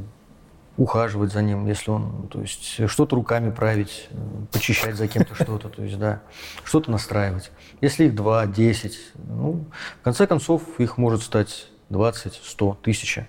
ухаживать 0.78 1.32
за 1.32 1.42
ним, 1.44 1.68
если 1.68 1.92
он, 1.92 2.28
то 2.30 2.42
есть, 2.42 2.90
что-то 2.90 3.16
руками 3.16 3.52
править, 3.52 4.10
почищать 4.52 4.96
за 4.96 5.08
кем-то 5.08 5.36
что-то, 5.36 5.70
то 5.70 5.84
есть, 5.84 6.00
да, 6.00 6.22
что-то 6.64 6.90
настраивать. 6.90 7.52
Если 7.82 8.06
их 8.06 8.16
два, 8.16 8.46
десять, 8.48 8.98
ну, 9.16 9.66
в 10.02 10.04
конце 10.04 10.26
концов, 10.26 10.64
их 10.80 10.98
может 10.98 11.22
стать 11.22 11.68
20, 11.90 12.42
100, 12.44 12.78
тысяча. 12.82 13.28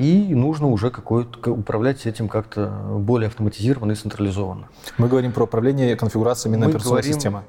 И 0.00 0.34
нужно 0.34 0.66
уже 0.66 0.90
какой-то, 0.90 1.38
к- 1.38 1.48
управлять 1.52 2.06
этим 2.06 2.28
как-то 2.28 2.66
более 2.98 3.28
автоматизированно 3.28 3.92
и 3.92 3.94
централизованно. 3.94 4.68
Мы 4.98 5.08
говорим 5.08 5.30
про 5.30 5.44
управление 5.44 5.94
конфигурациями 5.94 6.56
на 6.56 6.66
операционной 6.66 7.02
говорим- 7.02 7.14
системе. 7.14 7.42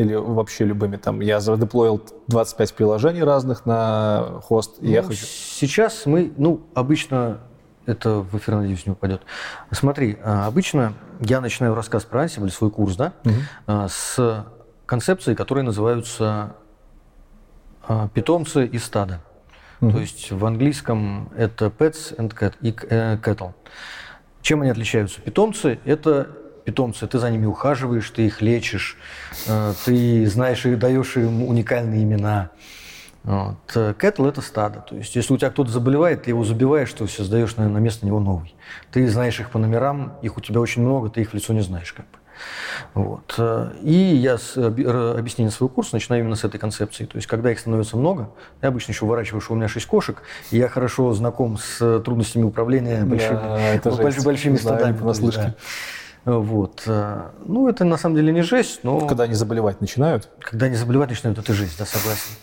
Или 0.00 0.14
вообще 0.14 0.64
любыми. 0.64 0.96
Там 0.96 1.20
я 1.20 1.40
задеплоил 1.40 2.02
25 2.28 2.74
приложений 2.74 3.24
разных 3.24 3.66
на 3.66 4.40
хост, 4.42 4.76
и 4.80 4.90
я 4.90 5.02
Ну, 5.02 5.08
хочу... 5.08 5.24
Сейчас 5.24 6.06
мы, 6.06 6.32
ну, 6.36 6.62
обычно 6.74 7.40
это 7.86 8.20
в 8.20 8.36
эфир, 8.36 8.56
надеюсь, 8.56 8.86
не 8.86 8.92
упадет. 8.92 9.22
Смотри, 9.70 10.18
а, 10.22 10.46
обычно 10.46 10.94
я 11.20 11.40
начинаю 11.40 11.74
рассказ 11.74 12.04
про 12.04 12.24
Ansible, 12.24 12.50
свой 12.50 12.70
курс, 12.70 12.96
да, 12.96 13.12
а, 13.66 13.88
с 13.88 14.46
концепции, 14.86 15.34
которые 15.34 15.64
называются 15.64 16.54
а, 17.86 18.08
питомцы 18.08 18.66
и 18.66 18.78
стада. 18.78 19.20
То 19.80 19.98
есть 19.98 20.30
в 20.30 20.44
английском 20.44 21.30
это 21.34 21.66
pets 21.66 22.14
and 22.18 22.36
cat, 22.36 22.52
и 22.60 22.76
э, 22.90 23.16
cattle. 23.16 23.54
Чем 24.42 24.60
они 24.60 24.70
отличаются? 24.70 25.22
Питомцы– 25.22 25.78
это 25.86 26.28
питомцы, 26.64 27.06
ты 27.06 27.18
за 27.18 27.30
ними 27.30 27.46
ухаживаешь, 27.46 28.08
ты 28.10 28.26
их 28.26 28.40
лечишь, 28.42 28.96
э, 29.46 29.72
ты 29.84 30.26
знаешь 30.26 30.64
и 30.66 30.74
даешь 30.76 31.16
им 31.16 31.42
уникальные 31.44 32.02
имена. 32.04 32.50
Вот. 33.22 33.56
Э, 33.74 33.92
Cattle– 33.98 34.28
это 34.30 34.40
стадо. 34.40 34.80
То 34.88 34.96
есть, 34.96 35.14
если 35.14 35.34
у 35.34 35.36
тебя 35.36 35.50
кто-то 35.50 35.70
заболевает, 35.70 36.22
ты 36.22 36.30
его 36.30 36.42
забиваешь, 36.44 36.92
ты 36.92 37.06
создаешь 37.06 37.56
на, 37.56 37.68
на 37.68 37.78
место 37.78 38.06
него 38.06 38.18
новый. 38.20 38.54
Ты 38.92 39.06
знаешь 39.08 39.38
их 39.40 39.50
по 39.50 39.58
номерам, 39.58 40.14
их 40.22 40.36
у 40.38 40.40
тебя 40.40 40.60
очень 40.60 40.82
много, 40.82 41.10
ты 41.10 41.20
их 41.20 41.30
в 41.30 41.34
лицо 41.34 41.52
не 41.52 41.60
знаешь. 41.60 41.92
Как 41.92 42.06
бы. 42.06 42.18
Вот. 42.94 43.34
Э, 43.36 43.72
И 43.82 43.92
я 43.92 44.38
с 44.38 44.56
объяснение 44.56 45.50
своего 45.50 45.68
курса 45.68 45.90
начинаю 45.96 46.22
именно 46.22 46.34
с 46.34 46.44
этой 46.44 46.56
концепции. 46.56 47.04
То 47.04 47.16
есть, 47.16 47.26
когда 47.28 47.52
их 47.52 47.58
становится 47.58 47.98
много, 47.98 48.30
я 48.62 48.68
обычно 48.70 48.92
еще 48.92 49.04
уворачиваю, 49.04 49.42
что 49.42 49.52
у 49.52 49.56
меня 49.56 49.68
шесть 49.68 49.84
кошек, 49.86 50.22
и 50.50 50.56
я 50.56 50.68
хорошо 50.70 51.12
знаком 51.12 51.58
с 51.58 52.00
трудностями 52.00 52.44
управления 52.44 53.04
большими, 53.04 53.74
это 53.74 53.90
больш- 53.90 54.12
жесть. 54.14 54.24
большими 54.24 54.56
Знаю, 54.56 54.78
стадами. 54.78 54.96
да. 54.96 55.54
Вот. 56.24 56.82
Э, 56.86 57.30
Ну, 57.46 57.68
это 57.68 57.84
на 57.84 57.96
самом 57.96 58.16
деле 58.16 58.32
не 58.32 58.42
жесть, 58.42 58.80
но 58.82 59.06
Когда 59.06 59.24
они 59.24 59.34
заболевать 59.34 59.80
начинают, 59.80 60.28
когда 60.40 60.66
они 60.66 60.76
заболевать 60.76 61.10
начинают, 61.10 61.38
это 61.38 61.52
жизнь, 61.54 61.74
да, 61.78 61.86
согласен. 61.86 62.34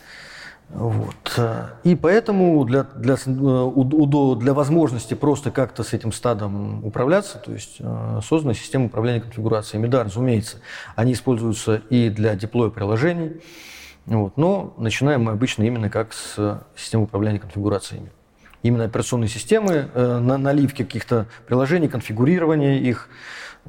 Вот. 0.69 1.33
э, 1.37 1.67
И 1.83 1.95
поэтому 1.95 2.63
для, 2.65 2.83
для, 2.83 3.13
э, 3.13 4.35
для 4.39 4.53
возможности 4.53 5.13
просто 5.13 5.51
как-то 5.51 5.83
с 5.83 5.93
этим 5.93 6.11
стадом 6.11 6.83
управляться, 6.85 7.37
то 7.37 7.53
есть 7.53 7.79
создана 8.27 8.53
система 8.53 8.85
управления 8.85 9.21
конфигурациями. 9.21 9.87
Да, 9.87 10.03
разумеется, 10.03 10.57
они 10.95 11.13
используются 11.13 11.75
и 11.89 12.09
для 12.09 12.35
деплоя 12.35 12.69
приложений, 12.69 13.41
вот, 14.07 14.37
но 14.37 14.73
начинаем 14.77 15.23
мы 15.23 15.33
обычно 15.33 15.63
именно 15.63 15.89
как 15.89 16.13
с 16.13 16.61
системы 16.75 17.03
управления 17.03 17.39
конфигурациями. 17.39 18.11
Именно 18.63 18.85
операционные 18.85 19.29
системы, 19.29 19.87
на 19.93 20.37
наливки 20.37 20.83
каких-то 20.83 21.27
приложений, 21.45 21.89
конфигурирование 21.89 22.79
их 22.79 23.07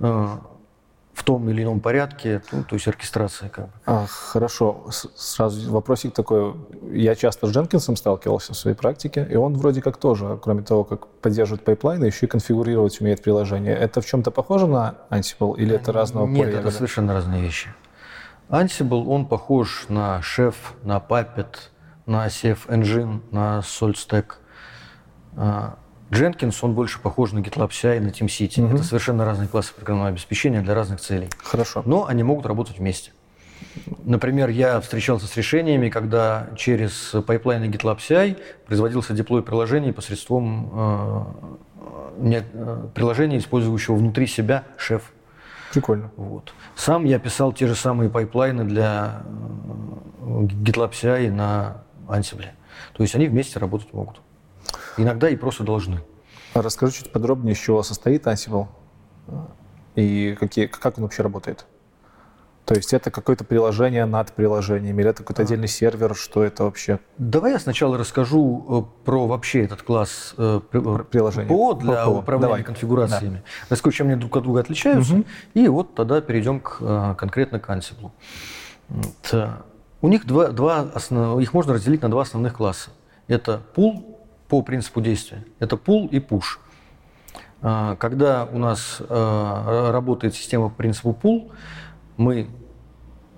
в 0.00 1.24
том 1.24 1.48
или 1.50 1.64
ином 1.64 1.80
порядке, 1.80 2.42
ну, 2.52 2.62
то 2.62 2.74
есть 2.76 2.86
оркестрация 2.86 3.48
как 3.48 3.64
бы. 3.66 3.70
А, 3.86 4.06
хорошо, 4.06 4.86
С- 4.90 5.08
сразу 5.16 5.70
вопросик 5.72 6.14
такой. 6.14 6.54
Я 6.92 7.16
часто 7.16 7.48
с 7.48 7.50
Jenkins'ом 7.50 7.96
сталкивался 7.96 8.52
в 8.52 8.56
своей 8.56 8.76
практике, 8.76 9.26
и 9.28 9.34
он 9.34 9.54
вроде 9.54 9.82
как 9.82 9.96
тоже, 9.96 10.38
кроме 10.40 10.62
того, 10.62 10.84
как 10.84 11.08
поддерживает 11.08 11.64
pipeline'ы, 11.64 12.04
еще 12.04 12.26
и 12.26 12.28
конфигурировать 12.28 13.00
умеет 13.00 13.20
приложение. 13.22 13.74
Это 13.76 14.00
в 14.00 14.06
чем-то 14.06 14.30
похоже 14.30 14.68
на 14.68 14.94
Ansible 15.10 15.56
или 15.58 15.74
это 15.74 15.92
разного 15.92 16.26
Нет, 16.26 16.38
поля 16.38 16.48
это 16.50 16.58
ягоды? 16.58 16.74
совершенно 16.76 17.12
разные 17.14 17.42
вещи. 17.42 17.68
Ansible, 18.48 19.04
он 19.06 19.26
похож 19.26 19.86
на 19.88 20.20
Chef, 20.20 20.54
на 20.84 20.98
Puppet, 20.98 21.56
на 22.06 22.26
CFEngine, 22.28 23.20
на 23.32 23.58
SaltStack. 23.58 24.24
Jenkins, 26.10 26.56
он 26.62 26.72
больше 26.74 27.00
похож 27.00 27.32
на 27.32 27.40
GitLab 27.40 27.70
CI 27.70 27.98
и 27.98 28.00
на 28.00 28.08
TeamCity. 28.08 28.74
Это 28.74 28.82
совершенно 28.82 29.24
разные 29.24 29.48
классы 29.48 29.74
программного 29.74 30.08
обеспечения 30.08 30.60
для 30.62 30.74
разных 30.74 31.00
целей. 31.00 31.28
Хорошо. 31.42 31.82
Но 31.84 32.06
они 32.06 32.22
могут 32.22 32.46
работать 32.46 32.78
вместе. 32.78 33.12
Например, 34.04 34.48
я 34.48 34.80
встречался 34.80 35.26
с 35.26 35.36
решениями, 35.36 35.88
когда 35.90 36.48
через 36.56 37.14
pipeline'ы 37.26 37.64
GitLab 37.66 37.98
CI 37.98 38.38
производился 38.66 39.12
deploy 39.14 39.42
приложений 39.42 39.92
посредством 39.92 40.70
э, 40.72 41.24
не- 42.18 42.42
э, 42.52 42.86
приложения, 42.94 43.38
использующего 43.38 43.96
внутри 43.96 44.26
себя 44.26 44.64
Chef. 44.76 45.12
Прикольно. 45.72 46.10
Вот. 46.16 46.54
Сам 46.76 47.04
я 47.04 47.18
писал 47.18 47.52
те 47.52 47.66
же 47.66 47.74
самые 47.74 48.08
pipeline'ы 48.08 48.64
для 48.64 49.22
э, 49.24 50.42
GitLab 50.44 50.92
CI 50.92 51.30
на 51.30 51.82
Ansible. 52.08 52.46
То 52.94 53.02
есть 53.02 53.14
они 53.14 53.26
вместе 53.28 53.58
работать 53.58 53.92
могут. 53.92 54.20
Иногда 54.98 55.28
и 55.28 55.36
просто 55.36 55.64
должны. 55.64 56.00
Расскажи 56.54 56.92
чуть 56.92 57.12
подробнее, 57.12 57.54
из 57.54 57.58
чего 57.58 57.82
состоит 57.82 58.26
Ansible 58.26 58.66
и 59.94 60.36
какие, 60.38 60.66
как 60.66 60.96
он 60.98 61.04
вообще 61.04 61.22
работает. 61.22 61.66
То 62.64 62.74
есть 62.74 62.92
это 62.92 63.10
какое-то 63.10 63.44
приложение 63.44 64.04
над 64.04 64.32
приложением, 64.32 65.00
или 65.00 65.08
это 65.08 65.22
какой-то 65.22 65.40
отдельный 65.42 65.68
сервер, 65.68 66.14
что 66.14 66.44
это 66.44 66.64
вообще? 66.64 66.98
Давай 67.16 67.52
я 67.52 67.58
сначала 67.58 67.96
расскажу 67.96 68.66
э, 69.00 69.04
про 69.06 69.26
вообще 69.26 69.64
этот 69.64 69.80
класс 69.82 70.34
э, 70.36 70.60
при- 70.70 71.00
э, 71.00 71.04
приложений. 71.04 71.48
ПО 71.48 71.72
для 71.72 72.04
ПО. 72.04 72.10
управления 72.18 72.48
Давай. 72.48 72.62
конфигурациями. 72.64 73.42
Расскажу, 73.70 73.96
чем 73.96 74.08
они 74.08 74.16
друг 74.16 74.36
от 74.36 74.42
друга 74.42 74.60
отличаются. 74.60 75.22
И 75.54 75.66
вот 75.68 75.94
тогда 75.94 76.20
перейдем 76.20 76.60
к, 76.60 76.76
э, 76.80 77.14
конкретно 77.16 77.58
к 77.58 77.70
Ansible. 77.70 78.10
Вот, 78.90 79.28
э, 79.32 79.48
У 80.02 80.08
них 80.08 80.26
два, 80.26 80.48
два 80.48 80.82
основ- 80.94 81.40
их 81.40 81.54
можно 81.54 81.72
разделить 81.72 82.02
на 82.02 82.10
два 82.10 82.22
основных 82.22 82.52
класса. 82.54 82.90
Это 83.28 83.60
пул 83.74 84.07
по 84.48 84.62
принципу 84.62 85.00
действия. 85.00 85.44
Это 85.58 85.76
пул 85.76 86.08
и 86.08 86.18
push. 86.18 86.58
А, 87.60 87.96
Когда 87.96 88.44
у 88.44 88.58
нас 88.58 88.98
э, 89.00 89.90
работает 89.90 90.34
система 90.34 90.68
по 90.68 90.76
принципу 90.76 91.12
пул, 91.12 91.52
мы 92.16 92.48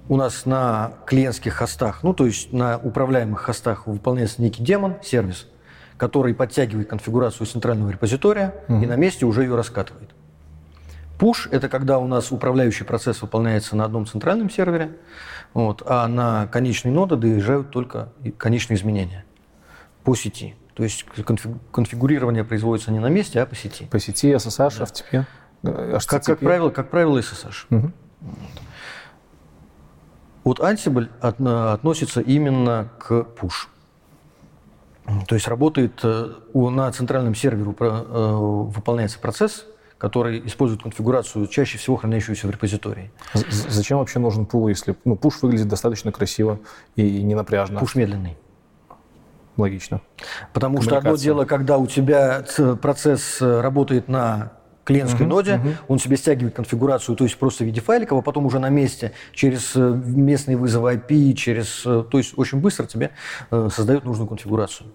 у 0.09 0.16
нас 0.16 0.45
на 0.45 0.95
клиентских 1.07 1.55
хостах, 1.55 2.03
ну 2.03 2.12
то 2.15 2.27
есть 2.27 2.53
на 2.53 2.78
управляемых 2.78 3.43
хостах 3.43 3.87
выполняется 3.87 4.43
некий 4.43 4.62
демон, 4.62 4.97
сервис, 5.03 5.47
который 5.97 6.35
подтягивает 6.35 6.89
конфигурацию 6.89 7.47
центрального 7.47 7.91
репозитория 7.91 8.55
и 8.69 8.87
на 8.87 8.97
месте 8.97 9.27
уже 9.27 9.43
ее 9.43 9.55
раскатывает. 9.55 10.11
Push– 11.20 11.49
это 11.51 11.69
когда 11.69 11.99
у 11.99 12.07
нас 12.07 12.32
управляющий 12.32 12.85
процесс 12.85 13.20
выполняется 13.20 13.77
на 13.77 13.85
одном 13.85 14.07
центральном 14.07 14.49
сервере, 14.49 14.97
вот, 15.53 15.82
а 15.85 16.09
на 16.09 16.47
конечные 16.47 16.93
ноды 16.93 17.16
доезжают 17.16 17.70
только 17.70 18.09
конечные 18.39 18.78
изменения 18.78 19.24
по 20.03 20.16
сети. 20.16 20.57
То 20.81 20.85
есть 20.85 21.05
конфиг- 21.27 21.59
конфигурирование 21.73 22.43
производится 22.43 22.90
не 22.90 23.01
на 23.01 23.09
месте, 23.09 23.39
а 23.43 23.44
по 23.44 23.55
сети. 23.55 23.85
По 23.90 23.98
сети 24.01 24.32
SSH, 24.32 24.81
FTP, 24.81 25.27
э, 25.62 25.98
Как, 26.01 26.07
как 26.07 26.23
HTTP. 26.23 26.36
правило, 26.36 26.70
как 26.70 26.89
правило, 26.89 27.19
SSH. 27.19 27.66
Мгм. 27.69 27.93
Вот 30.43 30.59
Ansible 30.61 31.11
отно- 31.20 31.74
относится 31.74 32.23
именно 32.23 32.89
к 32.98 33.12
push. 33.39 33.69
То 35.28 35.35
есть 35.35 35.48
работает 35.48 36.01
э, 36.02 36.31
на 36.55 36.90
центральном 36.93 37.35
сервере 37.35 37.74
э, 37.78 38.31
выполняется 38.32 39.19
процесс, 39.19 39.66
который 39.98 40.40
использует 40.47 40.82
конфигурацию, 40.82 41.47
чаще 41.47 41.77
всего 41.77 41.97
хранящуюся 41.97 42.47
в 42.47 42.51
репозитории. 42.51 43.11
З- 43.35 43.40
з- 43.51 43.69
Зачем 43.70 43.98
вообще 43.98 44.19
нужен 44.19 44.47
пул, 44.47 44.66
если 44.69 44.97
ну, 45.05 45.15
пуш 45.15 45.43
выглядит 45.43 45.69
достаточно 45.69 46.11
красиво 46.11 46.59
и 46.97 47.23
не 47.23 47.35
напряжно? 47.35 47.81
Пуш 47.81 47.97
медленный. 47.97 48.39
Логично. 49.61 50.01
Потому 50.53 50.82
что 50.82 50.99
одно 50.99 51.16
дело, 51.16 51.45
когда 51.45 51.78
у 51.78 51.87
тебя 51.87 52.45
процесс 52.81 53.41
э, 53.41 53.61
работает 53.61 54.09
на 54.09 54.53
клиентской 54.85 55.27
ноде, 55.27 55.61
он 55.87 55.99
себе 55.99 56.16
стягивает 56.16 56.55
конфигурацию, 56.55 57.15
то 57.15 57.24
есть 57.24 57.39
просто 57.39 57.62
в 57.62 57.66
виде 57.66 57.81
файликов, 57.81 58.19
а 58.19 58.23
потом 58.23 58.47
уже 58.47 58.59
на 58.59 58.70
месте 58.70 59.12
через 59.32 59.77
э, 59.77 59.81
местные 59.81 60.57
вызовы 60.57 60.95
IP, 60.95 61.35
через, 61.35 61.82
э, 61.85 62.05
то 62.11 62.19
есть 62.19 62.37
очень 62.37 62.59
быстро 62.59 62.87
тебе 62.87 63.11
создает 63.51 64.05
нужную 64.05 64.27
конфигурацию. 64.27 64.89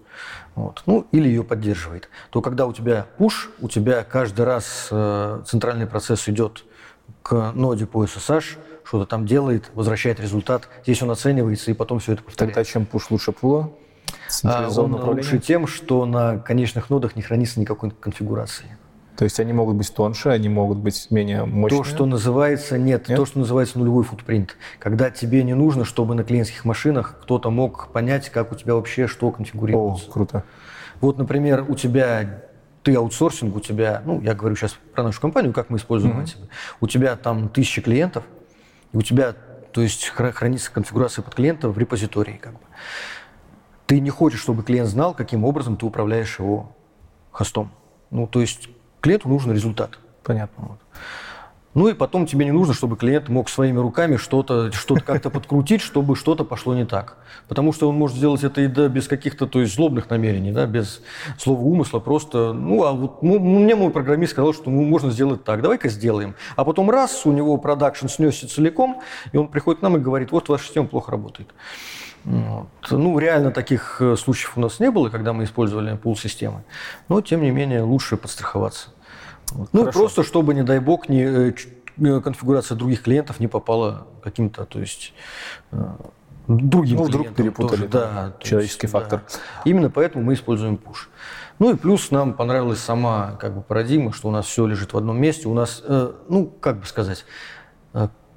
Вот. 0.54 0.82
Ну, 0.86 1.06
или 1.12 1.28
ее 1.28 1.44
поддерживает. 1.44 2.08
То 2.30 2.42
когда 2.42 2.66
у 2.66 2.72
тебя 2.72 3.06
push, 3.18 3.48
у 3.60 3.68
тебя 3.68 4.02
каждый 4.04 4.44
раз 4.44 4.88
центральный 5.46 5.86
процесс 5.86 6.28
идет 6.28 6.64
к 7.22 7.52
ноде 7.54 7.86
по 7.86 8.04
SSH, 8.04 8.58
что-то 8.86 9.06
там 9.06 9.26
делает, 9.26 9.70
возвращает 9.74 10.20
результат, 10.20 10.68
здесь 10.84 11.02
он 11.02 11.10
оценивается, 11.10 11.70
и 11.70 11.74
потом 11.74 11.98
все 11.98 12.12
это 12.12 12.22
повторяется. 12.22 12.60
Тогда 12.60 12.70
чем 12.70 12.86
пуш 12.86 13.10
лучше 13.10 13.32
пула? 13.32 13.72
Он 14.82 14.94
лучше 14.94 15.38
тем, 15.38 15.66
что 15.66 16.04
на 16.06 16.38
конечных 16.38 16.90
нодах 16.90 17.16
не 17.16 17.22
хранится 17.22 17.60
никакой 17.60 17.90
конфигурации. 17.90 18.76
То 19.16 19.24
есть 19.24 19.40
они 19.40 19.52
могут 19.54 19.76
быть 19.76 19.92
тоньше, 19.94 20.28
они 20.28 20.48
могут 20.48 20.78
быть 20.78 21.06
менее 21.10 21.44
мощные? 21.44 21.82
То, 21.82 21.84
что 21.84 22.04
называется, 22.04 22.76
нет, 22.76 23.08
Нет? 23.08 23.16
то, 23.16 23.24
что 23.24 23.38
называется 23.38 23.78
нулевой 23.78 24.04
футпринт. 24.04 24.56
Когда 24.78 25.10
тебе 25.10 25.42
не 25.42 25.54
нужно, 25.54 25.86
чтобы 25.86 26.14
на 26.14 26.22
клиентских 26.22 26.66
машинах 26.66 27.16
кто-то 27.22 27.50
мог 27.50 27.88
понять, 27.92 28.28
как 28.28 28.52
у 28.52 28.54
тебя 28.54 28.74
вообще 28.74 29.06
что 29.06 29.28
О, 29.28 29.30
конфигурируется. 29.32 30.10
круто. 30.10 30.44
Вот, 31.00 31.16
например, 31.16 31.64
у 31.66 31.74
тебя 31.74 32.42
ты 32.82 32.94
аутсорсинг, 32.94 33.56
у 33.56 33.60
тебя, 33.60 34.02
ну, 34.04 34.20
я 34.20 34.34
говорю 34.34 34.54
сейчас 34.54 34.76
про 34.94 35.02
нашу 35.02 35.20
компанию, 35.20 35.52
как 35.52 35.70
мы 35.70 35.78
используем 35.78 36.20
Ansible. 36.20 36.48
У 36.80 36.86
тебя 36.86 37.16
там 37.16 37.48
тысячи 37.48 37.80
клиентов, 37.80 38.22
и 38.92 38.96
у 38.96 39.02
тебя, 39.02 39.34
то 39.72 39.80
есть, 39.80 40.12
хра- 40.16 40.30
хранится 40.30 40.70
конфигурация 40.70 41.22
под 41.22 41.34
клиента 41.34 41.68
в 41.68 41.78
репозитории, 41.78 42.38
как 42.40 42.52
бы. 42.52 42.60
Ты 43.86 44.00
не 44.00 44.10
хочешь, 44.10 44.40
чтобы 44.40 44.62
клиент 44.62 44.88
знал, 44.88 45.14
каким 45.14 45.44
образом 45.44 45.76
ты 45.76 45.86
управляешь 45.86 46.38
его 46.38 46.72
хостом. 47.30 47.70
Ну, 48.10 48.26
то 48.26 48.40
есть, 48.40 48.68
клиенту 49.00 49.28
нужен 49.28 49.52
результат. 49.52 49.98
Понятно. 50.22 50.78
Ну 51.76 51.88
и 51.88 51.92
потом 51.92 52.24
тебе 52.24 52.46
не 52.46 52.52
нужно, 52.52 52.72
чтобы 52.72 52.96
клиент 52.96 53.28
мог 53.28 53.50
своими 53.50 53.78
руками 53.78 54.16
что-то 54.16 54.72
что 54.72 54.94
как-то 54.94 55.28
подкрутить, 55.28 55.82
чтобы 55.82 56.16
что-то 56.16 56.42
пошло 56.42 56.74
не 56.74 56.86
так. 56.86 57.18
Потому 57.48 57.74
что 57.74 57.86
он 57.90 57.96
может 57.96 58.16
сделать 58.16 58.42
это 58.44 58.62
и 58.62 58.66
да, 58.66 58.88
без 58.88 59.06
каких-то 59.08 59.46
то 59.46 59.60
есть, 59.60 59.74
злобных 59.74 60.08
намерений, 60.08 60.52
да, 60.52 60.64
без 60.64 61.02
слова 61.38 61.60
умысла, 61.60 61.98
просто, 61.98 62.54
ну, 62.54 62.82
а 62.82 62.92
вот 62.92 63.22
ну, 63.22 63.38
мне 63.38 63.74
мой 63.74 63.90
программист 63.90 64.32
сказал, 64.32 64.54
что 64.54 64.70
ну, 64.70 64.84
можно 64.84 65.10
сделать 65.10 65.44
так, 65.44 65.60
давай-ка 65.60 65.90
сделаем. 65.90 66.34
А 66.56 66.64
потом 66.64 66.88
раз, 66.88 67.26
у 67.26 67.32
него 67.32 67.58
продакшн 67.58 68.06
снесся 68.06 68.48
целиком, 68.48 69.02
и 69.32 69.36
он 69.36 69.48
приходит 69.48 69.80
к 69.80 69.82
нам 69.82 69.98
и 69.98 70.00
говорит, 70.00 70.32
вот 70.32 70.48
ваша 70.48 70.64
система 70.64 70.86
плохо 70.86 71.10
работает. 71.10 71.50
Вот. 72.26 72.66
Ну, 72.90 73.18
реально 73.20 73.52
таких 73.52 73.98
э, 74.00 74.16
случаев 74.16 74.58
у 74.58 74.60
нас 74.60 74.80
не 74.80 74.90
было, 74.90 75.10
когда 75.10 75.32
мы 75.32 75.44
использовали 75.44 75.96
пул-системы, 75.96 76.64
но, 77.08 77.20
тем 77.20 77.40
не 77.40 77.52
менее, 77.52 77.82
лучше 77.82 78.16
подстраховаться. 78.16 78.88
Вот. 79.52 79.68
Ну, 79.72 79.92
просто 79.92 80.24
чтобы, 80.24 80.52
не 80.52 80.64
дай 80.64 80.80
бог, 80.80 81.08
не, 81.08 81.22
э, 81.22 81.52
э, 81.98 82.20
конфигурация 82.20 82.74
других 82.74 83.02
клиентов 83.02 83.38
не 83.38 83.46
попала 83.46 84.08
каким-то, 84.24 84.64
то 84.64 84.80
есть, 84.80 85.14
другим 86.48 86.96
Ну, 86.96 87.04
вдруг 87.04 87.32
перепутали, 87.32 87.86
тоже, 87.86 87.88
да, 87.88 88.32
человеческий 88.40 88.86
есть, 88.86 88.92
фактор. 88.92 89.20
да. 89.20 89.38
Именно 89.64 89.90
поэтому 89.90 90.24
мы 90.24 90.34
используем 90.34 90.74
push. 90.74 91.06
Ну 91.60 91.74
и 91.74 91.76
плюс 91.76 92.10
нам 92.10 92.34
понравилась 92.34 92.80
сама 92.80 93.36
как 93.38 93.54
бы 93.54 93.62
парадигма, 93.62 94.12
что 94.12 94.28
у 94.28 94.30
нас 94.32 94.46
все 94.46 94.66
лежит 94.66 94.92
в 94.92 94.98
одном 94.98 95.18
месте. 95.20 95.48
У 95.48 95.54
нас, 95.54 95.82
ну, 96.28 96.52
как 96.60 96.80
бы 96.80 96.86
сказать, 96.86 97.24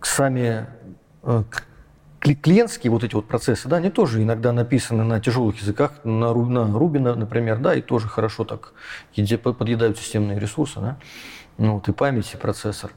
сами 0.02 0.68
клиентские 2.19 2.91
вот 2.91 3.03
эти 3.03 3.15
вот 3.15 3.27
процессы, 3.27 3.67
да, 3.67 3.77
они 3.77 3.89
тоже 3.89 4.21
иногда 4.21 4.51
написаны 4.51 5.03
на 5.03 5.19
тяжелых 5.19 5.61
языках, 5.61 5.93
на, 6.03 6.33
на 6.33 6.67
Ruby, 6.77 6.99
на- 6.99 7.15
например, 7.15 7.59
да, 7.59 7.73
и 7.73 7.81
тоже 7.81 8.07
хорошо 8.07 8.43
так 8.43 8.73
подъедают 9.43 9.97
системные 9.97 10.39
ресурсы, 10.39 10.79
да, 10.79 10.97
ну, 11.57 11.75
вот 11.75 11.87
и 11.87 11.91
память, 11.93 12.33
и 12.33 12.37
процессор. 12.37 12.91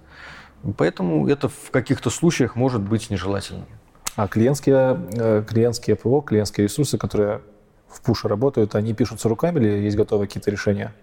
Поэтому 0.76 1.28
это 1.28 1.48
в 1.48 1.70
каких-то 1.70 2.10
случаях 2.10 2.56
может 2.56 2.80
быть 2.82 3.10
нежелательным. 3.10 3.66
А 4.14 4.28
клиентские, 4.28 5.00
э, 5.14 5.44
клиентские 5.48 5.96
ПО, 5.96 6.20
клиентские 6.20 6.66
ресурсы, 6.66 6.98
которые 6.98 7.40
в 7.88 8.00
пуше 8.02 8.28
работают, 8.28 8.74
они 8.74 8.94
пишутся 8.94 9.28
руками 9.28 9.58
или 9.58 9.68
есть 9.84 9.96
готовые 9.96 10.28
какие-то 10.28 10.50
решения? 10.50 10.94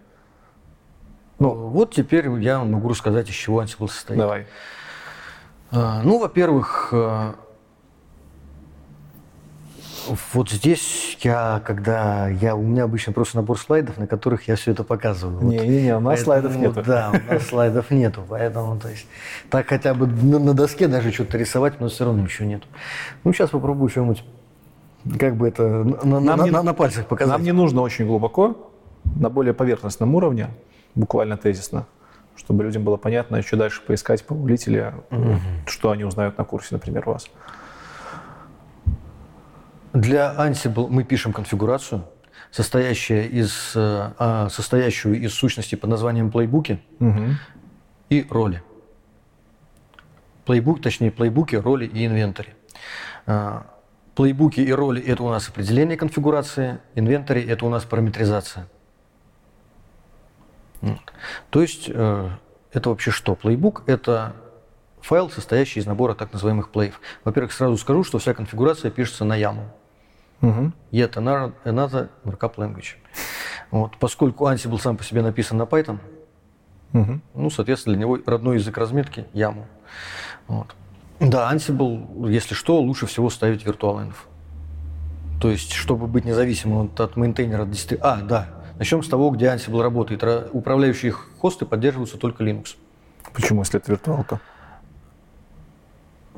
Ну, 1.39 1.53
вот 1.53 1.93
теперь 1.93 2.29
я 2.39 2.63
могу 2.63 2.89
рассказать, 2.89 3.29
из 3.29 3.35
чего 3.35 3.61
Ansible 3.61 3.89
состоит. 3.89 4.19
Давай. 4.19 4.47
А, 5.71 6.01
Ну, 6.03 6.19
во-первых, 6.19 6.89
э, 6.91 7.33
вот 10.33 10.49
здесь 10.49 11.17
я, 11.21 11.61
когда 11.65 12.27
я, 12.27 12.55
у 12.55 12.61
меня 12.61 12.83
обычно 12.83 13.13
просто 13.13 13.37
набор 13.37 13.57
слайдов, 13.59 13.97
на 13.97 14.07
которых 14.07 14.47
я 14.47 14.55
все 14.55 14.71
это 14.71 14.83
показываю. 14.83 15.39
Вот. 15.39 15.51
Не-не-не, 15.51 15.95
у 15.97 15.99
нас 15.99 16.23
Поэтому, 16.23 16.51
слайдов 16.53 16.55
нету. 16.57 16.83
Да, 16.85 17.11
у 17.11 17.33
нас 17.33 17.43
слайдов 17.47 17.91
нету, 17.91 18.23
поэтому, 18.27 18.79
то 18.79 18.89
есть, 18.89 19.05
так 19.49 19.67
хотя 19.67 19.93
бы 19.93 20.07
на, 20.07 20.39
на 20.39 20.53
доске 20.53 20.87
даже 20.87 21.11
что-то 21.11 21.37
рисовать, 21.37 21.79
но 21.79 21.87
все 21.89 22.05
равно 22.05 22.21
ничего 22.23 22.47
нету. 22.47 22.67
Ну, 23.23 23.33
сейчас 23.33 23.49
попробую 23.51 23.89
что-нибудь, 23.89 24.23
как 25.19 25.35
бы 25.35 25.47
это, 25.47 25.63
на, 25.63 26.05
на- 26.05 26.19
Нам 26.19 26.39
на- 26.39 26.43
не- 26.45 26.51
на- 26.51 26.63
на 26.63 26.73
пальцах 26.73 27.05
показать. 27.05 27.31
Нам 27.33 27.43
не 27.43 27.51
нужно 27.51 27.81
очень 27.81 28.05
глубоко, 28.05 28.71
на 29.15 29.29
более 29.29 29.53
поверхностном 29.53 30.13
уровне, 30.15 30.49
буквально 30.95 31.37
тезисно, 31.37 31.85
чтобы 32.35 32.63
людям 32.63 32.83
было 32.83 32.97
понятно, 32.97 33.41
что 33.41 33.57
дальше 33.57 33.81
поискать, 33.85 34.25
погуглить 34.25 34.67
или 34.67 34.93
что 35.65 35.91
они 35.91 36.03
узнают 36.03 36.37
на 36.37 36.43
курсе, 36.43 36.69
например, 36.71 37.07
у 37.07 37.13
вас. 37.13 37.27
Для 39.93 40.35
Ansible 40.37 40.87
мы 40.89 41.03
пишем 41.03 41.33
конфигурацию, 41.33 42.05
состоящая 42.51 43.25
из, 43.25 43.73
э, 43.75 44.11
а, 44.17 44.49
состоящую 44.49 45.19
из 45.19 45.33
сущности 45.33 45.75
под 45.75 45.89
названием 45.89 46.31
плейбуки 46.31 46.79
и 48.09 48.25
роли. 48.29 48.61
Плейбук, 50.45 50.81
точнее, 50.81 51.11
плейбуки, 51.11 51.55
роли 51.55 51.85
и 51.85 52.05
инвентарь. 52.05 52.55
А, 53.25 53.65
Плейбуки 54.19 54.59
и 54.59 54.71
роли– 54.73 55.01
это 55.07 55.23
у 55.23 55.29
нас 55.29 55.47
определение 55.47 55.95
конфигурации, 55.95 56.79
инвентарь– 56.93 57.39
это 57.47 57.65
у 57.65 57.69
нас 57.69 57.85
параметризация. 57.85 58.67
То 61.49 61.61
есть 61.61 61.85
э, 61.87 62.29
это 62.73 62.89
вообще 62.89 63.11
что? 63.11 63.35
Плейбук– 63.35 63.83
это 63.85 64.35
файл, 64.99 65.29
состоящий 65.29 65.79
из 65.79 65.85
набора 65.85 66.15
так 66.15 66.33
называемых 66.33 66.69
плеев. 66.69 66.99
Во-первых, 67.23 67.53
сразу 67.53 67.77
скажу, 67.77 68.03
что 68.03 68.19
вся 68.19 68.33
конфигурация 68.33 68.91
пишется 68.91 69.23
на 69.23 69.39
YAML. 69.39 69.69
Мгм. 70.41 70.73
Yet 70.91 71.13
another, 71.15 71.53
another 71.65 72.09
markup 72.23 72.55
language. 72.55 72.95
Вот. 73.71 73.97
Поскольку 73.97 74.45
Ansible 74.47 74.79
сам 74.79 74.97
по 74.97 75.03
себе 75.03 75.21
написан 75.21 75.57
на 75.57 75.63
Python, 75.63 75.97
Мгм. 76.93 77.21
ну, 77.35 77.49
соответственно, 77.49 77.95
для 77.95 78.01
него 78.05 78.17
родной 78.25 78.55
язык 78.57 78.77
разметки 78.77 79.25
YAML. 79.33 79.65
Вот. 80.47 80.75
Да, 81.19 81.53
Ansible, 81.53 82.31
если 82.31 82.55
что, 82.55 82.79
лучше 82.79 83.05
всего 83.05 83.29
ставить 83.29 83.63
virtualenv. 83.65 84.13
То 85.41 85.49
есть, 85.51 85.73
чтобы 85.73 86.07
быть 86.07 86.25
независимым 86.25 86.85
от, 86.87 86.99
от 86.99 87.15
мейнтейнера 87.17 87.65
дистри- 87.65 87.99
А, 88.01 88.17
да. 88.21 88.47
Начнем 88.77 89.03
с 89.03 89.07
того, 89.09 89.29
где 89.31 89.47
Ansible 89.47 89.81
работает. 89.81 90.23
Ра- 90.23 90.49
Управляющие 90.51 91.11
хосты 91.11 91.65
поддерживаются 91.65 92.17
только 92.17 92.43
Linux. 92.43 92.75
Почему, 93.33 93.61
если 93.61 93.79
это 93.79 93.91
виртуалка? 93.91 94.39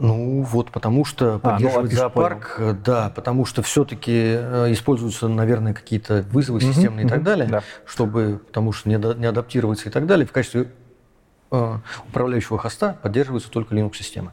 Ну, 0.02 0.42
вот 0.42 0.72
потому 0.72 1.06
что 1.06 1.34
ну, 1.34 1.40
поддерживать 1.40 1.92
опиш- 1.92 1.96
зоопарк, 1.96 2.56
э, 2.58 2.74
да, 2.74 3.12
потому 3.16 3.46
что 3.46 3.62
все-таки 3.62 4.34
используются, 4.74 5.28
наверное, 5.28 5.76
какие-то 5.76 6.26
вызовы 6.32 6.60
системные 6.60 7.06
и 7.06 7.10
так 7.10 7.22
далее, 7.22 7.48
да. 7.48 7.64
чтобы, 7.86 8.42
потому 8.48 8.72
что 8.72 8.90
не, 8.90 8.96
не 8.96 9.28
адаптироваться 9.28 9.90
и 9.90 9.92
так 9.92 10.08
далее. 10.08 10.26
В 10.26 10.32
качестве 10.32 10.72
э, 11.52 11.78
управляющего 12.08 12.58
хоста 12.58 12.98
поддерживаются 13.04 13.52
только 13.52 13.76
Linux-системы. 13.76 14.32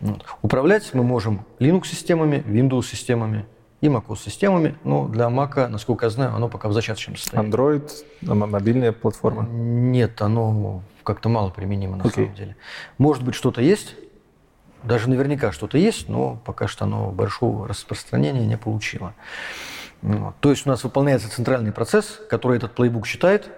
Вот. 0.00 0.24
Управлять 0.42 0.92
мы 0.94 1.04
можем 1.04 1.44
Linux-системами, 1.60 2.42
Windows-системами 2.44 3.46
и 3.80 3.86
macOS-системами, 3.86 4.76
но 4.82 5.06
для 5.06 5.26
Mac, 5.26 5.68
насколько 5.68 6.06
я 6.06 6.10
знаю, 6.10 6.34
оно 6.34 6.48
пока 6.48 6.68
в 6.68 6.72
зачаточном 6.72 7.16
состоянии. 7.16 7.52
Android, 7.52 7.88
мобильная 8.22 8.90
платформа. 8.90 9.46
Нет, 9.48 10.20
оно 10.22 10.82
как-то 11.04 11.28
мало 11.28 11.50
применимо 11.50 11.96
на 11.96 12.04
Окей. 12.04 12.24
самом 12.24 12.34
деле. 12.34 12.56
Может 12.98 13.22
быть, 13.22 13.34
что-то 13.36 13.62
есть, 13.62 13.94
даже 14.82 15.08
наверняка 15.08 15.52
что-то 15.52 15.78
есть, 15.78 16.08
но 16.08 16.40
пока 16.44 16.68
что 16.68 16.84
оно 16.84 17.10
большого 17.10 17.66
распространения 17.66 18.46
не 18.46 18.56
получило. 18.56 19.14
Вот. 20.02 20.34
То 20.40 20.50
есть 20.50 20.66
у 20.66 20.68
нас 20.68 20.84
выполняется 20.84 21.30
центральный 21.30 21.72
процесс, 21.72 22.20
который 22.30 22.58
этот 22.58 22.74
плейбук 22.74 23.06
считает. 23.06 23.50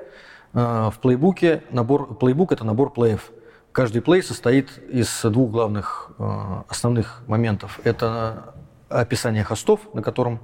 Э, 0.52 0.90
в 0.92 0.98
плейбуке 1.00 1.62
набор, 1.70 2.14
плейбук– 2.14 2.52
это 2.52 2.64
набор 2.64 2.92
плеев. 2.92 3.30
Каждый 3.72 4.02
плей 4.02 4.22
состоит 4.22 4.78
из 4.88 5.22
двух 5.22 5.50
главных 5.50 6.10
э, 6.18 6.62
основных 6.68 7.22
моментов. 7.26 7.78
Это 7.84 8.54
описание 8.88 9.44
хостов, 9.44 9.80
на 9.94 10.02
котором 10.02 10.40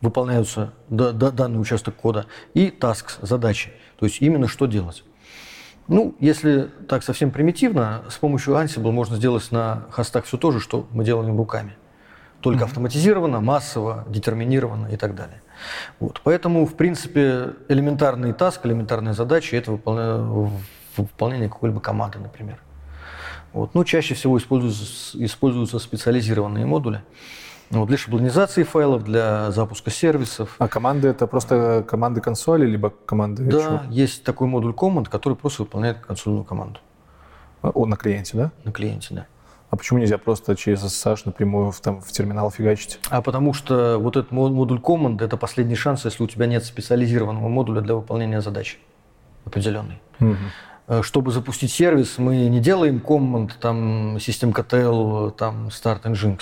выполняются 0.00 0.72
данный 0.88 1.60
участок 1.60 1.96
кода, 1.96 2.26
и 2.54 2.68
tasks, 2.68 3.18
задачи. 3.20 3.72
То 3.98 4.06
есть 4.06 4.20
именно 4.20 4.48
что 4.48 4.66
делать. 4.66 5.04
Ну, 5.88 6.14
если 6.20 6.68
так 6.86 7.02
совсем 7.02 7.30
примитивно, 7.30 8.02
с 8.10 8.16
помощью 8.16 8.54
Ansible 8.54 8.92
можно 8.92 9.16
сделать 9.16 9.50
на 9.50 9.86
хостах 9.90 10.26
все 10.26 10.36
то 10.36 10.50
же, 10.50 10.60
что 10.60 10.86
мы 10.92 11.02
делаем 11.02 11.36
руками. 11.36 11.76
Только 12.40 12.60
mm-hmm. 12.60 12.64
автоматизированно, 12.64 13.40
массово, 13.40 14.04
детерминированно 14.08 14.88
и 14.88 14.96
так 14.96 15.14
далее. 15.14 15.42
Вот. 15.98 16.20
Поэтому, 16.22 16.66
в 16.66 16.74
принципе, 16.74 17.54
элементарный 17.68 18.32
таск, 18.32 18.64
элементарная 18.66 19.14
задача– 19.14 19.56
это 19.58 19.72
выполнение, 19.72 20.50
выполнение 20.96 21.48
какой-либо 21.48 21.80
команды, 21.80 22.18
например. 22.18 22.60
Вот. 23.52 23.74
Ну, 23.74 23.82
чаще 23.82 24.14
всего 24.14 24.36
используются, 24.36 25.24
используются 25.24 25.78
специализированные 25.78 26.66
модули. 26.66 27.02
Вот, 27.70 27.86
для 27.86 27.98
шаблонизации 27.98 28.62
файлов, 28.62 29.04
для 29.04 29.50
запуска 29.50 29.90
сервисов. 29.90 30.54
А 30.58 30.68
команды 30.68 31.08
это 31.08 31.26
просто 31.26 31.84
команды 31.86 32.20
консоли, 32.20 32.66
либо 32.66 32.92
команды? 33.04 33.44
Да, 33.44 33.60
чего? 33.60 33.80
есть 33.90 34.24
такой 34.24 34.46
модуль 34.48 34.72
команд, 34.72 35.08
который 35.08 35.34
просто 35.34 35.62
выполняет 35.62 36.00
консольную 36.00 36.44
команду. 36.44 36.80
О, 37.62 37.86
на 37.86 37.96
клиенте, 37.96 38.36
да? 38.36 38.52
На 38.64 38.72
клиенте, 38.72 39.14
да. 39.14 39.26
А 39.70 39.76
почему 39.76 39.98
нельзя 39.98 40.16
просто 40.16 40.56
через 40.56 40.82
SSH 40.82 41.22
напрямую 41.26 41.72
в, 41.72 41.80
там, 41.80 42.00
в 42.00 42.10
терминал 42.10 42.50
фигачить? 42.50 43.00
А 43.10 43.20
потому 43.20 43.52
что 43.52 43.98
вот 43.98 44.16
этот 44.16 44.30
модуль 44.32 44.80
команд– 44.80 45.20
это 45.22 45.36
последний 45.36 45.74
шанс, 45.74 46.06
если 46.06 46.22
у 46.22 46.26
тебя 46.26 46.46
нет 46.46 46.64
специализированного 46.64 47.48
модуля 47.48 47.82
для 47.82 47.94
выполнения 47.94 48.40
задачи 48.40 48.78
определенной. 49.44 50.00
Угу. 50.20 50.36
Чтобы 51.02 51.32
запустить 51.32 51.70
сервис, 51.70 52.16
мы 52.16 52.48
не 52.48 52.60
делаем 52.60 53.00
команд, 53.00 53.58
там, 53.60 54.16
systemctl, 54.16 55.32
там, 55.32 55.68
start 55.68 56.02
nginx. 56.04 56.40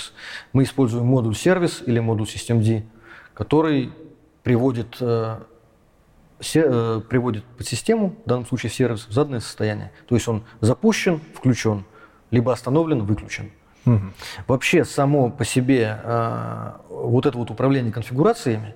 Мы 0.53 0.63
используем 0.63 1.05
модуль 1.05 1.35
сервис 1.35 1.83
или 1.85 1.99
модуль 1.99 2.27
systemd, 2.27 2.83
который 3.33 3.91
приводит, 4.43 4.95
э, 5.01 5.39
се, 6.39 6.63
э, 6.65 7.01
приводит 7.09 7.43
под 7.43 7.67
систему, 7.67 8.15
в 8.25 8.29
данном 8.29 8.45
случае 8.45 8.71
сервис, 8.71 9.07
в 9.07 9.11
заданное 9.11 9.41
состояние. 9.41 9.91
То 10.07 10.15
есть 10.15 10.27
он 10.29 10.43
запущен, 10.61 11.19
включен– 11.35 11.83
либо 12.31 12.51
остановлен, 12.51 13.03
выключен. 13.03 13.51
Угу. 13.85 14.01
Вообще 14.47 14.83
само 14.83 15.29
по 15.29 15.45
себе 15.45 15.99
э, 16.03 16.71
вот 16.89 17.25
это 17.25 17.37
вот 17.37 17.51
управление 17.51 17.93
конфигурациями, 17.93 18.75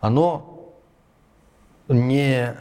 оно 0.00 0.72
не 1.88 2.54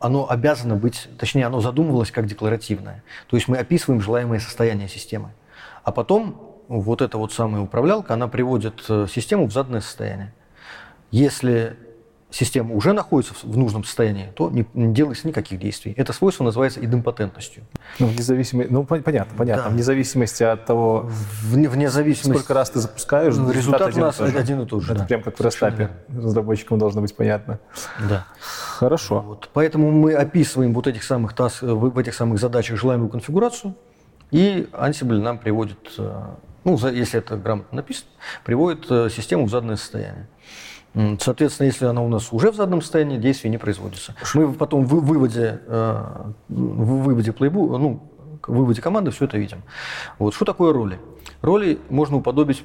оно 0.00 0.28
обязано 0.28 0.76
быть, 0.76 1.08
точнее, 1.18 1.46
оно 1.46 1.60
задумывалось 1.60 2.10
как 2.10 2.26
декларативное. 2.26 3.04
То 3.28 3.36
есть 3.36 3.48
мы 3.48 3.58
описываем 3.58 4.00
желаемое 4.00 4.40
состояние 4.40 4.88
системы. 4.88 5.30
А 5.84 5.92
потом 5.92 6.56
вот 6.68 7.02
эта 7.02 7.18
вот 7.18 7.32
самая 7.32 7.62
управлялка, 7.62 8.14
она 8.14 8.26
приводит 8.26 8.84
э, 8.88 9.06
систему 9.12 9.46
в 9.46 9.52
заданное 9.52 9.80
состояние. 9.80 10.32
Если 11.10 11.76
система 12.30 12.74
уже 12.74 12.92
находится 12.92 13.34
в 13.42 13.56
нужном 13.56 13.84
состоянии, 13.84 14.32
то 14.34 14.50
не, 14.50 14.66
не 14.74 14.92
делается 14.94 15.26
никаких 15.26 15.58
действий. 15.58 15.94
Это 15.96 16.12
свойство 16.12 16.44
называется 16.44 16.82
идемпотентностью. 16.84 17.64
Ну, 17.98 18.06
вне 18.06 18.22
зависимости, 18.22 18.70
ну 18.70 18.84
понятно, 18.84 19.36
понятно. 19.36 19.64
Да. 19.64 19.70
Вне 19.70 19.82
зависимости 19.82 20.42
от 20.42 20.64
того, 20.64 21.10
вне, 21.42 21.68
вне 21.68 21.90
зависимости, 21.90 22.38
сколько 22.38 22.54
раз 22.54 22.70
ты 22.70 22.80
запускаешь, 22.80 23.34
ну, 23.36 23.50
результат, 23.50 23.88
результат 23.88 23.96
у 23.96 24.00
нас 24.00 24.20
один, 24.20 24.40
один 24.40 24.62
и 24.62 24.66
тот 24.66 24.82
же. 24.82 24.92
Это 24.92 25.00
да. 25.00 25.06
прям 25.06 25.22
как 25.22 25.38
в 25.38 25.40
Ростапе. 25.40 25.90
Разработчикам 26.08 26.78
должно 26.78 27.00
быть 27.00 27.14
понятно. 27.14 27.58
Да. 28.08 28.26
Хорошо. 28.40 29.20
Вот. 29.20 29.50
Поэтому 29.52 29.90
мы 29.90 30.14
описываем 30.14 30.72
вот 30.72 30.86
этих 30.86 31.02
самых 31.02 31.34
тас, 31.34 31.62
в 31.62 31.98
этих 31.98 32.14
самых 32.14 32.38
задачах 32.38 32.78
желаемую 32.78 33.10
конфигурацию, 33.10 33.74
и 34.30 34.68
Ansible 34.72 35.20
нам 35.20 35.38
приводит, 35.38 35.94
э, 35.98 36.22
ну, 36.64 36.78
если 36.88 37.18
это 37.18 37.36
грамотно 37.36 37.76
написано, 37.76 38.08
приводит 38.44 38.86
э, 38.90 39.08
систему 39.10 39.46
в 39.46 39.50
заданное 39.50 39.76
состояние. 39.76 40.28
Соответственно, 41.20 41.66
если 41.66 41.84
она 41.84 42.02
у 42.02 42.08
нас 42.08 42.32
уже 42.32 42.50
в 42.50 42.56
заданном 42.56 42.82
состоянии, 42.82 43.16
действие 43.16 43.50
не 43.50 43.58
производится. 43.58 44.14
Мы 44.34 44.52
потом 44.52 44.84
в 44.84 45.04
выводе, 45.04 45.60
э, 45.66 46.04
в 46.48 47.02
выводе 47.04 47.32
плейбу, 47.32 47.78
ну, 47.78 48.02
в 48.46 48.52
выводе 48.52 48.82
команды 48.82 49.10
все 49.10 49.26
это 49.26 49.38
видим. 49.38 49.62
Вот. 50.18 50.34
Что 50.34 50.44
такое 50.44 50.72
роли? 50.72 50.98
Роли 51.42 51.78
можно 51.90 52.16
уподобить 52.16 52.64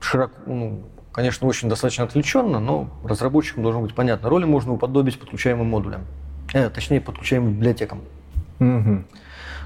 широко, 0.00 0.34
ну, 0.46 0.82
конечно, 1.12 1.46
очень 1.46 1.68
достаточно 1.68 2.04
отвлеченно, 2.04 2.60
но 2.60 2.90
разработчикам 3.04 3.62
должно 3.62 3.80
быть 3.80 3.94
понятно. 3.94 4.28
Роли 4.28 4.44
можно 4.44 4.72
уподобить 4.74 5.18
подключаемым 5.18 5.66
модулям, 5.66 6.02
э, 6.52 6.68
точнее, 6.68 7.00
подключаемым 7.00 7.54
библиотекам. 7.54 8.02
Угу. 8.60 9.04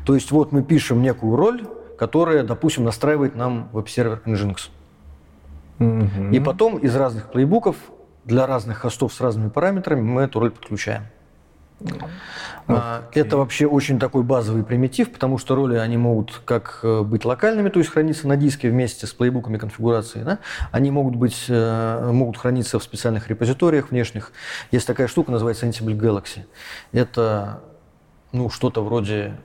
То 0.07 0.15
есть 0.15 0.31
вот 0.31 0.53
мы 0.53 0.63
пишем 0.63 1.03
некую 1.03 1.37
роль, 1.37 1.67
которая, 1.99 2.45
допустим, 2.45 2.85
настраивает 2.85 3.35
нам 3.35 3.69
веб-сервер 3.73 4.23
Nginx. 4.25 4.71
Угу. 5.81 6.31
И 6.33 6.41
потом 6.41 6.79
из 6.79 6.95
разных 6.95 7.33
плейбуков 7.33 7.77
для 8.25 8.47
разных 8.47 8.79
хостов 8.79 9.13
с 9.13 9.21
разными 9.21 9.49
параметрами 9.49 10.03
мы 10.03 10.23
эту 10.23 10.39
роль 10.39 10.51
подключаем. 10.51 11.05
Okay. 12.69 13.03
Это 13.15 13.39
вообще 13.39 13.67
очень 13.67 13.99
такой 13.99 14.23
базовый 14.23 14.63
примитив, 14.63 15.11
потому 15.11 15.39
что 15.39 15.55
роли 15.55 15.77
они 15.77 15.97
могут 15.97 16.43
как 16.45 16.81
э, 16.83 17.03
быть 17.03 17.25
локальными, 17.25 17.71
то 17.71 17.79
есть 17.81 17.91
храниться 17.91 18.29
на 18.29 18.37
диске 18.37 18.71
вместе 18.71 19.07
с 19.07 19.13
плейбуками 19.15 19.57
конфигурации, 19.57 20.23
да? 20.23 20.39
они 20.71 20.91
могут, 20.91 21.17
быть, 21.17 21.47
э, 21.49 22.11
могут 22.13 22.37
храниться 22.37 22.79
в 22.79 22.85
специальных 22.85 23.29
репозиториях 23.29 23.91
внешних. 23.91 24.33
Есть 24.71 24.87
такая 24.87 25.09
штука, 25.09 25.33
называется 25.33 25.67
Ansible 25.67 25.99
Galaxy. 25.99 26.45
Это 26.93 27.63
ну, 28.33 28.51
что-то 28.51 28.85
вроде 28.85 29.37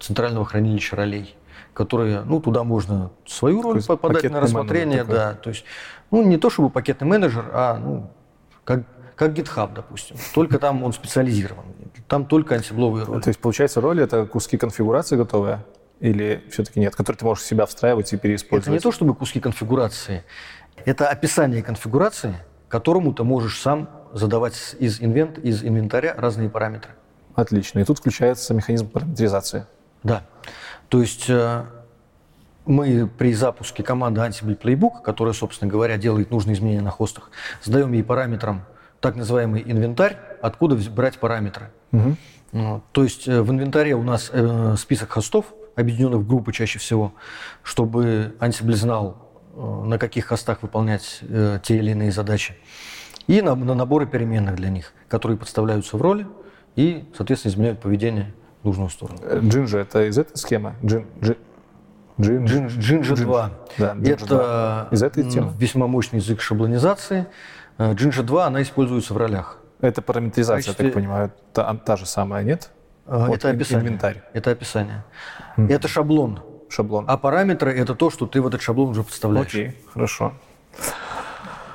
центрального 0.00 0.44
хранилища 0.44 0.96
ролей 0.96 1.36
которые, 1.76 2.22
ну, 2.22 2.40
туда 2.40 2.64
можно 2.64 3.10
свою 3.26 3.60
роль 3.60 3.82
Такой 3.82 3.98
подать 3.98 4.30
на 4.30 4.40
рассмотрение, 4.40 5.04
да, 5.04 5.34
то 5.34 5.50
есть, 5.50 5.64
ну, 6.10 6.24
не 6.24 6.38
то 6.38 6.48
чтобы 6.48 6.70
пакетный 6.70 7.06
менеджер, 7.06 7.50
а, 7.52 7.76
ну, 7.78 8.10
как, 8.64 8.84
как 9.14 9.32
GitHub, 9.32 9.74
допустим, 9.74 10.16
только 10.34 10.58
там 10.58 10.82
он 10.82 10.94
специализирован, 10.94 11.66
там 12.08 12.24
только 12.24 12.54
ансибловые 12.54 13.04
роли. 13.04 13.20
То 13.20 13.28
есть, 13.28 13.38
получается, 13.40 13.82
роли 13.82 14.02
это 14.02 14.24
куски 14.24 14.56
конфигурации 14.56 15.16
готовые? 15.16 15.64
Или 16.00 16.44
все-таки 16.50 16.80
нет, 16.80 16.96
которые 16.96 17.18
ты 17.18 17.24
можешь 17.26 17.44
в 17.44 17.46
себя 17.46 17.66
встраивать 17.66 18.10
и 18.12 18.16
переиспользовать? 18.16 18.66
Это 18.66 18.72
не 18.72 18.80
то 18.80 18.90
чтобы 18.90 19.14
куски 19.14 19.40
конфигурации, 19.40 20.24
это 20.86 21.08
описание 21.08 21.62
конфигурации, 21.62 22.36
которому 22.68 23.12
ты 23.12 23.22
можешь 23.22 23.60
сам 23.60 23.90
задавать 24.14 24.76
из, 24.78 25.02
инвент, 25.02 25.38
из 25.38 25.62
инвентаря 25.62 26.14
разные 26.16 26.48
параметры. 26.48 26.92
Отлично. 27.34 27.80
И 27.80 27.84
тут 27.84 27.98
включается 27.98 28.54
механизм 28.54 28.88
параметризации. 28.88 29.66
Да. 30.02 30.22
То 30.88 31.00
есть 31.00 31.28
э, 31.28 31.64
мы 32.64 33.06
при 33.06 33.34
запуске 33.34 33.82
команды 33.82 34.20
Ansible 34.20 34.58
Playbook, 34.58 35.02
которая, 35.02 35.34
собственно 35.34 35.70
говоря, 35.70 35.96
делает 35.96 36.30
нужные 36.30 36.54
изменения 36.54 36.82
на 36.82 36.90
хостах, 36.90 37.30
задаем 37.62 37.92
ей 37.92 38.02
параметрам 38.02 38.64
так 39.00 39.16
называемый 39.16 39.62
инвентарь, 39.64 40.18
откуда 40.42 40.76
брать 40.90 41.18
параметры. 41.18 41.70
Угу. 41.92 42.82
То 42.92 43.02
есть 43.04 43.28
э, 43.28 43.42
в 43.42 43.50
инвентаре 43.50 43.94
у 43.94 44.02
нас 44.02 44.30
э, 44.32 44.74
список 44.78 45.10
хостов, 45.10 45.46
объединенных 45.74 46.20
в 46.20 46.26
группы 46.26 46.52
чаще 46.52 46.78
всего, 46.78 47.12
чтобы 47.62 48.34
Ansible 48.40 48.74
знал, 48.74 49.22
на 49.54 49.98
каких 49.98 50.26
хостах 50.26 50.62
выполнять 50.62 51.20
те 51.62 51.76
или 51.76 51.92
иные 51.92 52.12
задачи. 52.12 52.56
И 53.26 53.40
на, 53.40 53.54
на 53.54 53.74
наборы 53.74 54.06
переменных 54.06 54.56
для 54.56 54.68
них, 54.68 54.92
которые 55.08 55.38
подставляются 55.38 55.96
в 55.96 56.02
роли 56.02 56.26
и, 56.76 57.04
соответственно, 57.16 57.52
изменяют 57.52 57.80
поведение 57.80 58.34
нужную 58.66 58.90
сторону. 58.90 59.18
Джинджа 59.48 59.78
это 59.78 60.06
из 60.08 60.18
этой 60.18 60.36
схемы? 60.36 60.74
Джин, 60.84 61.06
джин, 61.22 61.36
Джин, 62.20 62.66
Джинджа 62.66 63.16
2. 63.16 63.50
Да, 63.78 63.92
Джинджа 63.92 64.12
это 64.12 64.26
2. 64.26 64.88
Из 64.90 65.02
этой 65.02 65.24
темы. 65.24 65.52
весьма 65.58 65.86
мощный 65.86 66.16
язык 66.18 66.40
шаблонизации. 66.40 67.26
Джинджа 67.78 68.22
2, 68.22 68.46
она 68.46 68.62
используется 68.62 69.14
в 69.14 69.16
ролях. 69.16 69.58
Это 69.80 70.00
параметризация, 70.00 70.56
качестве... 70.56 70.86
я 70.86 70.90
так 70.90 70.94
понимаю, 70.94 71.32
та, 71.52 71.74
та 71.74 71.96
же 71.96 72.06
самая, 72.06 72.42
нет? 72.42 72.70
А, 73.06 73.24
это 73.24 73.26
вот 73.26 73.44
описание. 73.44 73.86
Инвентарь. 73.86 74.22
Это 74.32 74.50
описание. 74.50 75.04
Mm. 75.56 75.70
Это 75.70 75.86
шаблон. 75.88 76.40
Шаблон. 76.68 77.04
А 77.06 77.16
параметры– 77.18 77.72
это 77.78 77.94
то, 77.94 78.10
что 78.10 78.26
ты 78.26 78.40
в 78.40 78.46
этот 78.46 78.62
шаблон 78.62 78.90
уже 78.90 79.02
подставляешь. 79.02 79.48
Окей, 79.48 79.76
хорошо. 79.92 80.32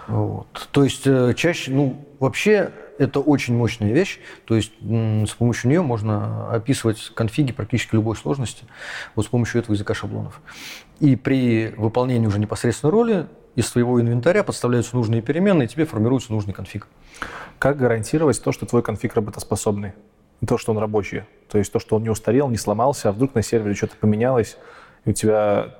Вот. 0.08 0.68
То 0.72 0.84
есть 0.84 1.04
э, 1.06 1.34
чаще, 1.36 1.72
ну, 1.72 2.06
вообще 2.20 2.72
это 3.02 3.20
очень 3.20 3.56
мощная 3.56 3.92
вещь, 3.92 4.20
то 4.46 4.56
есть 4.56 4.74
с 4.80 5.34
помощью 5.34 5.72
нее 5.72 5.82
можно 5.82 6.52
описывать 6.52 7.12
конфиги 7.16 7.52
практически 7.52 7.96
любой 7.96 8.16
сложности, 8.16 8.66
вот 9.16 9.26
с 9.26 9.28
помощью 9.28 9.60
этого 9.60 9.74
языка 9.74 9.94
шаблонов. 9.96 10.40
И 11.00 11.16
при 11.16 11.74
выполнении 11.78 12.28
уже 12.28 12.38
непосредственно 12.40 12.92
роли 12.92 13.26
из 13.56 13.68
своего 13.68 14.00
инвентаря 14.00 14.44
подставляются 14.44 14.96
нужные 14.96 15.24
переменные, 15.24 15.66
и 15.66 15.70
тебе 15.70 15.86
формируется 15.86 16.32
нужный 16.32 16.54
конфиг. 16.54 16.88
Как 17.58 17.78
гарантировать 17.78 18.42
то, 18.42 18.52
что 18.52 18.66
твой 18.68 18.84
конфиг 18.84 19.16
работоспособный? 19.16 19.94
То, 20.48 20.58
что 20.58 20.72
он 20.72 20.78
рабочий. 20.78 21.24
То 21.50 21.58
есть 21.58 21.72
то, 21.74 21.80
что 21.80 21.96
он 21.96 22.04
не 22.04 22.10
устарел, 22.10 22.50
не 22.50 22.58
сломался, 22.58 23.10
а 23.10 23.12
вдруг 23.12 23.34
на 23.34 23.42
сервере 23.42 23.74
что-то 23.74 23.96
поменялось, 23.98 24.58
и 25.06 25.10
у 25.10 25.14
тебя 25.14 25.76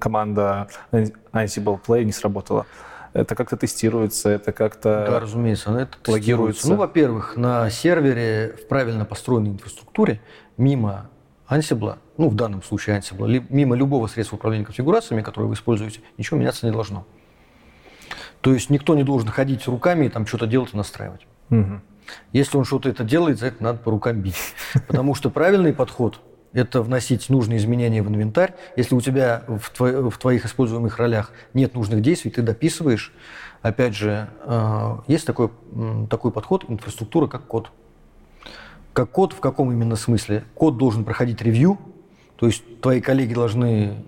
команда 0.00 0.68
Ansible 0.92 1.78
Play 1.86 2.04
не 2.04 2.12
сработала. 2.12 2.66
Это 3.14 3.36
как-то 3.36 3.56
тестируется, 3.56 4.28
это 4.28 4.50
как-то 4.52 5.06
Да, 5.08 5.20
разумеется, 5.20 5.70
это 5.70 5.76
логируется. 5.76 6.10
логируется. 6.10 6.68
Ну, 6.68 6.76
во-первых, 6.76 7.36
на 7.36 7.70
сервере 7.70 8.56
в 8.60 8.66
правильно 8.66 9.04
построенной 9.04 9.50
инфраструктуре 9.52 10.20
мимо 10.56 11.08
Ansible, 11.48 11.98
ну, 12.16 12.28
в 12.28 12.34
данном 12.34 12.62
случае 12.64 12.98
Ansible, 12.98 13.28
ли- 13.28 13.46
мимо 13.50 13.76
любого 13.76 14.08
средства 14.08 14.34
управления 14.36 14.64
конфигурациями, 14.64 15.22
которое 15.22 15.46
вы 15.46 15.54
используете, 15.54 16.00
ничего 16.18 16.38
меняться 16.38 16.66
не 16.66 16.72
должно. 16.72 17.06
То 18.40 18.52
есть 18.52 18.68
никто 18.68 18.96
не 18.96 19.04
должен 19.04 19.28
ходить 19.28 19.66
руками 19.68 20.06
и 20.06 20.08
там 20.08 20.26
что-то 20.26 20.46
делать 20.48 20.74
и 20.74 20.76
настраивать. 20.76 21.26
Мгм. 21.50 21.82
Если 22.32 22.58
он 22.58 22.64
что-то 22.64 22.88
это 22.88 23.04
делает, 23.04 23.38
за 23.38 23.46
это 23.46 23.62
надо 23.62 23.78
по 23.78 23.90
рукам 23.92 24.20
бить. 24.20 24.36
Потому 24.88 25.14
что 25.14 25.30
правильный 25.30 25.72
подход– 25.72 26.20
это 26.54 26.82
вносить 26.82 27.28
нужные 27.28 27.58
изменения 27.58 28.02
в 28.02 28.08
инвентарь. 28.08 28.54
Если 28.76 28.94
у 28.94 29.00
тебя 29.00 29.42
в, 29.46 29.72
тво- 29.76 30.08
в 30.08 30.16
твоих 30.18 30.46
используемых 30.46 30.98
ролях 30.98 31.32
нет 31.52 31.74
нужных 31.74 32.00
действий, 32.00 32.30
ты 32.30 32.42
дописываешь. 32.42 33.12
Опять 33.60 33.94
же, 33.94 34.28
э, 34.44 34.96
есть 35.08 35.26
такой, 35.26 35.50
такой 36.08 36.30
подход– 36.30 36.64
инфраструктура 36.68 37.26
как 37.26 37.46
код. 37.46 37.70
Как 38.92 39.10
код 39.10 39.32
в 39.32 39.40
каком 39.40 39.72
именно 39.72 39.96
смысле? 39.96 40.44
Код 40.54 40.76
должен 40.76 41.04
проходить 41.04 41.42
ревью, 41.42 41.78
то 42.36 42.46
есть 42.46 42.80
твои 42.80 43.00
коллеги 43.00 43.34
должны 43.34 44.04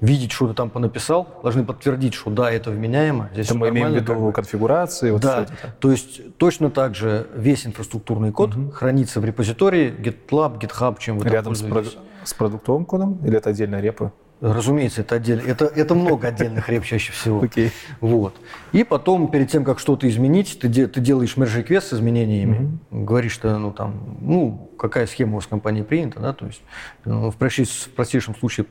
видеть, 0.00 0.32
что 0.32 0.48
ты 0.48 0.54
там 0.54 0.70
понаписал, 0.70 1.28
должны 1.42 1.64
подтвердить, 1.64 2.14
что 2.14 2.30
да, 2.30 2.50
это 2.50 2.70
вменяемо. 2.70 3.28
Здесь 3.32 3.46
Это 3.46 3.58
мы 3.58 3.68
имеем 3.68 3.90
в 3.92 3.94
виду 3.94 4.26
как 4.26 4.36
конфигурации, 4.36 5.10
вот 5.10 5.22
Да, 5.22 5.42
это. 5.42 5.52
то 5.78 5.90
есть 5.90 6.36
точно 6.38 6.70
так 6.70 6.94
же 6.94 7.26
весь 7.34 7.66
инфраструктурный 7.66 8.32
код 8.32 8.52
хранится 8.72 9.20
в 9.20 9.24
репозитории 9.24 9.92
GitLab, 9.92 10.58
GitHub, 10.58 10.96
чем 10.98 11.18
вы 11.18 11.24
там 11.24 11.32
Рядом 11.32 11.54
с, 11.54 11.60
пользуетесь. 11.62 11.92
прод- 11.98 12.24
с 12.24 12.34
продуктовым 12.34 12.84
кодом 12.84 13.18
или 13.24 13.36
это 13.36 13.50
отдельная 13.50 13.80
репа? 13.80 14.12
Разумеется, 14.40 15.02
это 15.02 15.16
отдельно. 15.16 15.42
Это, 15.46 15.66
это 15.66 15.94
много 15.94 16.28
отдельных 16.28 16.66
реп 16.70 16.82
чаще 16.84 17.12
всего. 17.12 17.42
Окей. 17.44 17.72
Вот. 18.00 18.34
И 18.72 18.84
потом, 18.84 19.30
перед 19.30 19.50
тем, 19.50 19.64
как 19.64 19.78
что-то 19.78 20.08
изменить, 20.08 20.58
ты, 20.58 20.68
де- 20.68 20.86
ты 20.86 21.02
делаешь 21.02 21.36
request 21.36 21.80
с 21.82 21.92
изменениями, 21.92 22.78
говоришь, 22.90 23.32
что 23.32 23.58
ну, 23.58 23.70
там, 23.70 24.16
ну, 24.22 24.70
какая 24.78 25.06
схема 25.06 25.32
у 25.32 25.34
вас 25.34 25.44
в 25.44 25.48
компании 25.48 25.82
принята, 25.82 26.20
да, 26.20 26.32
то 26.32 26.46
есть 26.46 26.62
ну, 27.04 27.30
в, 27.30 27.36
простейшем, 27.36 27.90
в 27.92 27.94
простейшем 27.94 28.34
случае 28.34 28.64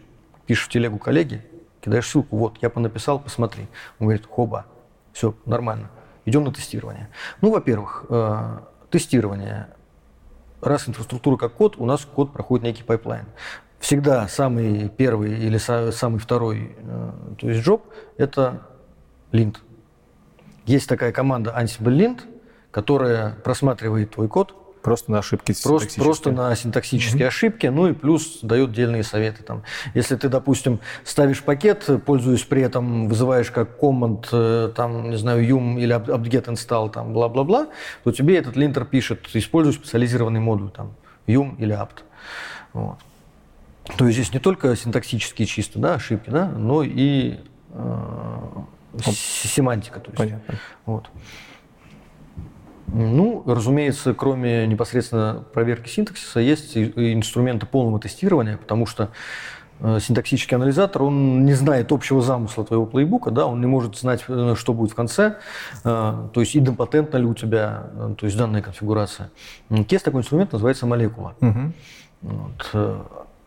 пишешь 0.50 0.66
в 0.66 0.70
телегу 0.70 0.98
коллеги, 0.98 1.46
кидаешь 1.80 2.08
ссылку, 2.08 2.36
вот, 2.36 2.58
я 2.64 2.72
понаписал, 2.72 3.20
посмотри. 3.20 3.68
Он 4.00 4.08
говорит, 4.08 4.26
хоба, 4.26 4.66
все, 5.14 5.36
нормально, 5.46 5.92
идем 6.26 6.44
на 6.44 6.52
тестирование. 6.52 7.08
Ну, 7.42 7.52
во-первых, 7.52 8.06
э, 8.10 8.60
тестирование. 8.90 9.68
Раз 10.60 10.90
инфраструктура 10.90 11.38
как 11.38 11.54
код, 11.54 11.76
у 11.78 11.86
нас 11.86 12.04
код 12.04 12.34
проходит 12.34 12.64
некий 12.64 12.82
pipeline. 12.82 13.26
Всегда 13.78 14.28
самый 14.28 14.90
первый 14.90 15.38
или 15.38 15.60
са- 15.60 15.92
самый 15.92 16.18
второй, 16.18 16.76
э, 16.80 17.12
то 17.38 17.48
есть 17.48 17.64
job, 17.66 17.84
это 18.18 18.64
lint. 19.32 19.58
Есть 20.66 20.90
такая 20.90 21.12
команда 21.12 21.56
Ansible 21.56 21.96
lint, 21.96 22.22
которая 22.72 23.36
просматривает 23.44 24.16
твой 24.16 24.28
код, 24.28 24.56
Просто 24.82 25.12
на 25.12 25.20
ошибки 25.20 25.54
Просто, 25.62 26.02
просто 26.02 26.32
на 26.32 26.56
синтаксические 26.56 27.28
ошибки, 27.28 27.68
ну 27.68 27.90
и 27.90 27.94
плюс 27.94 28.40
дает 28.42 28.70
отдельные 28.70 29.04
советы. 29.04 29.44
Там. 29.44 29.64
Если 29.94 30.16
ты, 30.16 30.30
допустим, 30.30 30.80
ставишь 31.04 31.44
пакет, 31.44 31.90
пользуясь 32.06 32.44
при 32.44 32.62
этом, 32.62 33.10
вызываешь 33.10 33.52
как 33.52 33.78
command, 33.78 34.26
э, 34.32 34.72
там, 34.74 35.10
не 35.10 35.18
знаю, 35.18 35.46
yum 35.46 35.80
или 35.80 35.94
apt- 35.94 36.08
apt-get 36.08 36.46
install, 36.46 36.92
там, 36.92 37.12
бла-бла-бла, 37.12 37.68
то 38.04 38.12
тебе 38.12 38.38
этот 38.38 38.56
линтер 38.56 38.86
пишет, 38.86 39.28
используй 39.34 39.74
специализированный 39.74 40.40
модуль, 40.40 40.70
там, 40.70 40.94
yum 41.28 41.58
или 41.58 41.76
apt. 41.76 42.04
Вот. 42.72 43.00
То 43.98 44.06
есть 44.06 44.18
здесь 44.18 44.34
не 44.34 44.40
только 44.40 44.76
синтаксические 44.76 45.46
чисто 45.46 45.80
да, 45.80 45.96
ошибки, 45.96 46.30
да, 46.30 46.48
но 46.48 46.84
и 46.84 47.40
э, 47.72 49.02
семантика. 49.02 50.00
То 50.00 50.12
есть. 50.12 50.18
Понятно. 50.18 50.56
Вот. 50.86 51.10
Ну, 52.94 53.44
разумеется, 53.46 54.14
кроме 54.14 54.66
непосредственно 54.68 55.44
проверки 55.54 55.90
синтаксиса, 55.90 56.40
есть 56.40 56.76
и- 56.76 57.14
инструменты 57.14 57.66
полного 57.66 58.00
тестирования, 58.00 58.58
потому 58.58 58.86
что 58.86 59.10
э, 59.82 60.00
синтаксический 60.02 60.56
анализатор, 60.56 61.04
он 61.04 61.46
не 61.46 61.54
знает 61.54 61.92
общего 61.92 62.22
замысла 62.22 62.66
твоего 62.66 62.86
плейбука, 62.86 63.32
да, 63.32 63.46
он 63.46 63.62
не 63.62 63.68
может 63.68 63.96
знать, 63.98 64.24
э, 64.28 64.56
что 64.58 64.74
будет 64.74 64.92
в 64.92 64.96
конце, 64.96 65.38
э, 65.86 66.28
то 66.34 66.40
есть 66.42 66.56
идемпотентна 66.58 67.18
ли 67.18 67.26
у 67.26 67.34
тебя, 67.34 67.84
то 68.18 68.26
есть 68.26 68.38
данная 68.38 68.62
конфигурация. 68.62 69.30
Есть 69.70 70.04
такой 70.04 70.20
инструмент, 70.22 70.52
называется 70.52 70.86
молекула. 70.86 71.34
Мгм. 71.40 71.74
Вот, 72.22 72.96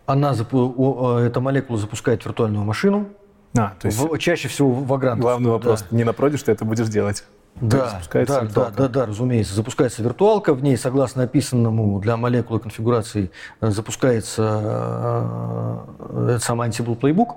Она, 0.06 0.32
эта 0.32 1.40
молекула 1.40 1.78
запускает 1.78 2.24
виртуальную 2.24 2.64
машину, 2.64 3.08
А, 3.56 3.74
то 3.78 3.86
есть 3.86 3.98
в- 3.98 4.18
чаще 4.18 4.48
всего 4.48 4.70
в 4.72 4.90
Vagrant. 4.90 5.16
главный 5.18 5.46
Да. 5.46 5.52
вопрос, 5.52 5.84
не 5.90 6.04
на 6.04 6.12
prod'е, 6.14 6.38
что 6.38 6.50
это 6.50 6.64
будешь 6.64 6.88
делать. 6.88 7.24
Да, 7.60 7.90
запускается 7.90 8.34
да, 8.34 8.40
да, 8.40 8.46
виртуалка. 8.46 8.76
да, 8.76 8.88
да, 8.88 9.06
разумеется. 9.06 9.54
Запускается 9.54 10.02
виртуалка, 10.02 10.54
в 10.54 10.62
ней, 10.62 10.76
согласно 10.76 11.22
описанному 11.24 12.00
для 12.00 12.16
молекулы 12.16 12.60
конфигурации, 12.60 13.30
э, 13.60 13.70
запускается 13.70 15.78
э, 16.00 16.38
самый 16.40 16.68
Ansible 16.68 16.98
playbook. 16.98 17.36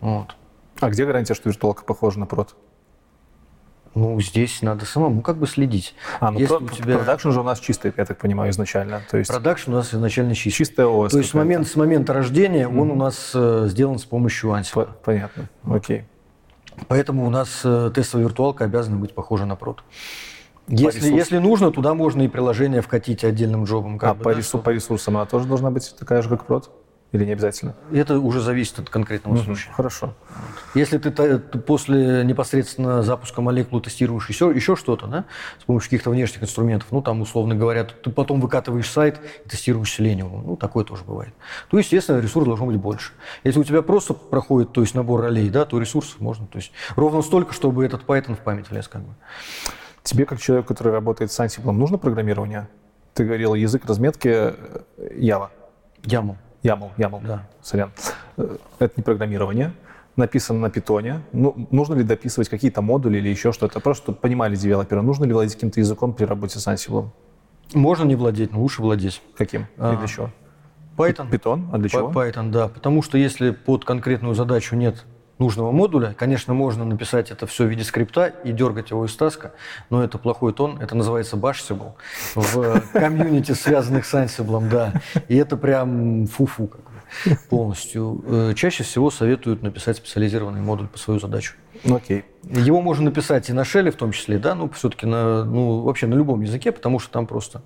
Вот. 0.00 0.36
А 0.80 0.88
где 0.90 1.04
гарантия, 1.04 1.34
что 1.34 1.48
виртуалка 1.48 1.84
похожа 1.84 2.20
на 2.20 2.26
prod? 2.26 2.54
Ну, 3.96 4.20
здесь 4.20 4.62
надо 4.62 4.86
самому 4.86 5.20
как 5.20 5.36
бы 5.36 5.48
следить. 5.48 5.96
А, 6.20 6.30
ну 6.30 6.38
Если 6.38 6.54
про- 6.56 6.64
у 6.64 6.68
тебя 6.68 6.96
production 6.98 7.30
же 7.32 7.40
у 7.40 7.42
нас 7.42 7.58
чистый, 7.58 7.92
я 7.96 8.04
так 8.04 8.18
понимаю, 8.18 8.52
изначально. 8.52 9.00
То 9.10 9.16
есть 9.18 9.28
production 9.28 9.72
у 9.72 9.74
нас 9.74 9.92
изначально 9.92 10.36
чистый. 10.36 10.58
чистая 10.58 10.86
ОС. 10.86 11.10
То 11.10 11.18
есть 11.18 11.34
момент, 11.34 11.66
с 11.66 11.74
момента 11.74 12.12
рождения 12.12 12.68
он 12.68 12.92
у 12.92 12.94
нас 12.94 13.32
э, 13.34 13.66
сделан 13.68 13.98
с 13.98 14.04
помощью 14.04 14.50
Ansible. 14.50 14.86
По- 14.86 14.92
Понятно. 15.04 15.48
Окей. 15.68 16.04
Поэтому 16.88 17.26
у 17.26 17.30
нас 17.30 17.60
э, 17.64 17.90
тестовая 17.94 18.26
виртуалка 18.26 18.64
обязана 18.64 18.96
быть 18.96 19.14
похожа 19.14 19.46
на 19.46 19.56
прод. 19.56 19.82
Если, 20.68 21.12
если 21.12 21.38
нужно, 21.38 21.72
туда 21.72 21.94
можно 21.94 22.22
и 22.22 22.28
приложение 22.28 22.80
вкатить 22.80 23.24
отдельным 23.24 23.64
джобом. 23.64 23.98
А 24.02 24.14
бы, 24.14 24.22
по, 24.22 24.32
да, 24.32 24.38
ресу- 24.38 24.48
чтобы- 24.48 24.64
по 24.64 24.70
ресурсам 24.70 25.16
она 25.16 25.26
тоже 25.26 25.46
должна 25.46 25.70
быть 25.70 25.94
такая 25.98 26.22
же, 26.22 26.28
как 26.28 26.46
прод? 26.46 26.70
Или 27.12 27.24
не 27.24 27.32
обязательно? 27.32 27.74
Это 27.92 28.20
уже 28.20 28.40
зависит 28.40 28.78
от 28.78 28.88
конкретного 28.88 29.36
случая. 29.36 29.72
Хорошо. 29.72 30.14
Если 30.74 30.96
ты, 30.98 31.10
ты 31.10 31.38
после 31.58 32.24
непосредственно 32.24 33.02
запуска 33.02 33.40
молекулы 33.40 33.82
тестируешь 33.82 34.28
еще, 34.28 34.52
еще 34.54 34.76
что-то, 34.76 35.08
да, 35.08 35.24
с 35.58 35.64
помощью 35.64 35.90
каких-то 35.90 36.10
внешних 36.10 36.42
инструментов, 36.44 36.88
ну, 36.92 37.02
там, 37.02 37.20
условно 37.20 37.56
говоря, 37.56 37.82
ты 37.84 38.10
потом 38.10 38.40
выкатываешь 38.40 38.88
сайт 38.88 39.20
и 39.44 39.48
тестируешь 39.48 39.98
Selenium, 39.98 40.42
ну, 40.44 40.56
такое 40.56 40.84
тоже 40.84 41.02
бывает. 41.02 41.34
То, 41.68 41.78
естественно, 41.78 42.20
ресурс 42.20 42.46
должен 42.46 42.68
быть 42.68 42.76
больше. 42.76 43.12
Если 43.42 43.58
у 43.58 43.64
тебя 43.64 43.82
просто 43.82 44.14
проходит, 44.14 44.72
то 44.72 44.80
есть 44.80 44.94
набор 44.94 45.22
ролей, 45.22 45.50
да, 45.50 45.64
то 45.64 45.80
ресурсов 45.80 46.20
можно, 46.20 46.46
то 46.46 46.58
есть 46.58 46.70
ровно 46.94 47.22
столько, 47.22 47.52
чтобы 47.52 47.84
этот 47.84 48.04
Python 48.04 48.36
в 48.36 48.40
память 48.40 48.70
лез, 48.70 48.86
как 48.86 49.02
бы. 49.02 49.14
Тебе, 50.04 50.26
как 50.26 50.40
человек, 50.40 50.66
который 50.66 50.92
работает 50.92 51.32
с 51.32 51.40
Ansible, 51.40 51.72
нужно 51.72 51.98
программирование? 51.98 52.68
Ты 53.14 53.24
говорил, 53.24 53.54
язык 53.54 53.84
разметки 53.84 54.28
э, 54.28 54.54
Java. 55.16 55.48
Яму. 56.04 56.38
YAML, 56.62 56.90
YAML, 56.98 57.20
Да. 57.26 57.48
сорян. 57.62 57.90
Э, 58.36 58.56
Это 58.78 58.92
не 58.96 59.02
программирование. 59.02 59.72
Написано 60.16 60.58
на 60.58 60.70
питоне. 60.70 61.22
Ну, 61.32 61.66
нужно 61.70 61.94
ли 61.94 62.02
дописывать 62.02 62.48
какие-то 62.48 62.82
модули 62.82 63.18
или 63.18 63.28
еще 63.28 63.52
что-то? 63.52 63.80
Просто 63.80 64.04
чтобы 64.04 64.18
понимали 64.18 64.56
девелоперы, 64.56 65.02
нужно 65.02 65.24
ли 65.24 65.32
владеть 65.32 65.54
каким-то 65.54 65.80
языком 65.80 66.12
при 66.12 66.24
работе 66.24 66.58
с 66.58 66.66
Ansible? 66.66 67.08
Можно 67.72 68.04
не 68.04 68.16
владеть, 68.16 68.52
но 68.52 68.60
лучше 68.60 68.82
владеть. 68.82 69.22
Каким? 69.38 69.66
А, 69.78 69.94
и 69.94 69.96
для 69.96 70.06
чего? 70.08 70.30
Python. 70.96 71.30
Питон? 71.30 71.70
А 71.72 71.78
для 71.78 71.88
чего? 71.88 72.10
Python, 72.10 72.50
да. 72.50 72.68
Потому 72.68 73.02
что 73.02 73.16
если 73.16 73.52
под 73.52 73.84
конкретную 73.84 74.34
задачу 74.34 74.76
нет 74.76 75.06
нужного 75.40 75.72
модуля, 75.72 76.14
конечно, 76.16 76.54
можно 76.54 76.84
написать 76.84 77.30
это 77.30 77.46
все 77.46 77.64
в 77.64 77.68
виде 77.68 77.82
скрипта 77.82 78.26
и 78.26 78.52
дергать 78.52 78.90
его 78.90 79.06
из 79.06 79.16
таска, 79.16 79.52
но 79.88 80.04
это 80.04 80.18
плохой 80.18 80.52
тон, 80.52 80.78
это 80.80 80.94
называется 80.94 81.36
bashable 81.36 81.94
в 82.34 82.82
комьюнити, 82.92 83.52
связанных 83.52 84.04
с 84.04 84.14
Ansible, 84.14 84.68
да. 84.68 84.92
И 85.28 85.36
это 85.36 85.56
прям 85.56 86.26
фу-фу 86.26 86.68
как 86.68 86.80
бы, 86.82 87.38
полностью. 87.48 88.22
Э, 88.26 88.52
Чаще 88.54 88.84
всего 88.84 89.10
советуют 89.10 89.62
написать 89.62 89.96
специализированный 89.96 90.60
модуль 90.60 90.86
по 90.86 90.98
свою 90.98 91.18
задачу. 91.18 91.54
Окей. 91.88 92.26
Его 92.42 92.82
можно 92.82 93.06
написать 93.06 93.48
и 93.48 93.54
на 93.54 93.64
шеле 93.64 93.90
в 93.90 93.96
том 93.96 94.12
числе, 94.12 94.38
да, 94.38 94.54
ну, 94.54 94.68
все-таки 94.68 95.06
на, 95.06 95.44
ну, 95.44 95.80
вообще 95.80 96.06
на 96.06 96.14
любом 96.14 96.42
языке, 96.42 96.72
потому 96.72 96.98
что 96.98 97.10
там 97.10 97.26
просто 97.26 97.62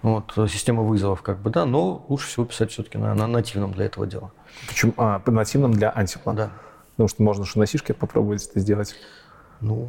вот, 0.00 0.32
система 0.48 0.82
вызовов, 0.82 1.20
как 1.20 1.40
бы, 1.40 1.50
да, 1.50 1.66
но 1.66 2.04
лучше 2.08 2.28
всего 2.28 2.46
писать 2.46 2.72
все-таки 2.72 2.96
на, 2.96 3.14
на 3.14 3.26
нативном 3.26 3.72
для 3.72 3.84
этого 3.84 4.06
дела. 4.06 4.32
Почему? 4.66 4.94
А, 4.96 5.18
по 5.18 5.30
нативным 5.30 5.72
для 5.72 5.90
Ansible. 5.90 6.34
Да. 6.34 6.50
Потому 7.00 7.08
что 7.08 7.22
можно 7.22 7.46
же 7.46 7.58
на 7.58 7.64
сишке 7.64 7.94
попробовать 7.94 8.46
это 8.46 8.60
сделать. 8.60 8.94
Ну, 9.62 9.88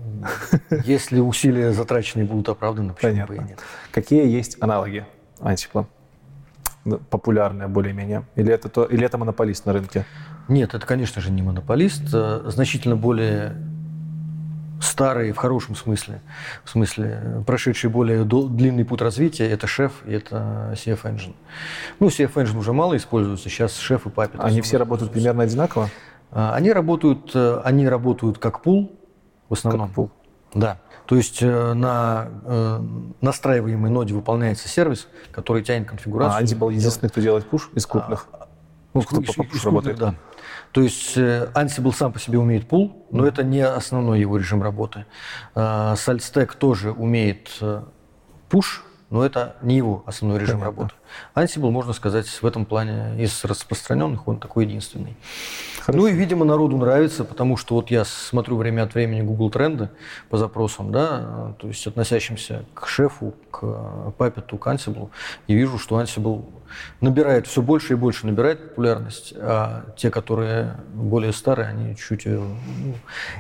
если 0.86 1.20
усилия 1.20 1.74
затраченные 1.74 2.26
будут 2.26 2.48
оправданы, 2.48 2.94
почему 2.94 3.12
бы 3.12 3.18
и 3.18 3.26
Понятно. 3.26 3.50
нет. 3.50 3.60
Какие 3.92 4.26
есть 4.30 4.56
аналоги 4.62 5.06
Ansible? 5.40 5.88
Ну, 6.86 7.00
Популярные 7.00 7.68
более-менее. 7.68 8.24
Или 8.38 8.54
это, 8.54 8.70
то, 8.70 8.86
или 8.86 9.06
это 9.06 9.18
монополист 9.18 9.66
на 9.66 9.74
рынке? 9.74 10.06
Нет, 10.48 10.74
это, 10.74 10.86
конечно 10.88 11.22
же, 11.22 11.32
не 11.32 11.42
монополист, 11.42 12.04
э, 12.14 12.44
значительно 12.46 12.96
более 12.96 13.58
старый 14.80 15.34
в 15.34 15.38
хорошем 15.38 15.76
смысле, 15.76 16.22
в 16.64 16.70
смысле 16.70 17.20
э, 17.22 17.44
прошедший 17.46 17.90
более 17.90 18.24
длинный 18.24 18.86
путь 18.86 19.02
развития, 19.02 19.50
это 19.50 19.68
Chef 19.68 19.92
и 20.06 20.14
это 20.14 20.76
CF 20.76 21.02
Engine. 21.04 21.36
Ну, 22.00 22.08
CF 22.08 22.34
Engine 22.36 22.58
уже 22.58 22.72
мало 22.72 22.96
используется, 22.96 23.50
сейчас 23.50 23.74
Chef 23.74 24.02
и 24.06 24.10
Puppet. 24.10 24.40
Они 24.40 24.62
все 24.62 24.78
работают 24.78 25.12
примерно 25.12 25.44
одинаково? 25.44 25.90
А, 26.32 26.54
Они 26.56 26.72
работают, 26.72 27.32
э, 27.34 27.62
они 27.64 27.88
работают 27.88 28.38
как 28.38 28.62
пул, 28.62 28.92
в 29.50 29.54
основном. 29.54 29.88
Как 29.88 29.96
пул. 29.96 30.12
Да. 30.54 30.80
То 31.06 31.16
есть 31.16 31.42
э, 31.42 31.74
на 31.74 32.30
э, 32.46 32.80
настраиваемой 33.22 33.92
ноде 33.92 34.14
выполняется 34.14 34.68
сервис, 34.68 35.08
который 35.32 35.64
тянет 35.64 35.90
конфигурацию. 35.90 36.38
А 36.38 36.42
Ansible 36.42 36.74
единственный, 36.74 37.10
кто 37.10 37.22
делает 37.22 37.50
пуш 37.50 37.70
из 37.76 37.86
крупных? 37.86 38.28
Ну, 38.94 39.02
кто 39.02 39.22
по 39.22 39.44
пуш 39.44 39.66
работает. 39.66 39.98
Да. 39.98 40.16
То 40.72 40.82
есть 40.82 41.18
э, 41.18 41.50
Ansible 41.54 41.94
сам 41.94 42.14
по 42.14 42.20
себе 42.20 42.38
умеет 42.38 42.68
пул, 42.68 43.06
но 43.12 43.26
это 43.26 43.44
не 43.44 43.60
основной 43.60 44.20
его 44.20 44.38
режим 44.38 44.64
работы. 44.64 45.06
А, 45.54 45.96
SaltStack 45.96 46.58
тоже 46.58 46.92
умеет 46.92 47.62
push, 48.50 48.82
но 49.10 49.26
это 49.26 49.58
не 49.62 49.76
его 49.78 50.04
основной 50.06 50.40
режим 50.40 50.60
Понятно. 50.60 50.84
работы. 50.84 50.96
Ansible, 51.36 51.72
можно 51.72 51.94
сказать, 51.94 52.28
в 52.28 52.46
этом 52.46 52.66
плане 52.66 53.22
из 53.24 53.44
распространенных 53.44 54.28
он 54.28 54.40
такой 54.40 54.66
единственный. 54.66 55.16
Хорошо. 55.80 56.00
Ну 56.00 56.08
и, 56.08 56.14
видимо, 56.14 56.46
народу 56.46 56.78
нравится, 56.78 57.24
потому 57.24 57.58
что 57.58 57.76
вот 57.76 57.90
я 57.90 58.06
смотрю 58.06 58.58
время 58.58 58.84
от 58.84 58.94
времени 58.94 59.22
Google 59.22 59.50
тренды 59.50 59.90
по 60.30 60.38
запросам, 60.38 60.92
да, 60.92 61.56
то 61.60 61.68
есть 61.68 61.86
относящимся 61.88 62.66
к 62.74 62.88
шефу, 62.88 63.34
к 63.50 63.60
э, 63.64 64.12
Puppet, 64.18 64.58
к 64.58 64.68
Ansible, 64.68 65.10
и 65.48 65.56
вижу, 65.56 65.80
что 65.80 66.00
Ansible 66.00 66.46
набирает 67.02 67.48
все 67.48 67.62
больше 67.62 67.94
и 67.94 67.96
больше 67.96 68.26
набирает 68.28 68.70
популярность, 68.70 69.34
а 69.36 69.86
те, 69.98 70.10
которые 70.10 70.78
более 70.94 71.34
старые, 71.34 71.70
они 71.70 71.96
чуть... 71.96 72.26
э, 72.26 72.38
ну, 72.38 72.94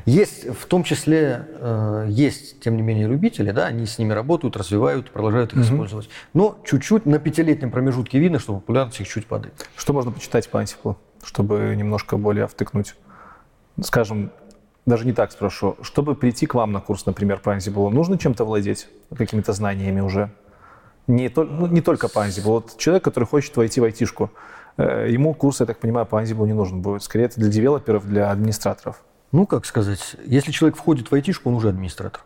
есть, 0.05 0.47
в 0.49 0.65
том 0.65 0.83
числе, 0.83 1.47
э, 1.59 2.07
есть, 2.09 2.59
тем 2.61 2.75
не 2.75 2.81
менее, 2.81 3.07
любители, 3.07 3.51
да, 3.51 3.67
они 3.67 3.85
с 3.85 3.97
ними 3.97 4.13
работают, 4.13 4.57
развивают, 4.57 5.11
продолжают 5.11 5.53
их 5.53 5.59
использовать. 5.59 6.09
Но 6.33 6.59
чуть-чуть 6.65 7.05
на 7.05 7.19
пятилетнем 7.61 7.71
промежутке 7.71 8.19
видно, 8.19 8.39
что 8.39 8.55
популярность 8.55 8.99
их 8.99 9.07
чуть 9.07 9.27
падает. 9.27 9.69
Что 9.75 9.93
можно 9.93 10.11
почитать 10.11 10.49
по 10.49 10.61
Ansible, 10.61 10.95
чтобы 11.23 11.75
немножко 11.75 12.17
более 12.17 12.47
втыкнуть? 12.47 12.95
Скажем, 13.81 14.31
даже 14.85 15.05
не 15.05 15.13
так 15.13 15.31
спрошу. 15.31 15.77
Чтобы 15.81 16.15
прийти 16.15 16.47
к 16.47 16.55
вам 16.55 16.71
на 16.71 16.81
курс, 16.81 17.05
например, 17.05 17.39
по 17.39 17.51
Ansible, 17.51 17.89
нужно 17.89 18.17
чем-то 18.17 18.45
владеть? 18.45 18.87
Какими-то 19.15 19.53
знаниями 19.53 20.01
уже? 20.01 20.31
Не, 21.07 21.27
тол- 21.27 21.47
ну, 21.49 21.67
не 21.67 21.81
только 21.81 22.07
по 22.07 22.19
Ansible. 22.25 22.43
Вот 22.43 22.77
человек, 22.77 23.03
который 23.03 23.25
хочет 23.25 23.55
войти 23.57 23.79
в 23.79 23.83
айтишку, 23.83 24.31
э, 24.77 25.07
ему 25.09 25.33
курс, 25.33 25.59
я 25.59 25.65
так 25.65 25.77
понимаю, 25.77 26.05
по 26.05 26.21
Ansible 26.21 26.47
не 26.47 26.53
нужен 26.53 26.81
будет. 26.81 27.03
Скорее, 27.03 27.25
это 27.25 27.39
для 27.39 27.49
девелоперов, 27.49 28.07
для 28.07 28.31
администраторов. 28.31 29.03
Ну, 29.31 29.45
как 29.45 29.65
сказать, 29.65 30.15
если 30.25 30.51
человек 30.51 30.77
входит 30.77 31.11
в 31.11 31.15
айтишку, 31.15 31.49
он 31.49 31.55
уже 31.55 31.69
администратор. 31.69 32.21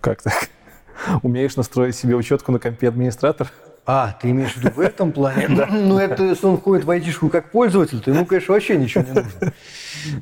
Как 0.00 0.22
так? 0.22 0.50
Умеешь 1.22 1.56
настроить 1.56 1.96
себе 1.96 2.14
учетку 2.14 2.52
на 2.52 2.58
компе 2.58 2.88
администратор? 2.88 3.50
А, 3.88 4.16
ты 4.20 4.30
имеешь 4.30 4.52
в 4.54 4.56
виду 4.56 4.70
в 4.74 4.80
этом 4.80 5.12
плане? 5.12 5.46
Ну, 5.70 5.98
это 5.98 6.24
если 6.24 6.46
он 6.46 6.58
входит 6.58 6.84
в 6.84 6.90
айтишку 6.90 7.28
как 7.28 7.50
пользователь, 7.52 8.00
то 8.00 8.10
ему, 8.10 8.26
конечно, 8.26 8.54
вообще 8.54 8.76
ничего 8.76 9.04
не 9.04 9.12
нужно. 9.12 9.52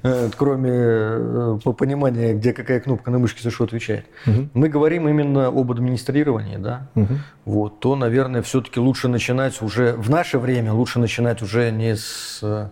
Э, 0.02 0.30
Кроме 0.36 0.70
э, 0.72 1.58
по- 1.62 1.72
понимания, 1.74 2.32
где 2.32 2.52
какая 2.52 2.80
кнопка 2.80 3.10
на 3.10 3.18
мышке 3.18 3.42
за 3.42 3.50
что 3.50 3.64
отвечает. 3.64 4.06
Мы 4.54 4.68
говорим 4.68 5.08
именно 5.08 5.48
об 5.48 5.70
администрировании, 5.70 6.56
да? 6.56 6.88
Вот, 7.44 7.80
то, 7.80 7.94
наверное, 7.96 8.40
все-таки 8.42 8.80
лучше 8.80 9.08
начинать 9.08 9.60
уже, 9.62 9.92
в 9.94 10.08
наше 10.08 10.38
время 10.38 10.72
лучше 10.72 10.98
начинать 11.00 11.42
уже 11.42 11.70
не 11.70 11.96
с 11.96 12.38
э, 12.42 12.68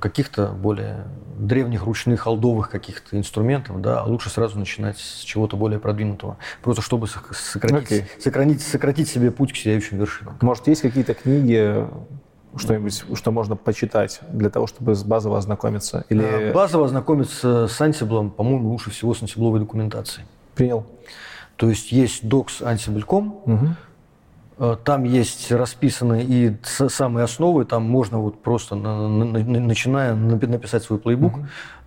каких-то 0.00 0.48
более 0.48 1.04
древних 1.38 1.84
ручных 1.84 2.26
алдовых 2.26 2.70
каких-то 2.70 3.16
инструментов, 3.18 3.80
да, 3.80 4.00
а 4.00 4.04
лучше 4.04 4.30
сразу 4.30 4.58
начинать 4.58 4.98
с 4.98 5.20
чего-то 5.20 5.56
более 5.56 5.78
продвинутого, 5.78 6.36
просто 6.62 6.82
чтобы 6.82 7.06
сократить, 7.06 7.84
Окей. 7.86 8.04
сократить, 8.20 8.62
сократить 8.62 9.08
себе 9.08 9.30
путь 9.30 9.52
к 9.52 9.56
сияющим 9.56 9.98
вершинам. 9.98 10.36
Может, 10.40 10.66
есть 10.68 10.82
какие-то 10.82 11.14
книги, 11.14 11.86
что-нибудь, 12.56 13.04
что 13.14 13.30
можно 13.30 13.56
почитать 13.56 14.20
для 14.30 14.50
того, 14.50 14.66
чтобы 14.66 14.94
с 14.94 15.02
базово 15.04 15.38
ознакомиться? 15.38 16.04
Или 16.10 16.22
Э, 16.22 16.52
Базово 16.52 16.84
ознакомиться 16.86 17.66
с 17.66 17.80
Ansible, 17.80 18.30
по-моему, 18.30 18.68
лучше 18.70 18.90
всего 18.90 19.14
с 19.14 19.22
ансибловой 19.22 19.60
документацией. 19.60 20.26
принял? 20.54 20.84
То 21.56 21.68
есть 21.70 21.92
есть 21.92 22.24
docs 22.24 22.60
ansible.com, 22.62 23.42
Мгм. 23.46 23.66
Э, 23.66 23.74
Там 24.84 25.04
есть 25.04 25.50
расписаны 25.50 26.24
и 26.28 26.56
самые 26.62 27.24
основы, 27.24 27.64
там 27.64 27.82
можно 27.82 28.18
вот 28.18 28.42
просто, 28.42 28.74
на- 28.74 29.08
на- 29.08 29.24
на- 29.24 29.60
начиная 29.60 30.14
напи- 30.14 30.46
написать 30.46 30.82
свой 30.82 30.98
плейбук. 30.98 31.34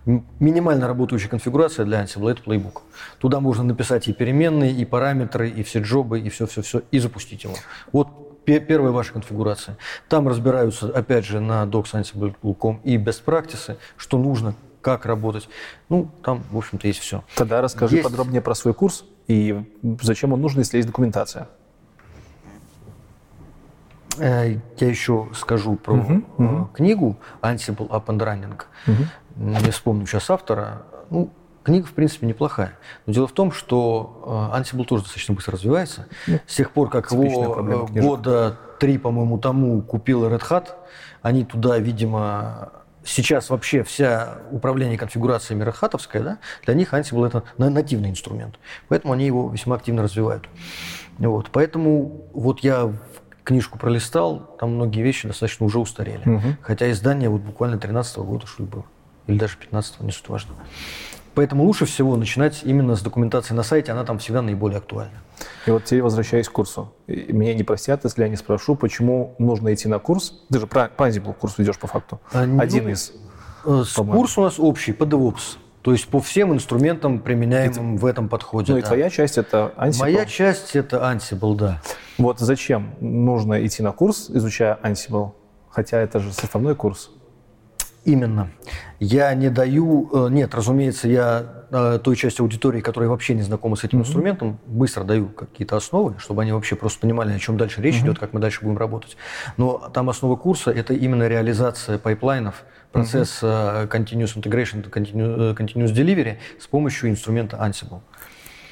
М- 0.06 0.26
Минимально 0.40 0.86
работающая 0.86 1.28
конфигурация 1.28 1.84
для 1.84 2.02
Ansible– 2.02 2.30
это 2.32 2.42
плейбук. 2.42 2.82
Туда 3.18 3.40
можно 3.40 3.64
написать 3.64 4.08
и 4.08 4.12
переменные, 4.12 4.72
и 4.72 4.84
параметры, 4.84 5.48
и 5.48 5.62
все 5.62 5.80
джобы, 5.80 6.20
и 6.20 6.28
все-все-все, 6.28 6.82
и 6.90 6.98
запустить 6.98 7.44
его. 7.44 7.54
Вот 7.92 8.44
пе- 8.44 8.60
первая 8.60 8.92
ваша 8.92 9.12
конфигурация. 9.12 9.76
Там 10.08 10.28
разбираются, 10.28 10.86
опять 10.88 11.24
же, 11.24 11.40
на 11.40 11.64
docsansible.com 11.64 12.80
и 12.84 12.96
best 12.98 13.22
practices, 13.24 13.76
что 13.96 14.18
нужно, 14.18 14.54
как 14.80 15.06
работать. 15.06 15.48
Ну, 15.88 16.08
там, 16.22 16.42
в 16.50 16.56
общем-то, 16.58 16.86
есть 16.86 17.00
все. 17.00 17.24
Тогда 17.34 17.60
расскажи 17.60 17.96
Есть. 17.96 18.08
подробнее 18.08 18.40
про 18.40 18.54
свой 18.54 18.74
курс 18.74 19.04
и 19.26 19.64
зачем 20.02 20.32
он 20.32 20.40
нужен, 20.40 20.60
если 20.60 20.76
есть 20.76 20.86
документация. 20.88 21.48
Э, 24.18 24.58
Я 24.78 24.88
еще 24.88 25.28
скажу 25.34 25.76
про 25.76 25.96
э, 26.38 26.64
книгу 26.74 27.16
Ansible 27.42 27.88
Up 27.88 28.06
and 28.06 28.18
Running. 28.18 28.62
Не 29.36 29.70
вспомню 29.70 30.06
сейчас 30.06 30.30
автора. 30.30 30.82
Ну, 31.10 31.30
книга, 31.62 31.86
в 31.86 31.92
принципе, 31.92 32.26
неплохая. 32.26 32.72
Но 33.06 33.12
дело 33.12 33.26
в 33.26 33.32
том, 33.32 33.52
что 33.52 34.50
э, 34.54 34.58
Ansible 34.60 34.84
тоже 34.84 35.02
достаточно 35.02 35.34
быстро 35.34 35.52
развивается. 35.54 36.06
С 36.46 36.56
тех 36.56 36.70
пор, 36.70 36.88
как 36.90 37.08
типичная 37.08 37.44
его 37.44 37.86
года 38.02 38.56
три, 38.80 38.98
по-моему, 38.98 39.38
тому 39.38 39.82
купила 39.82 40.28
Red 40.28 40.42
Hat, 40.48 40.68
они 41.22 41.44
туда, 41.44 41.78
видимо, 41.78 42.70
сейчас 43.04 43.50
вообще 43.50 43.82
вся 43.84 44.38
управление 44.50 44.98
конфигурациями 44.98 45.62
Red 45.64 45.76
Hat'овское, 45.80 46.22
да, 46.22 46.38
для 46.64 46.74
них 46.74 46.92
Ansible 46.92 47.26
это 47.26 47.44
на- 47.56 47.70
нативный 47.70 48.10
инструмент. 48.10 48.56
Поэтому 48.88 49.12
они 49.14 49.26
его 49.26 49.48
весьма 49.48 49.76
активно 49.76 50.02
развивают. 50.02 50.48
Вот, 51.18 51.48
поэтому 51.52 52.26
вот 52.34 52.60
я 52.60 52.92
книжку 53.46 53.78
пролистал, 53.78 54.54
там 54.58 54.74
многие 54.74 55.00
вещи 55.00 55.26
достаточно 55.26 55.64
уже 55.64 55.78
устарели. 55.78 56.56
Хотя 56.60 56.90
издание 56.90 57.30
вот 57.30 57.40
буквально 57.40 57.78
13 57.78 58.18
года, 58.18 58.46
что 58.46 58.62
ли, 58.64 58.68
было. 58.68 58.84
Или 59.26 59.38
даже 59.38 59.56
15 59.56 60.00
не 60.02 60.12
суть 60.12 60.28
важно. 60.28 60.54
Поэтому 61.34 61.64
лучше 61.64 61.84
всего 61.84 62.16
начинать 62.16 62.62
именно 62.64 62.96
с 62.96 63.02
документации 63.02 63.52
на 63.52 63.62
сайте, 63.62 63.92
она 63.92 64.04
там 64.04 64.18
всегда 64.18 64.40
наиболее 64.40 64.78
актуальна. 64.78 65.20
И 65.66 65.70
вот 65.70 65.84
теперь 65.84 66.02
возвращаясь 66.02 66.48
к 66.48 66.52
курсу. 66.52 66.94
Меня 67.06 67.54
не 67.54 67.62
простят, 67.62 68.04
если 68.04 68.22
я 68.22 68.28
не 68.28 68.36
спрошу, 68.36 68.74
почему 68.74 69.34
нужно 69.38 69.74
идти 69.74 69.86
на 69.86 69.98
курс. 69.98 70.32
Ты 70.50 70.60
же 70.60 70.66
про 70.66 70.88
по 70.88 71.08
Ansible 71.08 71.34
курс 71.34 71.58
ведешь 71.58 71.78
по 71.78 71.86
факту. 71.88 72.20
А, 72.32 72.46
ну, 72.46 72.58
Один 72.58 72.88
из. 72.88 73.12
Э, 73.66 73.82
с-. 73.84 73.94
Курс 73.94 74.38
у 74.38 74.42
нас 74.42 74.58
общий 74.58 74.92
по 74.92 75.04
DevOps. 75.04 75.58
То 75.86 75.92
есть 75.92 76.08
по 76.08 76.20
всем 76.20 76.52
инструментам, 76.52 77.20
применяемым 77.20 77.96
в 77.96 78.06
этом 78.06 78.28
подходе. 78.28 78.72
Ну 78.72 78.78
и 78.78 78.80
да. 78.80 78.88
твоя 78.88 79.08
часть 79.08 79.38
это 79.38 79.72
Ansible. 79.76 80.00
Моя 80.00 80.26
часть 80.26 80.74
это 80.74 80.96
Ansible, 80.96 81.54
да. 81.54 81.80
Вот 82.18 82.40
зачем 82.40 82.96
нужно 82.98 83.64
идти 83.64 83.84
на 83.84 83.92
курс, 83.92 84.28
изучая 84.28 84.80
Ansible? 84.82 85.34
Хотя 85.70 86.00
это 86.00 86.18
же 86.18 86.32
составной 86.32 86.74
курс. 86.74 87.12
Именно. 88.06 88.50
Я 89.00 89.34
не 89.34 89.50
даю, 89.50 90.08
э, 90.12 90.28
нет, 90.30 90.54
разумеется, 90.54 91.08
я 91.08 91.66
э, 91.70 91.98
той 92.02 92.14
части 92.14 92.40
аудитории, 92.40 92.80
которая 92.80 93.10
вообще 93.10 93.34
не 93.34 93.42
знакома 93.42 93.74
с 93.74 93.82
этим 93.82 94.00
инструментом, 94.00 94.60
быстро 94.64 95.02
даю 95.02 95.28
какие-то 95.28 95.76
основы, 95.76 96.14
чтобы 96.18 96.42
они 96.42 96.52
вообще 96.52 96.76
просто 96.76 97.00
понимали, 97.00 97.32
о 97.32 97.38
чем 97.40 97.56
дальше 97.56 97.82
речь 97.82 97.96
идет, 97.98 98.20
как 98.20 98.32
мы 98.32 98.38
дальше 98.38 98.62
будем 98.62 98.78
работать. 98.78 99.16
Но 99.56 99.90
там 99.92 100.08
основа 100.08 100.36
курса– 100.36 100.70
это 100.72 100.94
именно 100.94 101.26
реализация 101.26 101.98
pipeline'ов, 101.98 102.64
процесса 102.92 103.88
continuous 103.90 104.36
integration, 104.36 104.88
continu- 104.88 105.54
continuous 105.56 105.92
delivery 105.92 106.36
с 106.60 106.68
помощью 106.68 107.10
инструмента 107.10 107.56
Ansible. 107.56 108.02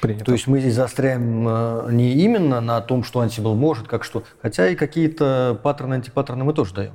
Принято. 0.01 0.25
То 0.25 0.31
есть 0.33 0.47
мы 0.47 0.59
здесь 0.59 0.75
заостряем 0.75 1.47
э, 1.47 1.87
не 1.91 2.13
именно 2.13 2.61
на 2.61 2.81
том, 2.81 3.03
что 3.03 3.23
Ansible 3.23 3.55
может, 3.55 3.87
как 3.87 4.03
что, 4.03 4.23
хотя 4.41 4.67
и 4.69 4.75
какие-то 4.75 5.59
паттерны, 5.63 5.95
антипаттерны 5.95 6.43
мы 6.43 6.53
тоже 6.53 6.73
даем. 6.73 6.93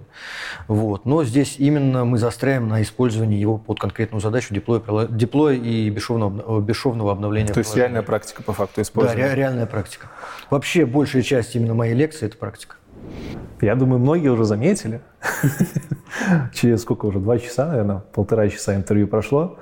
Вот. 0.69 1.07
Но 1.07 1.25
здесь 1.25 1.57
именно 1.59 2.05
мы 2.05 2.19
заостряем 2.19 2.69
на 2.69 2.83
использовании 2.83 3.39
его 3.39 3.59
под 3.59 3.81
конкретную 3.81 4.21
задачу 4.21 4.55
деплоя, 4.55 5.07
деплоя 5.09 5.55
и 5.57 5.91
бесшовного, 5.91 6.59
э, 6.59 6.63
бесшовного 6.63 7.13
обновления. 7.13 7.53
То 7.53 7.59
есть 7.59 7.71
приложения. 7.73 7.95
реальная 7.95 8.07
практика 8.07 8.43
по 8.43 8.53
факту 8.53 8.75
Да, 8.77 8.83
использования. 8.83 9.29
ре- 9.29 9.35
реальная 9.35 9.67
практика. 9.67 10.09
Вообще 10.51 10.87
большая 10.87 11.23
часть 11.23 11.55
именно 11.57 11.75
моей 11.75 11.95
лекции– 11.95 12.27
это 12.27 12.37
практика. 12.37 12.77
Я 13.61 13.75
думаю, 13.77 13.99
многие 13.99 14.29
уже 14.29 14.45
заметили. 14.45 15.01
Через 16.55 16.83
сколько 16.83 17.07
уже? 17.07 17.19
Два 17.19 17.39
часа, 17.39 17.67
наверное, 17.69 17.99
полтора 18.13 18.49
часа 18.49 18.75
интервью 18.75 19.07
прошло, 19.09 19.59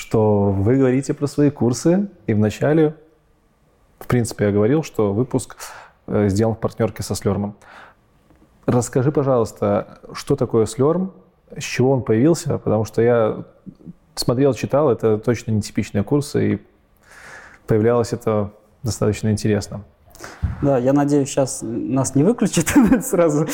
что 0.00 0.50
вы 0.50 0.78
говорите 0.78 1.12
про 1.12 1.26
свои 1.26 1.50
курсы, 1.50 2.08
и 2.26 2.32
вначале, 2.32 2.96
в 3.98 4.06
принципе, 4.06 4.46
я 4.46 4.50
говорил, 4.50 4.82
что 4.82 5.12
выпуск 5.12 5.58
э, 6.06 6.30
сделан 6.30 6.54
в 6.54 6.58
партнерке 6.58 7.02
со 7.02 7.14
Слермом. 7.14 7.54
Расскажи, 8.64 9.12
пожалуйста, 9.12 10.00
что 10.14 10.36
такое 10.36 10.64
Слерм, 10.64 11.12
с 11.54 11.62
чего 11.62 11.92
он 11.92 12.02
появился, 12.02 12.56
потому 12.56 12.86
что 12.86 13.02
я 13.02 13.44
смотрел, 14.14 14.54
читал, 14.54 14.90
это 14.90 15.18
точно 15.18 15.50
нетипичные 15.50 16.02
курсы, 16.02 16.54
и 16.54 16.62
появлялось 17.66 18.14
это 18.14 18.52
достаточно 18.82 19.30
интересно. 19.30 19.84
Да, 20.62 20.76
я 20.78 20.92
надеюсь, 20.92 21.28
сейчас 21.28 21.60
нас 21.62 22.14
не 22.14 22.22
выключат, 22.22 22.68
сразу 23.02 23.46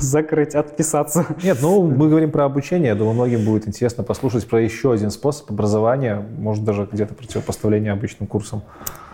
закрыть, 0.00 0.54
отписаться. 0.54 1.26
Нет, 1.42 1.58
ну 1.60 1.82
мы 1.82 2.08
говорим 2.08 2.30
про 2.30 2.44
обучение. 2.44 2.88
Я 2.88 2.94
думаю, 2.94 3.14
многим 3.14 3.44
будет 3.44 3.68
интересно 3.68 4.02
послушать 4.04 4.46
про 4.46 4.60
еще 4.60 4.92
один 4.92 5.10
способ 5.10 5.50
образования, 5.50 6.26
может 6.38 6.64
даже 6.64 6.88
где-то 6.90 7.14
противопоставление 7.14 7.92
обычным 7.92 8.26
курсам. 8.26 8.62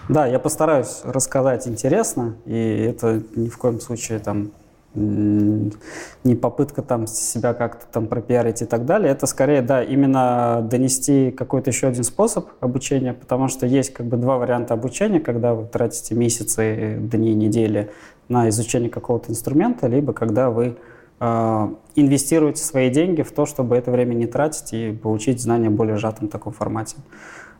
Да, 0.08 0.26
я 0.26 0.38
постараюсь 0.38 1.00
рассказать 1.04 1.66
интересно, 1.68 2.36
и 2.44 2.86
это 2.90 3.22
ни 3.36 3.48
в 3.48 3.56
коем 3.56 3.80
случае 3.80 4.18
там 4.18 4.52
не 4.94 6.34
попытка 6.34 6.82
там 6.82 7.06
себя 7.06 7.54
как-то 7.54 7.86
там 7.90 8.06
пропиарить 8.06 8.60
и 8.62 8.66
так 8.66 8.84
далее. 8.84 9.10
Это 9.10 9.26
скорее, 9.26 9.62
да, 9.62 9.82
именно 9.82 10.66
донести 10.70 11.30
какой-то 11.30 11.70
еще 11.70 11.88
один 11.88 12.04
способ 12.04 12.48
обучения, 12.60 13.14
потому 13.14 13.48
что 13.48 13.66
есть 13.66 13.92
как 13.92 14.06
бы 14.06 14.16
два 14.18 14.36
варианта 14.36 14.74
обучения, 14.74 15.20
когда 15.20 15.54
вы 15.54 15.66
тратите 15.66 16.14
месяцы, 16.14 16.98
дни, 17.00 17.34
недели 17.34 17.90
на 18.28 18.48
изучение 18.50 18.90
какого-то 18.90 19.30
инструмента, 19.30 19.86
либо 19.86 20.12
когда 20.12 20.50
вы 20.50 20.76
э, 21.20 21.68
инвестируете 21.94 22.62
свои 22.62 22.90
деньги 22.90 23.22
в 23.22 23.32
то, 23.32 23.46
чтобы 23.46 23.76
это 23.76 23.90
время 23.90 24.14
не 24.14 24.26
тратить 24.26 24.72
и 24.74 24.92
получить 24.92 25.40
знания 25.40 25.70
в 25.70 25.72
более 25.72 25.96
сжатом 25.96 26.28
таком 26.28 26.52
формате. 26.52 26.96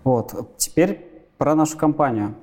Вот. 0.05 0.35
Теперь 0.59 1.07
про 1.39 1.55
нашу 1.55 1.79
компанию. 1.79 2.35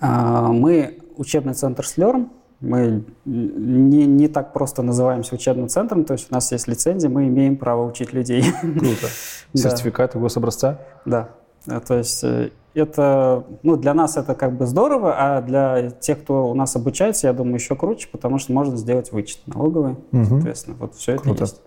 Э, 0.00 0.48
мы 0.48 0.98
учебный 1.16 1.54
центр 1.54 1.84
Slurm, 1.84 2.30
мы 2.62 3.04
не, 3.24 4.06
не 4.06 4.28
так 4.28 4.52
просто 4.52 4.82
называемся 4.82 5.34
учебным 5.34 5.68
центром, 5.68 6.04
то 6.04 6.12
есть 6.12 6.28
у 6.30 6.34
нас 6.34 6.50
есть 6.52 6.68
лицензия, 6.68 7.10
мы 7.10 7.26
имеем 7.26 7.56
право 7.56 7.84
учить 7.84 8.12
людей. 8.12 8.44
Круто. 8.60 9.08
Сертификаты 9.54 10.18
гособразца? 10.18 10.78
Да. 11.04 11.30
Э, 11.66 11.80
то 11.80 11.98
есть 11.98 12.22
э, 12.22 12.50
это, 12.74 13.44
ну, 13.64 13.76
для 13.76 13.94
нас 13.94 14.16
это 14.16 14.34
как 14.34 14.56
бы 14.56 14.66
здорово, 14.66 15.14
а 15.18 15.42
для 15.42 15.90
тех, 15.90 16.22
кто 16.22 16.48
у 16.48 16.54
нас 16.54 16.74
обучается, 16.76 17.26
я 17.26 17.32
думаю, 17.32 17.56
еще 17.56 17.74
круче, 17.74 18.08
потому 18.10 18.38
что 18.38 18.52
можно 18.52 18.76
сделать 18.76 19.10
вычет 19.12 19.40
налоговый, 19.46 19.96
угу. 20.12 20.24
соответственно, 20.24 20.76
вот 20.78 20.94
все 20.94 21.14
это 21.14 21.24
Круто. 21.24 21.42
есть. 21.42 21.60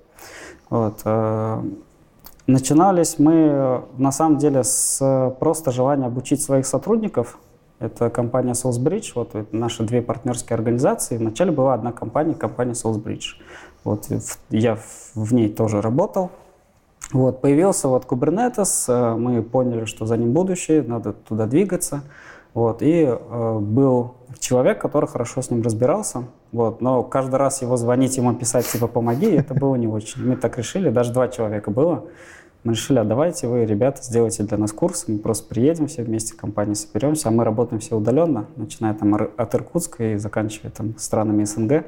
Вот. 0.70 1.02
Э, 1.04 1.62
начинались 2.48 3.20
мы, 3.20 3.84
на 3.98 4.14
самом 4.14 4.38
деле, 4.38 4.64
с 4.64 5.36
просто 5.42 5.72
желания 5.72 6.06
обучить 6.06 6.42
своих 6.42 6.66
сотрудников, 6.66 7.38
это 7.80 8.10
компания 8.10 8.54
Soulsbridge, 8.54 9.12
вот 9.16 9.52
наши 9.52 9.84
две 9.84 10.02
партнерские 10.02 10.56
организации. 10.56 11.18
Вначале 11.18 11.52
была 11.52 11.74
одна 11.74 11.92
компания, 11.92 12.34
компания 12.34 12.74
Soulsbridge. 12.74 13.36
Вот 13.84 14.08
я 14.50 14.78
в 15.14 15.34
ней 15.34 15.50
тоже 15.50 15.82
работал. 15.82 16.32
Вот, 17.12 17.42
появился 17.42 17.88
вот 17.88 18.06
Kubernetes, 18.06 18.86
э, 18.88 19.16
мы 19.16 19.44
поняли, 19.44 19.86
что 19.86 20.06
за 20.06 20.18
ним 20.18 20.34
будущее, 20.34 20.82
надо 20.82 21.14
туда 21.14 21.46
двигаться. 21.46 22.02
Вот, 22.56 22.82
и 22.82 23.04
э, 23.04 23.60
был 23.60 24.16
человек, 24.40 24.82
который 24.82 25.08
хорошо 25.08 25.42
с 25.42 25.52
ним 25.52 25.62
разбирался, 25.62 26.24
вот, 26.52 26.82
но 26.82 27.04
каждый 27.04 27.36
раз 27.36 27.62
его 27.62 27.78
звонить, 27.78 28.18
ему 28.18 28.34
писать, 28.34 28.66
типа, 28.66 28.88
помоги, 28.88 29.28
это 29.28 29.54
было 29.54 29.76
не 29.76 29.88
очень. 29.88 30.26
Мы 30.26 30.36
так 30.36 30.58
решили, 30.58 30.90
даже 30.90 31.14
два 31.14 31.28
человека 31.28 31.70
было. 31.70 32.06
Мы 32.66 32.74
решили, 32.74 32.98
а 32.98 33.04
давайте 33.04 33.48
вы, 33.48 33.64
ребята, 33.64 34.02
сделайте 34.02 34.42
для 34.42 34.58
нас 34.58 34.72
курс, 34.72 35.06
мы 35.08 35.20
просто 35.20 35.48
приедем 35.48 35.86
все 35.86 36.02
вместе, 36.02 36.36
компании 36.36 36.74
соберемся, 36.74 37.30
а 37.30 37.32
мы 37.32 37.44
работаем 37.44 37.80
все 37.80 37.96
удаленно, 37.96 38.48
начиная 38.56 38.96
там 38.96 39.14
от 39.14 39.54
Иркутска 39.54 40.14
и 40.14 40.16
заканчивая 40.18 40.72
там 40.72 40.98
странами 40.98 41.44
СНГ. 41.44 41.86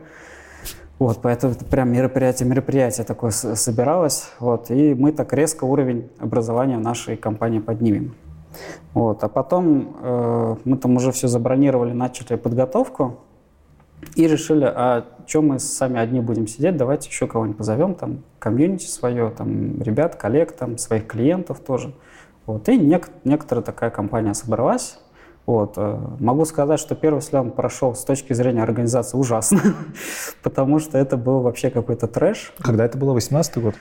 Вот, 0.99 1.17
поэтому 1.23 1.53
это 1.53 1.65
прям 1.65 1.91
мероприятие, 1.91 2.47
мероприятие 2.47 3.05
такое 3.05 3.31
собиралось. 3.31 4.29
Вот, 4.39 4.69
и 4.69 4.93
мы 4.93 5.13
так 5.13 5.33
резко 5.33 5.63
уровень 5.63 6.09
образования 6.19 6.77
нашей 6.77 7.17
компании 7.17 7.57
поднимем. 7.57 8.13
Вот, 8.93 9.23
а 9.23 9.29
потом 9.29 9.97
э, 9.99 10.55
мы 10.63 10.77
там 10.77 10.95
уже 10.95 11.11
все 11.11 11.27
забронировали, 11.27 11.91
начали 11.91 12.35
подготовку. 12.35 13.17
И 14.15 14.27
решили, 14.27 14.65
а 14.65 15.05
что 15.25 15.41
мы 15.41 15.59
сами 15.59 15.99
одни 15.99 16.21
будем 16.21 16.47
сидеть, 16.47 16.77
давайте 16.77 17.09
еще 17.09 17.27
кого-нибудь 17.27 17.57
позовем, 17.57 17.95
там, 17.95 18.23
комьюнити 18.39 18.85
свое, 18.85 19.29
там, 19.29 19.81
ребят, 19.81 20.15
коллег, 20.15 20.53
там, 20.53 20.77
своих 20.77 21.07
клиентов 21.07 21.59
тоже. 21.59 21.93
Вот. 22.45 22.67
И 22.69 22.79
нек- 22.79 23.11
некоторая 23.25 23.63
такая 23.63 23.89
компания 23.89 24.33
собралась. 24.33 24.99
Вот. 25.45 25.73
Э, 25.77 25.97
могу 26.19 26.45
сказать, 26.45 26.79
что 26.79 26.95
первый 26.95 27.21
слем 27.21 27.51
прошел 27.51 27.95
с 27.95 28.03
точки 28.03 28.33
зрения 28.33 28.63
организации 28.63 29.17
ужасно, 29.17 29.61
потому 30.43 30.79
что 30.79 30.97
это 30.97 31.17
был 31.17 31.39
вообще 31.39 31.69
какой-то 31.69 32.07
трэш. 32.07 32.53
Когда 32.59 32.85
это 32.85 32.97
было, 32.97 33.13
18 33.13 33.57
год? 33.61 33.75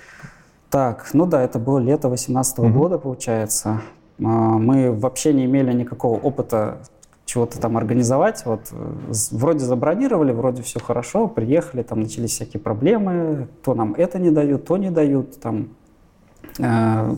Так, 0.70 1.08
ну 1.12 1.26
да, 1.26 1.42
это 1.42 1.58
было 1.58 1.78
лето 1.78 2.08
18 2.08 2.58
-го 2.58 2.66
угу. 2.66 2.78
года, 2.78 2.98
получается. 2.98 3.80
А, 4.18 4.22
мы 4.22 4.92
вообще 4.92 5.32
не 5.32 5.44
имели 5.44 5.72
никакого 5.72 6.18
опыта 6.18 6.78
чего-то 7.26 7.60
там 7.60 7.76
организовать. 7.76 8.46
Вот 8.46 8.68
э, 8.72 9.12
вроде 9.32 9.58
забронировали, 9.58 10.32
вроде 10.32 10.62
все 10.62 10.80
хорошо, 10.80 11.28
приехали, 11.28 11.82
там 11.82 12.00
начались 12.00 12.30
всякие 12.30 12.60
проблемы, 12.60 13.48
то 13.62 13.74
нам 13.74 13.94
это 13.94 14.18
не 14.18 14.30
дают, 14.30 14.64
то 14.64 14.78
не 14.78 14.90
дают, 14.90 15.38
там 15.40 15.68
э, 16.58 17.14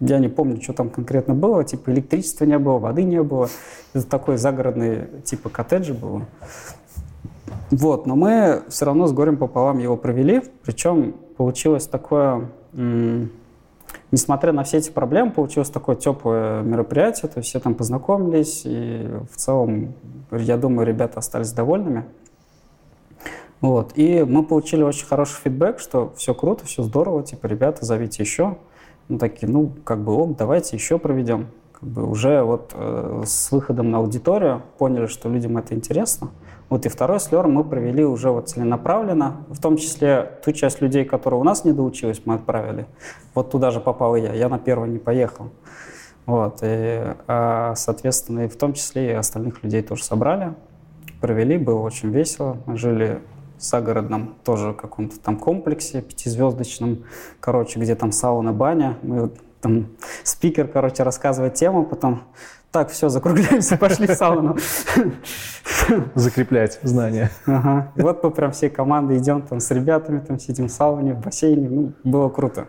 я 0.00 0.18
не 0.18 0.28
помню, 0.28 0.62
что 0.62 0.74
там 0.74 0.90
конкретно 0.90 1.34
было, 1.34 1.64
типа 1.64 1.90
электричества 1.90 2.44
не 2.44 2.58
было, 2.58 2.78
воды 2.78 3.02
не 3.02 3.22
было. 3.22 3.48
Это 3.94 4.06
такой 4.06 4.36
загородный 4.36 5.22
типа 5.24 5.48
коттеджи 5.48 5.94
было. 5.94 6.22
Вот, 7.70 8.06
но 8.06 8.14
мы 8.14 8.62
все 8.68 8.84
равно 8.84 9.06
с 9.06 9.12
горем 9.12 9.38
пополам 9.38 9.78
его 9.78 9.96
провели, 9.96 10.42
причем 10.62 11.14
получилось 11.36 11.86
такое 11.86 12.48
несмотря 14.10 14.52
на 14.52 14.64
все 14.64 14.78
эти 14.78 14.90
проблемы, 14.90 15.32
получилось 15.32 15.70
такое 15.70 15.96
теплое 15.96 16.62
мероприятие, 16.62 17.28
то 17.30 17.38
есть 17.38 17.48
все 17.48 17.60
там 17.60 17.74
познакомились, 17.74 18.62
и 18.64 19.08
в 19.30 19.36
целом, 19.36 19.94
я 20.30 20.56
думаю, 20.56 20.86
ребята 20.86 21.18
остались 21.18 21.52
довольными. 21.52 22.04
Вот. 23.60 23.92
И 23.96 24.22
мы 24.22 24.44
получили 24.44 24.82
очень 24.82 25.06
хороший 25.06 25.40
фидбэк, 25.42 25.78
что 25.78 26.12
все 26.16 26.34
круто, 26.34 26.66
все 26.66 26.82
здорово, 26.82 27.22
типа, 27.22 27.46
ребята, 27.46 27.84
зовите 27.84 28.22
еще. 28.22 28.58
Ну, 29.08 29.18
такие, 29.18 29.50
ну, 29.50 29.72
как 29.84 30.02
бы, 30.02 30.12
ок, 30.12 30.36
давайте 30.36 30.76
еще 30.76 30.98
проведем. 30.98 31.48
Как 31.78 31.88
бы 31.88 32.08
уже 32.08 32.42
вот 32.42 32.72
э, 32.74 33.22
с 33.26 33.52
выходом 33.52 33.90
на 33.90 33.98
аудиторию 33.98 34.62
поняли, 34.78 35.06
что 35.06 35.28
людям 35.28 35.58
это 35.58 35.74
интересно. 35.74 36.30
Вот 36.70 36.86
и 36.86 36.88
второй 36.88 37.20
слер 37.20 37.46
мы 37.46 37.64
провели 37.64 38.02
уже 38.02 38.30
вот 38.30 38.48
целенаправленно, 38.48 39.44
в 39.48 39.60
том 39.60 39.76
числе 39.76 40.38
ту 40.42 40.52
часть 40.52 40.80
людей, 40.80 41.04
которые 41.04 41.38
у 41.38 41.44
нас 41.44 41.64
не 41.64 41.72
доучились, 41.72 42.22
мы 42.24 42.34
отправили. 42.34 42.86
Вот 43.34 43.50
туда 43.50 43.70
же 43.70 43.80
попал 43.80 44.16
и 44.16 44.22
я. 44.22 44.32
Я 44.32 44.48
на 44.48 44.58
первый 44.58 44.88
не 44.88 44.98
поехал. 44.98 45.50
Вот, 46.24 46.60
и, 46.62 47.14
а, 47.28 47.74
соответственно, 47.76 48.46
и 48.46 48.48
в 48.48 48.56
том 48.56 48.72
числе 48.72 49.10
и 49.10 49.12
остальных 49.12 49.62
людей 49.62 49.82
тоже 49.82 50.02
собрали, 50.02 50.54
провели, 51.20 51.58
было 51.58 51.80
очень 51.80 52.10
весело. 52.10 52.56
Мы 52.66 52.78
жили 52.78 53.20
в 53.58 53.62
загородном 53.62 54.34
тоже 54.44 54.72
каком-то 54.72 55.20
там 55.20 55.36
комплексе 55.36 56.02
пятизвездочном, 56.02 57.04
короче, 57.38 57.78
где 57.78 57.94
там 57.94 58.12
сауна, 58.12 58.52
баня. 58.52 58.98
Мы 59.02 59.30
там 59.60 59.88
спикер, 60.22 60.68
короче, 60.68 61.02
рассказывает 61.02 61.54
тему, 61.54 61.84
потом 61.84 62.22
так, 62.76 62.90
все, 62.90 63.08
закругляемся, 63.08 63.76
пошли 63.80 64.06
в 64.06 64.10
сауну. 64.10 64.56
Закреплять 66.14 66.78
знания. 66.82 67.30
Ага. 67.46 67.92
И 67.96 68.02
вот 68.02 68.22
мы 68.22 68.30
прям 68.30 68.52
всей 68.52 68.68
командой 68.68 69.16
идем 69.16 69.42
там 69.42 69.60
с 69.60 69.70
ребятами, 69.70 70.20
там 70.20 70.38
сидим 70.38 70.66
в 70.66 70.70
сауне, 70.70 71.14
в 71.14 71.20
бассейне. 71.20 71.68
Ну, 71.68 71.92
было 72.04 72.28
круто. 72.28 72.66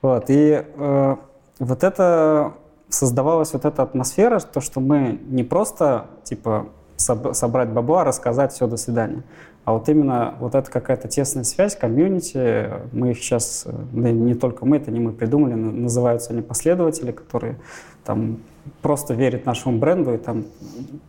Вот. 0.00 0.24
И 0.28 0.64
э, 0.64 1.16
вот 1.58 1.84
это 1.84 2.54
создавалась 2.88 3.52
вот 3.52 3.64
эта 3.64 3.82
атмосфера, 3.82 4.40
то, 4.40 4.60
что 4.60 4.80
мы 4.80 5.20
не 5.26 5.44
просто, 5.44 6.06
типа, 6.24 6.68
собрать 6.96 7.68
бабла, 7.68 8.04
рассказать 8.04 8.52
все, 8.52 8.66
до 8.66 8.76
свидания. 8.78 9.22
А 9.66 9.72
вот 9.72 9.88
именно 9.88 10.36
вот 10.38 10.54
эта 10.54 10.70
какая-то 10.70 11.08
тесная 11.08 11.42
связь, 11.42 11.74
комьюнити, 11.74 12.70
мы 12.92 13.10
их 13.10 13.18
сейчас, 13.18 13.64
э, 13.66 13.72
да 13.92 14.12
не 14.12 14.34
только 14.34 14.64
мы, 14.64 14.76
это 14.76 14.92
не 14.92 15.00
мы 15.00 15.10
придумали, 15.10 15.54
называются 15.54 16.32
они 16.32 16.40
последователи, 16.40 17.10
которые 17.10 17.58
там 18.04 18.38
просто 18.80 19.12
верят 19.12 19.44
нашему 19.44 19.76
бренду, 19.80 20.14
и 20.14 20.18
там 20.18 20.44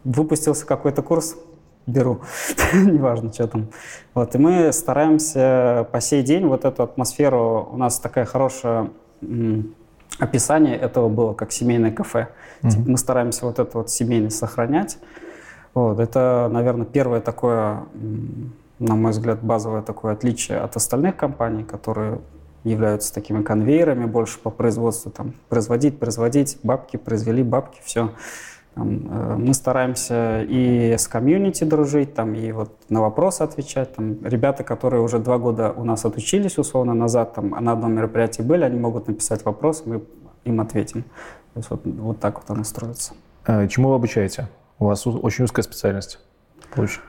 выпустился 0.04 0.66
какой-то 0.66 1.04
курс, 1.04 1.38
беру, 1.86 2.22
неважно, 2.74 3.32
что 3.32 3.48
там. 3.48 3.68
Вот, 4.16 4.34
и 4.34 4.40
мы 4.40 4.74
стараемся 4.74 5.88
по 5.92 6.02
сей 6.02 6.24
день 6.24 6.48
вот 6.48 6.66
эту 6.66 6.82
атмосферу, 6.82 7.70
у 7.72 7.78
нас 7.78 8.00
такая 8.00 8.26
хорошая 8.26 8.90
описание 10.18 10.76
этого 10.78 11.10
было 11.10 11.36
как 11.36 11.52
семейное 11.52 11.92
кафе. 11.92 12.30
Mm-hmm. 12.64 12.70
Типа 12.72 12.90
мы 12.90 12.98
стараемся 12.98 13.46
вот 13.46 13.60
это 13.60 13.78
вот 13.78 13.92
семейность 13.92 14.38
сохранять. 14.38 14.98
Вот, 15.78 16.00
это, 16.00 16.50
наверное, 16.52 16.88
первое 16.88 17.22
такое, 17.22 17.84
на 18.80 18.96
мой 18.96 19.12
взгляд, 19.12 19.44
базовое 19.44 19.84
такое 19.84 20.14
отличие 20.14 20.58
от 20.58 20.76
остальных 20.76 21.16
компаний, 21.18 21.64
которые 21.64 22.20
являются 22.64 23.14
такими 23.14 23.44
конвейерами 23.44 24.06
больше 24.06 24.40
по 24.40 24.50
производству, 24.50 25.12
там, 25.12 25.34
производить, 25.50 26.00
производить, 26.00 26.58
бабки, 26.64 26.98
произвели 26.98 27.44
бабки, 27.44 27.80
все. 27.86 28.10
Там, 28.74 29.08
э, 29.08 29.36
мы 29.38 29.54
стараемся 29.54 30.42
и 30.50 30.96
с 30.98 31.08
комьюнити 31.08 31.64
дружить, 31.64 32.16
там, 32.16 32.34
и 32.34 32.52
вот 32.52 32.72
на 32.90 33.02
вопросы 33.02 33.44
отвечать. 33.44 33.94
Там, 33.94 34.26
ребята, 34.26 34.64
которые 34.64 35.04
уже 35.04 35.20
два 35.20 35.38
года 35.38 35.72
у 35.78 35.84
нас 35.84 36.06
отучились, 36.06 36.58
условно, 36.58 36.96
назад, 36.96 37.36
там, 37.36 37.50
на 37.52 37.74
одном 37.74 37.94
мероприятии 37.94 38.42
были, 38.42 38.64
они 38.64 38.80
могут 38.80 39.08
написать 39.08 39.46
вопрос, 39.46 39.84
мы 39.86 40.02
им 40.44 40.60
ответим. 40.60 41.04
То 41.54 41.60
есть 41.60 41.70
вот, 41.70 41.82
вот 41.86 42.20
так 42.20 42.40
вот 42.40 42.50
оно 42.50 42.64
строится. 42.64 43.14
А 43.46 43.68
чему 43.68 43.90
вы 43.90 43.96
обучаете? 43.96 44.48
У 44.80 44.86
вас 44.86 45.06
очень 45.08 45.46
узкая 45.46 45.64
специальность. 45.64 46.20
Лучше. 46.76 47.00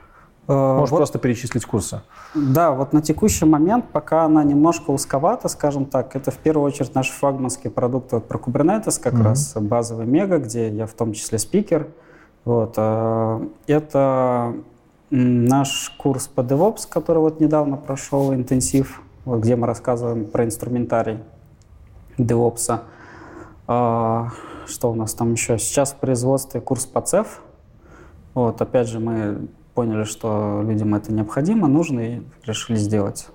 Можешь 0.47 0.89
вот, 0.89 0.97
просто 0.97 1.19
перечислить 1.19 1.65
курсы. 1.65 2.01
Да, 2.33 2.71
вот 2.71 2.91
на 2.91 3.03
текущий 3.03 3.45
момент, 3.45 3.85
пока 3.91 4.23
она 4.23 4.43
немножко 4.43 4.89
узковата, 4.89 5.47
скажем 5.47 5.85
так, 5.85 6.15
это 6.15 6.31
в 6.31 6.37
первую 6.37 6.65
очередь 6.65 6.95
наш 6.95 7.11
флагманский 7.11 7.69
продукт 7.69 8.11
вот, 8.13 8.27
про 8.27 8.39
Kubernetes, 8.39 8.99
как 8.99 9.13
mm-hmm. 9.13 9.23
раз 9.23 9.53
базовый 9.55 10.07
мега, 10.07 10.39
где 10.39 10.69
я 10.69 10.87
в 10.87 10.93
том 10.93 11.13
числе 11.13 11.37
спикер. 11.37 11.87
Вот, 12.45 12.79
это 13.67 14.55
наш 15.11 15.95
курс 15.99 16.27
по 16.27 16.41
DevOps, 16.41 16.87
который 16.89 17.19
вот 17.19 17.39
недавно 17.39 17.77
прошел, 17.77 18.33
интенсив, 18.33 19.03
вот, 19.25 19.41
где 19.41 19.55
мы 19.55 19.67
рассказываем 19.67 20.25
про 20.25 20.45
инструментарий 20.45 21.19
DevOps. 22.17 22.79
А, 23.67 24.29
что 24.65 24.91
у 24.91 24.95
нас 24.95 25.13
там 25.13 25.33
еще? 25.33 25.59
Сейчас 25.59 25.91
в 25.91 25.97
производстве 25.97 26.59
курс 26.59 26.87
по 26.87 26.99
CEF. 26.99 27.27
Вот, 28.33 28.61
опять 28.61 28.87
же, 28.87 28.99
мы 28.99 29.47
поняли, 29.73 30.03
что 30.03 30.61
людям 30.63 30.95
это 30.95 31.13
необходимо, 31.13 31.67
нужно 31.67 31.99
и 31.99 32.21
решили 32.45 32.77
сделать. 32.77 33.27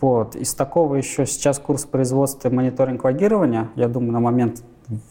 Вот. 0.00 0.36
Из 0.36 0.54
такого 0.54 0.96
еще 0.96 1.26
сейчас 1.26 1.58
курс 1.58 1.84
производства 1.84 2.48
и 2.48 2.52
мониторинг 2.52 3.04
логирования. 3.04 3.68
Я 3.74 3.88
думаю, 3.88 4.12
на 4.12 4.20
момент 4.20 4.62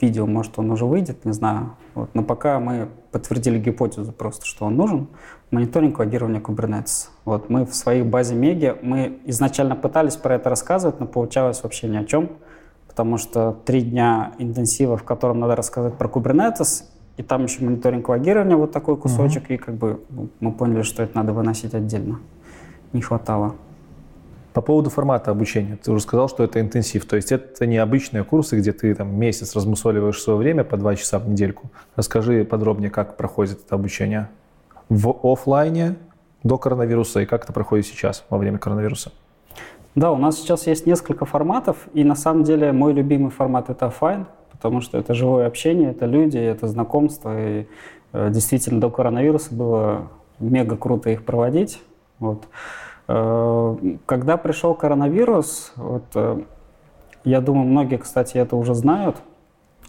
видео, 0.01 0.25
может, 0.25 0.57
он 0.59 0.71
уже 0.71 0.85
выйдет, 0.85 1.25
не 1.25 1.33
знаю. 1.33 1.75
Вот. 1.93 2.09
Но 2.13 2.23
пока 2.23 2.59
мы 2.59 2.89
подтвердили 3.11 3.59
гипотезу 3.59 4.11
просто, 4.11 4.45
что 4.45 4.65
он 4.65 4.75
нужен. 4.75 5.07
Мониторинг 5.51 5.99
логирования 5.99 6.41
Kubernetes. 6.41 7.09
Вот. 7.25 7.49
Мы 7.49 7.65
в 7.65 7.75
своей 7.75 8.03
базе 8.03 8.35
Меги, 8.35 8.75
мы 8.81 9.19
изначально 9.25 9.75
пытались 9.75 10.15
про 10.15 10.35
это 10.35 10.49
рассказывать, 10.49 10.99
но 10.99 11.05
получалось 11.05 11.63
вообще 11.63 11.87
ни 11.87 11.97
о 11.97 12.05
чем, 12.05 12.31
потому 12.87 13.17
что 13.17 13.57
три 13.65 13.81
дня 13.81 14.33
интенсива, 14.37 14.97
в 14.97 15.03
котором 15.03 15.39
надо 15.39 15.55
рассказать 15.55 15.97
про 15.97 16.07
Kubernetes, 16.07 16.83
и 17.17 17.23
там 17.23 17.43
еще 17.43 17.63
мониторинг 17.63 18.07
логирования, 18.07 18.55
вот 18.55 18.71
такой 18.71 18.95
кусочек, 18.95 19.45
угу. 19.45 19.53
и 19.53 19.57
как 19.57 19.75
бы 19.75 19.99
мы 20.39 20.51
поняли, 20.51 20.83
что 20.83 21.03
это 21.03 21.17
надо 21.17 21.33
выносить 21.33 21.73
отдельно. 21.73 22.19
Не 22.93 23.01
хватало. 23.01 23.55
По 24.53 24.61
поводу 24.61 24.89
формата 24.89 25.29
обучения. 25.29 25.77
Ты 25.83 25.91
уже 25.91 26.01
сказал, 26.01 26.29
что 26.29 26.43
это 26.43 26.59
интенсив. 26.59 27.05
То 27.05 27.15
есть 27.15 27.31
это 27.31 27.65
не 27.65 27.77
обычные 27.77 28.23
курсы, 28.23 28.57
где 28.57 28.71
ты 28.71 28.95
там 28.95 29.15
месяц 29.15 29.55
размусоливаешь 29.55 30.19
свое 30.19 30.39
время 30.39 30.63
по 30.63 30.77
два 30.77 30.95
часа 30.95 31.19
в 31.19 31.29
недельку. 31.29 31.69
Расскажи 31.95 32.43
подробнее, 32.43 32.89
как 32.89 33.17
проходит 33.17 33.59
это 33.65 33.75
обучение 33.75 34.29
в 34.89 35.15
офлайне 35.23 35.95
до 36.43 36.57
коронавируса 36.57 37.21
и 37.21 37.25
как 37.25 37.43
это 37.43 37.53
проходит 37.53 37.85
сейчас 37.85 38.23
во 38.29 38.37
время 38.37 38.57
коронавируса. 38.57 39.11
Да, 39.95 40.11
у 40.11 40.17
нас 40.17 40.37
сейчас 40.37 40.67
есть 40.67 40.85
несколько 40.85 41.25
форматов, 41.25 41.87
и 41.93 42.03
на 42.03 42.15
самом 42.15 42.43
деле 42.43 42.71
мой 42.71 42.93
любимый 42.93 43.31
формат 43.31 43.69
это 43.69 43.87
офлайн, 43.87 44.27
потому 44.57 44.81
что 44.81 44.97
это 44.97 45.13
живое 45.13 45.47
общение, 45.47 45.91
это 45.91 46.05
люди, 46.05 46.37
это 46.37 46.67
знакомство, 46.67 47.39
и 47.39 47.67
э, 48.13 48.29
действительно 48.31 48.81
до 48.81 48.89
коронавируса 48.89 49.53
было 49.53 50.07
мега 50.39 50.75
круто 50.75 51.09
их 51.11 51.23
проводить. 51.23 51.81
Вот. 52.19 52.47
Э, 53.07 53.77
когда 54.05 54.37
пришел 54.37 54.73
коронавирус, 54.73 55.73
вот, 55.75 56.03
э, 56.15 56.41
я 57.23 57.41
думаю, 57.41 57.67
многие, 57.67 57.97
кстати, 57.97 58.37
это 58.37 58.55
уже 58.55 58.73
знают, 58.73 59.17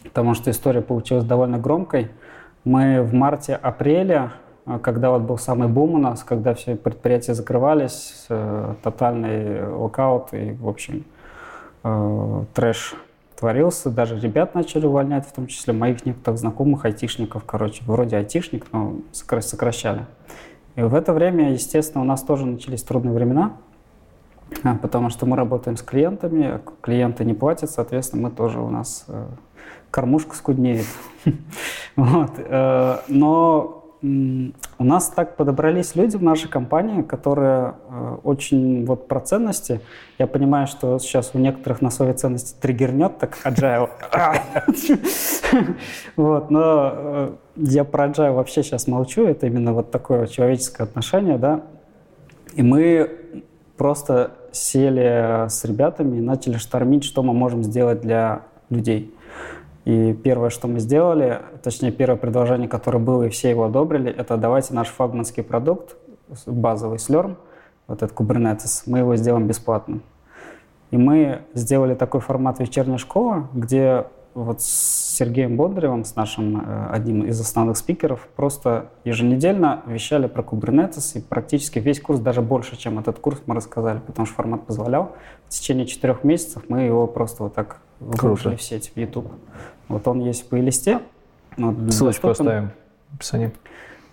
потому 0.05 0.35
что 0.35 0.51
история 0.51 0.83
получилась 0.83 1.25
довольно 1.25 1.59
громкой. 1.59 2.11
Мы 2.65 3.03
в 3.03 3.15
марте-апреле, 3.15 4.33
когда 4.83 5.11
вот 5.11 5.23
был 5.23 5.39
самый 5.39 5.69
бум 5.69 5.95
у 5.95 5.99
нас, 5.99 6.23
когда 6.25 6.53
все 6.53 6.77
предприятия 6.77 7.33
закрывались, 7.33 8.27
тотальный 8.83 9.67
локдаун 9.67 10.35
и, 10.35 10.53
в 10.53 10.69
общем, 10.69 11.05
трэш 12.53 12.97
творился, 13.39 13.91
даже 13.91 14.19
ребят 14.19 14.55
начали 14.55 14.87
увольнять, 14.87 15.27
в 15.27 15.33
том 15.33 15.47
числе 15.47 15.73
моих 15.73 16.05
некоторых 16.05 16.41
знакомых 16.41 16.85
айтишников, 16.85 17.45
короче, 17.45 17.83
вроде 17.87 18.17
айтишник, 18.17 18.67
но 18.73 18.97
сокращали. 19.13 20.07
И 20.75 20.83
в 20.83 20.95
это 20.95 21.13
время, 21.13 21.53
естественно, 21.53 22.03
у 22.03 22.07
нас 22.07 22.23
тоже 22.23 22.47
начались 22.47 22.83
трудные 22.83 23.15
времена, 23.15 23.53
а, 24.65 24.75
потому 24.75 25.11
что 25.11 25.25
мы 25.27 25.37
работаем 25.37 25.77
с 25.77 25.83
клиентами, 25.83 26.61
клиенты 26.81 27.25
не 27.25 27.35
платят, 27.35 27.71
соответственно, 27.71 28.29
мы 28.29 28.31
тоже 28.35 28.61
у 28.61 28.71
нас 28.71 29.05
э, 29.07 29.27
кормушка 29.91 30.35
скуднеет. 30.35 30.87
вот. 31.97 32.33
Э, 32.39 32.99
но 33.07 33.78
у 34.01 34.85
нас 34.85 35.09
так 35.09 35.37
подобрались 35.37 35.97
люди 35.97 36.17
в 36.17 36.23
нашей 36.23 36.49
компании, 36.49 37.03
которые 37.03 37.75
э, 37.89 38.17
очень 38.23 38.85
вот 38.85 39.09
про 39.09 39.21
ценности. 39.21 39.81
Я 40.19 40.29
понимаю, 40.29 40.69
что 40.69 40.99
сейчас 41.01 41.31
у 41.35 41.39
некоторых 41.39 41.83
на 41.83 41.91
своей 41.91 42.13
ценности 42.13 42.57
триггернет 42.61 43.19
так 43.19 43.39
agile. 43.45 43.91
вот, 46.17 46.51
но 46.51 46.93
э, 46.95 47.31
я 47.57 47.85
про 47.85 48.07
agile 48.07 48.35
вообще 48.35 48.63
сейчас 48.63 48.87
молчу. 48.87 49.27
Это 49.27 49.47
именно 49.49 49.73
вот 49.73 49.91
такое 49.91 50.29
человеческое 50.29 50.85
отношение, 50.85 51.39
да. 51.39 51.63
И 52.55 52.63
мы 52.63 53.43
просто 53.77 54.33
сели 54.53 55.49
с 55.49 55.65
ребятами 55.65 56.19
и 56.19 56.21
начали 56.21 56.57
штормить, 56.57 57.05
что 57.05 57.23
мы 57.23 57.35
можем 57.35 57.65
сделать 57.65 58.01
для 58.01 58.43
людей. 58.71 59.13
И 59.89 60.13
первое, 60.13 60.51
что 60.51 60.69
мы 60.69 60.81
сделали, 60.81 61.41
точнее, 61.63 61.93
первое 61.93 62.19
предложение, 62.19 62.69
которое 62.69 62.99
было, 62.99 63.23
и 63.23 63.29
все 63.31 63.49
его 63.49 63.65
одобрили, 63.65 64.13
это 64.13 64.37
давайте 64.37 64.75
наш 64.75 64.89
флагманский 64.89 65.43
продукт, 65.43 65.97
базовый 66.45 66.99
Slurm, 66.99 67.37
вот 67.87 68.03
этот 68.03 68.15
Kubernetes, 68.15 68.83
мы 68.85 68.99
его 68.99 69.17
сделаем 69.17 69.47
бесплатным. 69.47 70.03
И 70.91 70.99
мы 70.99 71.41
сделали 71.55 71.95
такой 71.95 72.21
формат 72.21 72.59
вечерняя 72.59 72.99
школа, 72.99 73.49
где 73.55 74.05
вот 74.35 74.61
с 74.61 75.17
Сергеем 75.17 75.57
Бондаревым, 75.57 76.05
с 76.05 76.15
нашим 76.17 76.61
э, 76.61 76.89
одним 76.91 77.25
из 77.25 77.41
основных 77.41 77.79
спикеров, 77.79 78.29
просто 78.37 78.91
еженедельно 79.05 79.83
вещали 79.87 80.27
про 80.27 80.43
Kubernetes, 80.43 81.19
и 81.19 81.23
практически 81.23 81.79
весь 81.79 81.99
курс, 81.99 82.21
даже 82.21 82.43
больше, 82.43 82.77
чем 82.77 82.99
этот 82.99 83.21
курс, 83.21 83.41
мы 83.47 83.55
рассказали, 83.55 84.01
потому 84.07 84.27
что 84.27 84.35
формат 84.35 84.67
позволял. 84.67 85.13
В 85.47 85.49
течение 85.49 85.87
четырех 85.87 86.25
месяцев 86.25 86.65
мы 86.69 86.83
его 86.83 87.07
просто 87.07 87.45
вот 87.45 87.55
так 87.55 87.79
выложили 88.01 88.55
в 88.55 88.63
сеть, 88.63 88.93
в 88.95 88.99
YouTube. 88.99 89.33
Вот 89.89 90.07
он 90.07 90.21
есть 90.21 90.45
в 90.45 90.49
плейлисте. 90.49 91.01
Вот, 91.57 91.93
Ссылочку 91.93 92.29
доступен. 92.29 92.51
оставим 92.51 92.71
в 93.11 93.15
описании. 93.17 93.53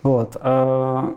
Вот. 0.04 0.38
А, 0.40 1.16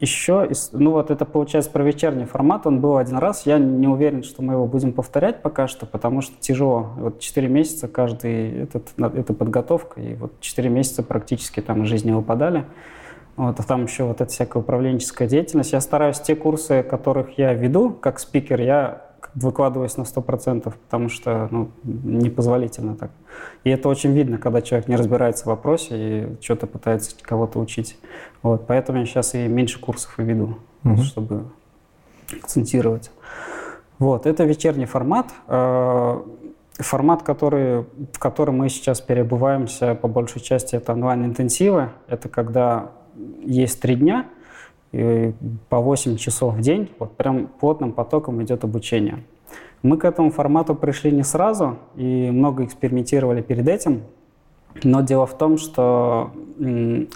еще, 0.00 0.48
ну 0.72 0.90
вот 0.90 1.10
это 1.10 1.24
получается 1.24 1.70
про 1.70 1.82
вечерний 1.82 2.24
формат, 2.24 2.66
он 2.66 2.80
был 2.80 2.96
один 2.96 3.16
раз. 3.18 3.46
Я 3.46 3.58
не 3.58 3.86
уверен, 3.86 4.22
что 4.22 4.42
мы 4.42 4.54
его 4.54 4.66
будем 4.66 4.92
повторять 4.92 5.40
пока 5.40 5.68
что, 5.68 5.86
потому 5.86 6.20
что 6.20 6.34
тяжело. 6.40 6.90
Вот 6.96 7.20
4 7.20 7.48
месяца 7.48 7.88
каждый, 7.88 8.64
этот, 8.64 8.92
это 8.98 9.32
подготовка, 9.32 10.00
и 10.00 10.14
вот 10.14 10.40
4 10.40 10.68
месяца 10.68 11.02
практически 11.02 11.60
там 11.60 11.84
из 11.84 11.88
жизни 11.88 12.10
выпадали. 12.12 12.64
Вот, 13.36 13.58
а 13.58 13.62
там 13.62 13.84
еще 13.84 14.04
вот 14.04 14.20
эта 14.20 14.30
всякая 14.30 14.60
управленческая 14.60 15.26
деятельность. 15.26 15.72
Я 15.72 15.80
стараюсь 15.80 16.20
те 16.20 16.36
курсы, 16.36 16.82
которых 16.82 17.38
я 17.38 17.52
веду 17.52 17.90
как 17.90 18.18
спикер, 18.20 18.60
я 18.60 19.06
выкладываюсь 19.34 19.96
на 19.96 20.02
100%, 20.02 20.62
потому 20.62 21.08
что 21.08 21.48
ну, 21.50 21.70
непозволительно 21.82 22.96
так. 22.96 23.10
И 23.64 23.70
это 23.70 23.88
очень 23.88 24.12
видно, 24.12 24.38
когда 24.38 24.62
человек 24.62 24.88
не 24.88 24.96
разбирается 24.96 25.44
в 25.44 25.46
вопросе 25.46 25.96
и 25.98 26.42
что-то 26.42 26.66
пытается 26.66 27.16
кого-то 27.20 27.58
учить. 27.58 27.98
Вот, 28.42 28.66
поэтому 28.66 29.00
я 29.00 29.06
сейчас 29.06 29.34
и 29.34 29.46
меньше 29.46 29.80
курсов 29.80 30.18
и 30.18 30.22
веду, 30.22 30.58
угу. 30.84 31.02
чтобы 31.02 31.44
акцентировать. 32.32 33.10
Вот, 33.98 34.26
это 34.26 34.44
вечерний 34.44 34.86
формат. 34.86 35.26
Э, 35.48 36.20
формат, 36.78 37.22
который, 37.22 37.84
в 38.12 38.18
котором 38.18 38.58
мы 38.58 38.68
сейчас 38.68 39.00
перебываемся, 39.00 39.94
по 39.94 40.08
большей 40.08 40.40
части, 40.40 40.76
это 40.76 40.92
онлайн-интенсивы. 40.92 41.90
Это 42.08 42.28
когда 42.28 42.90
есть 43.44 43.80
три 43.80 43.96
дня– 43.96 44.26
и 44.94 45.32
по 45.68 45.80
8 45.80 46.16
часов 46.16 46.54
в 46.54 46.60
день, 46.60 46.88
вот 46.98 47.16
прям 47.16 47.48
плотным 47.48 47.92
потоком 47.92 48.42
идет 48.42 48.62
обучение. 48.64 49.24
Мы 49.82 49.98
к 49.98 50.04
этому 50.04 50.30
формату 50.30 50.74
пришли 50.74 51.10
не 51.10 51.24
сразу 51.24 51.76
и 51.96 52.30
много 52.30 52.64
экспериментировали 52.64 53.42
перед 53.42 53.68
этим. 53.68 54.02
Но 54.82 55.02
дело 55.02 55.26
в 55.26 55.36
том, 55.38 55.56
что 55.56 56.32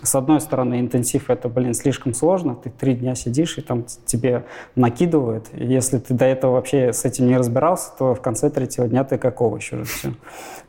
с 0.03 0.15
одной 0.15 0.41
стороны 0.41 0.81
интенсив 0.81 1.31
это, 1.31 1.49
блин, 1.49 1.75
слишком 1.75 2.13
сложно. 2.13 2.57
Ты 2.57 2.71
три 2.71 2.95
дня 2.95 3.15
сидишь 3.15 3.59
и 3.59 3.63
там 3.63 3.85
тебе 4.05 4.45
накидывают. 4.75 5.47
Если 5.53 5.99
ты 5.99 6.15
до 6.15 6.25
этого 6.25 6.53
вообще 6.53 6.93
с 6.93 7.05
этим 7.05 7.27
не 7.27 7.37
разбирался, 7.37 7.93
то 7.97 8.15
в 8.15 8.21
конце 8.21 8.51
третьего 8.51 8.89
дня 8.89 9.05
ты 9.05 9.17
как 9.17 9.41
овощ 9.41 9.73
уже 9.73 9.85
все. 9.85 10.13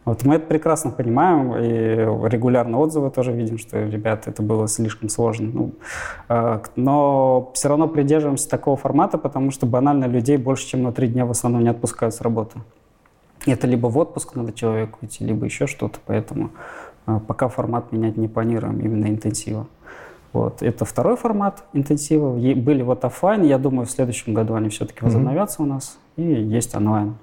Вот 0.05 0.23
мы 0.23 0.35
это 0.35 0.45
прекрасно 0.45 0.91
понимаем 0.91 1.55
и 1.55 2.29
регулярно 2.29 2.79
отзывы 2.79 3.11
тоже 3.11 3.31
видим, 3.31 3.57
что, 3.57 3.79
ребят, 3.79 4.27
это 4.27 4.41
было 4.41 4.67
слишком 4.67 5.09
сложно. 5.09 5.49
Ну, 5.51 5.71
э, 6.29 6.59
но 6.75 7.51
все 7.53 7.69
равно 7.69 7.87
придерживаемся 7.87 8.49
такого 8.49 8.77
формата, 8.77 9.17
потому 9.17 9.51
что 9.51 9.65
банально 9.65 10.05
людей 10.05 10.37
больше, 10.37 10.67
чем 10.67 10.83
на 10.83 10.91
три 10.91 11.07
дня 11.07 11.25
в 11.25 11.31
основном 11.31 11.63
не 11.63 11.69
отпускают 11.69 12.13
с 12.13 12.21
работы. 12.21 12.59
Это 13.45 13.67
либо 13.67 13.87
в 13.87 13.97
отпуск 13.97 14.35
надо 14.35 14.53
человеку 14.53 14.99
идти, 15.01 15.23
либо 15.25 15.45
еще 15.45 15.65
что-то, 15.67 15.99
поэтому 16.05 16.51
а, 17.05 17.19
пока 17.19 17.47
формат 17.47 17.91
менять 17.91 18.17
не 18.17 18.27
планируем, 18.27 18.79
именно 18.79 19.07
интенсива. 19.07 19.67
Вот. 20.33 20.61
Это 20.61 20.85
второй 20.85 21.17
формат 21.17 21.63
интенсива. 21.73 22.33
Были 22.33 22.81
вот 22.81 23.03
офлайн, 23.03 23.43
я 23.43 23.57
думаю, 23.57 23.87
в 23.87 23.91
следующем 23.91 24.33
году 24.33 24.53
они 24.53 24.69
все-таки 24.69 25.03
возобновятся 25.03 25.61
mm-hmm. 25.61 25.65
у 25.65 25.69
нас, 25.69 25.97
и 26.17 26.23
есть 26.23 26.75
онлайн. 26.75 27.15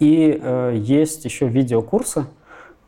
И 0.00 0.38
э, 0.40 0.74
есть 0.76 1.24
еще 1.24 1.46
видеокурсы, 1.46 2.26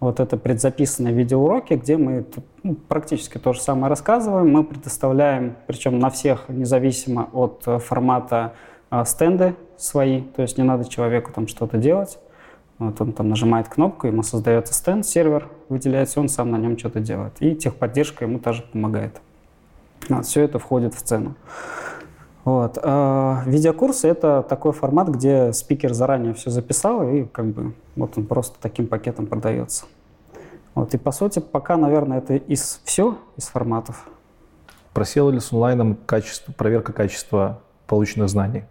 Вот 0.00 0.18
это 0.18 0.36
предзаписанные 0.36 1.14
видеоуроки, 1.14 1.74
где 1.74 1.96
мы 1.96 2.24
ну, 2.64 2.74
практически 2.74 3.38
то 3.38 3.52
же 3.52 3.60
самое 3.60 3.88
рассказываем. 3.88 4.50
Мы 4.50 4.64
предоставляем, 4.64 5.56
причем 5.66 5.98
на 5.98 6.10
всех, 6.10 6.48
независимо 6.48 7.28
от 7.32 7.62
э, 7.66 7.78
формата, 7.78 8.54
э, 8.90 9.04
стенды 9.04 9.54
свои. 9.76 10.22
То 10.22 10.42
есть 10.42 10.58
не 10.58 10.64
надо 10.64 10.88
человеку 10.88 11.30
там 11.32 11.46
что-то 11.46 11.78
делать. 11.78 12.18
Вот 12.80 12.98
он 13.02 13.12
там 13.12 13.28
нажимает 13.28 13.68
кнопку, 13.68 14.06
ему 14.06 14.22
создается 14.22 14.72
стенд, 14.72 15.04
сервер 15.04 15.48
выделяется, 15.68 16.18
он 16.18 16.30
сам 16.30 16.50
на 16.50 16.56
нем 16.56 16.78
что-то 16.78 16.98
делает. 16.98 17.34
И 17.40 17.54
техподдержка 17.54 18.24
ему 18.24 18.38
тоже 18.38 18.64
помогает. 18.72 19.20
Вот, 20.08 20.24
все 20.24 20.40
это 20.40 20.58
входит 20.58 20.94
в 20.94 21.02
цену. 21.02 21.34
Вот. 22.44 22.78
А 22.82 23.42
видеокурсы— 23.44 24.08
это 24.08 24.42
такой 24.48 24.72
формат, 24.72 25.08
где 25.08 25.52
спикер 25.52 25.92
заранее 25.92 26.32
все 26.32 26.48
записал, 26.48 27.06
и 27.06 27.24
как 27.24 27.48
бы 27.48 27.74
вот 27.96 28.16
он 28.16 28.24
просто 28.24 28.56
таким 28.58 28.86
пакетом 28.86 29.26
продается. 29.26 29.84
Вот. 30.74 30.94
И 30.94 30.96
по 30.96 31.12
сути, 31.12 31.38
пока, 31.38 31.76
наверное, 31.76 32.16
это 32.16 32.36
из 32.36 32.80
все 32.84 33.18
из 33.36 33.48
форматов. 33.48 34.08
Просела 34.94 35.28
ли 35.28 35.38
с 35.38 35.52
онлайном 35.52 35.98
качество, 36.06 36.50
проверка 36.52 36.94
качества 36.94 37.60
полученных 37.86 38.30
знаний? 38.30 38.64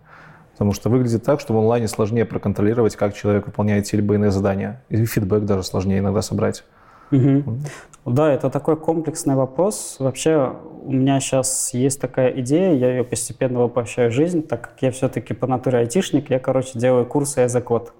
Потому 0.60 0.74
что 0.74 0.90
выглядит 0.90 1.24
так, 1.24 1.40
что 1.40 1.54
в 1.54 1.58
онлайне 1.58 1.88
сложнее 1.88 2.26
проконтролировать, 2.26 2.98
как 2.98 3.14
человек 3.14 3.46
выполняет 3.46 3.86
те 3.86 3.96
или 3.96 4.14
иные 4.14 4.30
задания. 4.30 4.84
И 4.90 5.06
фидбэк 5.06 5.46
даже 5.46 5.64
сложнее 5.64 6.00
иногда 6.00 6.22
собрать. 6.22 6.66
Угу. 7.12 7.60
Да, 8.06 8.30
это 8.34 8.50
такой 8.50 8.76
комплексный 8.76 9.36
вопрос. 9.36 9.96
Вообще 10.00 10.54
у 10.84 10.92
меня 10.92 11.22
сейчас 11.22 11.74
есть 11.74 12.02
такая 12.02 12.32
идея, 12.42 12.74
я 12.74 12.90
ее 12.90 13.06
постепенно 13.06 13.60
воплощаю 13.60 14.12
в 14.12 14.14
жизнь, 14.14 14.46
так 14.46 14.62
как 14.62 14.82
я 14.82 14.92
все-таки 14.92 15.34
по 15.34 15.48
натуре 15.48 15.78
айтишник, 15.78 16.30
я, 16.30 16.40
короче, 16.40 16.78
делаю 16.78 17.06
курсы 17.06 17.48
за 17.48 17.62
код. 17.62 17.94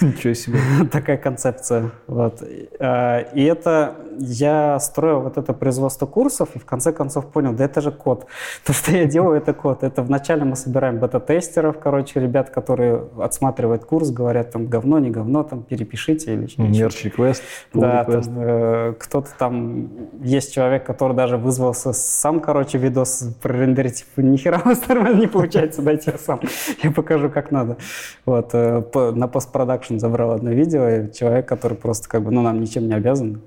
Ничего 0.02 0.34
себе. 0.34 0.58
Такая 0.90 1.16
концепция. 1.16 1.90
Вот. 2.06 2.42
А, 2.78 3.20
и 3.34 3.44
это 3.44 3.96
я 4.18 4.78
строил 4.78 5.20
вот 5.20 5.36
это 5.36 5.52
производство 5.52 6.06
курсов 6.06 6.50
и 6.54 6.58
в 6.58 6.64
конце 6.64 6.92
концов 6.92 7.26
понял, 7.26 7.52
да 7.52 7.64
это 7.64 7.80
же 7.80 7.90
код. 7.90 8.26
То, 8.64 8.72
что 8.72 8.92
я 8.92 9.04
делаю, 9.04 9.36
это 9.36 9.52
код. 9.52 9.82
Это 9.82 10.02
вначале 10.02 10.44
мы 10.44 10.56
собираем 10.56 10.98
бета-тестеров, 10.98 11.78
короче, 11.78 12.20
ребят, 12.20 12.50
которые 12.50 13.04
отсматривают 13.18 13.84
курс, 13.84 14.10
говорят 14.10 14.52
там 14.52 14.66
говно, 14.66 14.98
не 14.98 15.10
говно, 15.10 15.42
там 15.42 15.62
перепишите 15.62 16.34
или 16.34 16.46
что-то. 16.46 16.68
Мерч 16.68 17.04
реквест. 17.04 17.42
Да, 17.74 18.04
там, 18.04 18.22
э, 18.36 18.94
кто-то 18.98 19.28
там, 19.38 19.90
есть 20.22 20.54
человек, 20.54 20.84
который 20.84 21.16
даже 21.16 21.36
вызвался 21.36 21.92
сам, 21.92 22.40
короче, 22.40 22.78
видос 22.78 23.24
прорендерить, 23.42 24.04
типа, 24.04 24.20
нихера 24.20 24.60
у 24.64 24.68
вас 24.68 24.86
нормально 24.88 25.20
не 25.20 25.26
получается, 25.26 25.82
дайте 25.82 26.12
я 26.12 26.18
сам, 26.18 26.40
я 26.82 26.90
покажу, 26.90 27.30
как 27.30 27.50
надо. 27.50 27.76
Вот, 28.24 28.50
э, 28.52 28.82
на 29.14 29.28
постпродакшн 29.28 29.89
забрал 29.98 30.32
одно 30.32 30.50
видео, 30.50 31.08
человек, 31.12 31.46
который 31.46 31.76
просто 31.76 32.08
как 32.08 32.22
бы, 32.22 32.30
ну, 32.30 32.42
нам 32.42 32.60
ничем 32.60 32.86
не 32.86 32.94
обязан, 32.94 33.40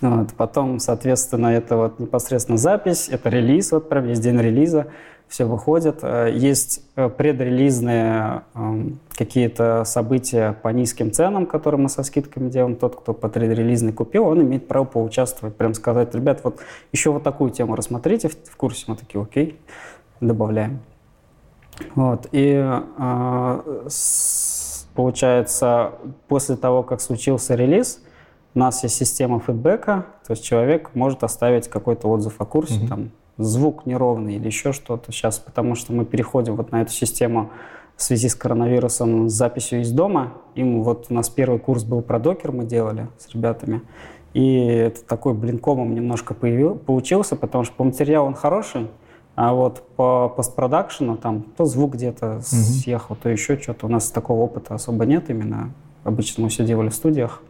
вот. 0.00 0.32
Потом, 0.34 0.78
соответственно, 0.78 1.48
это 1.48 1.76
вот 1.76 1.98
непосредственно 1.98 2.58
запись, 2.58 3.08
это 3.08 3.28
релиз, 3.28 3.72
вот 3.72 3.88
прям 3.88 4.06
есть 4.06 4.22
день 4.22 4.38
релиза, 4.38 4.86
все 5.28 5.44
выходит. 5.44 5.98
Э, 6.02 6.30
есть 6.32 6.82
э, 6.96 7.08
предрелизные 7.08 8.42
эм, 8.54 9.00
какие-то 9.10 9.84
события 9.84 10.56
по 10.62 10.68
низким 10.68 11.12
ценам, 11.12 11.46
которые 11.46 11.80
мы 11.80 11.88
со 11.88 12.02
скидками 12.02 12.48
делаем. 12.48 12.76
Тот, 12.76 12.96
кто 12.96 13.12
по 13.12 13.28
предрелизной 13.28 13.92
купил, 13.92 14.24
он 14.24 14.42
имеет 14.42 14.68
право 14.68 14.84
поучаствовать, 14.84 15.56
прям 15.56 15.74
сказать, 15.74 16.14
ребят, 16.14 16.40
вот 16.44 16.60
еще 16.92 17.10
вот 17.10 17.22
такую 17.24 17.50
тему 17.50 17.76
рассмотрите 17.76 18.28
в 18.28 18.56
курсе. 18.56 18.84
Мы 18.86 18.96
такие, 18.96 19.20
окей, 19.22 19.58
добавляем. 20.20 20.80
Вот. 21.94 22.28
И 22.32 22.54
э, 22.54 23.86
получается, 24.98 25.92
после 26.26 26.56
того, 26.56 26.82
как 26.82 27.00
случился 27.00 27.54
релиз, 27.54 28.02
у 28.56 28.58
нас 28.58 28.82
есть 28.82 28.96
система 28.96 29.38
фидбэка, 29.38 30.06
то 30.26 30.32
есть 30.32 30.42
человек 30.42 30.90
может 30.94 31.22
оставить 31.22 31.68
какой-то 31.68 32.08
отзыв 32.08 32.40
о 32.40 32.44
курсе, 32.44 32.80
mm-hmm. 32.80 32.88
там, 32.88 33.10
звук 33.36 33.86
неровный 33.86 34.34
или 34.34 34.46
еще 34.46 34.72
что-то 34.72 35.12
сейчас, 35.12 35.38
потому 35.38 35.76
что 35.76 35.92
мы 35.92 36.04
переходим 36.04 36.56
вот 36.56 36.72
на 36.72 36.82
эту 36.82 36.90
систему 36.90 37.50
в 37.96 38.02
связи 38.02 38.28
с 38.28 38.34
коронавирусом 38.34 39.28
с 39.28 39.34
записью 39.34 39.82
из 39.82 39.92
дома. 39.92 40.32
Им 40.56 40.82
вот 40.82 41.06
у 41.10 41.14
нас 41.14 41.28
первый 41.28 41.60
курс 41.60 41.84
был 41.84 42.02
про 42.02 42.18
докер, 42.18 42.50
мы 42.50 42.64
делали 42.64 43.06
с 43.18 43.32
ребятами. 43.32 43.82
И 44.34 44.56
это 44.56 45.04
такой 45.04 45.32
блинкомом 45.32 45.94
немножко 45.94 46.34
появил, 46.34 46.74
получился, 46.74 47.36
потому 47.36 47.62
что 47.62 47.72
по 47.76 47.84
материалу 47.84 48.26
он 48.26 48.34
хороший, 48.34 48.88
а 49.40 49.52
вот 49.52 49.84
по 49.94 50.28
постпродакшену 50.28 51.16
там 51.16 51.42
то 51.56 51.64
звук 51.64 51.94
где-то 51.94 52.26
mm-hmm. 52.26 52.42
съехал, 52.42 53.14
то 53.14 53.28
еще 53.28 53.56
что-то. 53.56 53.86
У 53.86 53.88
нас 53.88 54.10
такого 54.10 54.40
опыта 54.40 54.74
особо 54.74 55.06
нет 55.06 55.30
именно. 55.30 55.70
Обычно 56.02 56.42
мы 56.42 56.48
все 56.48 56.64
делали 56.64 56.88
в 56.88 56.94
студиях. 56.94 57.40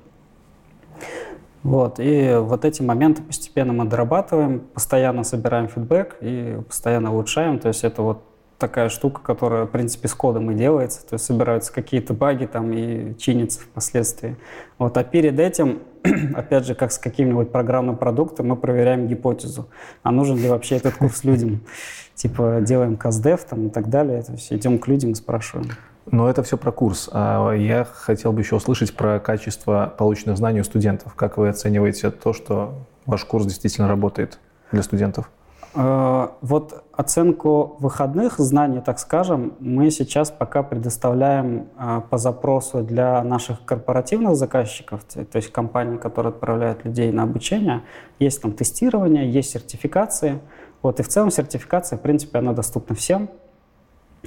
Вот, 1.63 1.99
и 1.99 2.37
вот 2.39 2.67
эти 2.67 2.83
моменты 2.83 3.23
постепенно 3.23 3.73
мы 3.73 3.87
дорабатываем, 3.87 4.61
постоянно 4.61 5.25
собираем 5.25 5.69
фидбэк 5.69 6.19
и 6.21 6.61
постоянно 6.69 7.11
улучшаем. 7.11 7.59
То 7.59 7.69
есть 7.69 7.83
это 7.85 8.03
вот 8.03 8.23
такая 8.59 8.89
штука, 8.89 9.21
которая, 9.23 9.65
в 9.65 9.69
принципе, 9.69 10.09
с 10.09 10.15
кодом 10.15 10.51
и 10.51 10.55
делается. 10.55 11.07
То 11.07 11.15
есть 11.15 11.25
собираются 11.25 11.73
какие-то 11.73 12.13
баги 12.13 12.47
там 12.47 12.73
и 12.73 13.17
чинятся 13.17 13.61
впоследствии. 13.61 14.37
Вот, 14.79 14.97
а 14.97 15.05
перед 15.05 15.39
этим, 15.39 15.81
опять 16.35 16.67
же, 16.67 16.75
как 16.75 16.93
с 16.93 16.99
каким-нибудь 16.99 17.53
программным 17.53 17.97
продуктом, 17.97 18.49
мы 18.49 18.57
проверяем 18.57 19.07
гипотезу. 19.07 19.69
А 20.03 20.11
нужен 20.11 20.37
ли 20.37 20.49
вообще 20.49 20.77
этот 20.77 20.95
курс 20.95 21.25
людям? 21.25 21.61
Типа 22.15 22.59
делаем 22.61 22.97
каздев 22.97 23.45
там 23.45 23.69
и 23.69 23.71
так 23.71 23.89
далее. 23.89 24.23
То 24.23 24.33
есть 24.33 24.53
идем 24.53 24.79
к 24.81 24.89
людям 24.89 25.13
и 25.13 25.15
спрашиваем. 25.15 25.71
Но 26.11 26.29
это 26.29 26.43
все 26.43 26.57
про 26.57 26.73
курс. 26.73 27.09
А 27.13 27.53
я 27.53 27.85
хотел 27.85 28.33
бы 28.33 28.41
еще 28.41 28.57
услышать 28.57 28.95
про 28.95 29.21
качество 29.21 29.95
полученных 29.97 30.37
знаний 30.37 30.61
у 30.61 30.65
студентов. 30.65 31.15
Как 31.15 31.37
вы 31.37 31.49
оцениваете 31.49 32.11
то, 32.11 32.33
что 32.33 32.75
ваш 33.07 33.25
курс 33.25 33.45
действительно 33.45 33.89
работает 33.89 34.41
для 34.73 34.83
студентов? 34.83 35.31
А, 35.75 36.37
вот 36.41 36.85
оценку 36.93 37.77
выходных 37.79 38.39
знаний, 38.39 38.81
так 38.81 38.99
скажем, 38.99 39.55
мы 39.61 39.91
сейчас 39.91 40.31
пока 40.31 40.63
предоставляем 40.63 41.69
а, 41.77 42.01
по 42.01 42.19
запросу 42.19 42.83
для 42.83 43.23
наших 43.23 43.65
корпоративных 43.65 44.37
заказчиков, 44.37 45.05
то 45.05 45.37
есть 45.37 45.53
компаний, 45.53 45.99
которые 45.99 46.31
отправляют 46.31 46.85
людей 46.85 47.13
на 47.13 47.25
обучение. 47.25 47.83
Есть 48.19 48.43
там 48.43 48.53
тестирование, 48.53 49.31
есть 49.31 49.51
сертификации. 49.51 50.41
Вот, 50.81 51.01
и 51.01 51.03
в 51.03 51.09
целом 51.09 51.31
сертификация, 51.31 51.99
в 51.99 52.03
принципе, 52.03 52.39
она 52.39 52.53
доступна 52.53 52.95
всем. 52.95 53.29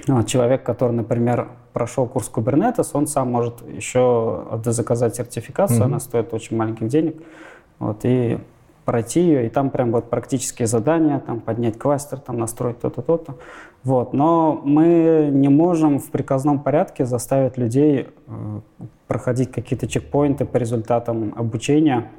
Вот, 0.07 0.27
человек, 0.27 0.63
который, 0.63 0.91
например, 0.91 1.49
прошел 1.73 2.07
курс 2.07 2.31
Kubernetes, 2.34 2.89
он 2.93 3.07
сам 3.07 3.31
может 3.31 3.61
еще 3.68 4.45
заказать 4.65 5.15
сертификацию, 5.15 5.81
mm-hmm. 5.81 5.85
она 5.85 5.99
стоит 5.99 6.34
очень 6.34 6.55
маленьких 6.55 6.88
денег, 6.88 7.22
вот, 7.80 7.99
и 8.03 8.39
пройти 8.86 9.22
ее, 9.22 9.45
и 9.45 9.49
там 9.49 9.70
прям 9.70 9.91
вот 9.91 10.10
практические 10.10 10.68
задания, 10.68 11.20
там 11.20 11.40
поднять 11.40 11.78
кластер, 11.78 12.20
там 12.20 12.38
настроить 12.38 12.80
то-то, 12.80 13.02
то-то. 13.02 13.36
Вот. 13.84 14.14
Но 14.14 14.62
мы 14.64 15.30
не 15.32 15.49
можем 15.49 15.99
в 15.99 16.12
приказном 16.12 16.60
порядке 16.60 17.06
заставить 17.06 17.58
людей 17.58 18.08
э, 18.28 18.60
проходить 19.08 19.52
какие-то 19.52 19.88
чекпоинты 19.88 20.45
по 20.45 20.58
результатам 20.58 21.34
обучения, 21.36 22.12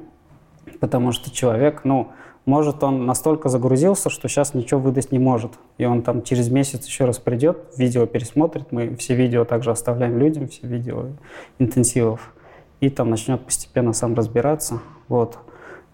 потому 0.79 1.11
что 1.11 1.31
человек, 1.31 1.81
ну, 1.83 2.09
может, 2.45 2.83
он 2.83 3.05
настолько 3.05 3.47
загрузился, 3.47 4.09
что 4.09 4.27
сейчас 4.27 4.53
ничего 4.53 4.79
выдать 4.79 5.13
не 5.13 5.19
может. 5.19 5.53
И 5.77 5.85
он 5.85 6.01
там 6.01 6.23
через 6.23 6.49
месяц 6.49 6.85
еще 6.85 7.05
раз 7.05 7.17
придет, 7.17 7.57
видео 7.77 8.05
пересмотрит. 8.05 8.71
Мы 8.71 8.95
все 8.97 9.15
видео 9.15 9.45
также 9.45 9.71
оставляем 9.71 10.17
людям, 10.17 10.49
все 10.49 10.67
видео 10.67 11.05
интенсивов. 11.57 12.33
И 12.81 12.89
там 12.89 13.09
начнет 13.09 13.45
постепенно 13.45 13.93
сам 13.93 14.13
разбираться. 14.13 14.81
Вот. 15.07 15.37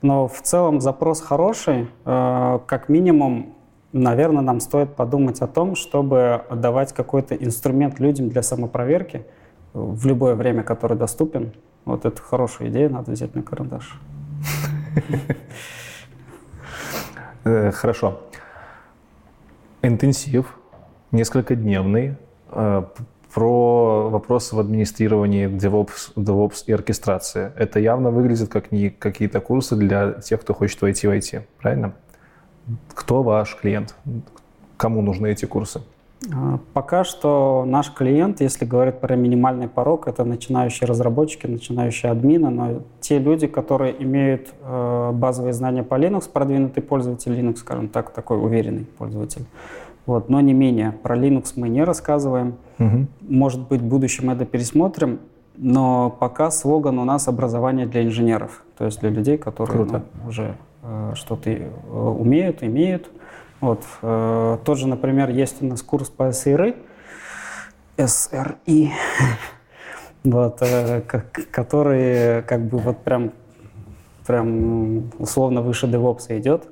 Но 0.01 0.27
в 0.27 0.41
целом 0.41 0.81
запрос 0.81 1.21
хороший. 1.21 1.89
Э, 2.05 2.59
как 2.65 2.89
минимум, 2.89 3.55
наверное, 3.91 4.41
нам 4.41 4.59
стоит 4.59 4.95
подумать 4.95 5.41
о 5.41 5.47
том, 5.47 5.75
чтобы 5.75 6.43
давать 6.51 6.93
какой-то 6.93 7.35
инструмент 7.35 7.99
людям 7.99 8.29
для 8.29 8.41
самопроверки 8.41 9.25
в 9.73 10.05
любое 10.05 10.35
время, 10.35 10.63
который 10.63 10.97
доступен. 10.97 11.53
Вот 11.85 12.05
это 12.05 12.21
хорошая 12.21 12.69
идея, 12.69 12.89
надо 12.89 13.11
взять 13.11 13.35
на 13.35 13.43
карандаш. 13.43 13.99
Э, 17.45 17.71
хорошо. 17.71 18.19
Интенсив, 19.81 20.57
несколько 21.11 21.55
дневный, 21.55 22.17
э, 22.51 22.83
про 23.33 24.09
вопросы 24.09 24.55
в 24.55 24.59
администрировании 24.59 25.47
DevOps, 25.47 26.13
DevOps 26.15 26.63
и 26.67 26.71
оркестрации. 26.71 27.51
Это 27.55 27.79
явно 27.79 28.11
выглядит 28.11 28.49
как 28.49 28.71
не 28.71 28.89
какие-то 28.89 29.39
курсы 29.39 29.75
для 29.75 30.13
тех, 30.13 30.41
кто 30.41 30.53
хочет 30.53 30.81
войти 30.81 31.07
в 31.07 31.11
IT, 31.11 31.41
правильно? 31.61 31.93
Кто 32.93 33.23
ваш 33.23 33.55
клиент? 33.55 33.95
Кому 34.77 35.01
нужны 35.01 35.31
эти 35.31 35.45
курсы? 35.45 35.81
А, 36.33 36.59
пока 36.73 37.03
что 37.03 37.63
наш 37.65 37.91
клиент, 37.91 38.41
если 38.41 38.65
говорить 38.65 38.99
про 38.99 39.15
минимальный 39.15 39.67
порог, 39.67 40.07
это 40.07 40.25
начинающие 40.25 40.87
разработчики, 40.87 41.47
начинающие 41.47 42.11
админы, 42.11 42.49
но 42.49 42.81
те 42.99 43.19
люди, 43.19 43.47
которые 43.47 44.01
имеют 44.03 44.49
э, 44.61 45.11
базовые 45.13 45.53
знания 45.53 45.83
по 45.83 45.95
Linux, 45.95 46.29
продвинутый 46.29 46.83
пользователь 46.83 47.31
Linux, 47.31 47.57
скажем 47.57 47.87
так, 47.87 48.11
такой 48.11 48.37
уверенный 48.37 48.85
пользователь. 48.85 49.45
Вот, 50.09 50.27
но 50.27 50.41
не 50.41 50.53
менее, 50.53 50.91
про 51.03 51.15
Linux 51.15 51.53
мы 51.55 51.69
не 51.69 51.83
рассказываем. 51.83 52.55
Угу. 52.79 53.05
Может 53.29 53.67
быть, 53.67 53.79
в 53.79 53.85
будущем 53.85 54.31
это 54.31 54.43
пересмотрим. 54.43 55.19
но 55.55 56.09
пока 56.09 56.49
слоган 56.49 56.97
у 56.97 57.03
нас 57.03 57.27
образование 57.27 57.85
для 57.85 58.03
инженеров, 58.03 58.63
то 58.75 58.85
есть 58.85 59.01
для 59.01 59.11
людей, 59.11 59.37
которые 59.37 59.85
ну, 59.85 60.01
уже 60.27 60.55
э, 60.81 61.11
что-то 61.13 61.51
э, 61.51 61.61
умеют, 61.93 62.63
имеют. 62.63 63.11
Вот. 63.61 63.83
Э, 64.01 64.57
тот 64.65 64.79
же, 64.79 64.87
например, 64.87 65.29
есть 65.29 65.61
у 65.61 65.67
нас 65.67 65.83
курс 65.83 66.09
по 66.09 66.31
СРИ, 66.31 66.75
СРИ, 68.03 68.91
вот, 70.23 70.57
э, 70.61 71.01
который 71.51 72.41
как 72.41 72.65
бы 72.65 72.79
вот 72.79 72.97
прям, 73.03 73.31
прям 74.25 75.11
условно 75.19 75.61
выше 75.61 75.85
DevOps 75.85 76.35
идет. 76.35 76.67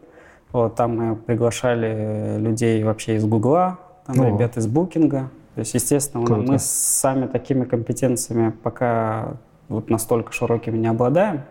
Вот, 0.52 0.76
там 0.76 0.98
мы 0.98 1.16
приглашали 1.16 2.38
людей 2.40 2.84
вообще 2.84 3.16
из 3.16 3.26
Гугла, 3.26 3.80
там 4.06 4.22
О. 4.22 4.30
ребят 4.30 4.58
из 4.58 4.68
Букинга, 4.68 5.30
то 5.56 5.60
есть, 5.60 5.74
естественно, 5.74 6.26
Круто. 6.26 6.52
мы 6.52 6.60
сами 6.60 7.28
такими 7.28 7.66
компетенциями 7.66 8.52
пока 8.52 9.38
вот 9.68 9.90
настолько 9.90 10.32
широкими 10.32 10.78
не 10.78 10.88
обладаем, 10.88 11.42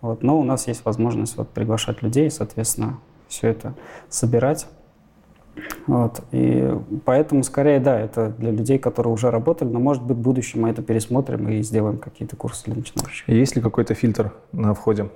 вот, 0.00 0.22
но 0.22 0.38
у 0.38 0.44
нас 0.44 0.68
есть 0.68 0.84
возможность 0.84 1.36
вот 1.36 1.48
приглашать 1.50 2.02
людей, 2.02 2.30
соответственно, 2.30 2.98
все 3.28 3.48
это 3.48 3.74
собирать. 4.08 4.66
Вот. 5.86 6.20
И 6.32 6.78
поэтому, 7.04 7.42
скорее, 7.42 7.80
да, 7.80 7.98
это 7.98 8.28
для 8.38 8.50
людей, 8.50 8.78
которые 8.78 9.12
уже 9.12 9.30
работали, 9.30 9.68
но, 9.68 9.80
может 9.80 10.02
быть, 10.02 10.16
в 10.16 10.20
будущем 10.20 10.62
мы 10.62 10.70
это 10.70 10.82
пересмотрим 10.82 11.48
и 11.48 11.62
сделаем 11.62 11.98
какие-то 11.98 12.36
курсы 12.36 12.64
для 12.66 12.74
начинающих. 12.74 13.28
Есть 13.28 13.56
ли 13.56 13.62
какой-то 13.62 13.94
фильтр 13.94 14.32
на 14.52 14.74
входе? 14.74 15.08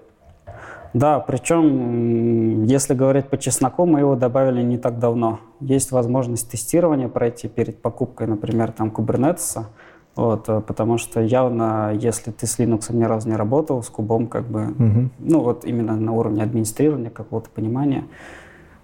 Да, 0.93 1.21
причем, 1.21 2.65
если 2.65 2.95
говорить 2.95 3.29
по 3.29 3.39
чесноку, 3.39 3.87
мы 3.87 4.01
его 4.01 4.17
добавили 4.17 4.63
не 4.63 4.77
так 4.77 4.99
давно. 4.99 5.41
Есть 5.61 5.93
возможность 5.93 6.51
тестирования 6.51 7.09
пройти 7.09 7.49
перед 7.49 7.81
покупкой, 7.81 8.27
например, 8.27 8.73
там 8.73 8.89
Kubernetes, 8.89 9.65
вот, 10.17 10.49
э, 10.49 10.61
потому 10.61 10.99
что 10.99 11.21
явно, 11.21 11.93
если 11.95 12.33
ты 12.33 12.47
с 12.47 12.59
Linux 12.59 12.93
ни 12.93 13.05
разу 13.05 13.29
не 13.29 13.37
работал, 13.37 13.83
с 13.83 13.89
кубом 13.89 14.27
как 14.27 14.45
бы, 14.45 14.65
угу. 14.65 15.11
ну 15.21 15.41
вот 15.41 15.65
именно 15.65 15.95
на 15.97 16.13
уровне 16.13 16.43
администрирования, 16.43 17.11
какого-то 17.11 17.51
понимания, 17.51 18.05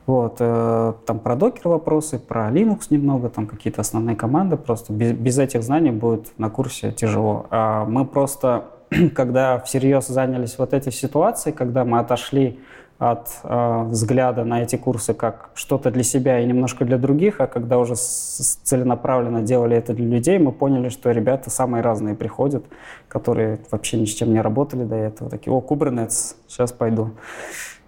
вот, 0.07 0.37
э, 0.39 0.93
там 1.05 1.19
про 1.19 1.35
докер 1.35 1.69
вопросы, 1.69 2.21
про 2.21 2.49
Linux 2.51 2.87
немного, 2.91 3.29
там 3.29 3.49
какие-то 3.49 3.81
основные 3.81 4.15
команды, 4.15 4.57
просто 4.57 4.93
без, 4.93 5.13
без 5.13 5.39
этих 5.39 5.65
знаний 5.65 5.91
будет 5.91 6.33
на 6.39 6.49
курсе 6.49 6.93
тяжело. 6.93 7.47
А 7.51 7.85
мы 7.85 8.05
просто 8.05 8.67
когда 9.15 9.59
всерьез 9.61 10.07
занялись 10.07 10.59
вот 10.59 10.73
этой 10.73 10.93
ситуацией, 10.93 11.55
когда 11.55 11.85
мы 11.85 11.99
отошли 11.99 12.59
от 12.99 13.29
э, 13.43 13.83
взгляда 13.89 14.45
на 14.45 14.63
эти 14.63 14.77
курсы 14.77 15.13
как 15.13 15.51
что-то 15.55 15.91
для 15.91 16.03
себя 16.03 16.41
и 16.41 16.47
немножко 16.47 16.87
для 16.87 16.97
других, 16.97 17.41
а 17.41 17.47
когда 17.47 17.79
уже 17.79 17.95
с, 17.95 18.59
целенаправленно 18.63 19.43
делали 19.43 19.77
это 19.77 19.93
для 19.93 20.07
людей, 20.07 20.39
мы 20.39 20.51
поняли, 20.51 20.89
что 20.89 21.11
ребята 21.11 21.51
самые 21.51 21.83
разные 21.83 22.15
приходят, 22.15 22.65
которые 23.09 23.59
вообще 23.71 23.99
ни 23.99 24.07
с 24.07 24.15
чем 24.15 24.33
не 24.33 24.41
работали 24.41 24.85
до 24.85 24.95
этого, 24.95 25.31
такие, 25.31 25.53
о, 25.53 25.61
Kubernetes, 25.61 26.37
сейчас 26.49 26.73
пойду. 26.73 27.11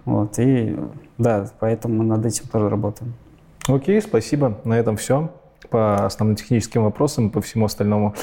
Вот, 0.05 0.39
и 0.39 0.77
да, 1.16 1.49
поэтому 1.59 2.03
мы 2.03 2.05
над 2.05 2.27
этим 2.27 2.47
тоже 2.49 2.69
работаем. 2.69 3.15
Окей, 3.66 4.01
спасибо. 4.03 4.59
На 4.65 4.79
этом 4.79 4.97
все 4.97 5.31
по 5.70 6.07
основным 6.07 6.37
техническим 6.37 6.85
вопросам, 6.85 7.31
по 7.31 7.41
всему 7.41 7.66
остальному. 7.66 8.15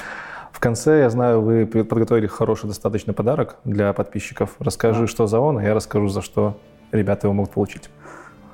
В 0.55 0.61
конце, 0.61 0.99
я 0.99 1.09
знаю, 1.09 1.41
вы 1.41 1.65
подготовили 1.65 2.27
хороший 2.27 2.67
достаточно 2.67 3.11
подарок 3.11 3.57
для 3.65 3.91
подписчиков. 3.91 4.55
Расскажи, 4.59 5.01
да. 5.01 5.07
что 5.07 5.27
за 5.27 5.41
он, 5.41 5.57
а 5.57 5.63
я 5.63 5.73
расскажу, 5.73 6.07
за 6.07 6.21
что 6.21 6.55
ребята 6.93 7.27
его 7.27 7.33
могут 7.33 7.51
получить. 7.51 7.89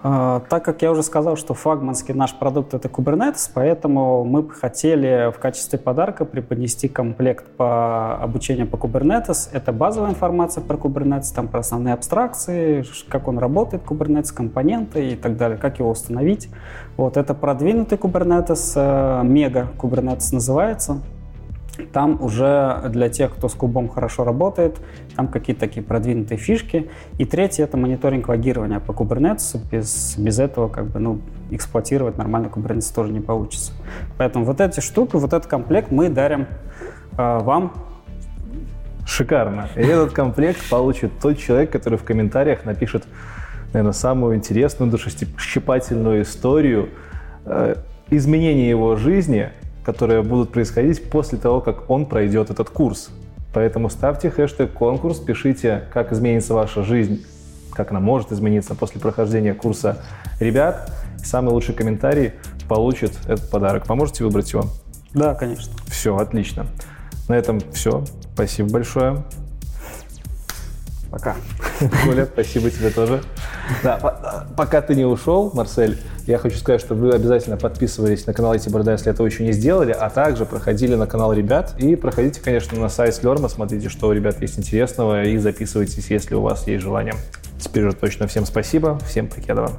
А, 0.02 0.42
так 0.50 0.66
как 0.66 0.82
я 0.82 0.90
уже 0.90 1.04
сказал, 1.04 1.36
что 1.36 1.54
флагманский 1.54 2.16
наш 2.16 2.34
продукт— 2.34 2.74
это 2.74 2.88
Kubernetes, 2.88 3.52
поэтому 3.54 4.26
мы 4.26 4.42
бы 4.42 4.52
хотели 4.52 5.32
в 5.32 5.38
качестве 5.38 5.78
подарка 5.78 6.26
преподнести 6.26 6.88
комплект 6.88 7.46
по 7.56 8.16
обучению 8.16 8.66
по 8.66 8.78
Kubernetes. 8.78 9.50
Это 9.52 9.72
базовая 9.72 10.10
информация 10.10 10.64
про 10.64 10.78
Kubernetes, 10.78 11.32
там 11.36 11.50
про 11.50 11.60
основные 11.60 11.94
абстракции, 11.94 12.84
как 13.10 13.28
он 13.28 13.38
работает, 13.38 13.84
Kubernetes, 13.84 14.34
компоненты 14.34 15.12
и 15.12 15.16
так 15.16 15.38
далее, 15.38 15.60
как 15.60 15.78
его 15.78 15.92
установить. 15.92 16.50
Вот 16.98 17.16
это 17.16 17.36
продвинутый 17.36 18.00
Kubernetes, 18.00 18.74
э, 18.74 19.24
мега 19.24 19.68
Kubernetes 19.78 20.34
называется. 20.34 20.98
Там 21.94 22.22
уже 22.22 22.82
для 22.90 23.10
тех, 23.10 23.34
кто 23.34 23.48
с 23.48 23.54
кубом 23.54 23.88
хорошо 23.88 24.26
работает, 24.26 24.78
там 25.16 25.28
какие-то 25.28 25.62
такие 25.62 25.82
продвинутые 25.82 26.38
фишки. 26.38 26.90
И 27.18 27.26
третье— 27.26 27.64
это 27.66 27.78
мониторинг 27.78 28.28
логирования 28.28 28.80
по 28.80 28.92
Kubernetes. 28.92 29.58
Без, 29.72 30.18
без 30.18 30.40
этого 30.40 30.68
как 30.68 30.88
бы, 30.88 31.00
ну, 31.00 31.22
эксплуатировать 31.50 32.18
нормально 32.18 32.48
Kubernetes 32.48 32.94
тоже 32.94 33.14
не 33.14 33.22
получится. 33.22 33.72
Поэтому 34.18 34.46
вот 34.46 34.60
эти 34.60 34.82
штуки, 34.82 35.16
вот 35.16 35.32
этот 35.32 35.48
комплект 35.48 35.92
мы 35.92 36.10
дарим 36.10 36.48
э, 37.18 37.40
вам. 37.40 37.74
Шикарно. 39.06 39.70
И 39.76 39.82
этот 39.82 40.12
комплект 40.12 40.70
получит 40.70 41.12
тот 41.22 41.38
человек, 41.38 41.72
который 41.72 41.98
в 41.98 42.04
комментариях 42.04 42.66
напишет, 42.66 43.06
наверное, 43.74 43.94
самую 43.94 44.36
интересную, 44.36 44.92
душещипательную 44.92 46.24
историю 46.24 46.90
э, 47.46 47.76
изменения 48.10 48.70
его 48.70 48.98
жизни— 48.98 49.50
которые 49.84 50.22
будут 50.22 50.52
происходить 50.52 51.10
после 51.10 51.38
того, 51.38 51.62
как 51.62 51.90
он 51.90 52.06
пройдет 52.06 52.50
этот 52.50 52.70
курс. 52.70 53.10
Поэтому 53.54 53.90
ставьте 53.90 54.30
хэштег 54.30 54.72
конкурс, 54.74 55.20
пишите, 55.20 55.84
как 55.94 56.12
изменится 56.12 56.54
ваша 56.54 56.84
жизнь, 56.84 57.26
как 57.74 57.92
она 57.92 58.00
может 58.00 58.32
измениться 58.32 58.76
после 58.76 59.02
прохождения 59.02 59.54
курса 59.54 59.98
ребят. 60.40 60.94
Самый 61.24 61.50
лучший 61.50 61.76
комментарий 61.76 62.34
получит 62.68 63.18
этот 63.28 63.50
подарок. 63.50 63.86
Поможете 63.86 64.24
выбрать 64.24 64.52
его? 64.54 64.66
Да, 65.14 65.36
конечно. 65.36 65.74
Все, 65.88 66.16
отлично. 66.16 66.66
На 67.28 67.36
этом 67.36 67.60
все. 67.74 68.04
Спасибо 68.34 68.70
большое. 68.70 69.24
Пока. 71.12 71.36
Коля, 72.06 72.26
спасибо 72.26 72.70
тебе 72.70 72.90
тоже. 72.90 73.22
Да, 73.84 74.48
пока 74.56 74.82
ты 74.82 74.96
не 74.96 75.04
ушел, 75.04 75.52
Марсель, 75.54 76.00
я 76.26 76.38
хочу 76.38 76.58
сказать, 76.58 76.80
что 76.80 76.96
вы 76.96 77.12
обязательно 77.12 77.58
подписывались 77.58 78.26
на 78.26 78.34
канал 78.34 78.54
IT 78.54 78.70
Борода, 78.72 78.94
если 78.94 79.12
этого 79.12 79.28
еще 79.28 79.44
не 79.44 79.52
сделали, 79.52 79.92
а 79.92 80.10
также 80.10 80.46
проходили 80.46 80.96
на 80.96 81.08
канал 81.08 81.34
ребят 81.34 81.76
и 81.78 81.98
проходите, 81.98 82.40
конечно, 82.40 82.80
на 82.80 82.88
сайт 82.88 83.14
Слерма, 83.16 83.50
смотрите, 83.50 83.90
что 83.90 84.08
у 84.08 84.14
ребят 84.14 84.42
есть 84.42 84.58
интересного 84.58 85.24
и 85.24 85.38
записывайтесь, 85.38 86.10
если 86.10 86.36
у 86.36 86.42
вас 86.42 86.66
есть 86.68 86.82
желание. 86.82 87.16
Теперь 87.60 87.84
уже 87.84 87.96
точно 87.96 88.28
всем 88.28 88.46
спасибо, 88.46 88.98
всем 89.00 89.28
покедова. 89.28 89.72